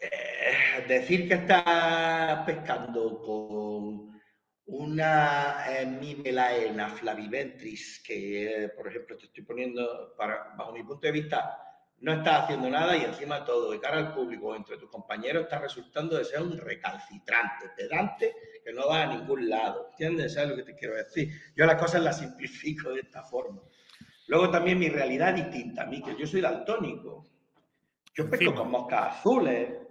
Eh, 0.00 0.84
decir 0.88 1.26
que 1.28 1.34
está 1.34 2.42
pescando 2.46 3.20
con 3.22 4.15
una 4.66 5.64
eh, 5.68 5.86
Mimelaena 5.86 6.88
flaviventris, 6.88 8.02
que 8.04 8.64
eh, 8.64 8.68
por 8.70 8.88
ejemplo 8.88 9.16
te 9.16 9.26
estoy 9.26 9.44
poniendo, 9.44 10.14
para, 10.16 10.54
bajo 10.56 10.72
mi 10.72 10.82
punto 10.82 11.06
de 11.06 11.12
vista, 11.12 11.62
no 12.00 12.12
está 12.12 12.44
haciendo 12.44 12.68
nada 12.68 12.96
y 12.96 13.04
encima 13.04 13.44
todo, 13.44 13.70
de 13.70 13.80
cara 13.80 13.98
al 13.98 14.14
público, 14.14 14.54
entre 14.54 14.76
tus 14.76 14.90
compañeros, 14.90 15.44
está 15.44 15.58
resultando 15.58 16.18
de 16.18 16.24
ser 16.24 16.42
un 16.42 16.58
recalcitrante, 16.58 17.70
pedante, 17.76 18.34
que 18.62 18.72
no 18.72 18.88
va 18.88 19.02
a 19.02 19.06
ningún 19.06 19.48
lado. 19.48 19.88
¿Entiendes? 19.92 20.34
¿Sabes 20.34 20.50
lo 20.50 20.56
que 20.56 20.64
te 20.64 20.74
quiero 20.74 20.94
decir? 20.94 21.30
Yo 21.56 21.64
las 21.64 21.80
cosas 21.80 22.02
las 22.02 22.18
simplifico 22.18 22.90
de 22.90 23.00
esta 23.00 23.22
forma. 23.22 23.62
Luego 24.26 24.50
también 24.50 24.78
mi 24.78 24.88
realidad 24.88 25.38
es 25.38 25.44
distinta 25.44 25.82
a 25.82 25.86
mí, 25.86 26.02
que 26.02 26.16
yo 26.16 26.26
soy 26.26 26.40
daltónico. 26.40 27.24
Yo 28.14 28.28
pesco 28.28 28.54
con 28.54 28.70
moscas 28.70 29.18
azules, 29.18 29.85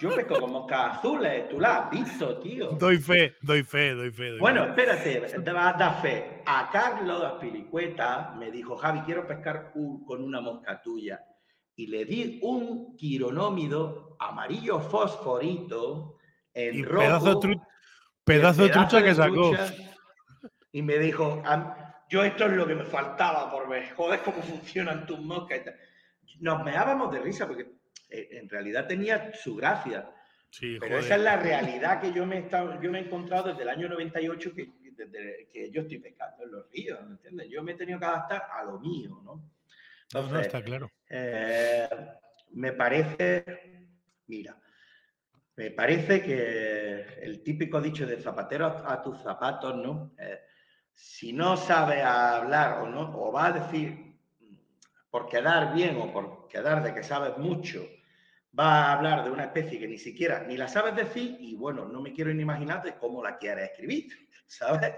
yo 0.00 0.14
pesco 0.14 0.40
con 0.40 0.52
moscas 0.52 0.98
azules, 0.98 1.48
tú 1.48 1.60
la 1.60 1.78
has 1.78 1.90
visto, 1.90 2.38
tío. 2.38 2.70
Doy 2.72 2.98
fe, 2.98 3.36
doy 3.42 3.62
fe, 3.62 3.94
doy 3.94 4.10
fe. 4.10 4.38
bueno, 4.38 4.64
espérate, 4.64 5.20
te 5.20 5.52
vas 5.52 5.74
a 5.74 5.78
dar 5.78 6.02
fe. 6.02 6.42
A 6.46 6.70
Carlos 6.70 7.20
de 7.20 7.26
Aspilicueta 7.26 8.34
me 8.38 8.50
dijo, 8.50 8.76
Javi, 8.76 9.00
quiero 9.00 9.26
pescar 9.26 9.72
con 9.72 10.22
una 10.22 10.40
mosca 10.40 10.80
tuya. 10.80 11.24
Y 11.74 11.86
le 11.86 12.04
di 12.04 12.38
un 12.42 12.96
quironómido 12.96 14.16
amarillo 14.18 14.80
fosforito 14.80 16.18
en 16.54 16.74
y 16.74 16.82
rojo. 16.82 17.00
Pedazo, 17.00 17.40
pedazo, 18.24 18.62
de 18.64 18.68
trucha 18.70 19.02
que 19.02 19.14
sacó. 19.14 19.52
y 20.72 20.82
me 20.82 20.98
dijo, 20.98 21.42
yo 22.08 22.22
esto 22.22 22.44
es 22.44 22.52
lo 22.52 22.66
que 22.66 22.74
me 22.74 22.84
faltaba 22.84 23.50
por 23.50 23.68
ver. 23.68 23.90
Joder, 23.94 24.20
cómo 24.20 24.42
funcionan 24.42 25.06
tus 25.06 25.18
moscas. 25.20 25.60
Nos 26.40 26.62
meábamos 26.64 27.12
de 27.12 27.20
risa 27.20 27.46
porque 27.46 27.62
eh, 27.62 27.81
en 28.12 28.48
realidad 28.48 28.86
tenía 28.86 29.32
su 29.34 29.56
gracia. 29.56 30.10
pero 30.80 30.98
esa 30.98 31.16
es 31.16 31.22
la 31.22 31.36
realidad 31.36 32.00
que 32.00 32.12
yo 32.12 32.26
me, 32.26 32.38
he 32.38 32.50
yo 32.50 32.90
me 32.90 32.98
he 32.98 33.02
encontrado 33.02 33.48
desde 33.48 33.62
el 33.62 33.68
año 33.70 33.88
98 33.88 34.54
que, 34.54 34.70
desde 34.96 35.48
que 35.50 35.70
yo 35.70 35.82
estoy 35.82 35.98
pescando 35.98 36.44
en 36.44 36.52
los 36.52 36.70
ríos, 36.70 37.00
¿me 37.06 37.12
entiendes? 37.12 37.48
Yo 37.50 37.62
me 37.62 37.72
he 37.72 37.74
tenido 37.76 37.98
que 37.98 38.04
adaptar 38.04 38.46
a 38.52 38.64
lo 38.64 38.78
mío, 38.78 39.20
¿no? 39.24 39.50
no, 40.12 40.40
está 40.40 40.62
claro. 40.62 40.90
Eh, 41.08 41.88
me 42.50 42.72
parece, 42.72 43.44
mira, 44.26 44.56
me 45.56 45.70
parece 45.70 46.22
que 46.22 47.22
el 47.22 47.42
típico 47.42 47.80
dicho 47.80 48.06
de 48.06 48.20
zapatero 48.20 48.66
a, 48.66 49.02
tus 49.02 49.20
zapatos, 49.22 49.76
¿no? 49.76 50.14
Eh, 50.18 50.40
si 50.94 51.32
no 51.32 51.56
sabe 51.56 52.02
hablar 52.02 52.82
o 52.82 52.88
no, 52.88 53.18
o 53.18 53.32
va 53.32 53.46
a 53.46 53.52
decir 53.52 54.12
por 55.10 55.28
quedar 55.28 55.74
bien 55.74 55.98
o 55.98 56.12
por 56.12 56.48
quedar 56.48 56.82
de 56.82 56.94
que 56.94 57.02
sabes 57.02 57.36
mucho, 57.36 57.86
va 58.58 58.86
a 58.86 58.92
hablar 58.92 59.24
de 59.24 59.30
una 59.30 59.44
especie 59.44 59.78
que 59.78 59.88
ni 59.88 59.98
siquiera 59.98 60.44
ni 60.44 60.56
la 60.56 60.68
sabes 60.68 60.94
decir 60.94 61.36
y 61.40 61.54
bueno, 61.54 61.86
no 61.86 62.00
me 62.00 62.12
quiero 62.12 62.32
ni 62.32 62.42
imaginar 62.42 62.82
de 62.82 62.96
cómo 62.96 63.22
la 63.22 63.38
quieres 63.38 63.70
escribir, 63.70 64.12
¿sabes? 64.46 64.92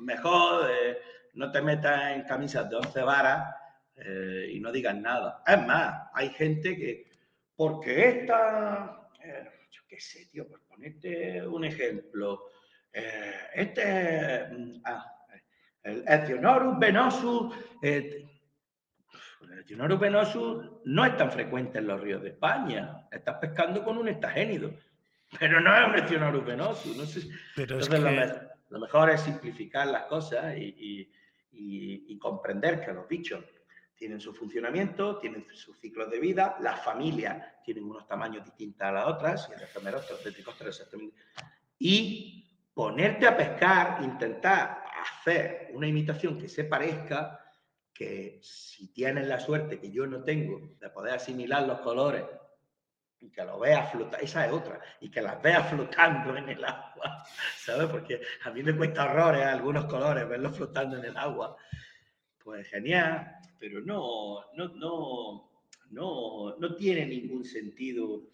mejor 0.00 0.70
eh, 0.70 0.98
no 1.34 1.50
te 1.50 1.60
metas 1.60 2.16
en 2.16 2.22
camisas 2.22 2.70
de 2.70 2.76
once 2.76 3.02
varas 3.02 3.52
eh, 3.96 4.50
y 4.52 4.60
no 4.60 4.70
digas 4.70 4.94
nada. 4.94 5.42
Es 5.44 5.66
más, 5.66 6.08
hay 6.14 6.28
gente 6.30 6.76
que, 6.76 7.10
porque 7.56 8.08
esta, 8.08 9.08
eh, 9.24 9.48
yo 9.70 9.82
qué 9.88 9.98
sé, 9.98 10.26
tío, 10.26 10.46
por 10.46 10.62
ponerte 10.62 11.44
un 11.44 11.64
ejemplo, 11.64 12.44
este, 12.92 14.46
mm, 14.50 14.82
ah, 14.84 15.18
el 15.82 16.04
venosus, 16.78 17.54
El 19.52 19.60
Echinoro 19.60 19.98
penosus 19.98 20.64
no 20.84 21.04
es 21.04 21.16
tan 21.16 21.30
frecuente 21.30 21.78
en 21.78 21.86
los 21.86 22.00
ríos 22.00 22.22
de 22.22 22.30
España. 22.30 23.06
Estás 23.10 23.36
pescando 23.36 23.82
con 23.84 23.98
un 23.98 24.08
estagénido, 24.08 24.72
pero 25.38 25.60
no 25.60 25.76
es 25.76 25.88
un 25.88 26.04
Echinoro 26.04 26.44
penosus. 26.44 26.96
No 26.96 27.04
sé. 27.04 27.28
Entonces, 27.56 28.00
lo, 28.70 28.78
mejor 28.78 29.10
es 29.10 29.20
simplificar 29.22 29.86
las 29.86 30.04
cosas 30.04 30.56
y, 30.56 31.10
y 31.50 32.18
comprender 32.18 32.84
que 32.84 32.92
los 32.92 33.08
bichos 33.08 33.44
tienen 33.98 34.20
su 34.20 34.32
funcionamiento, 34.32 35.18
tienen 35.18 35.44
sus 35.52 35.78
ciclos 35.80 36.08
de 36.08 36.20
vida, 36.20 36.56
las 36.60 36.82
familias 36.84 37.44
tienen 37.64 37.84
unos 37.84 38.06
tamaños 38.06 38.44
distintos 38.44 38.82
a 38.82 38.92
las 38.92 39.06
otras, 39.06 39.50
y. 41.00 41.12
Y 41.80 42.44
ponerte 42.72 43.26
a 43.26 43.36
pescar, 43.36 43.98
intentar 44.02 44.84
hacer 45.02 45.70
una 45.74 45.88
imitación 45.88 46.38
que 46.38 46.48
se 46.48 46.64
parezca, 46.64 47.47
que 47.98 48.38
si 48.40 48.92
tienes 48.92 49.26
la 49.26 49.40
suerte 49.40 49.80
que 49.80 49.90
yo 49.90 50.06
no 50.06 50.22
tengo 50.22 50.76
de 50.78 50.88
poder 50.88 51.14
asimilar 51.14 51.66
los 51.66 51.80
colores 51.80 52.24
y 53.18 53.28
que 53.28 53.44
lo 53.44 53.58
veas 53.58 53.90
flotando, 53.90 54.18
esa 54.18 54.46
es 54.46 54.52
otra, 54.52 54.80
y 55.00 55.10
que 55.10 55.20
las 55.20 55.42
veas 55.42 55.68
flotando 55.68 56.36
en 56.36 56.48
el 56.48 56.64
agua, 56.64 57.24
¿sabes? 57.58 57.88
Porque 57.88 58.20
a 58.44 58.50
mí 58.52 58.62
me 58.62 58.76
cuesta 58.76 59.06
horrores 59.06 59.44
algunos 59.44 59.86
colores, 59.86 60.28
verlos 60.28 60.56
flotando 60.56 60.96
en 60.96 61.06
el 61.06 61.16
agua. 61.16 61.56
Pues 62.38 62.68
genial, 62.68 63.36
pero 63.58 63.80
no, 63.80 64.44
no, 64.54 64.68
no, 64.68 65.50
no, 65.90 66.56
no 66.56 66.74
tiene 66.76 67.04
ningún 67.04 67.44
sentido 67.44 68.28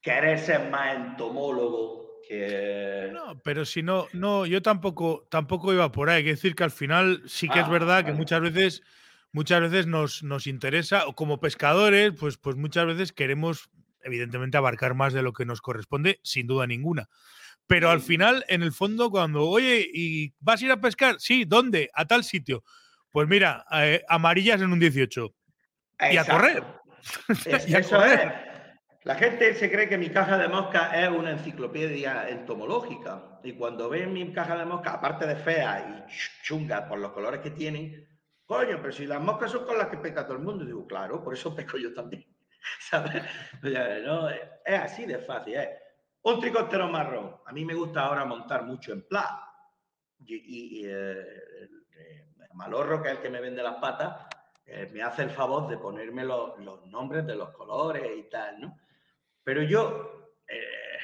querer 0.00 0.40
ser 0.40 0.68
más 0.70 0.96
entomólogo 0.96 2.07
que... 2.26 3.10
No, 3.12 3.38
pero 3.42 3.64
si 3.64 3.82
no, 3.82 4.06
no, 4.12 4.46
yo 4.46 4.62
tampoco, 4.62 5.26
tampoco 5.30 5.72
iba 5.72 5.92
por 5.92 6.10
ahí. 6.10 6.18
Hay 6.18 6.24
que 6.24 6.30
decir 6.30 6.54
que 6.54 6.64
al 6.64 6.70
final 6.70 7.22
sí 7.26 7.48
que 7.48 7.60
es 7.60 7.66
ah, 7.66 7.70
verdad 7.70 8.04
que 8.04 8.12
muchas 8.12 8.40
veces, 8.40 8.82
muchas 9.32 9.60
veces 9.60 9.86
nos, 9.86 10.22
nos 10.22 10.46
interesa, 10.46 11.06
o 11.06 11.14
como 11.14 11.40
pescadores, 11.40 12.12
pues, 12.18 12.36
pues 12.36 12.56
muchas 12.56 12.86
veces 12.86 13.12
queremos, 13.12 13.70
evidentemente, 14.02 14.56
abarcar 14.56 14.94
más 14.94 15.12
de 15.12 15.22
lo 15.22 15.32
que 15.32 15.44
nos 15.44 15.60
corresponde, 15.60 16.20
sin 16.22 16.46
duda 16.46 16.66
ninguna. 16.66 17.08
Pero 17.66 17.90
al 17.90 18.00
final, 18.00 18.44
en 18.48 18.62
el 18.62 18.72
fondo, 18.72 19.10
cuando, 19.10 19.44
oye, 19.44 19.86
¿y 19.92 20.32
vas 20.40 20.62
a 20.62 20.64
ir 20.64 20.72
a 20.72 20.80
pescar? 20.80 21.16
Sí, 21.18 21.44
¿dónde? 21.44 21.90
A 21.92 22.06
tal 22.06 22.24
sitio. 22.24 22.64
Pues 23.10 23.28
mira, 23.28 23.64
eh, 23.72 24.02
amarillas 24.08 24.62
en 24.62 24.72
un 24.72 24.78
18. 24.78 25.34
Y 26.12 26.16
a 26.16 26.24
correr. 26.24 26.64
eso 27.46 28.04
es. 28.04 28.47
La 29.08 29.14
gente 29.14 29.54
se 29.54 29.70
cree 29.70 29.88
que 29.88 29.96
mi 29.96 30.10
caja 30.10 30.36
de 30.36 30.48
mosca 30.48 30.90
es 30.94 31.08
una 31.08 31.30
enciclopedia 31.30 32.28
entomológica. 32.28 33.40
Y 33.42 33.54
cuando 33.54 33.88
ven 33.88 34.12
mi 34.12 34.30
caja 34.34 34.54
de 34.54 34.66
mosca, 34.66 34.92
aparte 34.92 35.26
de 35.26 35.34
fea 35.34 36.06
y 36.06 36.12
chunga 36.42 36.86
por 36.86 36.98
los 36.98 37.12
colores 37.12 37.40
que 37.40 37.52
tienen, 37.52 38.06
coño, 38.44 38.76
pero 38.82 38.92
si 38.92 39.06
las 39.06 39.22
moscas 39.22 39.50
son 39.50 39.64
con 39.64 39.78
las 39.78 39.88
que 39.88 39.96
pesca 39.96 40.26
todo 40.26 40.36
el 40.36 40.42
mundo, 40.42 40.62
digo, 40.62 40.86
claro, 40.86 41.24
por 41.24 41.32
eso 41.32 41.56
pesco 41.56 41.78
yo 41.78 41.94
también. 41.94 42.26
¿Sabes? 42.90 43.22
es 44.66 44.78
así 44.78 45.06
de 45.06 45.20
fácil. 45.20 45.56
Un 46.24 46.38
tricóptero 46.38 46.86
marrón. 46.88 47.34
A 47.46 47.52
mí 47.54 47.64
me 47.64 47.72
gusta 47.72 48.02
ahora 48.02 48.26
montar 48.26 48.64
mucho 48.64 48.92
en 48.92 49.08
pla. 49.08 49.42
Y, 50.26 50.82
eh, 50.84 51.24
Malorro, 52.52 53.00
que 53.00 53.08
es 53.08 53.14
el 53.14 53.22
que 53.22 53.30
me 53.30 53.40
vende 53.40 53.62
las 53.62 53.76
patas, 53.76 54.26
eh, 54.66 54.90
me 54.92 55.00
hace 55.00 55.22
el 55.22 55.30
favor 55.30 55.66
de 55.66 55.78
ponerme 55.78 56.26
los, 56.26 56.58
nombres 56.88 57.26
de 57.26 57.36
los 57.36 57.48
colores 57.52 58.02
y 58.14 58.24
tal, 58.24 58.60
¿no? 58.60 58.78
Pero 59.48 59.62
yo, 59.62 60.34
eh, 60.46 60.98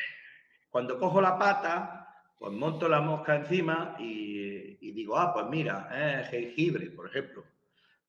cuando 0.69 0.99
cojo 0.99 1.19
la 1.19 1.39
pata, 1.39 2.15
pues 2.39 2.53
monto 2.53 2.91
la 2.91 3.01
mosca 3.01 3.37
encima 3.37 3.97
y, 3.99 4.93
digo, 4.93 5.17
ah, 5.17 5.33
pues 5.33 5.47
mira, 5.47 6.21
es 6.21 6.29
jengibre, 6.29 6.91
por 6.91 7.09
ejemplo. 7.09 7.43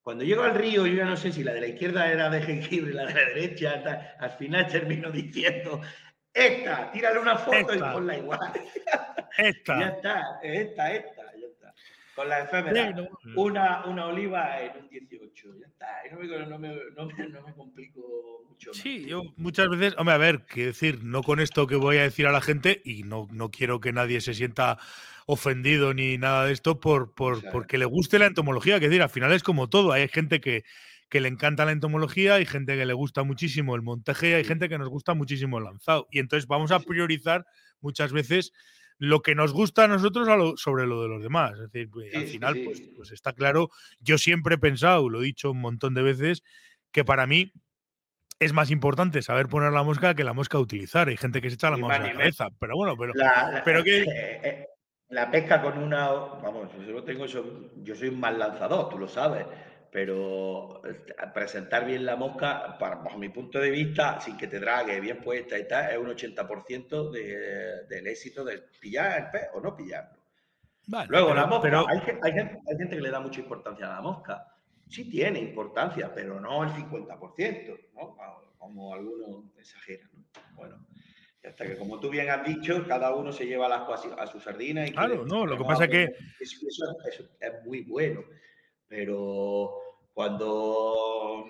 Cuando 0.02 0.26
llego 0.26 0.44
al 0.44 0.56
río, 0.56 0.86
yo 0.86 0.94
ya 0.94 1.06
no 1.06 1.16
sé 1.16 1.32
si 1.32 1.42
la 1.42 1.54
de 1.54 1.62
la 1.62 1.68
izquierda 1.68 2.12
era 2.12 2.30
de 2.30 2.42
jengibre 2.42 2.92
y 2.92 2.94
la 2.96 3.06
de 3.06 3.14
la 3.14 3.20
derecha, 3.30 4.18
al 4.20 4.32
final 4.32 4.68
termino 4.68 5.10
diciendo, 5.24 5.80
esta, 6.34 6.92
tírale 6.92 7.20
una 7.20 7.38
foto 7.38 7.74
y 7.74 7.80
ponla 7.80 8.18
igual. 8.18 8.40
Esta. 9.38 9.80
ya 9.80 9.88
está, 9.88 10.40
esta, 10.44 10.94
esta 10.94 11.25
con 12.16 12.30
la 12.30 12.44
efémera. 12.44 12.96
una, 13.36 13.86
una 13.86 14.06
oliva 14.08 14.62
en 14.62 14.84
un 14.84 14.90
18. 14.90 15.60
Ya 15.60 15.68
está. 15.68 15.88
No 16.12 16.20
me, 16.20 16.28
no 16.28 16.60
me, 16.60 16.76
no 16.96 17.06
me, 17.06 17.28
no 17.30 17.42
me 17.42 17.54
complico 17.54 18.46
mucho. 18.48 18.74
Sí, 18.74 19.06
yo 19.06 19.24
muchas 19.36 19.68
veces, 19.70 19.96
hombre, 19.98 20.16
a 20.16 20.18
ver, 20.18 20.46
quiero 20.46 20.68
decir, 20.68 21.04
no 21.04 21.24
con 21.24 21.40
esto 21.40 21.68
que 21.68 21.76
voy 21.76 21.98
a 21.98 22.04
decir 22.04 22.26
a 22.28 22.32
la 22.32 22.42
gente, 22.42 22.82
y 22.86 23.04
no, 23.04 23.28
no 23.32 23.52
quiero 23.52 23.80
que 23.80 23.92
nadie 23.92 24.22
se 24.22 24.34
sienta 24.34 24.78
ofendido 25.28 25.94
ni 25.94 26.18
nada 26.18 26.46
de 26.46 26.54
esto 26.54 26.80
por, 26.80 27.14
por 27.14 27.50
porque 27.52 27.78
le 27.78 27.86
guste 27.86 28.20
la 28.20 28.28
entomología, 28.28 28.80
que 28.80 28.88
decir, 28.88 29.02
al 29.02 29.10
final 29.10 29.34
es 29.34 29.44
como 29.44 29.68
todo, 29.68 29.92
hay 29.92 30.08
gente 30.08 30.40
que, 30.40 30.64
que 31.10 31.20
le 31.20 31.28
encanta 31.28 31.66
la 31.66 31.72
entomología, 31.72 32.36
hay 32.36 32.46
gente 32.46 32.78
que 32.78 32.86
le 32.86 32.94
gusta 32.94 33.24
muchísimo 33.24 33.76
el 33.76 33.82
montaje, 33.82 34.30
y 34.30 34.34
hay 34.34 34.44
gente 34.44 34.70
que 34.70 34.78
nos 34.78 34.88
gusta 34.88 35.14
muchísimo 35.14 35.58
el 35.58 35.66
lanzado. 35.66 36.08
Y 36.12 36.20
entonces 36.20 36.48
vamos 36.48 36.72
a 36.72 36.80
priorizar 36.80 37.46
muchas 37.82 38.14
veces 38.14 38.54
lo 38.98 39.22
que 39.22 39.36
nos 39.36 39.54
gusta 39.54 39.84
a 39.84 39.88
nosotros 39.88 40.60
sobre 40.60 40.86
lo 40.86 41.02
de 41.02 41.10
los 41.10 41.22
demás. 41.22 41.54
Es 41.54 41.72
decir, 41.72 41.90
pues, 41.90 42.14
al 42.16 42.28
final, 42.28 42.62
pues, 42.64 42.82
pues, 42.96 43.12
está 43.12 43.34
claro, 43.34 43.70
yo 44.00 44.18
siempre 44.18 44.56
he 44.56 44.58
pensado, 44.58 45.10
lo 45.10 45.22
he 45.22 45.26
dicho 45.26 45.52
un 45.52 45.62
montón 45.62 45.94
de 45.94 46.02
veces, 46.02 46.44
que 46.92 47.04
para 47.04 47.28
mí 47.28 47.52
es 48.40 48.54
más 48.54 48.72
importante 48.72 49.22
saber 49.22 49.48
poner 49.48 49.72
la 49.72 49.84
mosca 49.84 50.14
que 50.14 50.24
la 50.24 50.34
mosca 50.34 50.60
utilizar. 50.60 51.08
Hay 51.08 51.18
gente 51.18 51.42
que 51.42 51.50
se 51.50 51.56
echa 51.56 51.70
la 51.70 51.78
mosca 51.78 51.98
en 51.98 52.04
la 52.04 52.14
cabeza, 52.14 52.48
pero 52.60 52.76
bueno, 52.76 52.96
pero, 52.98 53.14
pero 53.64 53.84
que... 53.84 54.02
Eh, 54.02 54.08
eh, 54.44 54.68
la 55.10 55.30
pesca 55.30 55.62
con 55.62 55.78
una, 55.78 56.10
vamos, 56.10 56.70
yo 56.86 57.04
tengo 57.04 57.26
yo 57.28 57.96
soy 57.96 58.08
un 58.10 58.20
mal 58.20 58.40
lanzador, 58.40 58.90
tú 58.90 58.98
lo 58.98 59.08
sabes 59.08 59.46
pero 59.96 60.82
eh, 60.86 61.06
presentar 61.34 61.86
bien 61.86 62.06
la 62.06 62.18
mosca, 62.18 62.78
para, 62.78 62.96
bajo 62.96 63.18
mi 63.18 63.30
punto 63.30 63.62
de 63.62 63.70
vista, 63.70 64.20
sin 64.20 64.36
que 64.36 64.48
te 64.48 64.60
drague, 64.60 65.00
bien 65.00 65.22
puesta 65.22 65.58
y 65.58 65.66
tal, 65.70 65.90
es 65.90 65.98
un 65.98 66.08
80% 66.08 67.12
de, 67.12 67.86
del 67.88 68.06
éxito 68.08 68.44
de 68.44 68.62
pillar 68.82 69.18
el 69.18 69.32
pez 69.32 69.48
o 69.54 69.62
no 69.62 69.74
pillarlo. 69.74 70.20
Luego, 71.08 71.34
la 71.34 71.46
mosca, 71.46 71.62
pero... 71.62 71.88
hay, 71.88 72.02
gente, 72.02 72.20
hay, 72.24 72.34
gente, 72.78 72.98
que 72.98 73.02
le 73.02 73.10
da 73.10 73.22
mucha 73.22 73.40
importancia 73.40 73.86
a 73.86 73.96
la 73.96 74.02
mosca. 74.02 74.46
Sí 74.90 75.10
tiene 75.10 75.40
importancia, 75.40 76.14
pero 76.14 76.42
no 76.42 76.64
el 76.64 76.72
50%, 76.72 77.80
¿no? 77.94 78.18
como 78.58 78.94
algunos 78.94 79.46
exageran. 79.58 80.10
Bueno, 80.56 80.86
hasta 81.42 81.66
que 81.66 81.78
como 81.78 82.02
tú 82.02 82.10
bien 82.10 82.30
has 82.30 82.46
dicho, 82.46 82.86
cada 82.86 83.16
uno 83.16 83.32
se 83.32 83.46
lleva 83.46 83.70
las 83.70 83.84
cosas 83.84 84.12
a 84.18 84.28
su 84.28 84.42
sardina. 84.42 84.86
Y 84.86 84.92
claro, 84.92 85.26
no, 85.26 85.46
lo 85.46 85.58
que 85.58 85.64
pasa 85.64 85.86
es 85.86 85.90
que... 85.90 86.04
eso 86.42 87.30
es 87.40 87.66
muy 87.66 87.84
bueno, 87.84 88.26
pero 88.90 89.85
cuando 90.16 91.46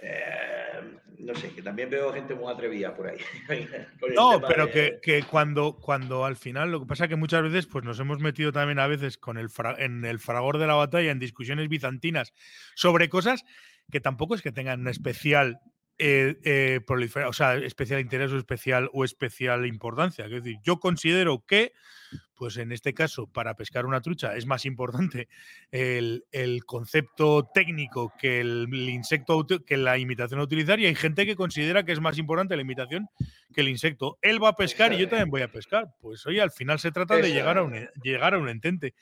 eh, 0.00 0.98
no 1.18 1.34
sé, 1.34 1.52
que 1.52 1.62
también 1.62 1.90
veo 1.90 2.12
gente 2.12 2.34
muy 2.34 2.52
atrevida 2.52 2.94
por 2.94 3.08
ahí. 3.08 3.18
no, 4.14 4.40
pero 4.46 4.70
que, 4.70 5.24
cuando, 5.28 5.76
cuando 5.76 6.24
al 6.24 6.36
final, 6.36 6.70
lo 6.70 6.80
que 6.80 6.86
pasa 6.86 7.04
es 7.04 7.10
que 7.10 7.16
muchas 7.16 7.42
veces 7.42 7.66
pues 7.66 7.84
nos 7.84 7.98
hemos 7.98 8.20
metido 8.20 8.52
también 8.52 8.78
a 8.78 8.86
veces 8.86 9.18
con 9.18 9.36
el 9.38 9.48
en 9.78 10.04
el 10.04 10.20
fragor 10.20 10.58
de 10.58 10.66
la 10.66 10.74
batalla, 10.74 11.10
en 11.10 11.18
discusiones 11.18 11.68
bizantinas, 11.68 12.32
sobre 12.74 13.08
cosas 13.08 13.44
que 13.90 14.00
tampoco 14.00 14.34
es 14.34 14.42
que 14.42 14.52
tengan 14.52 14.80
una 14.80 14.90
especial 14.90 15.60
eh, 15.98 16.38
eh 16.44 16.80
o 17.26 17.32
sea, 17.32 17.56
especial 17.56 18.00
interés 18.00 18.30
o 18.32 18.38
especial 18.38 18.88
o 18.92 19.04
especial 19.04 19.66
importancia. 19.66 20.26
Es 20.26 20.30
decir, 20.30 20.56
yo 20.62 20.78
considero 20.78 21.44
que 21.44 21.72
pues 22.34 22.56
en 22.56 22.70
este 22.70 22.94
caso, 22.94 23.26
para 23.26 23.54
pescar 23.54 23.84
una 23.84 24.00
trucha 24.00 24.36
es 24.36 24.46
más 24.46 24.64
importante 24.64 25.28
el, 25.72 26.24
concepto 26.64 27.50
técnico 27.52 28.12
que 28.18 28.40
el, 28.40 28.68
insecto, 28.72 29.44
que 29.46 29.76
la 29.76 29.98
imitación 29.98 30.40
a 30.40 30.44
utilizar, 30.44 30.78
y 30.78 30.86
hay 30.86 30.94
gente 30.94 31.26
que 31.26 31.34
considera 31.34 31.84
que 31.84 31.92
es 31.92 32.00
más 32.00 32.16
importante 32.16 32.54
la 32.54 32.62
imitación 32.62 33.08
que 33.52 33.62
el 33.62 33.68
insecto. 33.68 34.18
Él 34.22 34.42
va 34.42 34.50
a 34.50 34.56
pescar 34.56 34.92
y 34.92 34.98
yo 34.98 35.08
también 35.08 35.30
voy 35.30 35.42
a 35.42 35.50
pescar. 35.50 35.88
Pues 36.00 36.24
oye, 36.26 36.40
al 36.40 36.52
final 36.52 36.78
se 36.78 36.92
trata 36.92 37.16
de 37.16 37.32
llegar 37.32 37.58
a, 37.58 37.62
un, 37.62 37.74
llegar 38.02 38.34
a 38.34 38.38
un 38.38 38.48
entente. 38.48 38.94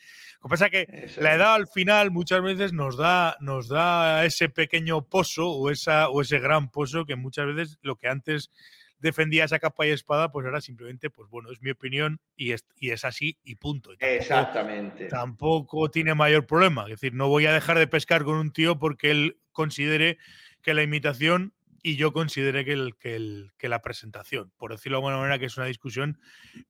Lo 0.42 0.48
que 0.48 0.48
pasa 0.48 0.66
es 0.66 0.70
que 0.70 1.20
la 1.20 1.34
edad 1.34 1.54
al 1.54 1.68
final 1.68 2.10
muchas 2.10 2.42
veces 2.42 2.72
nos 2.72 2.96
da, 2.96 3.36
nos 3.40 3.68
da 3.68 4.24
ese 4.24 4.48
pequeño 4.48 5.02
pozo 5.02 5.50
o, 5.50 5.70
esa, 5.70 6.08
o 6.08 6.22
ese 6.22 6.38
gran 6.38 6.70
pozo 6.70 7.04
que 7.04 7.16
muchas 7.16 7.46
veces 7.46 7.78
lo 7.82 7.96
que 7.96 8.08
antes 8.08 8.50
defendía 8.98 9.44
esa 9.44 9.59
capa 9.59 9.86
y 9.86 9.90
espada, 9.90 10.31
pues 10.31 10.47
ahora 10.47 10.60
simplemente, 10.60 11.10
pues 11.10 11.28
bueno, 11.31 11.51
es 11.51 11.60
mi 11.62 11.70
opinión 11.70 12.20
y 12.36 12.52
es, 12.52 12.64
y 12.77 12.90
es 12.90 13.05
así 13.05 13.39
y 13.44 13.56
punto. 13.56 13.90
Exactamente. 13.98 15.06
Tampoco 15.06 15.90
tiene 15.90 16.14
mayor 16.14 16.47
problema. 16.47 16.85
Es 16.85 17.01
decir, 17.01 17.14
no 17.14 17.28
voy 17.28 17.47
a 17.47 17.52
dejar 17.52 17.78
de 17.78 17.86
pescar 17.86 18.24
con 18.24 18.36
un 18.36 18.52
tío 18.52 18.78
porque 18.78 19.10
él 19.10 19.39
considere 19.52 20.18
que 20.62 20.74
la 20.74 20.82
imitación 20.82 21.55
y 21.86 21.94
yo 21.94 22.12
consideré 22.12 22.64
que, 22.64 22.72
el, 22.72 22.96
que, 22.96 23.14
el, 23.14 23.52
que, 23.56 23.68
la 23.68 23.80
presentación, 23.80 24.50
por 24.56 24.72
decirlo 24.72 24.96
de 24.96 25.02
alguna 25.02 25.18
manera, 25.18 25.38
que 25.38 25.46
es 25.46 25.56
una 25.56 25.66
discusión 25.66 26.18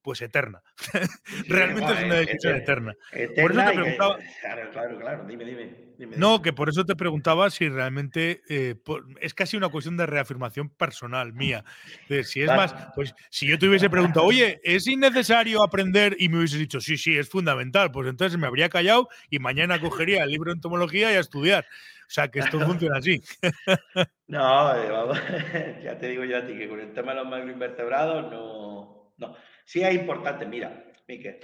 pues 0.03 0.21
eterna. 0.21 0.63
Realmente 1.49 1.91
es 1.91 2.05
una 2.05 2.21
discusión 2.21 2.57
eterna. 2.57 2.95
por 3.41 3.53
eso 3.53 3.65
te 3.65 3.73
preguntaba, 3.73 4.19
claro, 4.43 4.71
claro, 4.73 4.99
claro, 4.99 5.25
dime, 5.27 5.47
dime, 5.47 6.17
No, 6.19 6.43
que 6.43 6.53
por 6.53 6.69
eso 6.69 6.85
te 6.85 6.97
preguntaba 6.97 7.49
si 7.49 7.67
realmente 7.71 8.43
eh, 8.51 8.75
es 9.23 9.33
casi 9.33 9.57
una 9.57 9.71
cuestión 9.71 9.97
de 9.97 10.05
reafirmación 10.05 10.69
personal 10.69 11.33
mía. 11.33 11.65
De, 12.11 12.23
si 12.23 12.43
es 12.43 12.49
más, 12.49 12.75
pues 12.95 13.15
si 13.31 13.47
yo 13.47 13.59
te 13.59 13.69
hubiese 13.71 13.89
preguntado, 13.89 14.27
oye, 14.27 14.61
¿es 14.65 14.87
innecesario 14.87 15.63
aprender? 15.63 16.15
Y 16.19 16.29
me 16.29 16.37
hubiese 16.37 16.59
dicho, 16.59 16.83
sí, 16.83 16.99
sí, 16.99 17.17
es 17.17 17.31
fundamental, 17.31 17.91
pues 17.91 18.07
entonces 18.07 18.39
me 18.39 18.47
habría 18.47 18.69
callado 18.69 19.09
y 19.31 19.39
mañana 19.39 19.81
cogería 19.81 20.25
el 20.25 20.31
libro 20.31 20.51
de 20.51 20.57
entomología 20.57 21.11
y 21.11 21.15
a 21.15 21.21
estudiar. 21.21 21.65
O 22.07 22.11
sea, 22.11 22.29
que 22.29 22.39
esto 22.39 22.61
funciona 22.61 22.99
así. 22.99 23.23
No, 24.29 24.75
ya 25.83 25.97
te 25.99 26.09
digo 26.09 26.25
yo 26.25 26.39
a 26.39 26.45
ti 26.45 26.59
que 26.59 26.69
con 26.69 26.81
el 26.81 26.93
tema 26.93 27.13
de 27.13 27.21
los 27.21 27.29
macroinvertebrados 27.29 28.29
no, 28.29 29.15
no. 29.19 29.37
Sí 29.65 29.83
es 29.83 29.95
importante, 29.95 30.45
mira, 30.47 30.85
Miquel, 31.07 31.39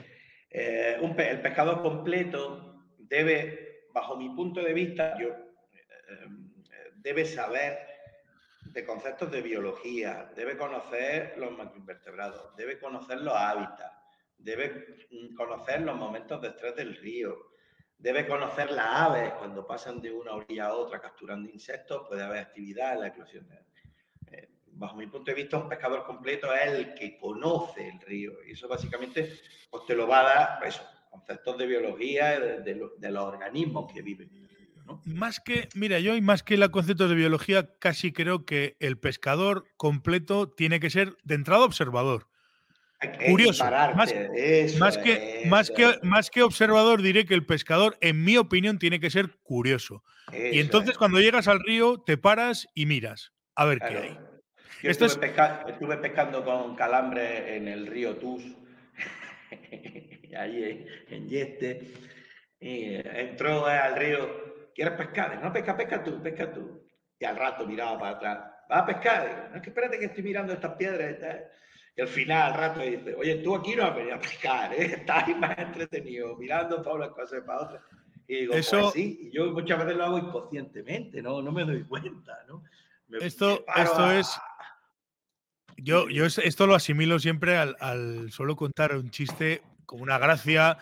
eh, 0.51 0.99
el 1.01 1.41
pescador 1.41 1.81
completo 1.81 2.87
debe, 2.99 3.87
bajo 3.95 4.17
mi 4.17 4.31
punto 4.31 4.61
de 4.61 4.73
vista, 4.73 5.17
yo, 5.17 5.29
eh, 5.29 6.29
debe 6.97 7.25
saber 7.25 7.79
de 8.65 8.85
conceptos 8.85 9.31
de 9.31 9.43
biología, 9.43 10.33
debe 10.35 10.57
conocer 10.57 11.35
los 11.37 11.57
macroinvertebrados, 11.57 12.57
debe 12.57 12.81
conocer 12.81 13.21
los 13.21 13.35
hábitats, 13.35 13.95
debe 14.39 15.07
conocer 15.37 15.83
los 15.83 15.97
momentos 15.97 16.41
de 16.43 16.49
estrés 16.49 16.75
del 16.75 16.97
río, 16.97 17.52
debe 18.03 18.27
conocer 18.27 18.73
las 18.73 18.87
aves 18.87 19.33
cuando 19.39 19.65
pasan 19.65 20.01
de 20.01 20.11
una 20.13 20.33
orilla 20.33 20.67
a 20.67 20.75
otra 20.75 21.01
capturando 21.01 21.49
insectos, 21.49 22.03
puede 22.09 22.23
haber 22.23 22.41
actividad 22.41 22.95
en 22.95 23.01
la 23.01 23.07
eclosión. 23.07 23.47
Eh, 24.27 24.49
bajo 24.73 24.97
mi 24.97 25.07
punto 25.07 25.31
de 25.31 25.37
vista, 25.37 25.57
un 25.57 25.69
pescador 25.69 26.05
completo 26.05 26.53
es 26.53 26.73
el 26.73 26.95
que 26.95 27.17
conoce 27.17 27.89
el 27.89 28.01
río 28.01 28.33
y 28.45 28.53
eso 28.53 28.67
básicamente 28.67 29.39
pues, 29.71 29.87
te 29.87 29.95
lo 29.95 30.09
va 30.09 30.21
a 30.21 30.25
dar 30.25 30.59
pues, 30.59 30.83
conceptos 31.11 31.57
de 31.57 31.67
biología 31.67 32.41
de, 32.41 32.75
los 32.75 33.23
organismos 33.23 33.93
que 33.93 34.03
viven. 34.03 34.31
Más 35.05 35.39
que, 35.39 35.69
mira, 35.77 36.01
yo 36.01 36.21
más 36.23 36.43
que 36.43 36.57
los 36.57 36.71
conceptos 36.71 37.09
de 37.09 37.15
biología, 37.15 37.71
casi 37.79 38.13
creo 38.13 38.45
que 38.45 38.77
el 38.81 38.99
pescador 38.99 39.65
completo 39.77 40.49
tiene 40.49 40.81
que 40.81 40.91
ser 40.91 41.17
de 41.23 41.37
entrada 41.37 41.65
observador. 41.65 42.27
Curioso. 43.29 43.65
Más, 43.95 44.13
que, 44.13 45.45
más, 45.49 45.71
que, 45.71 45.99
más 46.03 46.31
que 46.31 46.43
observador, 46.43 47.03
diré 47.03 47.25
que 47.25 47.35
el 47.35 47.45
pescador, 47.45 47.97
en 48.01 48.25
mi 48.25 48.37
opinión, 48.37 48.79
tiene 48.79 49.01
que 49.01 49.11
ser 49.11 49.31
curioso. 49.43 50.03
y 50.33 50.61
entonces, 50.61 50.97
cuando 50.97 51.21
llegas 51.21 51.49
al 51.49 51.61
río, 51.61 52.03
te 52.05 52.17
paras 52.17 52.69
y 52.75 52.87
miras 52.87 53.33
a 53.55 53.65
ver 53.65 53.79
qué 53.81 53.97
hay. 53.97 54.19
estuve, 54.83 55.97
pescando 55.99 56.45
con 56.45 56.77
calambre 56.77 57.57
en 57.57 57.69
el 57.69 57.87
río 57.87 58.17
Tus, 58.17 58.43
ahí 60.37 60.87
en 61.09 61.29
Yeste. 61.29 61.93
Y 62.61 62.95
entró 62.95 63.67
al 63.67 63.97
río 63.97 64.53
¿quieres 64.75 64.95
pescar? 64.95 65.43
No, 65.43 65.53
pesca, 65.53 65.77
pesca 65.77 66.03
tú, 66.03 66.23
pesca 66.23 66.53
tú. 66.53 66.87
Y 67.19 67.25
al 67.25 67.37
rato 67.37 67.67
miraba 67.67 67.99
para 67.99 68.17
atrás, 68.17 68.39
¿vas 68.69 68.83
a 68.83 68.87
pescar? 68.87 69.49
no, 69.51 69.57
es 69.57 69.63
que 69.63 69.71
espérate 69.71 69.99
que 69.99 70.07
estoy 70.07 70.23
mirando 70.23 70.53
estas 70.53 70.75
piedras. 70.75 71.17
Y 71.97 72.01
al 72.01 72.09
final, 72.09 72.53
al 72.53 72.59
rato, 72.59 72.81
dice, 72.81 73.15
oye, 73.15 73.37
tú 73.37 73.55
aquí 73.55 73.77
no 73.77 73.85
has 73.85 73.95
venido 73.95 74.17
a 74.17 74.19
pescar, 74.19 74.73
¿eh? 74.73 74.85
estás 74.99 75.29
más 75.37 75.59
entretenido, 75.59 76.37
mirando 76.37 76.81
todas 76.81 77.01
las 77.01 77.11
cosas 77.11 77.43
para 77.47 77.61
otras. 77.61 77.83
Y 78.27 78.37
digo, 78.37 78.55
Eso... 78.55 78.81
pues 78.81 78.93
sí, 78.95 79.19
y 79.23 79.31
yo 79.31 79.53
muchas 79.53 79.79
veces 79.79 79.97
lo 79.97 80.05
hago 80.05 80.19
inconscientemente, 80.19 81.21
no, 81.21 81.43
no 81.43 81.53
me 81.53 81.65
doy 81.65 81.85
cuenta, 81.85 82.39
¿no? 82.49 82.63
esto, 83.21 83.65
esto 83.77 84.11
es... 84.13 84.41
Yo, 85.77 86.09
yo 86.09 86.27
esto 86.27 86.67
lo 86.67 86.75
asimilo 86.75 87.19
siempre 87.19 87.57
al, 87.57 87.77
al 87.81 88.31
solo 88.31 88.55
contar 88.55 88.95
un 88.95 89.11
chiste 89.11 89.63
como 89.85 90.05
una 90.05 90.19
gracia 90.19 90.79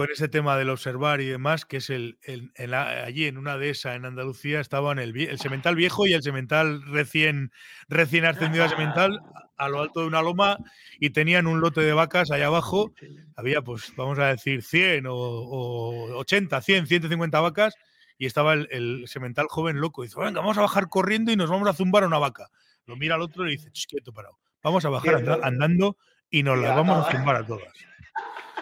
con 0.00 0.10
ese 0.10 0.30
tema 0.30 0.56
del 0.56 0.70
observar 0.70 1.20
y 1.20 1.26
demás, 1.26 1.66
que 1.66 1.76
es 1.76 1.90
el, 1.90 2.16
allí 2.56 3.26
en 3.26 3.36
una 3.36 3.58
dehesa 3.58 3.94
en 3.96 4.06
Andalucía 4.06 4.58
estaban 4.58 4.98
el, 4.98 5.14
el 5.14 5.38
semental 5.38 5.76
viejo 5.76 6.06
y 6.06 6.14
el 6.14 6.22
semental 6.22 6.80
recién, 6.86 7.52
recién 7.86 8.24
ascendido 8.24 8.64
a 8.64 8.70
semental 8.70 9.20
a 9.58 9.68
lo 9.68 9.82
alto 9.82 10.00
de 10.00 10.06
una 10.06 10.22
loma 10.22 10.56
y 10.98 11.10
tenían 11.10 11.46
un 11.46 11.60
lote 11.60 11.82
de 11.82 11.92
vacas 11.92 12.30
allá 12.30 12.46
abajo. 12.46 12.94
Había, 13.36 13.60
pues, 13.60 13.92
vamos 13.94 14.18
a 14.18 14.28
decir, 14.28 14.62
100 14.62 15.04
o, 15.06 15.14
o 15.14 16.16
80, 16.20 16.62
100, 16.62 16.86
150 16.86 17.38
vacas 17.38 17.74
y 18.16 18.24
estaba 18.24 18.54
el, 18.54 19.04
semental 19.06 19.48
joven 19.50 19.82
loco. 19.82 20.02
dice, 20.02 20.18
venga, 20.18 20.40
vamos 20.40 20.56
a 20.56 20.62
bajar 20.62 20.88
corriendo 20.88 21.30
y 21.30 21.36
nos 21.36 21.50
vamos 21.50 21.68
a 21.68 21.74
zumbar 21.74 22.04
a 22.04 22.06
una 22.06 22.18
vaca. 22.18 22.48
Lo 22.86 22.96
mira 22.96 23.16
al 23.16 23.20
otro 23.20 23.42
y 23.42 23.48
le 23.48 23.52
dice, 23.52 23.70
quieto, 23.86 24.14
parado. 24.14 24.38
Vamos 24.62 24.82
a 24.86 24.88
bajar 24.88 25.40
andando 25.42 25.98
y 26.30 26.42
nos 26.42 26.58
las 26.58 26.74
vamos 26.74 27.06
a 27.06 27.12
zumbar 27.12 27.36
a 27.36 27.46
todas. 27.46 27.89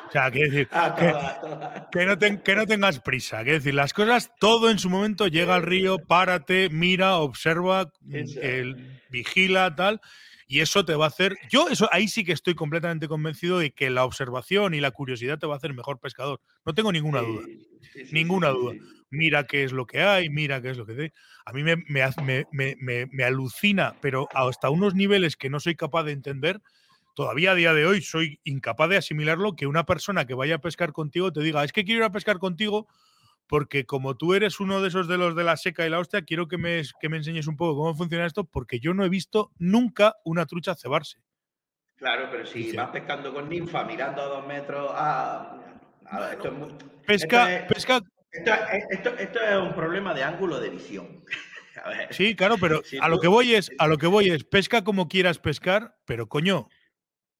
O 0.08 0.10
sea, 0.10 0.30
quiere 0.30 0.50
decir, 0.50 0.68
que, 1.92 2.06
no 2.06 2.42
que, 2.42 2.54
no 2.54 2.66
tengas 2.66 3.00
prisa. 3.00 3.42
Quiere 3.42 3.58
decir, 3.58 3.74
las 3.74 3.92
cosas, 3.92 4.32
todo 4.40 4.70
en 4.70 4.78
su 4.78 4.88
momento 4.88 5.26
llega 5.26 5.54
al 5.54 5.62
río, 5.62 5.98
párate, 5.98 6.70
mira, 6.70 7.18
observa, 7.18 7.92
el, 8.10 9.00
vigila, 9.10 9.74
tal. 9.74 10.00
Y 10.46 10.60
eso 10.60 10.86
te 10.86 10.94
va 10.94 11.04
a 11.04 11.08
hacer. 11.08 11.36
Yo, 11.50 11.68
eso 11.68 11.90
ahí 11.92 12.08
sí 12.08 12.24
que 12.24 12.32
estoy 12.32 12.54
completamente 12.54 13.06
convencido 13.06 13.58
de 13.58 13.70
que 13.72 13.90
la 13.90 14.06
observación 14.06 14.72
y 14.72 14.80
la 14.80 14.92
curiosidad 14.92 15.38
te 15.38 15.46
va 15.46 15.54
a 15.54 15.56
hacer 15.58 15.74
mejor 15.74 16.00
pescador. 16.00 16.40
No 16.64 16.72
tengo 16.72 16.90
ninguna 16.90 17.20
duda. 17.20 17.44
ninguna 18.10 18.48
duda. 18.48 18.76
Mira 19.10 19.46
qué 19.46 19.64
es 19.64 19.72
lo 19.72 19.86
que 19.86 20.00
hay, 20.00 20.30
mira 20.30 20.62
qué 20.62 20.70
es 20.70 20.78
lo 20.78 20.86
que 20.86 20.92
hay. 20.92 21.12
A 21.44 21.52
mí 21.52 21.62
me, 21.62 21.76
me, 21.76 22.46
me, 22.50 23.06
me 23.06 23.24
alucina, 23.24 23.96
pero 24.00 24.26
hasta 24.32 24.70
unos 24.70 24.94
niveles 24.94 25.36
que 25.36 25.50
no 25.50 25.60
soy 25.60 25.76
capaz 25.76 26.04
de 26.04 26.12
entender 26.12 26.62
todavía 27.18 27.50
a 27.50 27.54
día 27.56 27.74
de 27.74 27.84
hoy 27.84 28.00
soy 28.00 28.38
incapaz 28.44 28.88
de 28.90 28.96
asimilarlo 28.96 29.56
que 29.56 29.66
una 29.66 29.84
persona 29.84 30.24
que 30.24 30.34
vaya 30.34 30.54
a 30.54 30.60
pescar 30.60 30.92
contigo 30.92 31.32
te 31.32 31.40
diga, 31.40 31.64
es 31.64 31.72
que 31.72 31.84
quiero 31.84 31.98
ir 31.98 32.04
a 32.04 32.12
pescar 32.12 32.38
contigo 32.38 32.86
porque 33.48 33.86
como 33.86 34.16
tú 34.16 34.34
eres 34.34 34.60
uno 34.60 34.80
de 34.80 34.86
esos 34.86 35.08
de 35.08 35.18
los 35.18 35.34
de 35.34 35.42
la 35.42 35.56
seca 35.56 35.84
y 35.84 35.90
la 35.90 35.98
hostia, 35.98 36.22
quiero 36.22 36.46
que 36.46 36.58
me, 36.58 36.80
que 37.00 37.08
me 37.08 37.16
enseñes 37.16 37.48
un 37.48 37.56
poco 37.56 37.76
cómo 37.76 37.92
funciona 37.96 38.24
esto 38.24 38.44
porque 38.44 38.78
yo 38.78 38.94
no 38.94 39.04
he 39.04 39.08
visto 39.08 39.50
nunca 39.58 40.14
una 40.24 40.46
trucha 40.46 40.76
cebarse. 40.76 41.18
Claro, 41.96 42.28
pero 42.30 42.46
si 42.46 42.70
vas 42.76 42.90
pescando 42.90 43.34
con 43.34 43.48
ninfa, 43.48 43.82
mirando 43.82 44.22
a 44.22 44.26
dos 44.26 44.46
metros, 44.46 44.88
ah, 44.94 45.56
esto 46.30 46.48
es 46.68 46.84
pesca, 47.04 47.66
pesca. 47.66 48.00
Esto, 48.30 49.10
es 49.16 49.56
un 49.56 49.74
problema 49.74 50.14
de 50.14 50.22
ángulo 50.22 50.60
de 50.60 50.70
visión. 50.70 51.24
Sí, 52.10 52.34
claro, 52.34 52.56
pero 52.60 52.82
a 53.00 53.08
lo 53.08 53.20
que 53.20 53.28
voy 53.28 53.54
es, 53.54 53.70
a 53.78 53.86
lo 53.86 53.98
que 53.98 54.08
voy 54.08 54.30
es, 54.30 54.42
pesca 54.42 54.82
como 54.82 55.06
quieras 55.06 55.38
pescar, 55.38 55.96
pero 56.06 56.28
coño, 56.28 56.68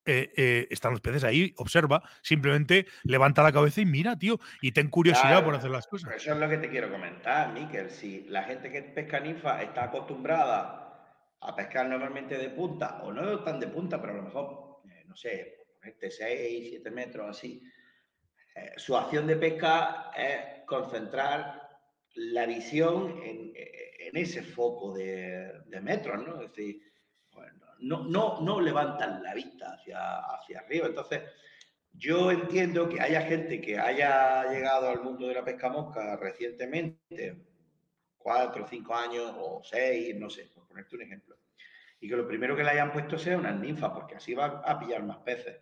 eh, 0.09 0.33
eh, 0.39 0.67
están 0.71 0.93
los 0.93 1.03
peces 1.03 1.23
ahí, 1.23 1.53
observa, 1.59 2.03
simplemente 2.23 2.87
levanta 3.05 3.43
la 3.43 3.53
cabeza 3.53 3.83
y 3.83 3.85
mira, 3.85 4.19
tío, 4.19 4.41
y 4.63 4.73
ten 4.73 4.89
curiosidad 4.89 5.45
por 5.45 5.55
hacer 5.55 5.71
las 5.71 5.87
cosas. 5.87 6.15
Eso 6.17 6.33
es 6.33 6.39
lo 6.39 6.49
que 6.49 6.57
te 6.57 6.71
quiero 6.71 6.91
comentar, 6.91 7.53
Miquel. 7.53 7.91
Si 7.91 8.25
la 8.29 8.45
gente 8.45 8.73
que 8.73 8.81
pesca 8.81 9.21
ninfa 9.21 9.63
está 9.63 9.85
acostumbrada 9.85 11.37
a 11.41 11.55
pescar 11.55 11.87
normalmente 11.87 12.39
de 12.39 12.49
punta, 12.49 13.03
o 13.03 13.13
no 13.13 13.41
tan 13.45 13.61
de 13.61 13.67
punta, 13.67 14.01
pero 14.01 14.15
a 14.15 14.17
lo 14.17 14.23
mejor, 14.23 14.81
eh, 14.91 15.05
no 15.07 15.15
sé, 15.15 15.67
este 15.83 16.11
6, 16.11 16.69
7 16.71 16.91
metros 16.91 17.29
así, 17.29 17.63
su 18.77 18.97
acción 18.97 19.27
de 19.27 19.37
pesca 19.37 20.11
es 20.17 20.65
concentrar 20.67 21.69
la 22.15 22.47
visión 22.47 23.21
en, 23.23 23.53
ese 24.15 24.43
foco 24.43 24.95
de, 24.95 25.53
de 25.67 25.81
metros, 25.81 26.27
¿no? 26.27 26.41
Es 26.43 26.49
decir, 26.49 26.81
no, 27.81 28.05
no, 28.05 28.41
no 28.41 28.61
levantan 28.61 29.23
la 29.23 29.35
vista 29.35 29.75
hacia, 29.75 30.19
hacia 30.19 30.61
arriba. 30.61 30.87
Entonces, 30.87 31.23
yo 31.93 32.31
entiendo 32.31 32.89
que 32.89 33.01
haya 33.01 33.23
gente 33.23 33.61
que 33.61 33.79
haya 33.79 34.45
llegado 34.51 34.89
al 34.89 35.03
mundo 35.03 35.27
de 35.27 35.35
la 35.35 35.45
pesca 35.45 35.69
mosca 35.69 36.17
recientemente, 36.17 37.45
cuatro, 38.17 38.67
cinco 38.69 38.95
años 38.95 39.35
o 39.37 39.63
seis, 39.65 40.15
no 40.17 40.31
sé, 40.31 40.51
por 40.55 40.67
ponerte 40.67 40.97
un 40.97 41.03
ejemplo, 41.03 41.37
y 42.01 42.09
que 42.09 42.17
lo 42.17 42.29
primero 42.29 42.55
que 42.55 42.63
le 42.63 42.71
hayan 42.71 42.93
puesto 42.93 43.19
sea 43.19 43.37
unas 43.37 43.59
ninfas, 43.59 43.91
porque 43.91 44.17
así 44.17 44.35
va 44.35 44.63
a 44.65 44.79
pillar 44.79 45.03
más 45.03 45.19
peces. 45.19 45.61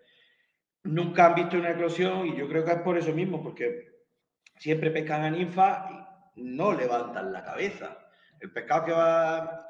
Nunca 0.83 1.27
han 1.27 1.35
visto 1.35 1.57
una 1.57 1.71
eclosión 1.71 2.27
y 2.27 2.37
yo 2.37 2.49
creo 2.49 2.65
que 2.65 2.73
es 2.73 2.81
por 2.81 2.99
eso 2.99 3.13
mismo, 3.13 3.43
porque 3.43 4.05
siempre 4.59 4.91
pescan 4.91 5.25
a 5.25 5.31
ninfas 5.31 5.91
y 6.37 6.43
no 6.43 6.73
levantan 6.73 7.33
la 7.33 7.43
cabeza. 7.43 7.99
El 8.39 8.53
pescado 8.53 8.85
que 8.85 8.93
va 8.93 9.67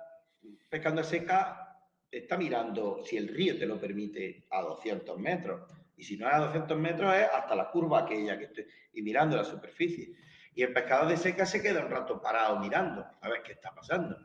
pescando 0.68 1.02
seca 1.05 1.65
está 2.10 2.36
mirando, 2.36 3.02
si 3.04 3.16
el 3.16 3.28
río 3.28 3.58
te 3.58 3.66
lo 3.66 3.80
permite, 3.80 4.46
a 4.50 4.62
200 4.62 5.18
metros. 5.18 5.62
Y 5.96 6.04
si 6.04 6.16
no 6.16 6.28
es 6.28 6.34
a 6.34 6.38
200 6.38 6.78
metros, 6.78 7.14
es 7.14 7.28
hasta 7.32 7.54
la 7.54 7.70
curva 7.70 8.00
aquella 8.00 8.38
que 8.38 8.44
estoy, 8.44 8.66
y 8.92 9.02
mirando 9.02 9.36
la 9.36 9.44
superficie. 9.44 10.14
Y 10.54 10.62
el 10.62 10.72
pescador 10.72 11.08
de 11.08 11.16
seca 11.16 11.44
se 11.44 11.62
queda 11.62 11.84
un 11.84 11.90
rato 11.90 12.20
parado 12.20 12.58
mirando, 12.58 13.04
a 13.20 13.28
ver 13.28 13.42
qué 13.42 13.52
está 13.52 13.74
pasando. 13.74 14.16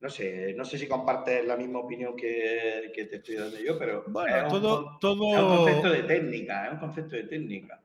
No 0.00 0.10
sé, 0.10 0.52
no 0.54 0.64
sé 0.64 0.76
si 0.76 0.86
compartes 0.86 1.46
la 1.46 1.56
misma 1.56 1.78
opinión 1.78 2.14
que, 2.14 2.92
que 2.94 3.06
te 3.06 3.16
estoy 3.16 3.36
dando 3.36 3.58
yo, 3.58 3.78
pero 3.78 4.04
bueno, 4.08 4.48
todo, 4.48 4.98
todo... 5.00 5.34
es 5.34 5.42
un 5.42 5.56
concepto 5.56 5.90
de 5.90 6.02
técnica, 6.02 6.66
es 6.66 6.72
un 6.74 6.78
concepto 6.78 7.16
de 7.16 7.22
técnica. 7.24 7.83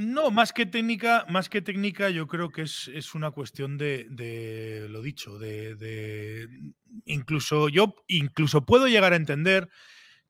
No, 0.00 0.30
más 0.30 0.54
que 0.54 0.64
técnica, 0.64 1.26
más 1.28 1.50
que 1.50 1.60
técnica, 1.60 2.08
yo 2.08 2.26
creo 2.26 2.48
que 2.48 2.62
es, 2.62 3.14
una 3.14 3.32
cuestión 3.32 3.76
de, 3.76 4.86
lo 4.88 5.02
dicho, 5.02 5.38
de, 5.38 6.48
incluso 7.04 7.68
yo 7.68 7.94
incluso 8.08 8.64
puedo 8.64 8.88
llegar 8.88 9.12
a 9.12 9.16
entender 9.16 9.68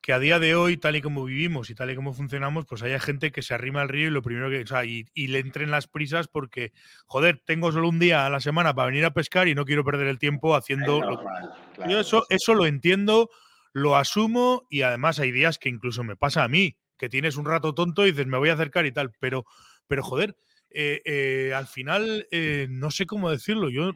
que 0.00 0.12
a 0.12 0.18
día 0.18 0.40
de 0.40 0.56
hoy, 0.56 0.76
tal 0.76 0.96
y 0.96 1.02
como 1.02 1.24
vivimos 1.24 1.70
y 1.70 1.76
tal 1.76 1.88
y 1.92 1.94
como 1.94 2.12
funcionamos, 2.12 2.66
pues 2.66 2.82
haya 2.82 2.98
gente 2.98 3.30
que 3.30 3.42
se 3.42 3.54
arrima 3.54 3.80
al 3.80 3.88
río 3.88 4.08
y 4.08 4.10
lo 4.10 4.22
primero 4.22 4.50
que, 4.50 4.62
o 4.62 4.66
sea, 4.66 4.84
y, 4.84 5.04
le 5.14 5.38
entren 5.38 5.70
las 5.70 5.86
prisas 5.86 6.26
porque, 6.26 6.72
joder, 7.06 7.40
tengo 7.46 7.70
solo 7.70 7.88
un 7.88 8.00
día 8.00 8.26
a 8.26 8.30
la 8.30 8.40
semana 8.40 8.74
para 8.74 8.86
venir 8.86 9.04
a 9.04 9.14
pescar 9.14 9.46
y 9.46 9.54
no 9.54 9.64
quiero 9.64 9.84
perder 9.84 10.08
el 10.08 10.18
tiempo 10.18 10.56
haciendo. 10.56 11.00
yo 11.88 12.00
eso, 12.00 12.26
eso 12.28 12.54
lo 12.54 12.66
entiendo, 12.66 13.30
lo 13.72 13.94
asumo 13.94 14.66
y 14.68 14.82
además 14.82 15.20
hay 15.20 15.30
días 15.30 15.58
que 15.58 15.68
incluso 15.68 16.02
me 16.02 16.16
pasa 16.16 16.42
a 16.42 16.48
mí 16.48 16.76
que 17.00 17.08
tienes 17.08 17.38
un 17.38 17.46
rato 17.46 17.74
tonto 17.74 18.06
y 18.06 18.10
dices, 18.10 18.26
me 18.26 18.36
voy 18.36 18.50
a 18.50 18.52
acercar 18.52 18.84
y 18.84 18.92
tal, 18.92 19.10
pero, 19.18 19.46
pero 19.88 20.02
joder, 20.02 20.36
eh, 20.68 21.00
eh, 21.06 21.54
al 21.54 21.66
final, 21.66 22.28
no 22.68 22.90
sé 22.90 23.06
cómo 23.06 23.30
decirlo, 23.30 23.70
yo, 23.70 23.92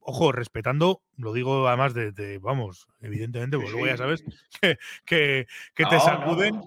ojo, 0.00 0.30
respetando, 0.30 1.00
lo 1.16 1.32
digo 1.32 1.66
además 1.66 1.94
de, 1.94 2.38
vamos, 2.42 2.86
evidentemente, 3.00 3.56
porque 3.56 3.72
luego 3.72 3.86
ya 3.86 3.96
sabes 3.96 4.22
que, 4.60 5.46
que, 5.74 5.84
te 5.86 6.00
sacuden. 6.00 6.60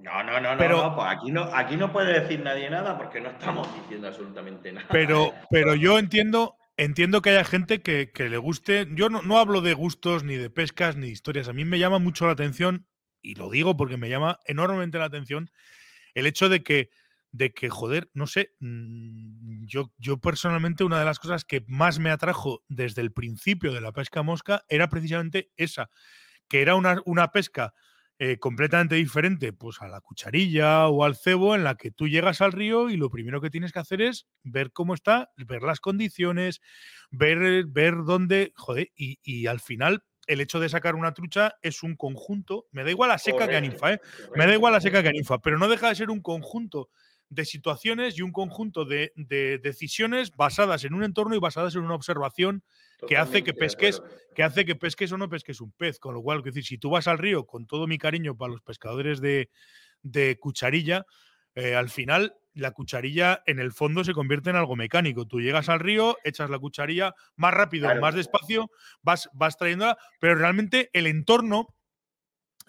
No, 0.00 0.24
no, 0.24 0.40
no, 0.40 0.58
pero, 0.58 0.82
no, 0.82 0.96
pues 0.96 1.06
aquí 1.08 1.30
no, 1.30 1.44
aquí 1.44 1.76
no 1.76 1.92
puede 1.92 2.20
decir 2.20 2.40
nadie 2.40 2.68
nada 2.68 2.98
porque 2.98 3.20
no 3.20 3.30
estamos 3.30 3.72
diciendo 3.82 4.08
absolutamente 4.08 4.72
nada. 4.72 4.88
Pero, 4.90 5.32
pero 5.48 5.76
yo 5.76 5.96
entiendo, 5.96 6.56
entiendo 6.76 7.22
que 7.22 7.30
haya 7.30 7.44
gente 7.44 7.82
que, 7.82 8.10
le 8.16 8.36
guste. 8.36 8.88
Yo 8.90 9.08
no, 9.10 9.22
no, 9.22 9.38
hablo 9.38 9.60
de 9.60 9.74
gustos, 9.74 10.24
ni 10.24 10.34
de 10.34 10.50
pescas, 10.50 10.96
ni 10.96 11.06
de 11.06 11.12
historias. 11.12 11.48
A 11.48 11.52
mí 11.52 11.64
me 11.64 11.78
llama 11.78 12.00
mucho 12.00 12.26
la 12.26 12.32
atención, 12.32 12.86
y 13.24 13.34
lo 13.34 13.50
digo 13.50 13.76
porque 13.76 13.96
me 13.96 14.08
llama 14.08 14.38
enormemente 14.46 14.98
la 14.98 15.06
atención, 15.06 15.50
el 16.14 16.26
hecho 16.26 16.48
de 16.48 16.62
que, 16.62 16.90
de 17.32 17.52
que 17.52 17.70
joder, 17.70 18.10
no 18.14 18.26
sé, 18.26 18.52
mm, 18.60 19.64
yo, 19.66 19.92
yo 19.98 20.20
personalmente 20.20 20.84
una 20.84 20.98
de 20.98 21.06
las 21.06 21.18
cosas 21.18 21.44
que 21.44 21.64
más 21.66 21.98
me 21.98 22.10
atrajo 22.10 22.62
desde 22.68 23.02
el 23.02 23.12
principio 23.12 23.72
de 23.72 23.80
la 23.80 23.92
pesca 23.92 24.22
mosca 24.22 24.64
era 24.68 24.88
precisamente 24.88 25.50
esa, 25.56 25.90
que 26.48 26.62
era 26.62 26.76
una, 26.76 27.00
una 27.06 27.32
pesca 27.32 27.74
eh, 28.20 28.38
completamente 28.38 28.94
diferente 28.94 29.52
pues 29.52 29.82
a 29.82 29.88
la 29.88 30.00
cucharilla 30.00 30.86
o 30.86 31.02
al 31.02 31.16
cebo 31.16 31.56
en 31.56 31.64
la 31.64 31.74
que 31.74 31.90
tú 31.90 32.06
llegas 32.06 32.40
al 32.40 32.52
río 32.52 32.88
y 32.88 32.96
lo 32.96 33.10
primero 33.10 33.40
que 33.40 33.50
tienes 33.50 33.72
que 33.72 33.80
hacer 33.80 34.00
es 34.00 34.28
ver 34.44 34.70
cómo 34.70 34.94
está, 34.94 35.32
ver 35.36 35.62
las 35.62 35.80
condiciones, 35.80 36.60
ver, 37.10 37.66
ver 37.66 38.04
dónde, 38.04 38.52
joder, 38.54 38.92
y, 38.94 39.46
al 39.48 39.58
final 39.58 40.04
el 40.26 40.40
hecho 40.40 40.60
de 40.60 40.68
sacar 40.68 40.94
una 40.94 41.12
trucha 41.12 41.56
es 41.62 41.82
un 41.82 41.96
conjunto, 41.96 42.66
me 42.70 42.84
da 42.84 42.90
igual 42.90 43.08
la 43.10 43.18
seca 43.18 43.48
que 43.48 43.56
a 43.56 43.60
ninfa, 43.60 43.94
¿eh? 43.94 44.00
me 44.34 44.46
da 44.46 44.54
igual 44.54 44.72
la 44.72 44.80
seca 44.80 45.02
que 45.02 45.08
a 45.08 45.12
ninfa, 45.12 45.38
pero 45.38 45.58
no 45.58 45.68
deja 45.68 45.88
de 45.88 45.94
ser 45.94 46.10
un 46.10 46.20
conjunto 46.20 46.90
de 47.34 47.44
situaciones 47.44 48.18
y 48.18 48.22
un 48.22 48.32
conjunto 48.32 48.84
de, 48.84 49.12
decisiones 49.62 50.34
basadas 50.36 50.84
en 50.84 50.94
un 50.94 51.04
entorno 51.04 51.34
y 51.34 51.40
basadas 51.40 51.74
en 51.74 51.82
una 51.82 51.94
observación 51.94 52.62
que 53.08 53.16
hace 53.16 53.42
que 53.42 53.54
pesques, 53.54 54.02
que 54.34 54.42
hace 54.42 54.64
que 54.64 54.76
pesques 54.76 55.12
o 55.12 55.18
no 55.18 55.28
pesques 55.28 55.60
un 55.60 55.72
pez. 55.72 55.98
Con 55.98 56.14
lo 56.14 56.22
cual, 56.22 56.38
es 56.38 56.44
decir, 56.44 56.64
si 56.64 56.78
tú 56.78 56.90
vas 56.90 57.08
al 57.08 57.18
río, 57.18 57.46
con 57.46 57.66
todo 57.66 57.86
mi 57.86 57.98
cariño 57.98 58.36
para 58.36 58.52
los 58.52 58.62
pescadores 58.62 59.20
de, 59.20 59.48
cucharilla, 60.38 61.04
eh, 61.54 61.74
al 61.74 61.88
final 61.88 62.34
la 62.54 62.70
cucharilla 62.70 63.42
en 63.46 63.58
el 63.58 63.72
fondo 63.72 64.04
se 64.04 64.14
convierte 64.14 64.50
en 64.50 64.56
algo 64.56 64.76
mecánico. 64.76 65.26
Tú 65.26 65.40
llegas 65.40 65.68
al 65.68 65.80
río, 65.80 66.16
echas 66.24 66.50
la 66.50 66.58
cucharilla 66.58 67.14
más 67.36 67.52
rápido, 67.52 67.94
más 68.00 68.14
despacio, 68.14 68.70
vas, 69.02 69.28
vas 69.34 69.56
trayéndola, 69.56 69.98
pero 70.20 70.36
realmente 70.36 70.90
el 70.92 71.06
entorno 71.06 71.74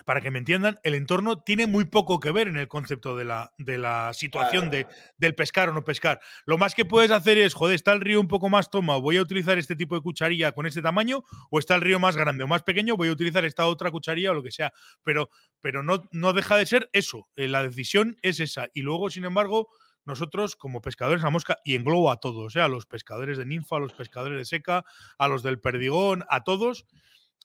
para 0.04 0.22
que 0.22 0.32
me 0.32 0.40
entiendan, 0.40 0.80
el 0.84 0.94
entorno 0.94 1.42
tiene 1.42 1.68
muy 1.68 1.86
poco 1.86 2.20
que 2.20 2.32
ver 2.32 2.48
en 2.48 2.58
el 2.58 2.68
concepto 2.68 3.16
de 3.16 3.26
la, 3.26 3.54
de 3.58 3.78
la 3.78 4.14
situación 4.14 4.70
de, 4.70 4.88
del 5.18 5.36
pescar 5.36 5.70
o 5.70 5.74
no 5.74 5.84
pescar. 5.84 6.20
Lo 6.46 6.58
más 6.58 6.76
que 6.76 6.86
puedes 6.86 7.12
hacer 7.12 7.38
es, 7.38 7.54
joder, 7.54 7.76
está 7.76 7.94
el 7.94 8.02
río 8.02 8.20
un 8.20 8.28
poco 8.28 8.50
más 8.50 8.70
toma, 8.70 8.98
voy 8.98 9.18
a 9.18 9.22
utilizar 9.22 9.58
este 9.58 9.76
tipo 9.76 9.96
de 9.96 10.02
cucharilla 10.02 10.52
con 10.52 10.66
este 10.66 10.82
tamaño, 10.82 11.24
o 11.50 11.60
está 11.60 11.76
el 11.76 11.82
río 11.82 12.00
más 12.00 12.18
grande 12.18 12.44
o 12.44 12.48
más 12.48 12.64
pequeño, 12.64 12.98
voy 12.98 13.08
a 13.08 13.14
utilizar 13.14 13.46
esta 13.46 13.66
otra 13.66 13.90
cucharilla 13.90 14.32
o 14.32 14.36
lo 14.36 14.44
que 14.44 14.52
sea. 14.52 14.74
Pero, 15.04 15.30
pero 15.62 15.82
no, 15.82 16.04
no 16.12 16.34
deja 16.34 16.58
de 16.58 16.66
ser 16.66 16.90
eso, 16.94 17.28
eh, 17.36 17.48
la 17.48 17.64
decisión 17.64 18.18
es 18.22 18.40
esa. 18.40 18.68
Y 18.74 18.82
luego, 18.82 19.10
sin 19.10 19.26
embargo, 19.26 19.70
nosotros 20.06 20.56
como 20.56 20.82
pescadores 20.82 21.24
a 21.24 21.32
mosca, 21.32 21.58
y 21.66 21.76
englobo 21.76 22.12
a 22.12 22.20
todos, 22.20 22.56
¿eh? 22.56 22.62
a 22.62 22.68
los 22.68 22.86
pescadores 22.86 23.38
de 23.38 23.46
ninfa, 23.46 23.78
a 23.78 23.80
los 23.80 23.94
pescadores 23.94 24.38
de 24.38 24.46
seca, 24.46 24.86
a 25.18 25.28
los 25.28 25.42
del 25.42 25.60
perdigón, 25.60 26.26
a 26.30 26.44
todos, 26.44 26.86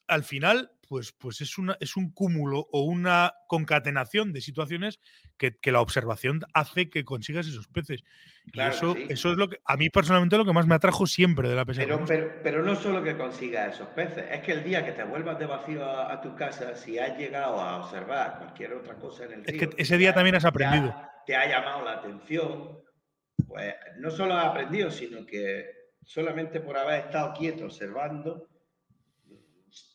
al 0.06 0.24
final 0.24 0.72
pues, 0.90 1.12
pues 1.12 1.40
es, 1.40 1.56
una, 1.56 1.76
es 1.78 1.96
un 1.96 2.10
cúmulo 2.10 2.66
o 2.72 2.82
una 2.82 3.32
concatenación 3.46 4.32
de 4.32 4.40
situaciones 4.40 4.98
que, 5.38 5.54
la 5.70 5.80
observación 5.80 6.40
hace 6.52 6.90
que 6.90 7.04
consigas 7.04 7.46
esos 7.46 7.68
peces. 7.68 8.02
y 8.52 8.60
eso, 8.60 8.96
eso 9.08 9.30
es 9.30 9.38
lo 9.38 9.48
que 9.48 9.58
a 9.64 9.76
mí 9.76 9.88
personalmente 9.88 10.36
lo 10.36 10.44
que 10.44 10.52
más 10.52 10.66
me 10.66 10.74
atrajo 10.74 11.06
siempre 11.06 11.48
de 11.48 11.54
la 11.54 11.64
pesca. 11.64 11.84
Pero, 11.84 12.32
pero, 12.42 12.64
no 12.64 12.74
solo 12.74 13.04
que 13.04 13.16
consigas 13.16 13.76
esos 13.76 13.86
peces, 13.90 14.24
es 14.32 14.40
que 14.40 14.50
el 14.50 14.64
día 14.64 14.84
que 14.84 14.90
te 14.90 15.04
vuelvas 15.04 15.38
de 15.38 15.46
vacío 15.46 15.88
a, 15.88 16.20
tu 16.20 16.34
casa, 16.34 16.74
si 16.74 16.98
has 16.98 17.16
llegado 17.16 17.60
a 17.60 17.84
observar 17.84 18.38
cualquier 18.38 18.72
otra 18.72 18.96
cosa 18.96 19.26
en 19.26 19.34
el 19.34 19.44
río. 19.44 19.62
Es 19.62 19.68
que 19.68 19.80
ese 19.80 19.96
día 19.96 20.12
también 20.12 20.34
has 20.34 20.44
aprendido. 20.44 20.92
Te 21.24 21.36
ha, 21.36 21.48
llamado 21.48 21.84
la 21.84 21.92
atención, 21.98 22.80
pues 23.46 23.76
no 23.98 24.10
solo 24.10 24.34
has 24.34 24.46
aprendido, 24.46 24.90
sino 24.90 25.24
que 25.24 25.70
solamente 26.02 26.58
por 26.58 26.76
haber 26.76 27.04
estado 27.04 27.32
quieto 27.38 27.66
observando 27.66 28.49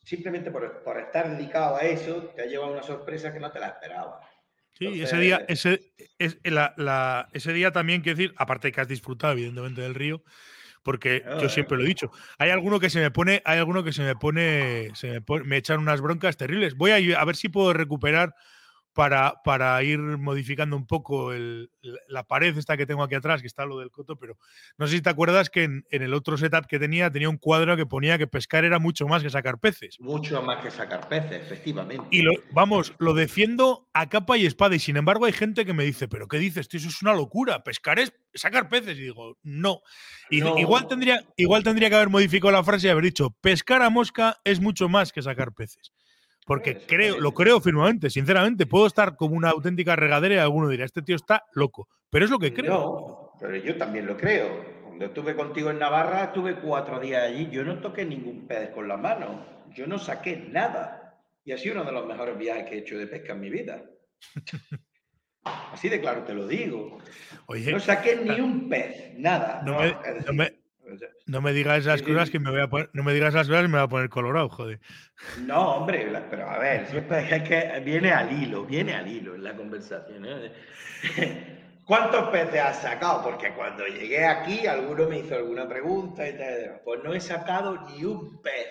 simplemente 0.06 0.52
por, 0.52 1.00
estar 1.00 1.36
dedicado 1.36 1.76
a 1.76 1.82
eso, 1.82 2.32
te 2.36 2.44
ha 2.44 2.46
llevado 2.46 2.72
una 2.72 2.84
sorpresa 2.84 3.34
que 3.34 3.40
no 3.40 3.52
te 3.52 3.60
la 3.60 3.68
esperaba. 3.68 4.22
Sí, 4.74 5.02
ese 5.02 5.18
día, 5.18 5.46
ese, 5.48 5.94
es, 6.20 6.38
ese 7.34 7.54
día 7.54 7.72
también, 7.72 8.02
quiero 8.02 8.18
decir, 8.18 8.34
aparte 8.38 8.72
que 8.72 8.82
has 8.82 8.88
disfrutado, 8.88 9.34
evidentemente, 9.34 9.82
del 9.82 9.96
río, 9.96 10.24
porque 10.84 11.24
yo 11.42 11.50
siempre 11.50 11.78
lo 11.78 11.84
he 11.84 11.88
dicho. 11.88 12.12
Hay 12.38 12.52
alguno 12.52 12.80
que 12.80 12.90
se 12.90 13.00
me 13.00 13.10
pone, 13.10 13.42
hay 13.46 13.58
alguno 13.58 13.84
que 13.84 13.94
se 13.94 14.04
me 14.04 14.16
pone, 14.16 14.92
se 14.94 15.20
me, 15.20 15.44
me 15.44 15.58
echan 15.58 15.80
unas 15.80 16.02
broncas 16.02 16.38
terribles. 16.38 16.76
Voy 16.76 16.92
a, 16.92 17.20
a 17.20 17.26
ver 17.26 17.36
si 17.36 17.50
puedo 17.50 17.74
recuperar 17.74 18.36
para, 18.96 19.42
para 19.44 19.84
ir 19.84 20.00
modificando 20.00 20.78
un 20.78 20.88
poco 20.88 21.34
la 22.08 22.24
pared 22.24 22.58
esta 22.58 22.78
que 22.78 22.86
tengo 22.86 23.04
aquí 23.04 23.14
atrás, 23.14 23.42
que 23.42 23.48
está 23.48 23.66
lo 23.66 23.80
del 23.80 23.92
coto, 23.92 24.16
pero 24.16 24.38
no 24.78 24.88
sé 24.88 24.96
si 24.96 25.02
te 25.02 25.10
acuerdas 25.10 25.50
que 25.50 25.66
en, 25.66 25.86
el 25.90 26.14
otro 26.14 26.38
setup 26.38 26.66
que 26.66 26.80
tenía 26.80 27.12
tenía 27.12 27.28
un 27.28 27.38
cuadro 27.38 27.76
que 27.76 27.86
ponía 27.86 28.18
que 28.18 28.26
pescar 28.26 28.64
era 28.64 28.80
mucho 28.80 29.06
más 29.06 29.22
que 29.22 29.30
sacar 29.30 29.60
peces. 29.60 30.00
Mucho 30.00 30.42
más 30.42 30.64
que 30.64 30.72
sacar 30.72 31.10
peces, 31.10 31.42
efectivamente. 31.42 32.08
Y 32.10 32.22
lo, 32.22 32.32
vamos, 32.54 32.94
lo 32.98 33.14
defiendo 33.14 33.90
a 33.94 34.08
capa 34.08 34.38
y 34.38 34.46
espada 34.46 34.76
y 34.76 34.80
sin 34.80 34.96
embargo 34.96 35.26
hay 35.26 35.34
gente 35.34 35.66
que 35.66 35.74
me 35.74 35.84
dice, 35.84 36.08
pero 36.08 36.30
¿qué 36.30 36.40
dices? 36.40 36.70
Tío, 36.70 36.80
eso 36.80 36.88
es 36.88 37.02
una 37.02 37.14
locura, 37.14 37.66
pescar 37.66 38.00
es 38.00 38.14
sacar 38.34 38.70
peces. 38.70 38.98
Y 38.98 39.02
digo, 39.02 39.38
no. 39.44 39.82
Y, 40.30 40.38
Igual, 40.38 40.88
tendría, 40.88 41.22
igual 41.36 41.64
tendría 41.64 41.90
que 41.90 41.96
haber 41.96 42.10
modificado 42.10 42.54
la 42.54 42.64
frase 42.64 42.88
y 42.88 42.92
haber 42.92 43.04
dicho, 43.04 43.32
pescar 43.42 43.82
a 43.82 43.90
mosca 43.90 44.38
es 44.46 44.62
mucho 44.62 44.88
más 44.88 45.12
que 45.12 45.22
sacar 45.22 45.54
peces. 45.54 45.92
Porque 46.46 46.78
creo, 46.78 47.20
lo 47.20 47.34
creo 47.34 47.60
firmemente, 47.60 48.10
sinceramente. 48.10 48.68
Puedo 48.68 48.86
estar 48.86 49.16
como 49.16 49.36
una 49.36 49.50
auténtica 49.50 49.96
regadera 49.96 50.36
y 50.36 50.38
alguno 50.38 50.70
dirá, 50.70 50.86
este 50.86 51.02
tío 51.02 51.16
está 51.16 51.44
loco. 51.54 51.90
Pero 52.12 52.26
es 52.26 52.32
lo 52.32 52.38
que 52.38 52.54
creo. 52.54 52.72
No, 52.72 53.32
pero 53.40 53.58
yo 53.58 53.76
también 53.78 54.06
lo 54.06 54.16
creo. 54.16 54.64
Cuando 54.84 55.06
estuve 55.06 55.36
contigo 55.36 55.72
en 55.72 55.80
Navarra, 55.80 56.26
estuve 56.26 56.56
cuatro 56.60 57.00
días 57.00 57.24
allí. 57.24 57.50
Yo 57.50 57.64
no 57.64 57.80
toqué 57.80 58.06
ningún 58.06 58.48
pez 58.48 58.70
con 58.70 58.88
la 58.88 58.96
mano. 58.96 59.44
Yo 59.74 59.88
no 59.88 59.98
saqué 59.98 60.38
nada. 60.38 61.20
Y 61.44 61.52
ha 61.52 61.58
sido 61.58 61.76
uno 61.76 61.86
de 61.86 61.92
los 61.92 62.06
mejores 62.06 62.38
viajes 62.38 62.70
que 62.70 62.76
he 62.76 62.80
hecho 62.80 62.98
de 62.98 63.08
pesca 63.08 63.34
en 63.34 63.40
mi 63.40 63.50
vida. 63.50 63.84
Así 65.44 65.90
de 65.90 66.00
claro 66.00 66.24
te 66.24 66.34
lo 66.34 66.48
digo. 66.48 67.00
no 67.48 67.80
saqué 67.80 68.18
ni 68.18 68.40
un 68.40 68.70
pez, 68.70 69.14
nada. 69.18 69.62
No, 69.64 69.80
me, 69.80 69.96
no 70.26 70.34
me 70.34 70.65
digas 71.54 71.80
esas 71.80 72.02
cosas 72.02 72.30
que 72.30 72.40
me 72.40 72.52
voy 72.52 72.62
a 72.62 72.68
poner, 72.68 72.90
no 72.94 73.04
me 73.04 73.14
digas 73.14 73.34
esas 73.34 73.48
cosas 73.48 73.66
y 73.66 73.68
me 73.68 73.78
voy 73.78 73.86
a 73.86 73.90
poner 73.90 74.10
colorado, 74.10 74.50
joder. 74.50 74.80
No, 75.46 75.78
hombre, 75.78 76.08
pero 76.30 76.50
a 76.50 76.60
ver, 76.60 76.88
siempre 76.88 77.20
es 77.36 77.44
que 77.44 77.80
viene 77.82 78.12
al 78.12 78.32
hilo, 78.32 78.66
viene 78.66 78.94
al 78.94 79.08
hilo 79.08 79.36
en 79.36 79.44
la 79.44 79.56
conversación. 79.56 80.26
¿eh? 80.26 80.52
¿Cuántos 81.86 82.30
peces 82.30 82.60
has 82.60 82.82
sacado? 82.82 83.24
Porque 83.24 83.54
cuando 83.54 83.86
llegué 83.86 84.26
aquí, 84.26 84.66
alguno 84.66 85.08
me 85.08 85.20
hizo 85.20 85.36
alguna 85.36 85.68
pregunta 85.68 86.28
y 86.28 86.38
tal. 86.38 86.82
Pues 86.84 87.04
no 87.04 87.14
he 87.14 87.20
sacado 87.20 87.80
ni 87.90 88.04
un 88.04 88.42
pez. 88.42 88.68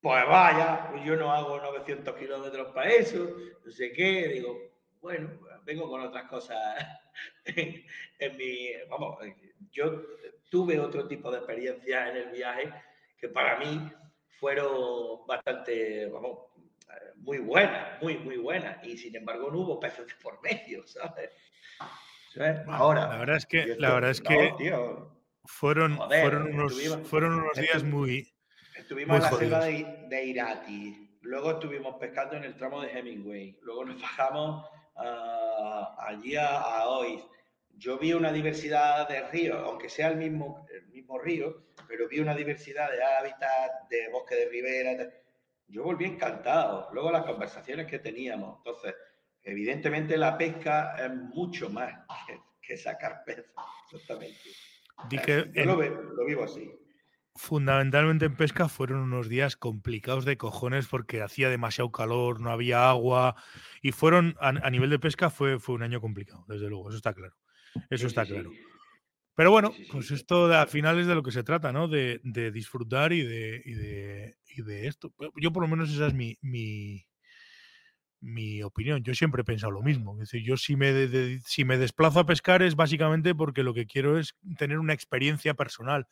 Pues 0.00 0.26
vaya, 0.26 0.88
pues 0.90 1.04
yo 1.04 1.14
no 1.14 1.30
hago 1.30 1.60
900 1.60 2.16
kilómetros 2.16 2.72
para 2.72 2.90
eso, 2.90 3.36
no 3.64 3.70
sé 3.70 3.92
qué. 3.92 4.28
Digo, 4.28 4.58
bueno, 5.00 5.30
vengo 5.64 5.88
con 5.88 6.00
otras 6.00 6.28
cosas 6.28 6.58
en, 7.44 7.84
en 8.18 8.36
mi. 8.36 8.70
Vamos, 8.88 9.18
yo 9.70 10.02
tuve 10.50 10.78
otro 10.78 11.06
tipo 11.08 11.30
de 11.30 11.38
experiencias 11.38 12.10
en 12.10 12.16
el 12.16 12.30
viaje 12.30 12.72
que 13.18 13.28
para 13.28 13.58
mí 13.58 13.90
fueron 14.38 15.26
bastante, 15.26 16.06
vamos, 16.08 16.38
eh, 16.88 17.12
muy 17.16 17.38
buenas, 17.38 18.02
muy, 18.02 18.18
muy 18.18 18.36
buenas. 18.36 18.84
Y 18.84 18.96
sin 18.96 19.14
embargo 19.16 19.50
no 19.50 19.58
hubo 19.58 19.80
peces 19.80 20.06
de 20.06 20.14
por 20.22 20.42
medio, 20.42 20.86
¿sabes? 20.86 21.30
Ahora. 22.66 23.08
La 23.08 23.18
verdad 23.18 23.36
es 23.36 23.46
que, 23.46 23.76
la 23.78 23.94
verdad 23.94 24.10
es 24.10 24.20
que 24.20 24.54
fueron, 25.44 25.96
fueron 25.96 26.54
unos, 26.54 26.74
fueron 27.04 27.34
unos 27.34 27.56
días 27.56 27.82
muy. 27.82 28.32
Estuvimos 28.76 29.16
en 29.16 29.22
la 29.22 29.30
selva 29.30 29.64
de, 29.64 30.24
Irati, 30.24 31.18
luego 31.22 31.52
estuvimos 31.52 31.96
pescando 31.96 32.36
en 32.36 32.44
el 32.44 32.56
tramo 32.56 32.80
de 32.80 32.90
Hemingway, 32.90 33.58
luego 33.62 33.84
nos 33.84 34.00
bajamos 34.00 34.64
ah, 34.96 35.96
allí 35.98 36.34
a, 36.36 36.60
a 36.60 36.88
Oiz 36.88 37.20
yo 37.80 37.98
vi 37.98 38.12
una 38.12 38.30
diversidad 38.30 39.08
de 39.08 39.26
ríos, 39.30 39.58
aunque 39.64 39.88
sea 39.88 40.08
el 40.08 40.18
mismo, 40.18 40.66
el 40.70 40.86
mismo 40.88 41.18
río, 41.18 41.64
pero 41.88 42.06
vi 42.08 42.20
una 42.20 42.34
diversidad 42.34 42.90
de 42.92 43.02
hábitat, 43.02 43.88
de 43.88 44.10
bosque 44.10 44.34
de 44.34 44.48
ribera. 44.50 45.10
Yo 45.66 45.82
volví 45.84 46.04
encantado. 46.04 46.90
Luego 46.92 47.10
las 47.10 47.24
conversaciones 47.24 47.86
que 47.86 47.98
teníamos. 47.98 48.58
Entonces, 48.58 48.94
evidentemente 49.42 50.18
la 50.18 50.36
pesca 50.36 50.94
es 50.98 51.10
mucho 51.10 51.70
más 51.70 52.04
que, 52.60 52.76
sacar 52.76 53.24
peces. 53.24 53.46
Exactamente. 53.90 54.38
Yo 55.54 55.64
lo, 55.64 56.26
vivo 56.26 56.44
así. 56.44 56.70
Fundamentalmente 57.34 58.26
en 58.26 58.36
pesca 58.36 58.68
fueron 58.68 58.98
unos 58.98 59.30
días 59.30 59.56
complicados 59.56 60.26
de 60.26 60.36
cojones 60.36 60.86
porque 60.86 61.22
hacía 61.22 61.48
demasiado 61.48 61.90
calor, 61.90 62.40
no 62.40 62.50
había 62.50 62.90
agua 62.90 63.36
y 63.80 63.92
fueron 63.92 64.36
a, 64.38 64.68
nivel 64.70 64.90
de 64.90 64.98
pesca 64.98 65.30
fue, 65.30 65.58
fue 65.58 65.74
un 65.76 65.82
año 65.82 66.00
complicado, 66.00 66.44
desde 66.46 66.68
luego, 66.68 66.90
eso 66.90 66.98
está 66.98 67.14
claro. 67.14 67.34
Eso 67.88 68.06
está 68.06 68.24
claro. 68.24 68.50
Pero 69.34 69.50
bueno, 69.50 69.72
pues 69.90 70.10
esto 70.10 70.46
al 70.52 70.68
final 70.68 70.98
es 70.98 71.06
de 71.06 71.14
lo 71.14 71.22
que 71.22 71.32
se 71.32 71.42
trata, 71.42 71.72
¿no? 71.72 71.88
De, 71.88 72.20
disfrutar 72.52 73.12
y 73.12 73.22
de, 73.22 73.62
y 73.64 74.62
de, 74.62 74.86
esto. 74.86 75.14
Yo 75.40 75.52
por 75.52 75.62
lo 75.62 75.68
menos 75.68 75.90
esa 75.90 76.08
es 76.08 76.14
mi, 76.14 76.36
mi, 76.42 77.06
mi 78.20 78.62
opinión. 78.62 79.02
Yo 79.02 79.14
siempre 79.14 79.42
he 79.42 79.44
pensado 79.44 79.72
lo 79.72 79.82
mismo. 79.82 80.14
Es 80.14 80.30
decir, 80.30 80.46
yo 80.46 80.56
si 80.56 80.76
me, 80.76 81.40
si 81.44 81.64
me 81.64 81.78
desplazo 81.78 82.20
a 82.20 82.26
pescar 82.26 82.62
es 82.62 82.76
básicamente 82.76 83.34
porque 83.34 83.62
lo 83.62 83.74
que 83.74 83.86
quiero 83.86 84.18
es 84.18 84.34
tener 84.58 84.78
una 84.78 84.92
experiencia 84.92 85.54
personal. 85.54 86.06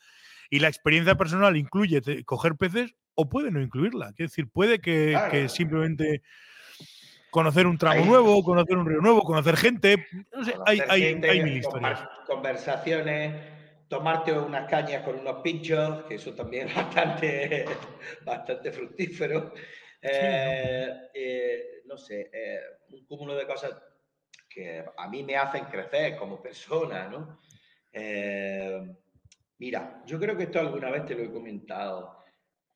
Y 0.51 0.61
la 0.61 0.69
experiencia 0.69 1.17
personal 1.17 1.57
incluye 1.57 2.01
coger 2.25 2.57
peces 2.57 2.95
o 3.15 3.29
puede 3.29 3.51
no 3.51 3.61
incluirla. 3.61 4.09
Es 4.11 4.31
decir, 4.31 4.49
puede 4.49 4.81
que, 4.81 5.47
simplemente 5.49 6.23
conocer 7.31 7.67
un 7.67 7.79
tramo 7.79 8.05
nuevo, 8.05 8.43
conocer 8.43 8.77
un 8.77 8.87
río 8.87 9.01
nuevo, 9.01 9.23
conocer 9.23 9.57
gente. 9.57 10.07
No 10.33 10.45
sé, 10.45 10.55
hay, 10.67 10.81
hay, 10.89 11.43
mil 11.43 11.59
historias. 11.59 12.01
Conversaciones, 12.27 13.35
tomarte 13.89 14.33
unas 14.33 14.69
cañas 14.69 15.03
con 15.03 15.19
unos 15.19 15.43
pinchos, 15.43 16.05
que 16.05 16.17
eso 16.17 16.35
también 16.35 16.69
es 16.69 16.75
bastante, 16.75 17.65
bastante 18.25 18.73
fructífero. 18.73 19.53
Eh, 20.01 21.09
eh, 21.13 21.83
no 21.87 21.97
sé, 21.97 22.31
eh, 22.33 22.61
un 22.91 23.05
cúmulo 23.05 23.35
de 23.35 23.47
cosas 23.47 23.73
que 24.49 24.85
a 24.97 25.09
mí 25.09 25.23
me 25.25 25.37
hacen 25.37 25.65
crecer 25.67 26.17
como 26.17 26.41
persona, 26.41 27.09
¿no? 27.09 27.41
mira, 29.59 30.03
yo 30.07 30.21
creo 30.21 30.37
que 30.37 30.45
esto 30.45 30.61
alguna 30.61 30.89
vez 30.91 31.05
te 31.05 31.17
lo 31.17 31.25
he 31.25 31.33
comentado. 31.33 32.23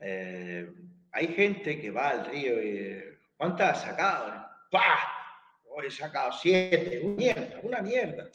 hay 0.01 1.29
gente 1.29 1.81
que 1.81 1.91
va 1.93 2.09
al 2.09 2.27
río 2.27 2.61
y 2.61 3.05
¿cuántas 3.37 3.77
has 3.77 3.83
sacado? 3.85 4.42
¡Pah! 4.73 5.07
Hoy 5.69 5.87
he 5.87 5.91
sacado 5.91 6.33
siete, 6.33 7.01
una 7.05 7.17
mierda, 7.17 7.61
una 7.63 7.83
mierda. 7.83 8.31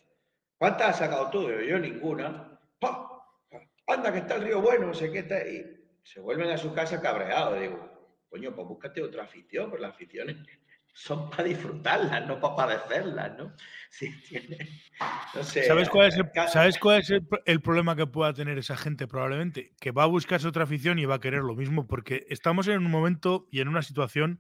¿Cuántas 0.57 0.89
has 0.89 0.97
sacado 0.99 1.31
tú? 1.31 1.49
Yo, 1.49 1.79
ninguna. 1.79 2.59
¡Pah! 2.79 3.07
Anda, 3.87 4.13
que 4.13 4.19
está 4.19 4.35
el 4.35 4.43
río 4.43 4.61
bueno, 4.61 4.87
no 4.87 4.93
sé 4.93 5.11
qué 5.11 5.19
está. 5.19 5.39
Y 5.47 5.65
se 6.03 6.19
vuelven 6.19 6.51
a 6.51 6.57
su 6.57 6.73
casa 6.75 7.01
cabreados. 7.01 7.59
Digo, 7.59 7.89
coño, 8.29 8.53
pues 8.55 8.67
búscate 8.67 9.01
otra 9.01 9.23
afición, 9.23 9.71
pues 9.71 9.81
las 9.81 9.95
aficiones 9.95 10.37
son 10.93 11.31
para 11.31 11.43
disfrutarlas, 11.45 12.27
no 12.27 12.39
para 12.39 12.55
padecerlas, 12.55 13.35
¿no? 13.35 13.55
¿Sabes 15.41 15.89
cuál 15.89 16.07
es, 16.07 16.17
el, 16.17 16.29
¿sabes 16.49 16.77
cuál 16.77 16.99
es 16.99 17.09
el, 17.09 17.61
problema 17.61 17.95
que 17.95 18.05
pueda 18.05 18.33
tener 18.33 18.59
esa 18.59 18.77
gente 18.77 19.07
probablemente? 19.07 19.73
Que 19.79 19.89
va 19.91 20.03
a 20.03 20.07
buscarse 20.07 20.47
otra 20.47 20.65
afición 20.65 20.99
y 20.99 21.05
va 21.05 21.15
a 21.15 21.19
querer 21.19 21.41
lo 21.41 21.55
mismo, 21.55 21.87
porque 21.87 22.27
estamos 22.29 22.67
en 22.67 22.77
un 22.77 22.91
momento 22.91 23.47
y 23.49 23.61
en 23.61 23.69
una 23.69 23.81
situación 23.81 24.39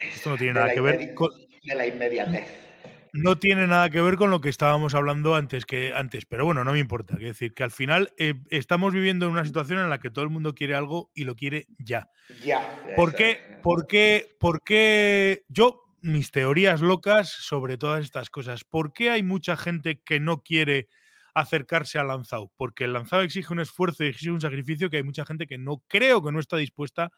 esto 0.00 0.30
no 0.30 0.36
tiene 0.36 0.54
nada 0.54 0.72
que 0.72 0.80
ver 0.80 1.14
con 1.14 1.30
la 1.62 1.86
inmediatez. 1.86 2.68
No 3.12 3.38
tiene 3.38 3.66
nada 3.66 3.88
que 3.90 4.00
ver 4.00 4.16
con 4.16 4.30
lo 4.30 4.40
que 4.40 4.48
estábamos 4.48 4.94
hablando 4.94 5.34
antes 5.34 5.64
que 5.64 5.92
antes, 5.94 6.26
pero 6.26 6.44
bueno, 6.44 6.62
no 6.64 6.72
me 6.72 6.78
importa. 6.78 7.14
Es 7.14 7.20
decir, 7.20 7.54
que 7.54 7.62
al 7.62 7.70
final 7.70 8.12
eh, 8.18 8.34
estamos 8.50 8.92
viviendo 8.92 9.26
en 9.26 9.32
una 9.32 9.44
situación 9.44 9.78
en 9.80 9.90
la 9.90 9.98
que 9.98 10.10
todo 10.10 10.24
el 10.24 10.30
mundo 10.30 10.54
quiere 10.54 10.74
algo 10.74 11.10
y 11.14 11.24
lo 11.24 11.34
quiere 11.34 11.66
ya. 11.78 12.10
Ya. 12.44 12.82
¿Por 12.96 13.14
qué? 13.14 13.58
¿Por 13.62 13.86
qué? 13.86 14.36
¿Por 14.38 14.62
qué? 14.62 15.44
Yo 15.48 15.84
mis 16.00 16.30
teorías 16.30 16.80
locas 16.80 17.28
sobre 17.28 17.78
todas 17.78 18.04
estas 18.04 18.30
cosas. 18.30 18.64
¿Por 18.64 18.92
qué 18.92 19.10
hay 19.10 19.22
mucha 19.22 19.56
gente 19.56 20.00
que 20.00 20.20
no 20.20 20.42
quiere 20.42 20.88
acercarse 21.34 21.98
al 21.98 22.08
lanzado? 22.08 22.52
Porque 22.56 22.84
el 22.84 22.92
lanzado 22.92 23.22
exige 23.22 23.52
un 23.52 23.60
esfuerzo 23.60 24.04
y 24.04 24.08
exige 24.08 24.30
un 24.30 24.40
sacrificio 24.40 24.90
que 24.90 24.98
hay 24.98 25.02
mucha 25.02 25.24
gente 25.24 25.46
que 25.46 25.58
no 25.58 25.82
creo 25.88 26.22
que 26.22 26.32
no 26.32 26.40
está 26.40 26.56
dispuesta 26.56 27.10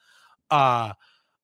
a, 0.49 0.99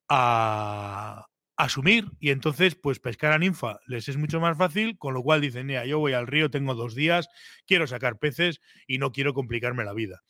a 0.09 1.27
asumir 1.57 2.07
y 2.20 2.31
entonces 2.31 2.74
pues 2.74 3.01
pescar 3.01 3.33
a 3.33 3.39
ninfa 3.39 3.81
les 3.87 4.09
es 4.09 4.16
mucho 4.16 4.41
más 4.41 4.59
fácil, 4.59 4.99
con 4.99 5.15
lo 5.15 5.23
cual 5.23 5.41
dicen, 5.41 5.66
mira, 5.66 5.87
yo 5.87 5.99
voy 5.99 6.12
al 6.12 6.27
río, 6.27 6.51
tengo 6.51 6.74
dos 6.74 6.95
días, 6.95 7.28
quiero 7.66 7.87
sacar 7.87 8.19
peces 8.19 8.61
y 8.87 8.99
no 8.99 9.12
quiero 9.12 9.33
complicarme 9.35 9.85
la 9.85 9.95
vida. 9.95 10.23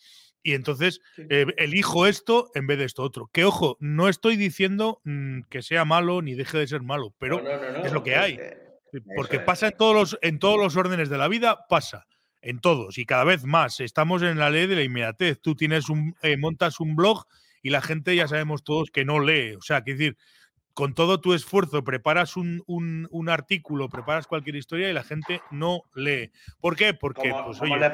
Y 0.42 0.54
entonces 0.54 1.00
eh, 1.28 1.46
elijo 1.56 2.06
esto 2.06 2.52
en 2.54 2.68
vez 2.68 2.78
de 2.78 2.84
esto 2.84 3.02
otro. 3.02 3.28
Que 3.32 3.44
ojo, 3.44 3.76
no 3.80 4.08
estoy 4.08 4.36
diciendo 4.36 5.00
mm, 5.02 5.40
que 5.50 5.62
sea 5.62 5.84
malo 5.84 6.22
ni 6.22 6.34
deje 6.34 6.58
de 6.58 6.68
ser 6.68 6.82
malo, 6.82 7.14
pero 7.18 7.42
es 7.84 7.92
lo 7.92 8.04
que 8.04 8.14
hay. 8.14 8.38
Porque 9.16 9.40
pasa 9.40 9.68
en 9.68 9.76
todos, 9.76 9.94
los, 9.94 10.18
en 10.22 10.38
todos 10.38 10.58
los 10.58 10.76
órdenes 10.76 11.08
de 11.08 11.18
la 11.18 11.26
vida, 11.26 11.66
pasa 11.68 12.06
en 12.42 12.60
todos 12.60 12.96
y 12.96 13.06
cada 13.06 13.24
vez 13.24 13.44
más. 13.44 13.80
Estamos 13.80 14.22
en 14.22 14.38
la 14.38 14.48
ley 14.48 14.68
de 14.68 14.76
la 14.76 14.82
inmediatez. 14.84 15.40
Tú 15.42 15.56
tienes 15.56 15.88
un, 15.88 16.14
eh, 16.22 16.36
montas 16.36 16.78
un 16.78 16.94
blog 16.94 17.26
y 17.66 17.70
la 17.70 17.80
gente 17.80 18.14
ya 18.14 18.28
sabemos 18.28 18.62
todos 18.62 18.92
que 18.92 19.04
no 19.04 19.18
lee. 19.18 19.56
O 19.56 19.60
sea, 19.60 19.82
que 19.82 19.94
decir, 19.94 20.16
con 20.72 20.94
todo 20.94 21.20
tu 21.20 21.34
esfuerzo 21.34 21.82
preparas 21.82 22.36
un, 22.36 22.62
un, 22.68 23.28
artículo, 23.28 23.88
preparas 23.88 24.28
cualquier 24.28 24.54
historia 24.54 24.88
y 24.88 24.92
la 24.92 25.02
gente 25.02 25.42
no 25.50 25.80
lee. 25.92 26.30
¿Por 26.60 26.76
qué? 26.76 26.94
Porque, 26.94 27.30
como, 27.30 27.46
pues, 27.46 27.60
oye, 27.62 27.90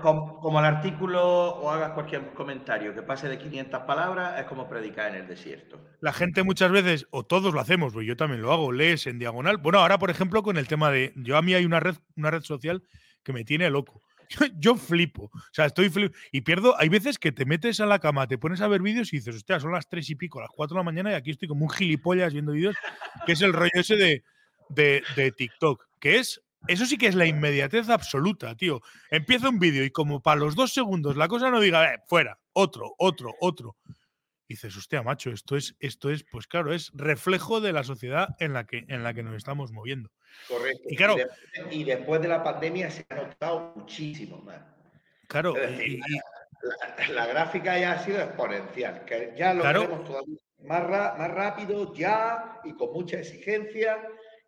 como, 0.00 0.58
el 0.58 0.64
artículo 0.64 1.50
o 1.50 1.70
hagas 1.70 1.90
cualquier 1.90 2.32
comentario 2.32 2.94
que 2.94 3.02
pase 3.02 3.28
de 3.28 3.36
500 3.36 3.80
palabras, 3.82 4.40
es 4.40 4.46
como 4.46 4.66
predicar 4.70 5.10
en 5.10 5.20
el 5.20 5.28
desierto. 5.28 5.78
La 6.00 6.14
gente 6.14 6.42
muchas 6.42 6.70
veces, 6.70 7.06
o 7.10 7.26
todos 7.26 7.52
lo 7.52 7.60
hacemos, 7.60 7.92
pues 7.92 8.06
yo 8.06 8.16
también 8.16 8.40
lo 8.40 8.54
hago, 8.54 8.72
lees 8.72 9.06
en 9.06 9.18
diagonal. 9.18 9.58
Bueno, 9.58 9.80
ahora, 9.80 9.98
por 9.98 10.08
ejemplo, 10.08 10.42
con 10.42 10.56
el 10.56 10.66
tema 10.66 10.90
de. 10.90 11.12
Yo 11.16 11.36
a 11.36 11.42
mí 11.42 11.52
hay 11.52 11.66
una 11.66 11.78
red, 11.78 11.96
una 12.16 12.30
red 12.30 12.40
social 12.40 12.82
que 13.22 13.34
me 13.34 13.44
tiene 13.44 13.68
loco 13.68 14.00
yo 14.58 14.76
flipo. 14.76 15.24
O 15.24 15.52
sea, 15.52 15.66
estoy 15.66 15.88
flipo. 15.90 16.14
Y 16.30 16.42
pierdo. 16.42 16.78
Hay 16.78 16.88
veces 16.88 17.18
que 17.18 17.32
te 17.32 17.44
metes 17.44 17.80
a 17.80 17.86
la 17.86 17.98
cama, 17.98 18.26
te 18.26 18.38
pones 18.38 18.60
a 18.60 18.68
ver 18.68 18.82
vídeos 18.82 19.12
y 19.12 19.16
dices, 19.16 19.36
hostia, 19.36 19.60
son 19.60 19.72
las 19.72 19.88
tres 19.88 20.08
y 20.10 20.14
pico, 20.14 20.40
las 20.40 20.50
cuatro 20.50 20.74
de 20.74 20.80
la 20.80 20.84
mañana 20.84 21.10
y 21.12 21.14
aquí 21.14 21.30
estoy 21.30 21.48
como 21.48 21.64
un 21.64 21.70
gilipollas 21.70 22.32
viendo 22.32 22.52
vídeos, 22.52 22.76
que 23.26 23.32
es 23.32 23.42
el 23.42 23.52
rollo 23.52 23.70
ese 23.74 23.96
de, 23.96 24.22
de, 24.68 25.32
TikTok, 25.32 25.84
que 26.00 26.18
es. 26.18 26.42
Eso 26.68 26.86
sí 26.86 26.96
que 26.96 27.08
es 27.08 27.16
la 27.16 27.26
inmediatez 27.26 27.88
absoluta, 27.88 28.54
tío. 28.56 28.80
Empieza 29.10 29.48
un 29.48 29.58
vídeo 29.58 29.84
y 29.84 29.90
como 29.90 30.22
para 30.22 30.40
los 30.40 30.54
dos 30.54 30.72
segundos 30.72 31.16
la 31.16 31.26
cosa 31.26 31.50
no 31.50 31.58
diga, 31.58 31.92
eh, 31.92 31.98
fuera, 32.06 32.38
otro, 32.52 32.94
otro, 32.98 33.34
otro 33.40 33.76
dices, 34.52 34.76
hostia, 34.76 35.02
macho, 35.02 35.30
esto 35.30 35.56
es, 35.56 35.74
esto 35.80 36.10
es, 36.10 36.24
pues 36.24 36.46
claro, 36.46 36.72
es 36.72 36.90
reflejo 36.94 37.60
de 37.60 37.72
la 37.72 37.84
sociedad 37.84 38.36
en 38.38 38.52
la 38.52 38.66
que, 38.66 38.84
en 38.88 39.02
la 39.02 39.14
que 39.14 39.22
nos 39.22 39.34
estamos 39.34 39.72
moviendo. 39.72 40.10
Correcto. 40.48 40.82
Y, 40.88 40.96
claro, 40.96 41.16
y, 41.70 41.84
después 41.84 42.20
de 42.20 42.28
la 42.28 42.42
pandemia 42.42 42.90
se 42.90 43.04
ha 43.08 43.14
notado 43.14 43.72
muchísimo 43.76 44.38
más. 44.38 44.60
Claro. 45.28 45.54
la, 47.14 47.26
gráfica 47.26 47.78
ya 47.78 47.92
ha 47.92 48.04
sido 48.04 48.20
exponencial, 48.20 49.04
que 49.04 49.32
ya 49.36 49.54
lo 49.54 49.64
vemos 49.64 50.04
todavía 50.04 50.36
más, 50.64 50.88
más 50.88 51.30
rápido, 51.30 51.94
ya 51.94 52.60
y 52.64 52.74
con 52.74 52.92
mucha 52.92 53.18
exigencia. 53.18 53.98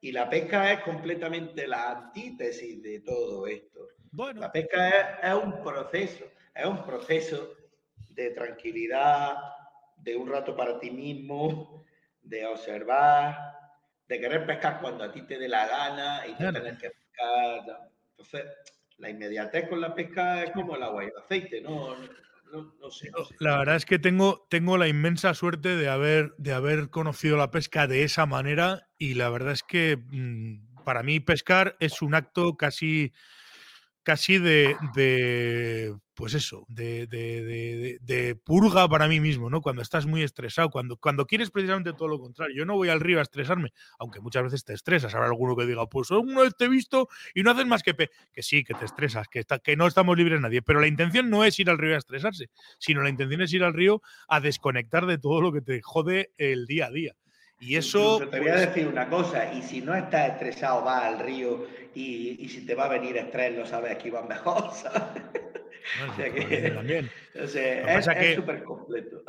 Y 0.01 0.13
la 0.13 0.29
pesca 0.29 0.71
es 0.73 0.81
completamente 0.81 1.67
la 1.67 1.91
antítesis 1.91 2.83
de 2.83 3.01
todo 3.01 3.47
esto. 3.47 3.89
Bueno. 4.11 4.41
La 4.41 4.53
pesca 4.53 4.89
es, 4.89 5.07
es 5.23 5.35
un 5.35 5.63
proceso, 5.63 6.25
es 6.55 6.67
un 6.67 6.85
proceso 6.85 7.55
de 8.11 8.31
tranquilidad, 8.31 9.37
de 10.05 10.17
un 10.17 10.29
rato 10.29 10.55
para 10.55 10.79
ti 10.79 10.91
mismo, 10.91 11.85
de 12.23 12.47
observar, 12.47 13.37
de 14.07 14.21
querer 14.21 14.47
pescar 14.47 14.81
cuando 14.81 15.05
a 15.05 15.13
ti 15.13 15.23
te 15.23 15.39
dé 15.39 15.49
la 15.49 15.67
gana 15.67 16.27
y 16.27 16.35
de 16.35 16.53
tener 16.53 16.79
que 16.79 16.91
pescar. 16.91 17.91
Entonces, 18.11 18.45
la 18.99 19.11
inmediatez 19.11 19.69
con 19.69 19.81
la 19.81 19.95
pesca 19.95 20.45
es 20.45 20.51
como 20.51 20.77
el 20.77 20.83
agua 20.83 21.05
y 21.05 21.09
el 21.09 21.17
aceite, 21.17 21.61
¿no? 21.61 21.97
No, 22.81 22.89
sé, 22.89 23.11
La 23.41 23.59
verdad 23.59 23.75
es 23.75 23.85
que 23.85 23.99
tengo, 23.99 24.47
tengo 24.49 24.79
la 24.79 24.87
inmensa 24.87 25.35
suerte 25.35 25.77
de 25.77 25.89
haber, 25.89 26.35
de 26.37 26.53
haber 26.53 26.89
conocido 26.89 27.37
la 27.37 27.51
pesca 27.51 27.89
de 27.89 28.05
esa 28.05 28.27
manera 28.27 28.89
y 28.97 29.15
la 29.15 29.29
verdad 29.29 29.55
es 29.55 29.65
que 29.65 29.97
mm, 29.97 30.85
para 30.85 31.03
mí 31.03 31.19
pescar 31.19 31.77
es 31.81 32.01
un 32.01 32.15
acto 32.15 32.57
casi 32.57 33.13
casi 34.05 34.39
de, 34.39 34.77
de 34.95 35.97
pues 36.15 36.35
eso, 36.35 36.65
de, 36.69 37.07
de, 37.09 38.37
purga 38.45 38.89
para 38.89 39.09
mí 39.09 39.19
mismo, 39.19 39.51
¿no? 39.51 39.61
Cuando 39.61 39.83
estás 39.83 40.07
muy 40.07 40.23
estresado, 40.23 40.71
cuando, 40.71 40.97
cuando 40.97 41.27
quieres 41.27 41.51
precisamente 41.51 41.93
todo 41.93 42.09
lo 42.09 42.21
contrario. 42.21 42.55
Yo 42.57 42.65
no 42.65 42.75
voy 42.75 42.89
al 42.89 43.01
río 43.01 43.19
a 43.19 43.23
estresarme, 43.23 43.73
aunque 43.99 44.21
muchas 44.21 44.45
veces 44.45 44.65
te 44.65 44.75
estresas. 44.75 45.15
Habrá 45.15 45.27
alguno 45.27 45.57
que 45.57 45.67
diga, 45.67 45.87
pues 45.89 46.11
una 46.13 46.43
vez 46.43 46.55
te 46.57 46.67
he 46.67 46.69
visto 46.69 47.09
y 47.35 47.43
no 47.43 47.51
haces 47.51 47.67
más 47.67 47.83
que... 47.83 47.95
Que 47.95 48.43
sí, 48.43 48.65
que 48.65 48.75
te 48.75 48.85
estresas, 48.85 49.27
que, 49.29 49.41
está, 49.41 49.59
que 49.59 49.77
no 49.77 49.87
estamos 49.87 50.17
libres 50.17 50.41
nadie. 50.41 50.63
Pero 50.63 50.81
la 50.81 50.87
intención 50.87 51.31
no 51.31 51.45
es 51.45 51.59
ir 51.59 51.71
al 51.71 51.79
río 51.79 51.95
a 51.95 51.99
estresarse, 51.99 52.51
sino 52.79 53.03
la 53.03 53.09
intención 53.09 53.43
es 53.43 53.53
ir 53.53 53.65
al 53.65 53.75
río 53.75 54.03
a 54.29 54.41
desconectar 54.41 55.07
de 55.07 55.19
todo 55.19 55.41
lo 55.41 55.53
que 55.53 55.63
te 55.63 55.81
jode 55.83 56.33
el 56.39 56.67
día 56.67 56.87
a 56.87 56.91
día. 56.91 57.17
Y 57.67 57.77
eso. 57.77 58.19
te 58.19 58.39
voy 58.39 58.49
a 58.49 58.53
pues 58.53 58.67
decir 58.67 58.87
una 58.87 59.09
cosa, 59.09 59.53
y 59.55 59.63
si 59.63 59.81
no 59.81 59.95
estás 59.95 60.33
estresado, 60.33 60.85
vas 60.85 61.05
al 61.05 61.19
río 61.19 61.67
y, 61.95 62.47
si 62.49 62.67
te 62.67 62.75
va 62.75 62.85
a 62.85 62.89
venir 62.89 63.17
estrés, 63.17 63.57
no 63.57 63.65
sabes 63.67 63.97
que 63.97 64.09
ibas 64.09 64.29
mejor, 64.29 64.71
¿sabes? 64.75 65.23
o 66.11 66.15
sea 66.15 66.33
que, 66.33 66.71
también. 66.71 67.11
es 67.35 68.37
súper 68.37 68.63
completo. 68.65 69.23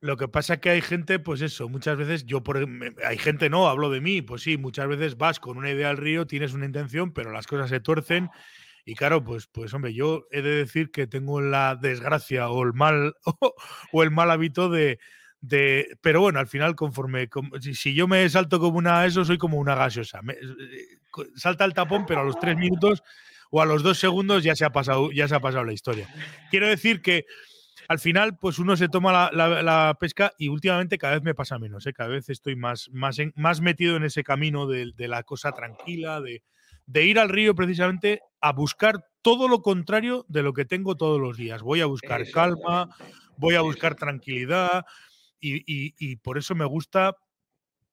Lo 0.00 0.16
que 0.16 0.28
pasa 0.28 0.54
es 0.54 0.60
que 0.60 0.70
hay 0.70 0.80
gente, 0.82 1.18
pues 1.18 1.40
eso, 1.40 1.68
muchas 1.68 1.96
veces 1.96 2.26
yo, 2.26 2.42
por, 2.42 2.66
hay 3.04 3.18
gente, 3.18 3.48
no, 3.48 3.68
hablo 3.68 3.90
de 3.90 4.00
mí, 4.00 4.20
pues 4.20 4.42
sí, 4.42 4.58
muchas 4.58 4.86
veces 4.86 5.16
vas 5.16 5.40
con 5.40 5.56
una 5.56 5.70
idea 5.70 5.88
al 5.88 5.96
río, 5.96 6.26
tienes 6.26 6.52
una 6.52 6.66
intención, 6.66 7.12
pero 7.12 7.32
las 7.32 7.46
cosas 7.46 7.70
se 7.70 7.80
tuercen. 7.80 8.28
Y 8.84 8.94
claro, 8.94 9.22
pues, 9.24 9.46
pues 9.46 9.72
hombre, 9.72 9.94
yo 9.94 10.26
he 10.30 10.42
de 10.42 10.54
decir 10.54 10.90
que 10.90 11.06
tengo 11.06 11.40
la 11.40 11.76
desgracia 11.76 12.48
o 12.50 12.62
el 12.62 12.72
mal, 12.74 13.14
o 13.92 14.02
el 14.02 14.10
mal 14.10 14.30
hábito 14.30 14.68
de, 14.70 14.98
de, 15.40 15.96
pero 16.00 16.20
bueno, 16.20 16.38
al 16.38 16.46
final, 16.46 16.74
conforme, 16.74 17.28
si, 17.60 17.94
yo 17.94 18.06
me 18.06 18.28
salto 18.28 18.60
como 18.60 18.78
una 18.78 19.06
eso, 19.06 19.24
soy 19.24 19.38
como 19.38 19.58
una 19.58 19.74
gaseosa. 19.74 20.20
Eh, 20.28 20.98
salta 21.34 21.64
el 21.64 21.74
tapón, 21.74 22.04
pero 22.06 22.20
a 22.20 22.24
los 22.24 22.38
tres 22.38 22.56
minutos 22.56 23.02
o 23.50 23.62
a 23.62 23.66
los 23.66 23.82
dos 23.82 23.98
segundos 23.98 24.44
ya 24.44 24.54
se 24.54 24.64
ha 24.64 24.70
pasado, 24.70 25.10
ya 25.12 25.28
se 25.28 25.34
ha 25.34 25.40
pasado 25.40 25.64
la 25.64 25.72
historia. 25.72 26.08
Quiero 26.50 26.68
decir 26.68 27.00
que 27.02 27.24
al 27.88 27.98
final, 27.98 28.38
pues 28.38 28.60
uno 28.60 28.76
se 28.76 28.88
toma 28.88 29.30
la, 29.32 29.96
pesca 29.98 30.32
y 30.38 30.48
últimamente 30.48 30.98
cada 30.98 31.14
vez 31.14 31.22
me 31.22 31.34
pasa 31.34 31.58
menos, 31.58 31.86
¿eh? 31.86 31.92
cada 31.92 32.10
vez 32.10 32.28
estoy 32.28 32.54
más, 32.54 32.88
más, 32.92 33.16
más 33.34 33.60
metido 33.60 33.96
en 33.96 34.04
ese 34.04 34.22
camino 34.22 34.68
de, 34.68 34.92
la 34.96 35.24
cosa 35.24 35.50
tranquila, 35.52 36.20
de, 36.20 36.44
de, 36.86 37.04
ir 37.04 37.18
al 37.18 37.30
río 37.30 37.56
precisamente 37.56 38.20
a 38.40 38.52
buscar 38.52 39.06
todo 39.22 39.48
lo 39.48 39.62
contrario 39.62 40.24
de 40.28 40.44
lo 40.44 40.52
que 40.52 40.64
tengo 40.64 40.96
todos 40.96 41.20
los 41.20 41.36
días. 41.36 41.62
Voy 41.62 41.80
a 41.80 41.86
buscar 41.86 42.30
calma, 42.30 42.88
voy 43.36 43.56
a 43.56 43.62
buscar 43.62 43.96
tranquilidad 43.96 44.84
y, 45.40 45.62
y 45.98 46.16
por 46.16 46.38
eso 46.38 46.54
me 46.54 46.64
gusta 46.64 47.16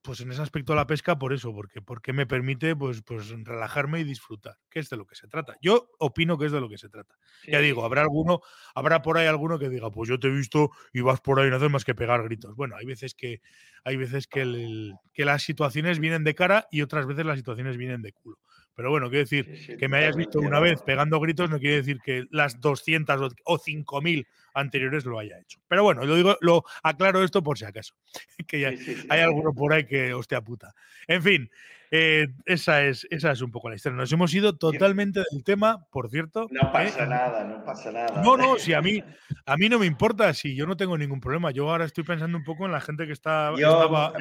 pues 0.08 0.22
en 0.22 0.32
ese 0.32 0.42
aspecto 0.42 0.74
la 0.74 0.88
pesca, 0.88 1.20
por 1.20 1.34
eso, 1.34 1.54
porque, 1.54 1.82
porque 1.82 2.14
me 2.14 2.26
permite 2.26 2.78
pues, 2.78 3.02
pues 3.02 3.28
relajarme 3.44 4.00
y 4.00 4.06
disfrutar, 4.06 4.56
que 4.70 4.80
es 4.80 4.90
de 4.90 4.96
lo 4.96 5.06
que 5.06 5.16
se 5.16 5.28
trata. 5.28 5.58
Yo 5.62 5.90
opino 6.00 6.38
que 6.38 6.46
es 6.46 6.54
de 6.54 6.62
lo 6.62 6.70
que 6.70 6.78
se 6.78 6.88
trata. 6.88 7.16
Ya 7.46 7.60
digo, 7.60 7.84
habrá 7.84 8.04
alguno, 8.04 8.40
habrá 8.74 9.02
por 9.02 9.18
ahí 9.18 9.28
alguno 9.28 9.60
que 9.60 9.68
diga, 9.68 9.92
pues 9.92 10.08
yo 10.08 10.18
te 10.18 10.28
he 10.28 10.32
visto 10.32 10.72
y 10.94 11.02
vas 11.02 11.20
por 11.20 11.42
ahí 11.42 11.50
no 11.50 11.58
haces 11.58 11.70
más 11.70 11.84
que 11.84 11.94
pegar 11.94 12.24
gritos. 12.24 12.56
Bueno, 12.56 12.78
hay 12.78 12.86
veces 12.86 13.16
que 13.16 13.42
hay 13.84 13.98
veces 13.98 14.28
que, 14.28 14.94
que 15.14 15.26
las 15.26 15.44
situaciones 15.44 16.00
vienen 16.00 16.24
de 16.24 16.36
cara 16.36 16.68
y 16.72 16.84
otras 16.84 17.06
veces 17.06 17.26
las 17.26 17.38
situaciones 17.38 17.76
vienen 17.76 18.02
de 18.02 18.14
culo. 18.14 18.38
Pero 18.78 18.92
bueno, 18.92 19.10
quiero 19.10 19.24
decir, 19.24 19.76
que 19.76 19.88
me 19.88 19.98
hayas 19.98 20.16
visto 20.16 20.38
una 20.38 20.60
vez 20.60 20.84
pegando 20.84 21.20
gritos 21.20 21.50
no 21.50 21.58
quiere 21.58 21.78
decir 21.78 21.98
que 22.00 22.26
las 22.30 22.62
200 22.62 23.34
o 23.44 23.58
5000 23.58 24.28
anteriores 24.54 25.04
lo 25.04 25.18
haya 25.18 25.40
hecho. 25.40 25.60
Pero 25.68 25.82
bueno, 25.82 26.06
lo 26.06 26.16
digo, 26.16 26.38
lo 26.42 26.64
aclaro 26.84 27.24
esto 27.24 27.42
por 27.42 27.58
si 27.58 27.66
acaso. 27.66 27.96
que 28.48 28.60
ya 28.60 28.74
hay 29.10 29.20
alguno 29.22 29.52
por 29.52 29.74
ahí 29.74 29.86
que, 29.88 30.14
hostia 30.14 30.42
puta. 30.42 30.76
En 31.08 31.24
fin, 31.24 31.50
eh, 31.90 32.28
esa, 32.46 32.86
es, 32.86 33.08
esa 33.10 33.32
es 33.32 33.42
un 33.42 33.50
poco 33.50 33.68
la 33.68 33.78
historia. 33.78 33.98
Nos 33.98 34.12
hemos 34.12 34.32
ido 34.36 34.56
totalmente 34.56 35.24
del 35.32 35.44
tema, 35.44 35.84
por 35.90 36.12
cierto. 36.12 36.48
No 36.52 36.68
¿eh? 36.68 36.70
pasa 36.72 37.08
nada, 37.08 37.46
no 37.46 37.64
pasa 37.64 37.92
nada. 37.92 38.22
No, 38.22 38.38
no, 38.38 38.60
si 38.60 38.74
a 38.74 38.82
mí, 38.84 39.04
a 39.48 39.58
mí 39.58 39.70
no 39.70 39.80
me 39.80 39.88
importa, 39.88 40.32
si 40.36 40.56
yo 40.56 40.68
no 40.68 40.78
tengo 40.78 40.96
ningún 41.00 41.20
problema. 41.20 41.50
Yo 41.50 41.68
ahora 41.68 41.86
estoy 41.86 42.04
pensando 42.04 42.38
un 42.38 42.44
poco 42.44 42.68
en 42.68 42.74
la 42.74 42.82
gente 42.82 43.08
que 43.08 43.14
está. 43.14 43.54
Yo, 43.58 44.14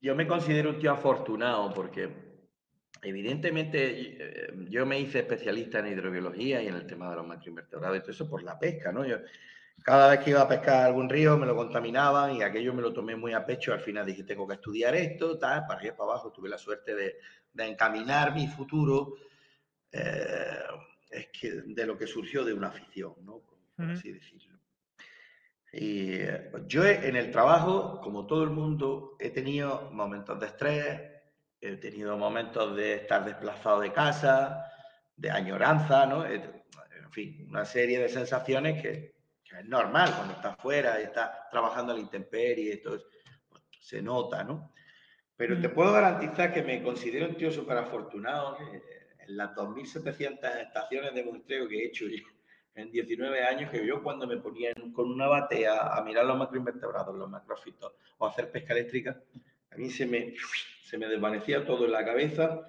yo 0.00 0.14
me 0.14 0.28
considero 0.28 0.70
un 0.70 0.78
tío 0.78 0.92
afortunado 0.92 1.74
porque 1.74 2.33
Evidentemente, 3.04 4.16
eh, 4.18 4.54
yo 4.70 4.86
me 4.86 4.98
hice 4.98 5.20
especialista 5.20 5.78
en 5.78 5.88
hidrobiología 5.88 6.62
y 6.62 6.68
en 6.68 6.74
el 6.74 6.86
tema 6.86 7.10
de 7.10 7.16
los 7.16 7.26
macroinvertebrados 7.26 7.98
y 7.98 8.00
todo 8.00 8.10
eso 8.12 8.28
por 8.28 8.42
la 8.42 8.58
pesca, 8.58 8.90
¿no? 8.92 9.04
Yo, 9.04 9.18
cada 9.82 10.08
vez 10.08 10.20
que 10.20 10.30
iba 10.30 10.40
a 10.40 10.48
pescar 10.48 10.86
algún 10.86 11.10
río 11.10 11.36
me 11.36 11.46
lo 11.46 11.54
contaminaban 11.54 12.36
y 12.36 12.42
aquello 12.42 12.72
me 12.72 12.80
lo 12.80 12.92
tomé 12.92 13.16
muy 13.16 13.34
a 13.34 13.44
pecho. 13.44 13.72
Al 13.72 13.80
final 13.80 14.06
dije, 14.06 14.24
tengo 14.24 14.48
que 14.48 14.54
estudiar 14.54 14.94
esto, 14.94 15.38
tal, 15.38 15.66
para 15.66 15.78
arriba 15.78 15.96
para 15.96 16.12
abajo. 16.12 16.32
Tuve 16.32 16.48
la 16.48 16.58
suerte 16.58 16.94
de, 16.94 17.16
encaminar 17.56 18.34
mi 18.34 18.48
futuro 18.48 19.16
eh, 19.92 20.58
es 21.10 21.28
que 21.28 21.50
de 21.66 21.86
lo 21.86 21.96
que 21.96 22.06
surgió 22.06 22.44
de 22.44 22.54
una 22.54 22.68
afición, 22.68 23.14
¿no? 23.22 23.42
Por 23.76 23.90
así 23.90 24.12
decirlo. 24.12 24.58
Y 25.72 26.14
eh, 26.14 26.50
yo 26.66 26.84
en 26.84 27.16
el 27.16 27.30
trabajo, 27.30 28.00
como 28.00 28.26
todo 28.26 28.44
el 28.44 28.50
mundo, 28.50 29.16
he 29.18 29.30
tenido 29.30 29.90
momentos 29.92 30.38
de 30.38 30.46
estrés, 30.46 31.13
he 31.68 31.76
tenido 31.76 32.16
momentos 32.16 32.76
de 32.76 32.94
estar 32.94 33.24
desplazado 33.24 33.80
de 33.80 33.92
casa, 33.92 34.70
de 35.16 35.30
añoranza, 35.30 36.06
¿no? 36.06 36.26
En 36.26 37.10
fin, 37.10 37.46
una 37.48 37.64
serie 37.64 37.98
de 37.98 38.08
sensaciones 38.08 38.82
que, 38.82 39.14
es 39.44 39.68
normal 39.68 40.12
cuando 40.16 40.34
estás 40.34 40.56
fuera 40.56 41.00
y 41.00 41.04
estás 41.04 41.48
trabajando 41.48 41.92
a 41.92 41.94
la 41.94 42.00
intemperie, 42.00 42.78
todo 42.78 42.98
pues, 43.48 43.62
se 43.78 44.02
nota, 44.02 44.42
¿no? 44.42 44.72
Pero 45.36 45.60
te 45.60 45.68
mm. 45.68 45.74
puedo 45.74 45.92
garantizar 45.92 46.52
que 46.52 46.62
me 46.62 46.82
considero 46.82 47.28
un 47.28 47.36
tío 47.36 47.52
súper 47.52 47.78
afortunado. 47.78 48.58
En 48.58 49.36
las 49.36 49.54
2.700 49.54 50.60
estaciones 50.60 51.14
de 51.14 51.22
muestreo 51.22 51.68
que 51.68 51.78
he 51.78 51.86
hecho 51.86 52.04
en 52.74 52.90
19 52.90 53.44
años, 53.44 53.70
que 53.70 53.86
yo 53.86 54.02
cuando 54.02 54.26
me 54.26 54.38
ponía 54.38 54.72
con 54.92 55.10
una 55.10 55.28
batea 55.28 55.94
a 55.94 56.02
mirar 56.02 56.26
los 56.26 56.36
macroinvertebrados, 56.36 57.14
los 57.14 57.30
macrofitos, 57.30 57.92
o 58.18 58.26
a 58.26 58.30
hacer 58.30 58.50
pesca 58.50 58.72
eléctrica, 58.72 59.22
a 59.74 59.76
mí 59.76 59.90
se 59.90 60.06
me, 60.06 60.34
se 60.84 60.98
me 60.98 61.06
desvanecía 61.08 61.66
todo 61.66 61.84
en 61.84 61.92
la 61.92 62.04
cabeza, 62.04 62.60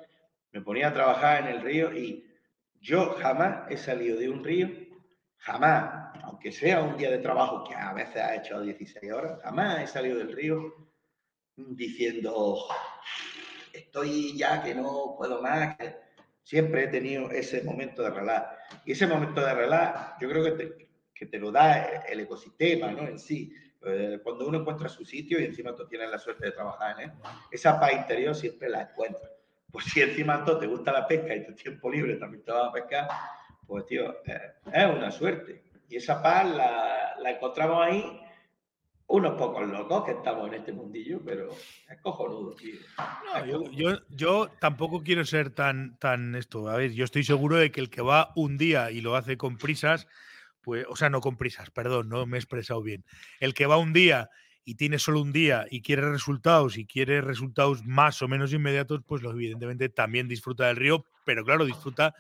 me 0.52 0.62
ponía 0.62 0.88
a 0.88 0.94
trabajar 0.94 1.42
en 1.42 1.56
el 1.56 1.62
río 1.62 1.96
y 1.96 2.26
yo 2.82 3.16
jamás 3.20 3.70
he 3.70 3.78
salido 3.78 4.18
de 4.18 4.30
un 4.30 4.44
río, 4.44 4.70
jamás, 5.38 6.16
aunque 6.24 6.52
sea 6.52 6.82
un 6.82 6.98
día 6.98 7.12
de 7.12 7.20
trabajo 7.20 7.64
que 7.64 7.76
a 7.76 7.94
veces 7.94 8.18
ha 8.18 8.36
hecho 8.36 8.62
16 8.62 9.12
horas, 9.12 9.40
jamás 9.44 9.84
he 9.84 9.88
salido 9.88 10.18
del 10.18 10.32
río 10.32 10.74
diciendo, 11.56 12.58
estoy 13.72 14.38
ya 14.38 14.64
que 14.64 14.74
no 14.74 15.16
puedo 15.18 15.42
más, 15.42 15.78
siempre 16.44 16.86
he 16.86 16.88
tenido 16.88 17.30
ese 17.32 17.64
momento 17.64 18.02
de 18.02 18.10
relax. 18.10 18.58
Y 18.86 18.94
ese 18.94 19.08
momento 19.08 19.42
de 19.42 19.54
relax, 19.54 20.14
yo 20.20 20.30
creo 20.30 20.44
que 20.44 20.52
te, 20.52 20.88
que 21.14 21.26
te 21.26 21.40
lo 21.40 21.52
da 21.52 22.04
el 22.08 22.20
ecosistema 22.20 22.92
¿no? 22.92 23.08
en 23.08 23.20
sí. 23.20 23.54
Eh, 23.86 24.20
cuando 24.24 24.48
uno 24.48 24.60
encuentra 24.60 24.90
su 24.90 25.06
sitio 25.06 25.40
y 25.40 25.46
encima 25.46 25.76
tú 25.76 25.86
tienes 25.88 26.10
la 26.10 26.18
suerte 26.18 26.46
de 26.46 26.52
trabajar 26.52 27.00
en 27.00 27.10
él, 27.10 27.16
esa 27.52 27.80
paz 27.80 27.94
interior 27.94 28.36
siempre 28.36 28.70
la 28.70 28.82
encuentras. 28.82 29.32
Pues 29.72 29.86
si 29.86 30.02
encima 30.02 30.44
tú 30.44 30.58
te 30.58 30.68
gusta 30.68 30.92
la 30.92 31.08
pesca 31.08 31.36
y 31.36 31.46
tu 31.46 31.54
tiempo 31.54 31.92
libre 31.92 32.16
también 32.16 32.44
te 32.44 32.52
vas 32.52 32.70
a 32.70 32.72
pescar, 32.72 33.08
pues 33.68 33.86
tío, 33.86 34.16
eh, 34.26 34.54
es 34.74 34.86
una 34.86 35.12
suerte. 35.12 35.64
Y 35.90 35.98
esa 35.98 36.22
paz 36.22 36.46
la, 36.56 37.16
la, 37.20 37.32
encontramos 37.32 37.86
ahí 37.86 38.22
unos 39.08 39.38
pocos 39.38 39.68
locos 39.68 40.06
que 40.06 40.12
estamos 40.12 40.48
en 40.48 40.56
este 40.56 40.74
mundillo, 40.74 41.22
pero 41.24 41.50
es 41.52 42.02
cojonudo, 42.02 42.56
tío. 42.56 42.76
yo, 43.46 43.64
yo, 43.72 44.00
yo, 44.10 44.50
tampoco 44.60 45.04
quiero 45.04 45.26
ser 45.26 45.52
tan, 45.52 45.98
tan 46.00 46.34
esto. 46.36 46.70
A 46.70 46.78
ver, 46.78 46.92
yo 46.94 47.06
estoy 47.06 47.24
seguro 47.24 47.58
de 47.58 47.72
que 47.72 47.82
el 47.82 47.90
que 47.90 48.02
va 48.02 48.32
un 48.36 48.58
día 48.58 48.90
y 48.90 49.02
lo 49.02 49.16
hace 49.16 49.38
con 49.38 49.58
prisas, 49.58 50.08
pues, 50.66 50.84
o 50.90 50.96
sea, 50.96 51.12
no 51.12 51.22
con 51.22 51.38
prisas, 51.38 51.70
perdón, 51.70 52.10
no 52.10 52.26
me 52.26 52.38
he 52.38 52.40
expresado 52.40 52.82
bien. 52.82 53.06
El 53.40 53.54
que 53.54 53.68
va 53.68 53.78
un 53.78 53.94
día 53.94 54.32
y 54.66 54.76
tiene 54.76 54.98
solo 54.98 55.22
un 55.22 55.32
día 55.32 55.68
y 55.70 55.84
quiere 55.84 56.10
resultados 56.10 56.78
y 56.78 56.88
quiere 56.88 57.22
resultados 57.22 57.86
más 57.86 58.24
o 58.24 58.28
menos 58.28 58.52
inmediatos, 58.52 59.02
pues 59.06 59.24
evidentemente 59.24 59.90
también 59.90 60.28
disfruta 60.28 60.66
del 60.66 60.78
río, 60.78 61.06
pero 61.24 61.46
claro, 61.46 61.66
disfruta, 61.66 62.16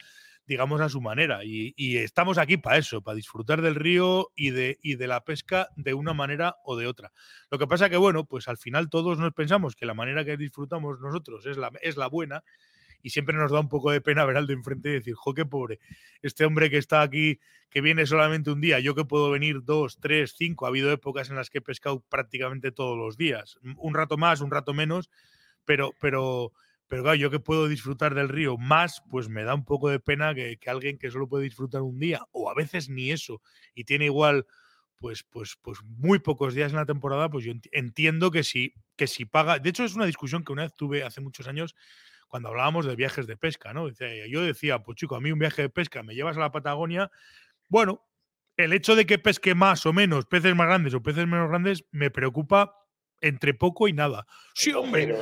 digamos, 0.46 0.80
a 0.80 0.90
su 0.90 1.02
manera. 1.02 1.44
Y, 1.44 1.98
estamos 1.98 2.38
aquí 2.38 2.58
para 2.58 2.78
eso, 2.78 3.02
para 3.02 3.16
disfrutar 3.16 3.64
del 3.64 3.74
río 3.74 4.32
y 4.36 4.52
de, 4.52 4.78
y 4.84 4.94
de 4.94 5.08
la 5.08 5.24
pesca 5.24 5.70
de 5.76 5.96
una 5.96 6.14
manera 6.14 6.58
o 6.64 6.78
de 6.78 6.86
otra. 6.86 7.12
Lo 7.50 7.58
que 7.58 7.66
pasa 7.66 7.90
que, 7.90 7.98
bueno, 7.98 8.26
pues 8.26 8.48
al 8.48 8.60
final 8.60 8.92
todos 8.92 9.18
nos 9.18 9.34
pensamos 9.34 9.76
que 9.76 9.88
la 9.88 9.96
manera 9.96 10.24
que 10.24 10.38
disfrutamos 10.38 11.00
nosotros 11.00 11.48
es 11.48 11.58
la, 11.58 11.72
es 11.82 11.98
la 11.98 12.10
buena 12.10 12.44
y 13.02 13.10
siempre 13.12 13.36
nos 13.36 13.52
da 13.52 13.60
un 13.60 13.70
poco 13.70 13.92
de 13.92 14.02
pena 14.02 14.26
ver 14.26 14.38
al 14.38 14.50
enfrente 14.50 14.90
y 14.90 14.94
decir, 14.94 15.14
jo, 15.16 15.34
qué 15.34 15.46
pobre, 15.46 15.80
este 16.22 16.46
hombre 16.46 16.70
que 16.70 16.78
está 16.78 17.02
aquí, 17.02 17.40
que 17.70 17.82
viene 17.82 18.06
solamente 18.06 18.52
un 18.52 18.62
día, 18.62 18.80
yo 18.80 18.96
que 18.96 19.06
puedo 19.06 19.30
venir 19.30 19.64
dos, 19.64 20.00
tres, 20.00 20.36
cinco, 20.38 20.66
ha 20.66 20.70
habido 20.70 20.92
épocas 20.92 21.30
en 21.30 21.36
las 21.36 21.50
que 21.50 21.58
he 21.58 21.62
pescado 21.62 22.02
prácticamente 22.10 22.72
todos 22.72 22.98
los 22.98 23.18
días, 23.18 23.58
un 23.78 23.94
rato 23.94 24.18
más, 24.18 24.42
un 24.42 24.52
rato 24.52 24.74
menos, 24.74 25.10
pero, 25.66 25.92
pero, 26.00 26.54
pero 26.88 27.16
yo 27.16 27.30
que 27.30 27.40
puedo 27.40 27.68
disfrutar 27.68 28.16
del 28.16 28.30
río 28.30 28.58
más, 28.58 29.04
pues 29.10 29.28
me 29.28 29.44
da 29.44 29.56
un 29.56 29.66
poco 29.66 29.90
de 29.90 30.00
pena 30.00 30.34
que, 30.34 30.58
alguien 30.68 30.98
que 30.98 31.12
solo 31.12 31.28
puede 31.28 31.44
disfrutar 31.44 31.82
un 31.82 32.00
día, 32.00 32.22
o 32.32 32.50
a 32.50 32.54
veces 32.54 32.90
ni 32.90 33.12
eso, 33.12 33.42
y 33.74 33.84
tiene 33.84 34.06
igual 34.06 34.46
pues, 34.98 35.24
pues, 35.24 35.58
pues 35.62 35.80
muy 35.84 36.20
pocos 36.20 36.54
días 36.54 36.72
en 36.72 36.78
la 36.78 36.86
temporada, 36.86 37.30
pues 37.30 37.44
yo 37.44 37.54
entiendo 37.72 38.32
que 38.32 38.44
si, 38.44 38.74
que 38.96 39.08
si 39.08 39.26
paga. 39.26 39.60
De 39.60 39.70
hecho, 39.70 39.84
es 39.84 39.96
una 39.96 40.06
discusión 40.06 40.44
que 40.44 40.54
una 40.54 40.64
vez 40.64 40.74
tuve 40.76 41.04
hace 41.04 41.22
muchos 41.22 41.48
años 41.48 41.76
cuando 42.36 42.50
hablábamos 42.50 42.86
de 42.86 42.98
viajes 42.98 43.28
de 43.28 43.38
pesca, 43.38 43.72
¿no? 43.72 43.88
Yo 44.28 44.42
decía, 44.42 44.80
pues 44.80 44.98
chico, 44.98 45.16
a 45.16 45.22
mí 45.22 45.32
un 45.32 45.40
viaje 45.40 45.62
de 45.62 45.70
pesca 45.70 46.04
me 46.04 46.16
llevas 46.16 46.36
a 46.36 46.42
la 46.42 46.52
Patagonia, 46.52 47.10
bueno, 47.70 48.06
el 48.58 48.74
hecho 48.74 48.98
de 48.98 49.06
que 49.06 49.20
pesque 49.20 49.56
más 49.56 49.86
o 49.86 49.94
menos 49.94 50.26
peces 50.26 50.54
más 50.54 50.68
grandes 50.68 50.94
o 50.94 51.02
peces 51.02 51.28
menos 51.28 51.48
grandes 51.48 51.86
me 51.92 52.12
preocupa 52.12 52.76
entre 53.22 53.54
poco 53.54 53.88
y 53.88 53.94
nada. 53.94 54.28
Sí, 54.54 54.74
hombre. 54.74 55.18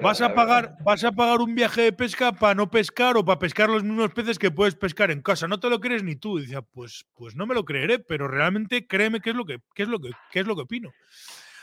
vas 0.00 0.22
a 0.22 0.34
pagar, 0.34 0.78
vas 0.80 1.04
a 1.04 1.12
pagar 1.12 1.40
un 1.40 1.54
viaje 1.54 1.82
de 1.82 1.92
pesca 1.92 2.32
para 2.32 2.54
no 2.54 2.70
pescar 2.70 3.18
o 3.18 3.24
para 3.26 3.38
pescar 3.38 3.68
los 3.68 3.84
mismos 3.84 4.10
peces 4.14 4.38
que 4.38 4.50
puedes 4.50 4.74
pescar 4.74 5.10
en 5.10 5.20
casa. 5.20 5.46
No 5.46 5.60
te 5.60 5.68
lo 5.68 5.80
crees 5.80 6.02
ni 6.02 6.16
tú. 6.16 6.38
decía, 6.38 6.62
pues, 6.62 7.04
pues 7.12 7.36
no 7.36 7.46
me 7.46 7.54
lo 7.54 7.66
creeré, 7.66 7.98
pero 7.98 8.26
realmente 8.26 8.86
créeme 8.86 9.20
que 9.20 9.28
es 9.28 9.36
lo 9.36 9.44
que, 9.44 9.60
es 9.74 9.88
lo 9.88 10.00
que, 10.00 10.12
es 10.32 10.46
lo 10.46 10.56
que 10.56 10.62
opino. 10.62 10.94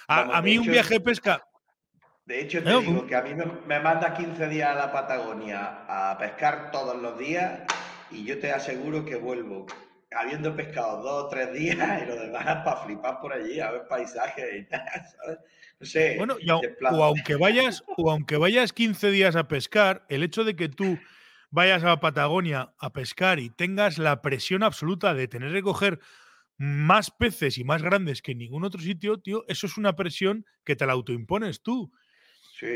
A, 0.07 0.37
a 0.37 0.41
mí 0.43 0.59
un 0.59 0.67
viaje 0.67 0.93
de 0.93 0.99
pesca, 0.99 1.43
de 2.25 2.41
hecho, 2.41 2.63
te 2.63 2.69
digo 2.69 2.99
pues 2.99 3.09
que 3.09 3.15
a 3.15 3.21
mí 3.21 3.33
me, 3.33 3.79
manda 3.79 4.13
15 4.13 4.47
días 4.47 4.69
a 4.69 4.75
la 4.75 4.91
Patagonia 4.91 5.85
a 5.87 6.17
pescar 6.17 6.71
todos 6.71 7.01
los 7.01 7.17
días 7.17 7.61
y 8.11 8.23
yo 8.23 8.39
te 8.39 8.51
aseguro 8.51 9.03
que 9.03 9.15
vuelvo 9.15 9.65
habiendo 10.15 10.55
pescado 10.55 11.01
dos 11.01 11.25
o 11.25 11.27
tres 11.27 11.53
días 11.53 11.77
y 12.03 12.05
lo 12.05 12.15
demás 12.15 12.43
para 12.63 12.77
flipar 12.77 13.19
por 13.19 13.33
allí, 13.33 13.59
a 13.59 13.71
ver 13.71 13.87
paisajes 13.87 14.45
y 14.55 14.63
tal, 14.63 14.81
¿sabes? 15.17 15.39
No 15.79 15.85
sé. 15.85 16.15
Bueno, 16.17 16.37
o 16.91 17.03
aunque 17.03 17.35
vayas, 17.35 17.83
o 17.97 18.09
aunque 18.09 18.37
vayas 18.37 18.71
15 18.71 19.11
días 19.11 19.35
a 19.35 19.47
pescar, 19.47 20.05
el 20.07 20.23
hecho 20.23 20.43
de 20.43 20.55
que 20.55 20.69
tú 20.69 20.97
vayas 21.49 21.83
a 21.83 21.87
la 21.87 21.99
Patagonia 21.99 22.73
a 22.79 22.93
pescar 22.93 23.39
y 23.39 23.49
tengas 23.49 23.97
la 23.97 24.21
presión 24.21 24.63
absoluta 24.63 25.13
de 25.13 25.27
tener 25.27 25.51
que 25.51 25.61
coger 25.61 25.99
más 26.57 27.11
peces 27.11 27.57
y 27.57 27.63
más 27.63 27.81
grandes 27.81 28.21
que 28.21 28.31
en 28.31 28.37
ningún 28.37 28.63
otro 28.63 28.79
sitio, 28.79 29.19
tío, 29.19 29.43
eso 29.47 29.67
es 29.67 29.77
una 29.77 29.95
presión 29.95 30.45
que 30.63 30.75
te 30.75 30.85
la 30.85 30.93
autoimpones 30.93 31.61
tú. 31.61 31.91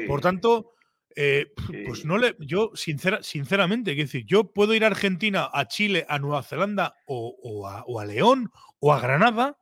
Por 0.08 0.22
tanto, 0.22 0.74
Eh, 1.20 1.48
pues 1.88 2.06
no 2.06 2.20
le, 2.20 2.36
yo 2.40 2.70
sincera, 2.76 3.24
sinceramente, 3.24 3.96
quiero 3.96 4.06
decir, 4.06 4.24
yo 4.28 4.54
puedo 4.54 4.76
ir 4.76 4.84
a 4.84 4.88
Argentina, 4.88 5.50
a 5.52 5.68
Chile, 5.68 6.06
a 6.10 6.20
Nueva 6.20 6.44
Zelanda 6.44 6.94
o, 7.08 7.68
a, 7.68 8.06
León 8.06 8.52
o 8.80 8.94
a 8.94 9.00
Granada 9.00 9.58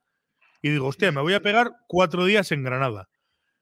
y 0.61 0.69
digo, 0.71 0.87
hostia, 0.87 1.13
me 1.13 1.21
voy 1.21 1.33
a 1.33 1.41
pegar 1.41 1.71
cuatro 1.87 2.25
días 2.25 2.51
en 2.51 2.61
Granada. 2.61 3.07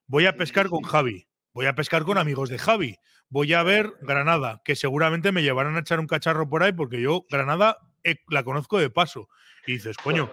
Voy 0.08 0.26
a 0.26 0.38
pescar 0.38 0.70
con 0.70 0.82
Javi, 0.92 1.28
voy 1.54 1.68
a 1.68 1.76
pescar 1.76 2.04
con 2.04 2.18
amigos 2.18 2.50
de 2.50 2.58
Javi, 2.58 2.98
voy 3.30 3.54
a 3.54 3.62
ver 3.62 3.94
Granada, 4.02 4.64
que 4.66 4.76
seguramente 4.76 5.32
me 5.32 5.44
llevarán 5.44 5.76
a 5.76 5.82
echar 5.82 6.00
un 6.00 6.08
cacharro 6.08 6.50
por 6.50 6.64
ahí 6.64 6.74
porque 6.74 7.00
yo 7.00 7.28
Granada 7.30 7.78
eh, 8.04 8.16
la 8.28 8.44
conozco 8.44 8.80
de 8.80 8.90
paso. 8.90 9.30
Y 9.68 9.74
dices, 9.74 9.98
coño, 9.98 10.32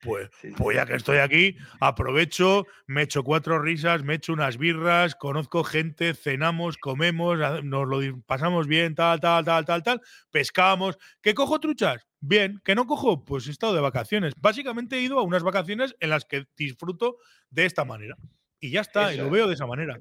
pues, 0.00 0.30
pues 0.56 0.76
ya 0.76 0.86
que 0.86 0.94
estoy 0.94 1.18
aquí, 1.18 1.56
aprovecho, 1.80 2.66
me 2.86 3.02
echo 3.02 3.24
cuatro 3.24 3.60
risas, 3.60 4.04
me 4.04 4.14
echo 4.14 4.32
unas 4.32 4.56
birras, 4.58 5.14
conozco 5.14 5.64
gente, 5.64 6.14
cenamos, 6.14 6.78
comemos, 6.78 7.38
nos 7.64 7.88
lo 7.88 8.00
pasamos 8.26 8.66
bien, 8.66 8.94
tal, 8.94 9.20
tal, 9.20 9.44
tal, 9.44 9.64
tal, 9.64 9.82
tal, 9.82 10.00
pescamos. 10.30 10.98
¿Qué 11.20 11.34
cojo 11.34 11.58
truchas? 11.60 12.06
Bien, 12.20 12.60
¿qué 12.64 12.74
no 12.74 12.86
cojo? 12.86 13.24
Pues 13.24 13.46
he 13.48 13.50
estado 13.50 13.74
de 13.74 13.80
vacaciones. 13.80 14.34
Básicamente 14.40 14.96
he 14.96 15.02
ido 15.02 15.18
a 15.18 15.22
unas 15.22 15.42
vacaciones 15.42 15.94
en 16.00 16.10
las 16.10 16.24
que 16.24 16.46
disfruto 16.56 17.18
de 17.50 17.66
esta 17.66 17.84
manera. 17.84 18.16
Y 18.60 18.70
ya 18.70 18.80
está, 18.80 19.14
y 19.14 19.18
lo 19.18 19.30
veo 19.30 19.46
de 19.46 19.54
esa 19.54 19.66
manera. 19.66 19.98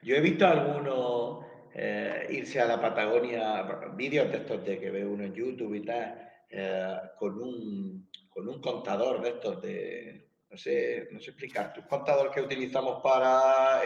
Yo 0.00 0.14
he 0.14 0.20
visto 0.20 0.46
a 0.46 0.50
algunos 0.52 1.44
eh, 1.74 2.26
irse 2.30 2.60
a 2.60 2.66
la 2.66 2.80
Patagonia, 2.80 3.62
vídeos 3.94 4.30
de 4.30 4.38
estos 4.38 4.64
de 4.64 4.78
que 4.78 4.90
ve 4.90 5.04
uno 5.04 5.24
en 5.24 5.34
YouTube 5.34 5.74
y 5.74 5.84
tal, 5.84 6.28
eh, 6.50 6.96
con 7.18 7.40
un 7.40 8.08
con 8.38 8.48
un 8.48 8.60
contador 8.60 9.20
de 9.20 9.30
estos 9.30 9.60
de, 9.60 10.28
no 10.48 10.56
sé, 10.56 11.08
no 11.10 11.18
sé 11.18 11.30
explicar, 11.30 11.74
un 11.76 11.88
contador 11.88 12.30
que 12.30 12.40
utilizamos 12.40 13.02
para... 13.02 13.82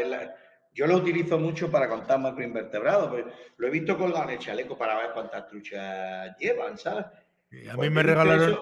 yo 0.75 0.87
lo 0.87 0.97
utilizo 0.99 1.39
mucho 1.39 1.71
para 1.71 1.89
contar 1.89 2.21
macroinvertebrados, 2.21 3.11
pero 3.11 3.33
lo 3.57 3.67
he 3.67 3.71
visto 3.71 3.97
colgado 3.97 4.25
en 4.25 4.35
el 4.35 4.39
chaleco 4.39 4.77
para 4.77 4.99
ver 4.99 5.13
cuántas 5.15 5.49
truchas 5.49 6.37
llevan, 6.39 6.77
¿sabes? 6.77 7.07
a 7.07 7.73
mí 7.73 7.77
pues 7.77 7.91
me 7.93 8.03
regalaron... 8.03 8.59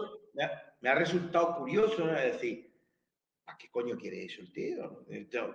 me, 0.81 0.89
ha, 0.89 0.95
resultado 0.95 1.57
curioso, 1.57 2.07
¿no? 2.07 2.17
Es 2.17 2.35
decir, 2.35 2.73
¿a 3.47 3.59
qué 3.59 3.69
coño 3.69 3.97
quiere 3.99 4.27
eso 4.27 4.43
el 4.43 4.53
tío? 4.53 5.05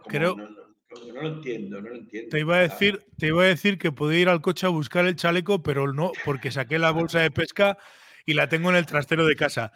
Creo... 0.06 0.36
No, 0.36 0.50
no, 0.50 1.22
lo 1.22 1.28
entiendo, 1.30 1.82
no 1.82 1.90
lo 1.90 1.96
entiendo. 1.96 2.30
Te 2.30 2.42
iba 2.42 2.58
a 2.58 2.60
decir, 2.60 3.06
te 3.18 3.28
iba 3.28 3.42
a 3.42 3.48
decir 3.48 3.78
que 3.78 3.94
podía 3.94 4.20
ir 4.20 4.28
al 4.30 4.42
coche 4.42 4.66
a 4.68 4.70
buscar 4.70 5.06
el 5.06 5.16
chaleco, 5.16 5.64
pero 5.64 5.94
no, 5.94 6.12
porque 6.26 6.52
saqué 6.52 6.78
la 6.78 6.92
bolsa 6.92 7.22
de 7.22 7.32
pesca 7.32 7.78
y 8.26 8.34
la 8.34 8.50
tengo 8.50 8.70
en 8.70 8.76
el 8.76 8.86
trastero 8.86 9.26
de 9.26 9.38
casa. 9.38 9.72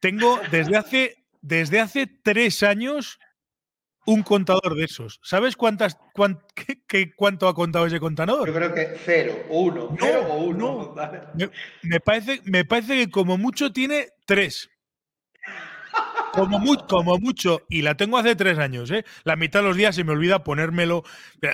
Tengo 0.00 0.40
desde 0.50 0.76
hace, 0.76 1.24
desde 1.40 1.80
hace 1.80 2.06
tres 2.06 2.62
años 2.62 3.18
un 4.06 4.22
contador 4.22 4.74
de 4.74 4.84
esos. 4.84 5.20
¿Sabes 5.22 5.54
cuántas, 5.54 5.98
qué, 6.86 7.14
cuánto 7.14 7.46
ha 7.46 7.54
contado 7.54 7.84
ese 7.86 8.00
contador? 8.00 8.48
Yo 8.48 8.54
creo 8.54 8.72
que 8.72 8.96
cero, 9.04 9.44
uno, 9.50 9.94
cero 10.00 10.26
o 10.30 10.44
uno. 10.44 10.94
Me, 11.82 12.00
parece, 12.00 12.40
me 12.44 12.64
parece 12.64 12.96
que 12.96 13.10
como 13.10 13.36
mucho 13.36 13.70
tiene 13.70 14.08
tres. 14.24 14.70
Como, 16.38 16.86
como 16.86 17.18
mucho, 17.18 17.62
y 17.68 17.82
la 17.82 17.96
tengo 17.96 18.16
hace 18.16 18.36
tres 18.36 18.58
años, 18.58 18.90
¿eh? 18.92 19.04
La 19.24 19.34
mitad 19.34 19.60
de 19.60 19.66
los 19.66 19.76
días 19.76 19.96
se 19.96 20.04
me 20.04 20.12
olvida 20.12 20.44
ponérmelo. 20.44 21.02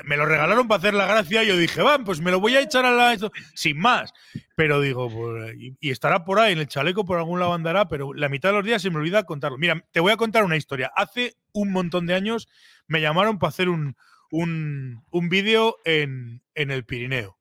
Me 0.04 0.16
lo 0.18 0.26
regalaron 0.26 0.68
para 0.68 0.78
hacer 0.78 0.92
la 0.92 1.06
gracia 1.06 1.42
y 1.42 1.46
yo 1.46 1.56
dije, 1.56 1.80
va, 1.80 1.98
pues 2.00 2.20
me 2.20 2.30
lo 2.30 2.38
voy 2.38 2.56
a 2.56 2.60
echar 2.60 2.84
a 2.84 2.90
la. 2.90 3.16
Sin 3.54 3.78
más. 3.78 4.12
Pero 4.56 4.80
digo, 4.80 5.08
pues, 5.08 5.56
y, 5.58 5.90
estará 5.90 6.24
por 6.24 6.38
ahí, 6.38 6.52
en 6.52 6.58
el 6.58 6.68
chaleco 6.68 7.06
por 7.06 7.16
algún 7.16 7.40
lado 7.40 7.54
andará, 7.54 7.88
pero 7.88 8.12
la 8.12 8.28
mitad 8.28 8.50
de 8.50 8.56
los 8.56 8.64
días 8.64 8.82
se 8.82 8.90
me 8.90 8.96
olvida 8.96 9.24
contarlo. 9.24 9.56
Mira, 9.56 9.82
te 9.90 10.00
voy 10.00 10.12
a 10.12 10.16
contar 10.18 10.44
una 10.44 10.56
historia. 10.56 10.92
Hace 10.94 11.34
un 11.52 11.72
montón 11.72 12.06
de 12.06 12.14
años 12.14 12.46
me 12.86 13.00
llamaron 13.00 13.38
para 13.38 13.48
hacer 13.48 13.70
un, 13.70 13.96
un, 14.30 15.02
un 15.10 15.28
vídeo 15.30 15.76
en, 15.84 16.42
en 16.54 16.70
el 16.70 16.84
Pirineo 16.84 17.38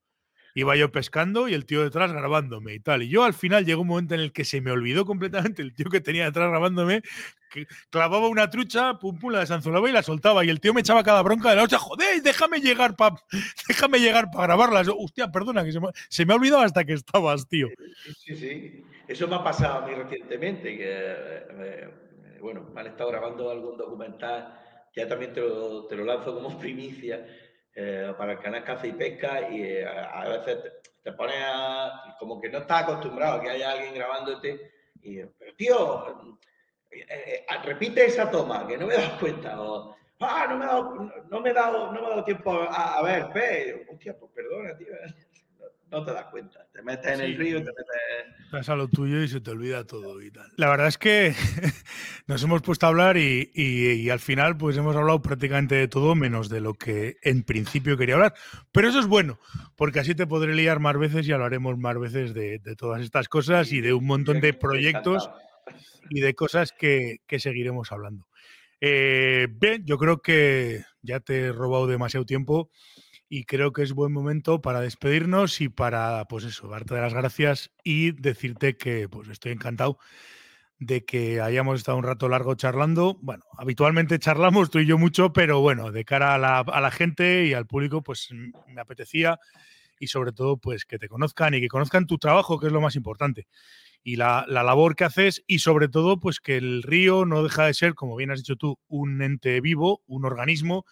iba 0.54 0.76
yo 0.76 0.92
pescando 0.92 1.48
y 1.48 1.54
el 1.54 1.66
tío 1.66 1.82
detrás 1.82 2.12
grabándome 2.12 2.74
y 2.74 2.80
tal. 2.80 3.02
Y 3.02 3.08
yo 3.08 3.24
al 3.24 3.34
final 3.34 3.66
llegó 3.66 3.82
un 3.82 3.88
momento 3.88 4.14
en 4.14 4.20
el 4.20 4.32
que 4.32 4.44
se 4.44 4.60
me 4.60 4.70
olvidó 4.70 5.04
completamente 5.04 5.62
el 5.62 5.74
tío 5.74 5.86
que 5.90 6.00
tenía 6.00 6.24
detrás 6.24 6.48
grabándome, 6.48 7.02
que 7.50 7.66
clavaba 7.90 8.28
una 8.28 8.48
trucha, 8.50 8.98
pum, 8.98 9.18
pum, 9.18 9.32
la 9.32 9.40
desanzolaba 9.40 9.88
y 9.90 9.92
la 9.92 10.02
soltaba. 10.02 10.44
Y 10.44 10.50
el 10.50 10.60
tío 10.60 10.72
me 10.72 10.80
echaba 10.80 11.02
cada 11.02 11.22
bronca 11.22 11.50
de 11.50 11.56
la 11.56 11.64
hostia, 11.64 11.78
joder, 11.78 12.22
déjame 12.22 12.60
llegar 12.60 12.94
para 12.94 13.16
déjame 13.68 13.98
llegar 13.98 14.30
para. 14.30 14.54
Hostia, 14.54 15.30
perdona, 15.30 15.64
que 15.64 15.72
se 15.72 15.80
me, 15.80 15.88
se 16.08 16.24
me, 16.24 16.32
ha 16.32 16.36
olvidado 16.36 16.62
hasta 16.62 16.84
que 16.84 16.92
estabas, 16.92 17.48
tío. 17.48 17.68
Sí, 18.24 18.36
sí. 18.36 18.84
Eso 19.08 19.28
me 19.28 19.34
ha 19.34 19.42
pasado 19.42 19.84
a 19.84 19.86
mí 19.86 19.94
recientemente, 19.94 20.76
que, 20.76 20.86
eh, 20.86 21.88
bueno, 22.40 22.62
me 22.72 22.80
han 22.80 22.86
estado 22.86 23.10
grabando 23.10 23.50
algún 23.50 23.76
documental, 23.76 24.58
ya 24.96 25.06
también 25.06 25.32
te 25.34 25.40
lo, 25.40 25.84
te 25.86 25.96
lo 25.96 26.04
lanzo 26.04 26.34
como 26.34 26.58
primicia 26.60 27.26
eh, 27.74 28.12
para 28.16 28.32
el 28.32 28.38
canal 28.38 28.64
Caza 28.64 28.86
y 28.86 28.92
Pesca 28.92 29.48
y 29.50 29.62
eh, 29.62 29.86
a, 29.86 30.28
veces 30.28 30.58
te, 31.02 31.12
pones 31.12 31.36
a, 31.40 32.16
como 32.18 32.40
que 32.40 32.48
no 32.48 32.58
estás 32.58 32.84
acostumbrado 32.84 33.38
a 33.38 33.42
que 33.42 33.50
haya 33.50 33.72
alguien 33.72 33.94
grabándote 33.94 34.72
y, 35.02 35.24
pero 35.24 35.54
tío, 35.56 36.30
eh, 36.90 37.44
repite 37.64 38.06
esa 38.06 38.30
toma, 38.30 38.66
que 38.66 38.78
no 38.78 38.86
me 38.86 38.94
dado 38.94 39.18
cuenta, 39.18 39.60
o, 39.60 39.96
ah, 40.20 40.46
no 40.48 40.56
me 40.56 40.64
he 40.64 40.68
dado, 40.68 41.12
no, 41.28 41.40
me 41.40 41.50
he 41.50 41.52
dado, 41.52 41.92
no 41.92 42.00
me 42.00 42.06
he 42.06 42.10
dado 42.10 42.24
tiempo 42.24 42.52
a, 42.52 42.98
a 42.98 43.02
ver, 43.02 43.30
pe, 43.32 43.86
hostia, 43.90 44.16
pues 44.18 44.30
perdona, 44.32 44.76
tío 44.76 44.88
no 45.94 46.04
te 46.04 46.12
das 46.12 46.26
cuenta. 46.26 46.66
Te 46.72 46.82
metes 46.82 47.12
en 47.12 47.20
el 47.20 47.36
río 47.36 47.58
y 47.58 47.64
te 47.64 47.70
metes. 47.70 48.44
Estás 48.46 48.68
a 48.68 48.74
lo 48.74 48.88
tuyo 48.88 49.22
y 49.22 49.28
se 49.28 49.40
te 49.40 49.52
olvida 49.52 49.84
todo 49.84 50.20
y 50.20 50.30
tal. 50.30 50.50
La 50.56 50.68
verdad 50.68 50.88
es 50.88 50.98
que 50.98 51.34
nos 52.26 52.42
hemos 52.42 52.62
puesto 52.62 52.86
a 52.86 52.88
hablar 52.88 53.16
y, 53.16 54.10
al 54.10 54.18
final, 54.18 54.56
pues 54.56 54.76
hemos 54.76 54.96
hablado 54.96 55.22
prácticamente 55.22 55.76
de 55.76 55.88
todo, 55.88 56.14
menos 56.14 56.48
de 56.48 56.60
lo 56.60 56.74
que 56.74 57.16
en 57.22 57.44
principio 57.44 57.96
quería 57.96 58.16
hablar. 58.16 58.34
Pero 58.72 58.88
eso 58.88 58.98
es 58.98 59.06
bueno, 59.06 59.38
porque 59.76 60.00
así 60.00 60.14
te 60.14 60.26
podré 60.26 60.54
liar 60.54 60.80
más 60.80 60.98
veces 60.98 61.28
y 61.28 61.32
hablaremos 61.32 61.78
más 61.78 61.98
veces 61.98 62.34
de, 62.34 62.60
todas 62.76 63.00
estas 63.00 63.28
cosas 63.28 63.72
y 63.72 63.80
de 63.80 63.92
un 63.92 64.06
montón 64.06 64.40
de 64.40 64.52
proyectos 64.52 65.30
y 66.10 66.20
de 66.20 66.34
cosas 66.34 66.72
que, 66.72 67.20
seguiremos 67.38 67.92
hablando. 67.92 68.26
Eh, 68.80 69.46
bien, 69.48 69.84
yo 69.86 69.96
creo 69.96 70.20
que 70.20 70.82
ya 71.02 71.20
te 71.20 71.46
he 71.46 71.52
robado 71.52 71.86
demasiado 71.86 72.26
tiempo 72.26 72.70
y 73.34 73.46
creo 73.46 73.72
que 73.72 73.82
es 73.82 73.94
buen 73.94 74.12
momento 74.12 74.62
para 74.62 74.80
despedirnos 74.80 75.60
y 75.60 75.68
para, 75.68 76.24
pues 76.26 76.44
eso, 76.44 76.68
darte 76.68 76.94
las 76.94 77.14
gracias 77.14 77.72
y 77.82 78.12
decirte 78.12 78.76
que 78.76 79.08
pues 79.08 79.28
estoy 79.28 79.50
encantado 79.50 79.98
de 80.78 81.04
que 81.04 81.40
hayamos 81.40 81.80
estado 81.80 81.98
un 81.98 82.04
rato 82.04 82.28
largo 82.28 82.54
charlando. 82.54 83.18
Bueno, 83.22 83.42
habitualmente 83.58 84.20
charlamos 84.20 84.70
tú 84.70 84.78
y 84.78 84.86
yo 84.86 84.98
mucho, 84.98 85.32
pero 85.32 85.58
bueno, 85.58 85.90
de 85.90 86.04
cara 86.04 86.36
a 86.36 86.38
la, 86.38 86.60
a 86.60 86.80
la 86.80 86.92
gente 86.92 87.44
y 87.46 87.54
al 87.54 87.66
público, 87.66 88.04
pues 88.04 88.28
me 88.68 88.80
apetecía 88.80 89.40
y 89.98 90.06
sobre 90.06 90.30
todo, 90.30 90.56
pues 90.58 90.84
que 90.84 91.00
te 91.00 91.08
conozcan 91.08 91.54
y 91.54 91.60
que 91.60 91.66
conozcan 91.66 92.06
tu 92.06 92.18
trabajo, 92.18 92.60
que 92.60 92.68
es 92.68 92.72
lo 92.72 92.80
más 92.80 92.94
importante. 92.94 93.48
Y 94.04 94.14
la, 94.14 94.44
la, 94.46 94.62
labor 94.62 94.94
que 94.94 95.02
haces 95.02 95.42
y 95.48 95.58
sobre 95.58 95.88
todo, 95.88 96.20
pues 96.20 96.38
que 96.38 96.56
el 96.56 96.84
río 96.84 97.24
no 97.24 97.42
deja 97.42 97.66
de 97.66 97.74
ser, 97.74 97.94
como 97.94 98.14
bien 98.14 98.30
has 98.30 98.38
dicho 98.38 98.54
tú, 98.54 98.78
un 98.86 99.22
ente 99.22 99.60
vivo, 99.60 100.04
un 100.06 100.24
organismo 100.24 100.86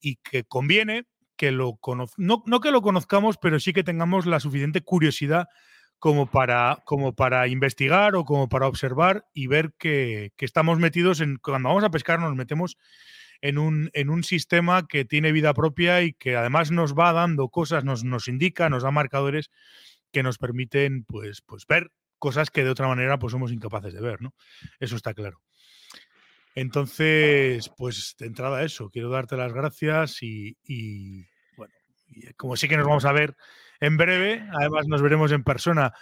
y 0.00 0.16
que 0.16 0.44
conviene 0.44 1.06
que 1.42 1.50
lo 1.50 1.76
no, 2.18 2.44
no 2.46 2.60
que 2.60 2.70
lo 2.70 2.82
conozcamos, 2.82 3.36
pero 3.36 3.58
sí 3.58 3.72
que 3.72 3.82
tengamos 3.82 4.26
la 4.26 4.38
suficiente 4.38 4.80
curiosidad 4.82 5.48
como 5.98 6.30
para, 6.30 6.78
como 6.84 7.16
para 7.16 7.48
investigar 7.48 8.14
o 8.14 8.24
como 8.24 8.48
para 8.48 8.68
observar 8.68 9.24
y 9.34 9.48
ver 9.48 9.72
que, 9.76 10.30
estamos 10.38 10.78
metidos 10.78 11.20
en, 11.20 11.38
cuando 11.38 11.68
vamos 11.68 11.82
a 11.82 11.90
pescar 11.90 12.20
nos 12.20 12.36
metemos 12.36 12.78
en 13.40 13.58
un, 13.58 13.90
en 13.92 14.08
un 14.08 14.22
sistema 14.22 14.86
que 14.86 15.04
tiene 15.04 15.32
vida 15.32 15.52
propia 15.52 16.02
y 16.02 16.12
que 16.12 16.36
además 16.36 16.70
nos 16.70 16.94
va 16.94 17.12
dando 17.12 17.48
cosas, 17.48 17.82
nos, 17.82 18.04
nos 18.04 18.28
indica, 18.28 18.70
nos 18.70 18.84
da 18.84 18.92
marcadores 18.92 19.50
que 20.12 20.22
nos 20.22 20.38
permiten 20.38 21.02
pues, 21.02 21.42
pues 21.42 21.66
ver 21.66 21.90
cosas 22.20 22.50
que 22.50 22.62
de 22.62 22.70
otra 22.70 22.86
manera 22.86 23.18
pues 23.18 23.32
somos 23.32 23.50
incapaces 23.50 23.92
de 23.92 24.00
ver, 24.00 24.22
¿no? 24.22 24.32
Eso 24.78 24.94
está 24.94 25.12
claro. 25.12 25.40
Entonces, 26.54 27.70
pues 27.76 28.14
de 28.18 28.26
entrada 28.26 28.62
eso, 28.62 28.90
quiero 28.90 29.08
darte 29.08 29.36
las 29.36 29.52
gracias 29.52 30.22
y, 30.22 30.56
como 32.36 32.56
sí 32.56 32.68
que 32.68 32.76
nos 32.76 32.86
vamos 32.86 33.04
a 33.04 33.12
ver 33.12 33.34
en 33.80 33.96
breve, 33.96 34.46
además 34.52 34.86
nos 34.86 35.02
veremos 35.02 35.32
en 35.32 35.42
persona, 35.42 35.92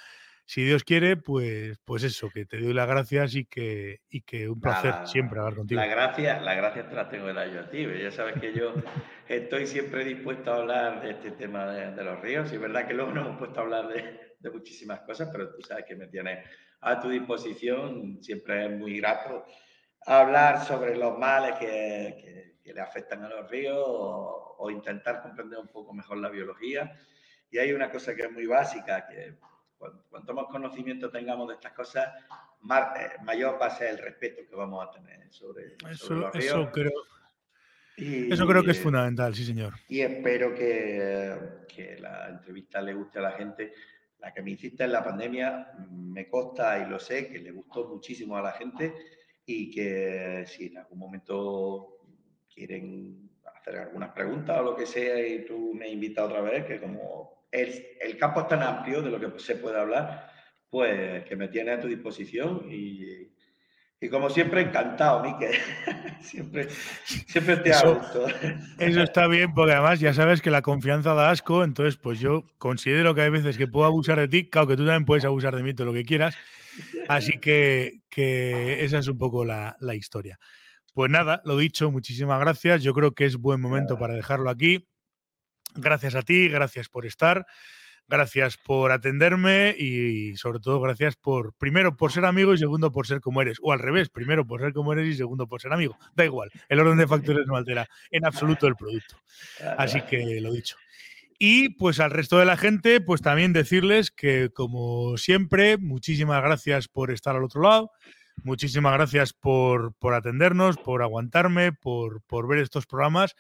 si 0.45 0.65
Dios 0.65 0.85
quiere, 0.85 1.17
pues, 1.17 1.79
pues 1.85 2.03
eso, 2.03 2.29
que 2.29 2.45
te 2.45 2.59
doy 2.59 2.75
las 2.75 2.89
gracias 2.89 3.35
y 3.37 3.45
que, 3.45 4.01
y 4.11 4.23
que 4.23 4.49
un 4.49 4.61
placer 4.61 5.07
siempre 5.07 5.39
hablar 5.39 5.55
contigo. 5.55 5.81
La 5.81 5.87
gracias 5.87 6.43
la 6.43 6.55
gracia 6.55 6.89
te 6.89 6.95
las 6.95 7.09
tengo 7.09 7.27
que 7.27 7.33
dar 7.33 7.51
yo 7.51 7.61
a 7.61 7.71
ti, 7.71 7.87
ya 8.03 8.11
sabes 8.11 8.41
que 8.41 8.53
yo 8.53 8.75
estoy 9.29 9.67
siempre 9.67 10.05
dispuesto 10.05 10.53
a 10.53 10.57
hablar 10.57 11.03
de 11.03 11.13
este 11.13 11.31
tema 11.31 11.67
de, 11.67 12.05
los 12.05 12.21
ríos, 12.21 12.51
y 12.51 12.57
es 12.57 12.61
verdad 12.61 12.87
que 12.87 12.95
luego 12.95 13.13
no 13.13 13.21
hemos 13.21 13.39
puesto 13.39 13.61
a 13.61 13.63
hablar 13.63 13.89
de, 13.89 14.35
de 14.39 14.51
muchísimas 14.51 15.01
cosas, 15.01 15.29
pero 15.31 15.51
tú 15.55 15.63
sabes 15.63 15.85
que 15.87 15.97
me 15.97 16.09
tienes 16.09 16.45
a 16.81 16.99
tu 16.99 17.11
disposición, 17.11 18.23
siempre 18.23 18.67
es 18.67 18.73
muy 18.73 18.99
grato 18.99 19.45
hablar 20.07 20.65
sobre 20.65 20.97
los 20.97 21.19
males 21.19 21.57
que 21.59 22.41
que 22.63 22.75
le 22.75 22.81
afectan 22.81 23.25
a 23.25 23.29
los 23.29 23.51
ríos 23.51 23.79
o, 23.79 24.71
intentar 24.71 25.23
comprender 25.23 25.59
un 25.59 25.69
poco 25.69 25.93
mejor 25.95 26.19
la 26.19 26.29
biología. 26.29 26.95
Y 27.51 27.59
hay 27.59 27.73
una 27.73 27.91
cosa 27.91 28.15
que 28.15 28.23
es 28.23 28.33
muy 28.33 28.47
básica, 28.47 29.07
que 29.07 29.35
cuanto, 30.09 30.35
más 30.35 30.47
conocimiento 30.47 31.11
tengamos 31.11 31.49
de 31.49 31.55
estas 31.55 31.73
cosas, 31.73 32.09
más, 32.61 32.95
eh, 33.01 33.13
mayor 33.25 33.61
va 33.61 33.67
a 33.67 33.71
ser 33.71 33.89
el 33.89 33.99
respeto 33.99 34.43
que 34.49 34.55
vamos 34.55 34.87
a 34.87 34.91
tener 34.91 35.33
sobre, 35.33 35.77
eso, 35.91 36.15
los 36.15 36.33
ríos. 36.33 36.45
Eso 36.45 36.71
creo, 36.71 36.93
Eso 37.97 38.47
creo 38.47 38.63
que 38.63 38.71
es 38.73 38.81
fundamental, 38.81 39.35
sí, 39.35 39.45
señor. 39.45 39.75
Y 39.89 40.03
espero 40.03 40.55
que, 40.55 41.37
que, 41.67 41.99
la 41.99 42.29
entrevista 42.29 42.83
le 42.83 42.93
guste 42.93 43.19
a 43.19 43.23
la 43.23 43.33
gente. 43.33 43.73
La 44.19 44.35
que 44.35 44.43
me 44.43 44.51
hiciste 44.51 44.85
en 44.85 44.93
la 44.93 45.03
pandemia 45.03 45.73
me 45.91 46.29
consta 46.29 46.79
y 46.79 46.89
lo 46.89 47.01
sé 47.01 47.29
que 47.29 47.39
le 47.39 47.51
gustó 47.51 47.89
muchísimo 47.89 48.37
a 48.37 48.43
la 48.43 48.53
gente 48.53 48.95
y 49.53 49.71
que 49.71 50.45
si 50.47 50.67
en 50.67 50.79
algún 50.79 50.99
momento 50.99 51.99
quieren 52.53 53.31
hacer 53.45 53.79
algunas 53.79 54.13
preguntas 54.13 54.61
o 54.61 54.63
lo 54.63 54.77
que 54.77 54.87
sea 54.87 55.27
y 55.27 55.45
tú 55.45 55.75
me 55.75 55.89
invitas 55.89 56.27
otra 56.27 56.41
vez, 56.41 56.65
que 56.67 56.81
como 56.81 57.47
el, 57.51 57.85
el 58.01 58.17
campo 58.17 58.41
es 58.41 58.49
tan 58.49 58.63
amplio 58.63 59.03
de 59.03 59.11
lo 59.11 59.19
que 59.19 59.41
se 59.41 59.57
puede 59.57 59.79
hablar, 59.79 60.31
pues 60.69 61.25
que 61.25 61.35
me 61.35 61.49
tiene 61.49 61.73
a 61.73 61.81
tu 61.81 61.89
disposición 61.89 62.67
y, 62.71 63.29
y 64.01 64.09
como 64.09 64.31
siempre, 64.31 64.63
encantado, 64.63 65.23
Miquel. 65.23 65.55
siempre, 66.23 66.69
siempre 67.05 67.57
te 67.59 67.71
eso, 67.71 68.01
Eso 68.79 69.03
está 69.03 69.27
bien, 69.27 69.53
porque 69.53 69.73
además 69.73 70.01
ya 70.01 70.15
sabes 70.15 70.41
que 70.41 70.51
la 70.51 70.63
confianza 70.63 71.15
da 71.15 71.31
asco, 71.31 71.65
entonces 71.65 71.97
pues 71.97 72.19
yo 72.19 72.45
considero 72.59 73.15
que 73.15 73.23
hay 73.23 73.31
veces 73.31 73.59
que 73.59 73.67
puedo 73.67 73.87
abusar 73.87 74.19
de 74.19 74.29
ti, 74.29 74.49
claro 74.49 74.69
que 74.69 74.77
tú 74.77 74.87
también 74.87 75.05
puedes 75.05 75.25
abusar 75.25 75.55
de 75.55 75.63
mí, 75.63 75.75
todo 75.75 75.87
lo 75.87 75.93
que 75.93 76.05
quieras. 76.05 76.35
Así 77.09 77.39
que, 77.39 78.01
que 78.09 78.85
esa 78.85 78.99
es 78.99 79.09
un 79.09 79.19
poco 79.19 79.45
la, 79.45 79.77
la, 79.81 79.95
historia. 79.95 80.39
Pues 80.95 81.11
nada, 81.11 81.43
lo 81.45 81.57
dicho, 81.57 81.91
muchísimas 81.91 82.41
gracias. 82.41 82.83
Yo 82.83 82.95
creo 82.95 83.13
que 83.13 83.27
es 83.27 83.37
buen 83.37 83.61
momento 83.61 83.99
para 83.99 84.15
dejarlo 84.15 84.49
aquí. 84.49 84.89
Gracias 85.75 86.15
a 86.15 86.23
ti, 86.23 86.49
gracias 86.49 86.89
por 86.89 87.07
estar. 87.07 87.47
Gracias 88.11 88.57
por 88.57 88.91
atenderme 88.91 89.73
y 89.79 90.37
sobre 90.37 90.59
todo 90.59 90.81
gracias 90.81 91.15
por, 91.15 91.55
primero, 91.55 91.97
por 91.97 92.11
ser 92.11 92.25
amigo 92.25 92.53
y 92.53 92.59
segundo, 92.59 92.91
por 92.91 93.07
ser 93.07 93.21
como 93.21 93.41
eres. 93.41 93.59
O 93.63 93.73
al 93.73 93.79
revés, 93.79 94.09
primero 94.09 94.45
por 94.45 94.61
ser 94.61 94.73
como 94.73 94.93
eres 94.93 95.07
y 95.07 95.15
segundo, 95.15 95.47
por 95.47 95.63
ser 95.63 95.73
amigo. 95.73 95.97
Da 96.17 96.25
igual, 96.25 96.51
el 96.69 96.81
orden 96.81 96.99
de 96.99 97.07
factores 97.07 97.47
no 97.47 97.55
altera 97.55 97.89
en 98.11 98.27
absoluto 98.27 98.67
el 98.67 98.75
producto. 98.75 99.17
Así 99.79 100.03
que 100.03 100.41
lo 100.41 100.53
dicho. 100.53 100.77
Y 101.39 101.69
pues 101.77 102.01
al 102.01 102.11
resto 102.11 102.37
de 102.37 102.47
la 102.47 102.57
gente, 102.57 103.01
pues 103.01 103.23
también 103.23 103.53
decirles 103.53 104.11
que 104.11 104.51
como 104.53 105.17
siempre, 105.17 105.79
muchísimas 105.79 106.43
gracias 106.43 106.89
por 106.89 107.13
estar 107.13 107.37
al 107.37 107.45
otro 107.45 107.63
lado. 107.63 107.93
Muchísimas 108.43 108.93
gracias 108.95 109.33
por, 109.35 109.95
por 110.01 110.15
atendernos, 110.15 110.79
por 110.79 111.03
aguantarme, 111.03 111.73
por, 111.73 112.23
por 112.23 112.49
ver 112.49 112.59
estos 112.59 112.87
programas. 112.87 113.37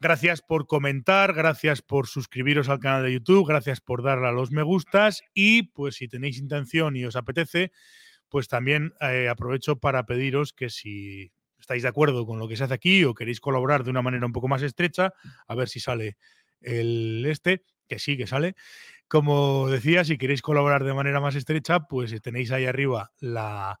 Gracias 0.00 0.42
por 0.42 0.68
comentar, 0.68 1.32
gracias 1.32 1.82
por 1.82 2.06
suscribiros 2.06 2.68
al 2.68 2.78
canal 2.78 3.02
de 3.02 3.14
YouTube, 3.14 3.48
gracias 3.48 3.80
por 3.80 4.04
darle 4.04 4.28
a 4.28 4.32
los 4.32 4.52
me 4.52 4.62
gustas 4.62 5.24
y 5.34 5.64
pues 5.64 5.96
si 5.96 6.06
tenéis 6.06 6.38
intención 6.38 6.94
y 6.94 7.04
os 7.04 7.16
apetece, 7.16 7.72
pues 8.28 8.46
también 8.46 8.94
eh, 9.00 9.28
aprovecho 9.28 9.80
para 9.80 10.06
pediros 10.06 10.52
que 10.52 10.70
si 10.70 11.32
estáis 11.58 11.82
de 11.82 11.88
acuerdo 11.88 12.26
con 12.26 12.38
lo 12.38 12.46
que 12.46 12.56
se 12.56 12.62
hace 12.62 12.74
aquí 12.74 13.02
o 13.02 13.12
queréis 13.12 13.40
colaborar 13.40 13.82
de 13.82 13.90
una 13.90 14.00
manera 14.00 14.24
un 14.24 14.32
poco 14.32 14.46
más 14.46 14.62
estrecha, 14.62 15.12
a 15.48 15.54
ver 15.56 15.68
si 15.68 15.80
sale 15.80 16.16
el 16.60 17.26
este, 17.26 17.64
que 17.88 17.98
sí, 17.98 18.16
que 18.16 18.28
sale. 18.28 18.54
Como 19.08 19.68
decía, 19.68 20.04
si 20.04 20.16
queréis 20.16 20.42
colaborar 20.42 20.84
de 20.84 20.94
manera 20.94 21.20
más 21.20 21.34
estrecha, 21.34 21.88
pues 21.88 22.14
tenéis 22.22 22.52
ahí 22.52 22.66
arriba 22.66 23.10
la, 23.18 23.80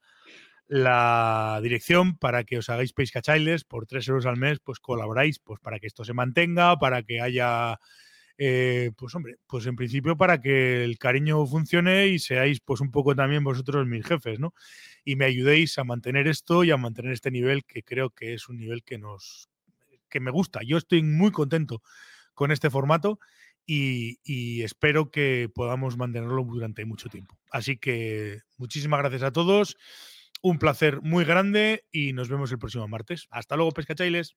la 0.68 1.58
dirección 1.62 2.18
para 2.18 2.44
que 2.44 2.58
os 2.58 2.68
hagáis 2.68 2.92
pescachailes 2.92 3.64
por 3.64 3.86
3 3.86 4.06
euros 4.08 4.26
al 4.26 4.36
mes, 4.36 4.60
pues 4.60 4.78
colaboráis 4.78 5.38
pues 5.38 5.58
para 5.60 5.80
que 5.80 5.86
esto 5.86 6.04
se 6.04 6.12
mantenga, 6.12 6.78
para 6.78 7.02
que 7.02 7.22
haya, 7.22 7.80
eh, 8.36 8.90
pues 8.96 9.14
hombre, 9.14 9.36
pues 9.46 9.66
en 9.66 9.76
principio 9.76 10.18
para 10.18 10.40
que 10.42 10.84
el 10.84 10.98
cariño 10.98 11.44
funcione 11.46 12.08
y 12.08 12.18
seáis 12.18 12.60
pues 12.60 12.82
un 12.82 12.90
poco 12.90 13.16
también 13.16 13.42
vosotros 13.44 13.86
mis 13.86 14.04
jefes, 14.06 14.38
¿no? 14.38 14.54
Y 15.04 15.16
me 15.16 15.24
ayudéis 15.24 15.78
a 15.78 15.84
mantener 15.84 16.28
esto 16.28 16.62
y 16.64 16.70
a 16.70 16.76
mantener 16.76 17.12
este 17.12 17.30
nivel 17.30 17.64
que 17.64 17.82
creo 17.82 18.10
que 18.10 18.34
es 18.34 18.50
un 18.50 18.58
nivel 18.58 18.84
que 18.84 18.98
nos, 18.98 19.48
que 20.10 20.20
me 20.20 20.30
gusta. 20.30 20.60
Yo 20.62 20.76
estoy 20.76 21.02
muy 21.02 21.30
contento 21.32 21.82
con 22.34 22.52
este 22.52 22.68
formato 22.68 23.18
y 23.70 24.62
espero 24.62 25.10
que 25.10 25.50
podamos 25.54 25.98
mantenerlo 25.98 26.42
durante 26.42 26.86
mucho 26.86 27.10
tiempo. 27.10 27.36
Así 27.50 27.76
que 27.76 28.40
muchísimas 28.56 29.00
gracias 29.00 29.22
a 29.24 29.30
todos. 29.30 29.76
Un 30.40 30.58
placer 30.58 31.00
muy 31.02 31.24
grande 31.24 31.84
y 31.90 32.12
nos 32.12 32.28
vemos 32.28 32.52
el 32.52 32.58
próximo 32.58 32.86
martes. 32.88 33.26
Hasta 33.30 33.56
luego, 33.56 33.72
pescachailes. 33.72 34.36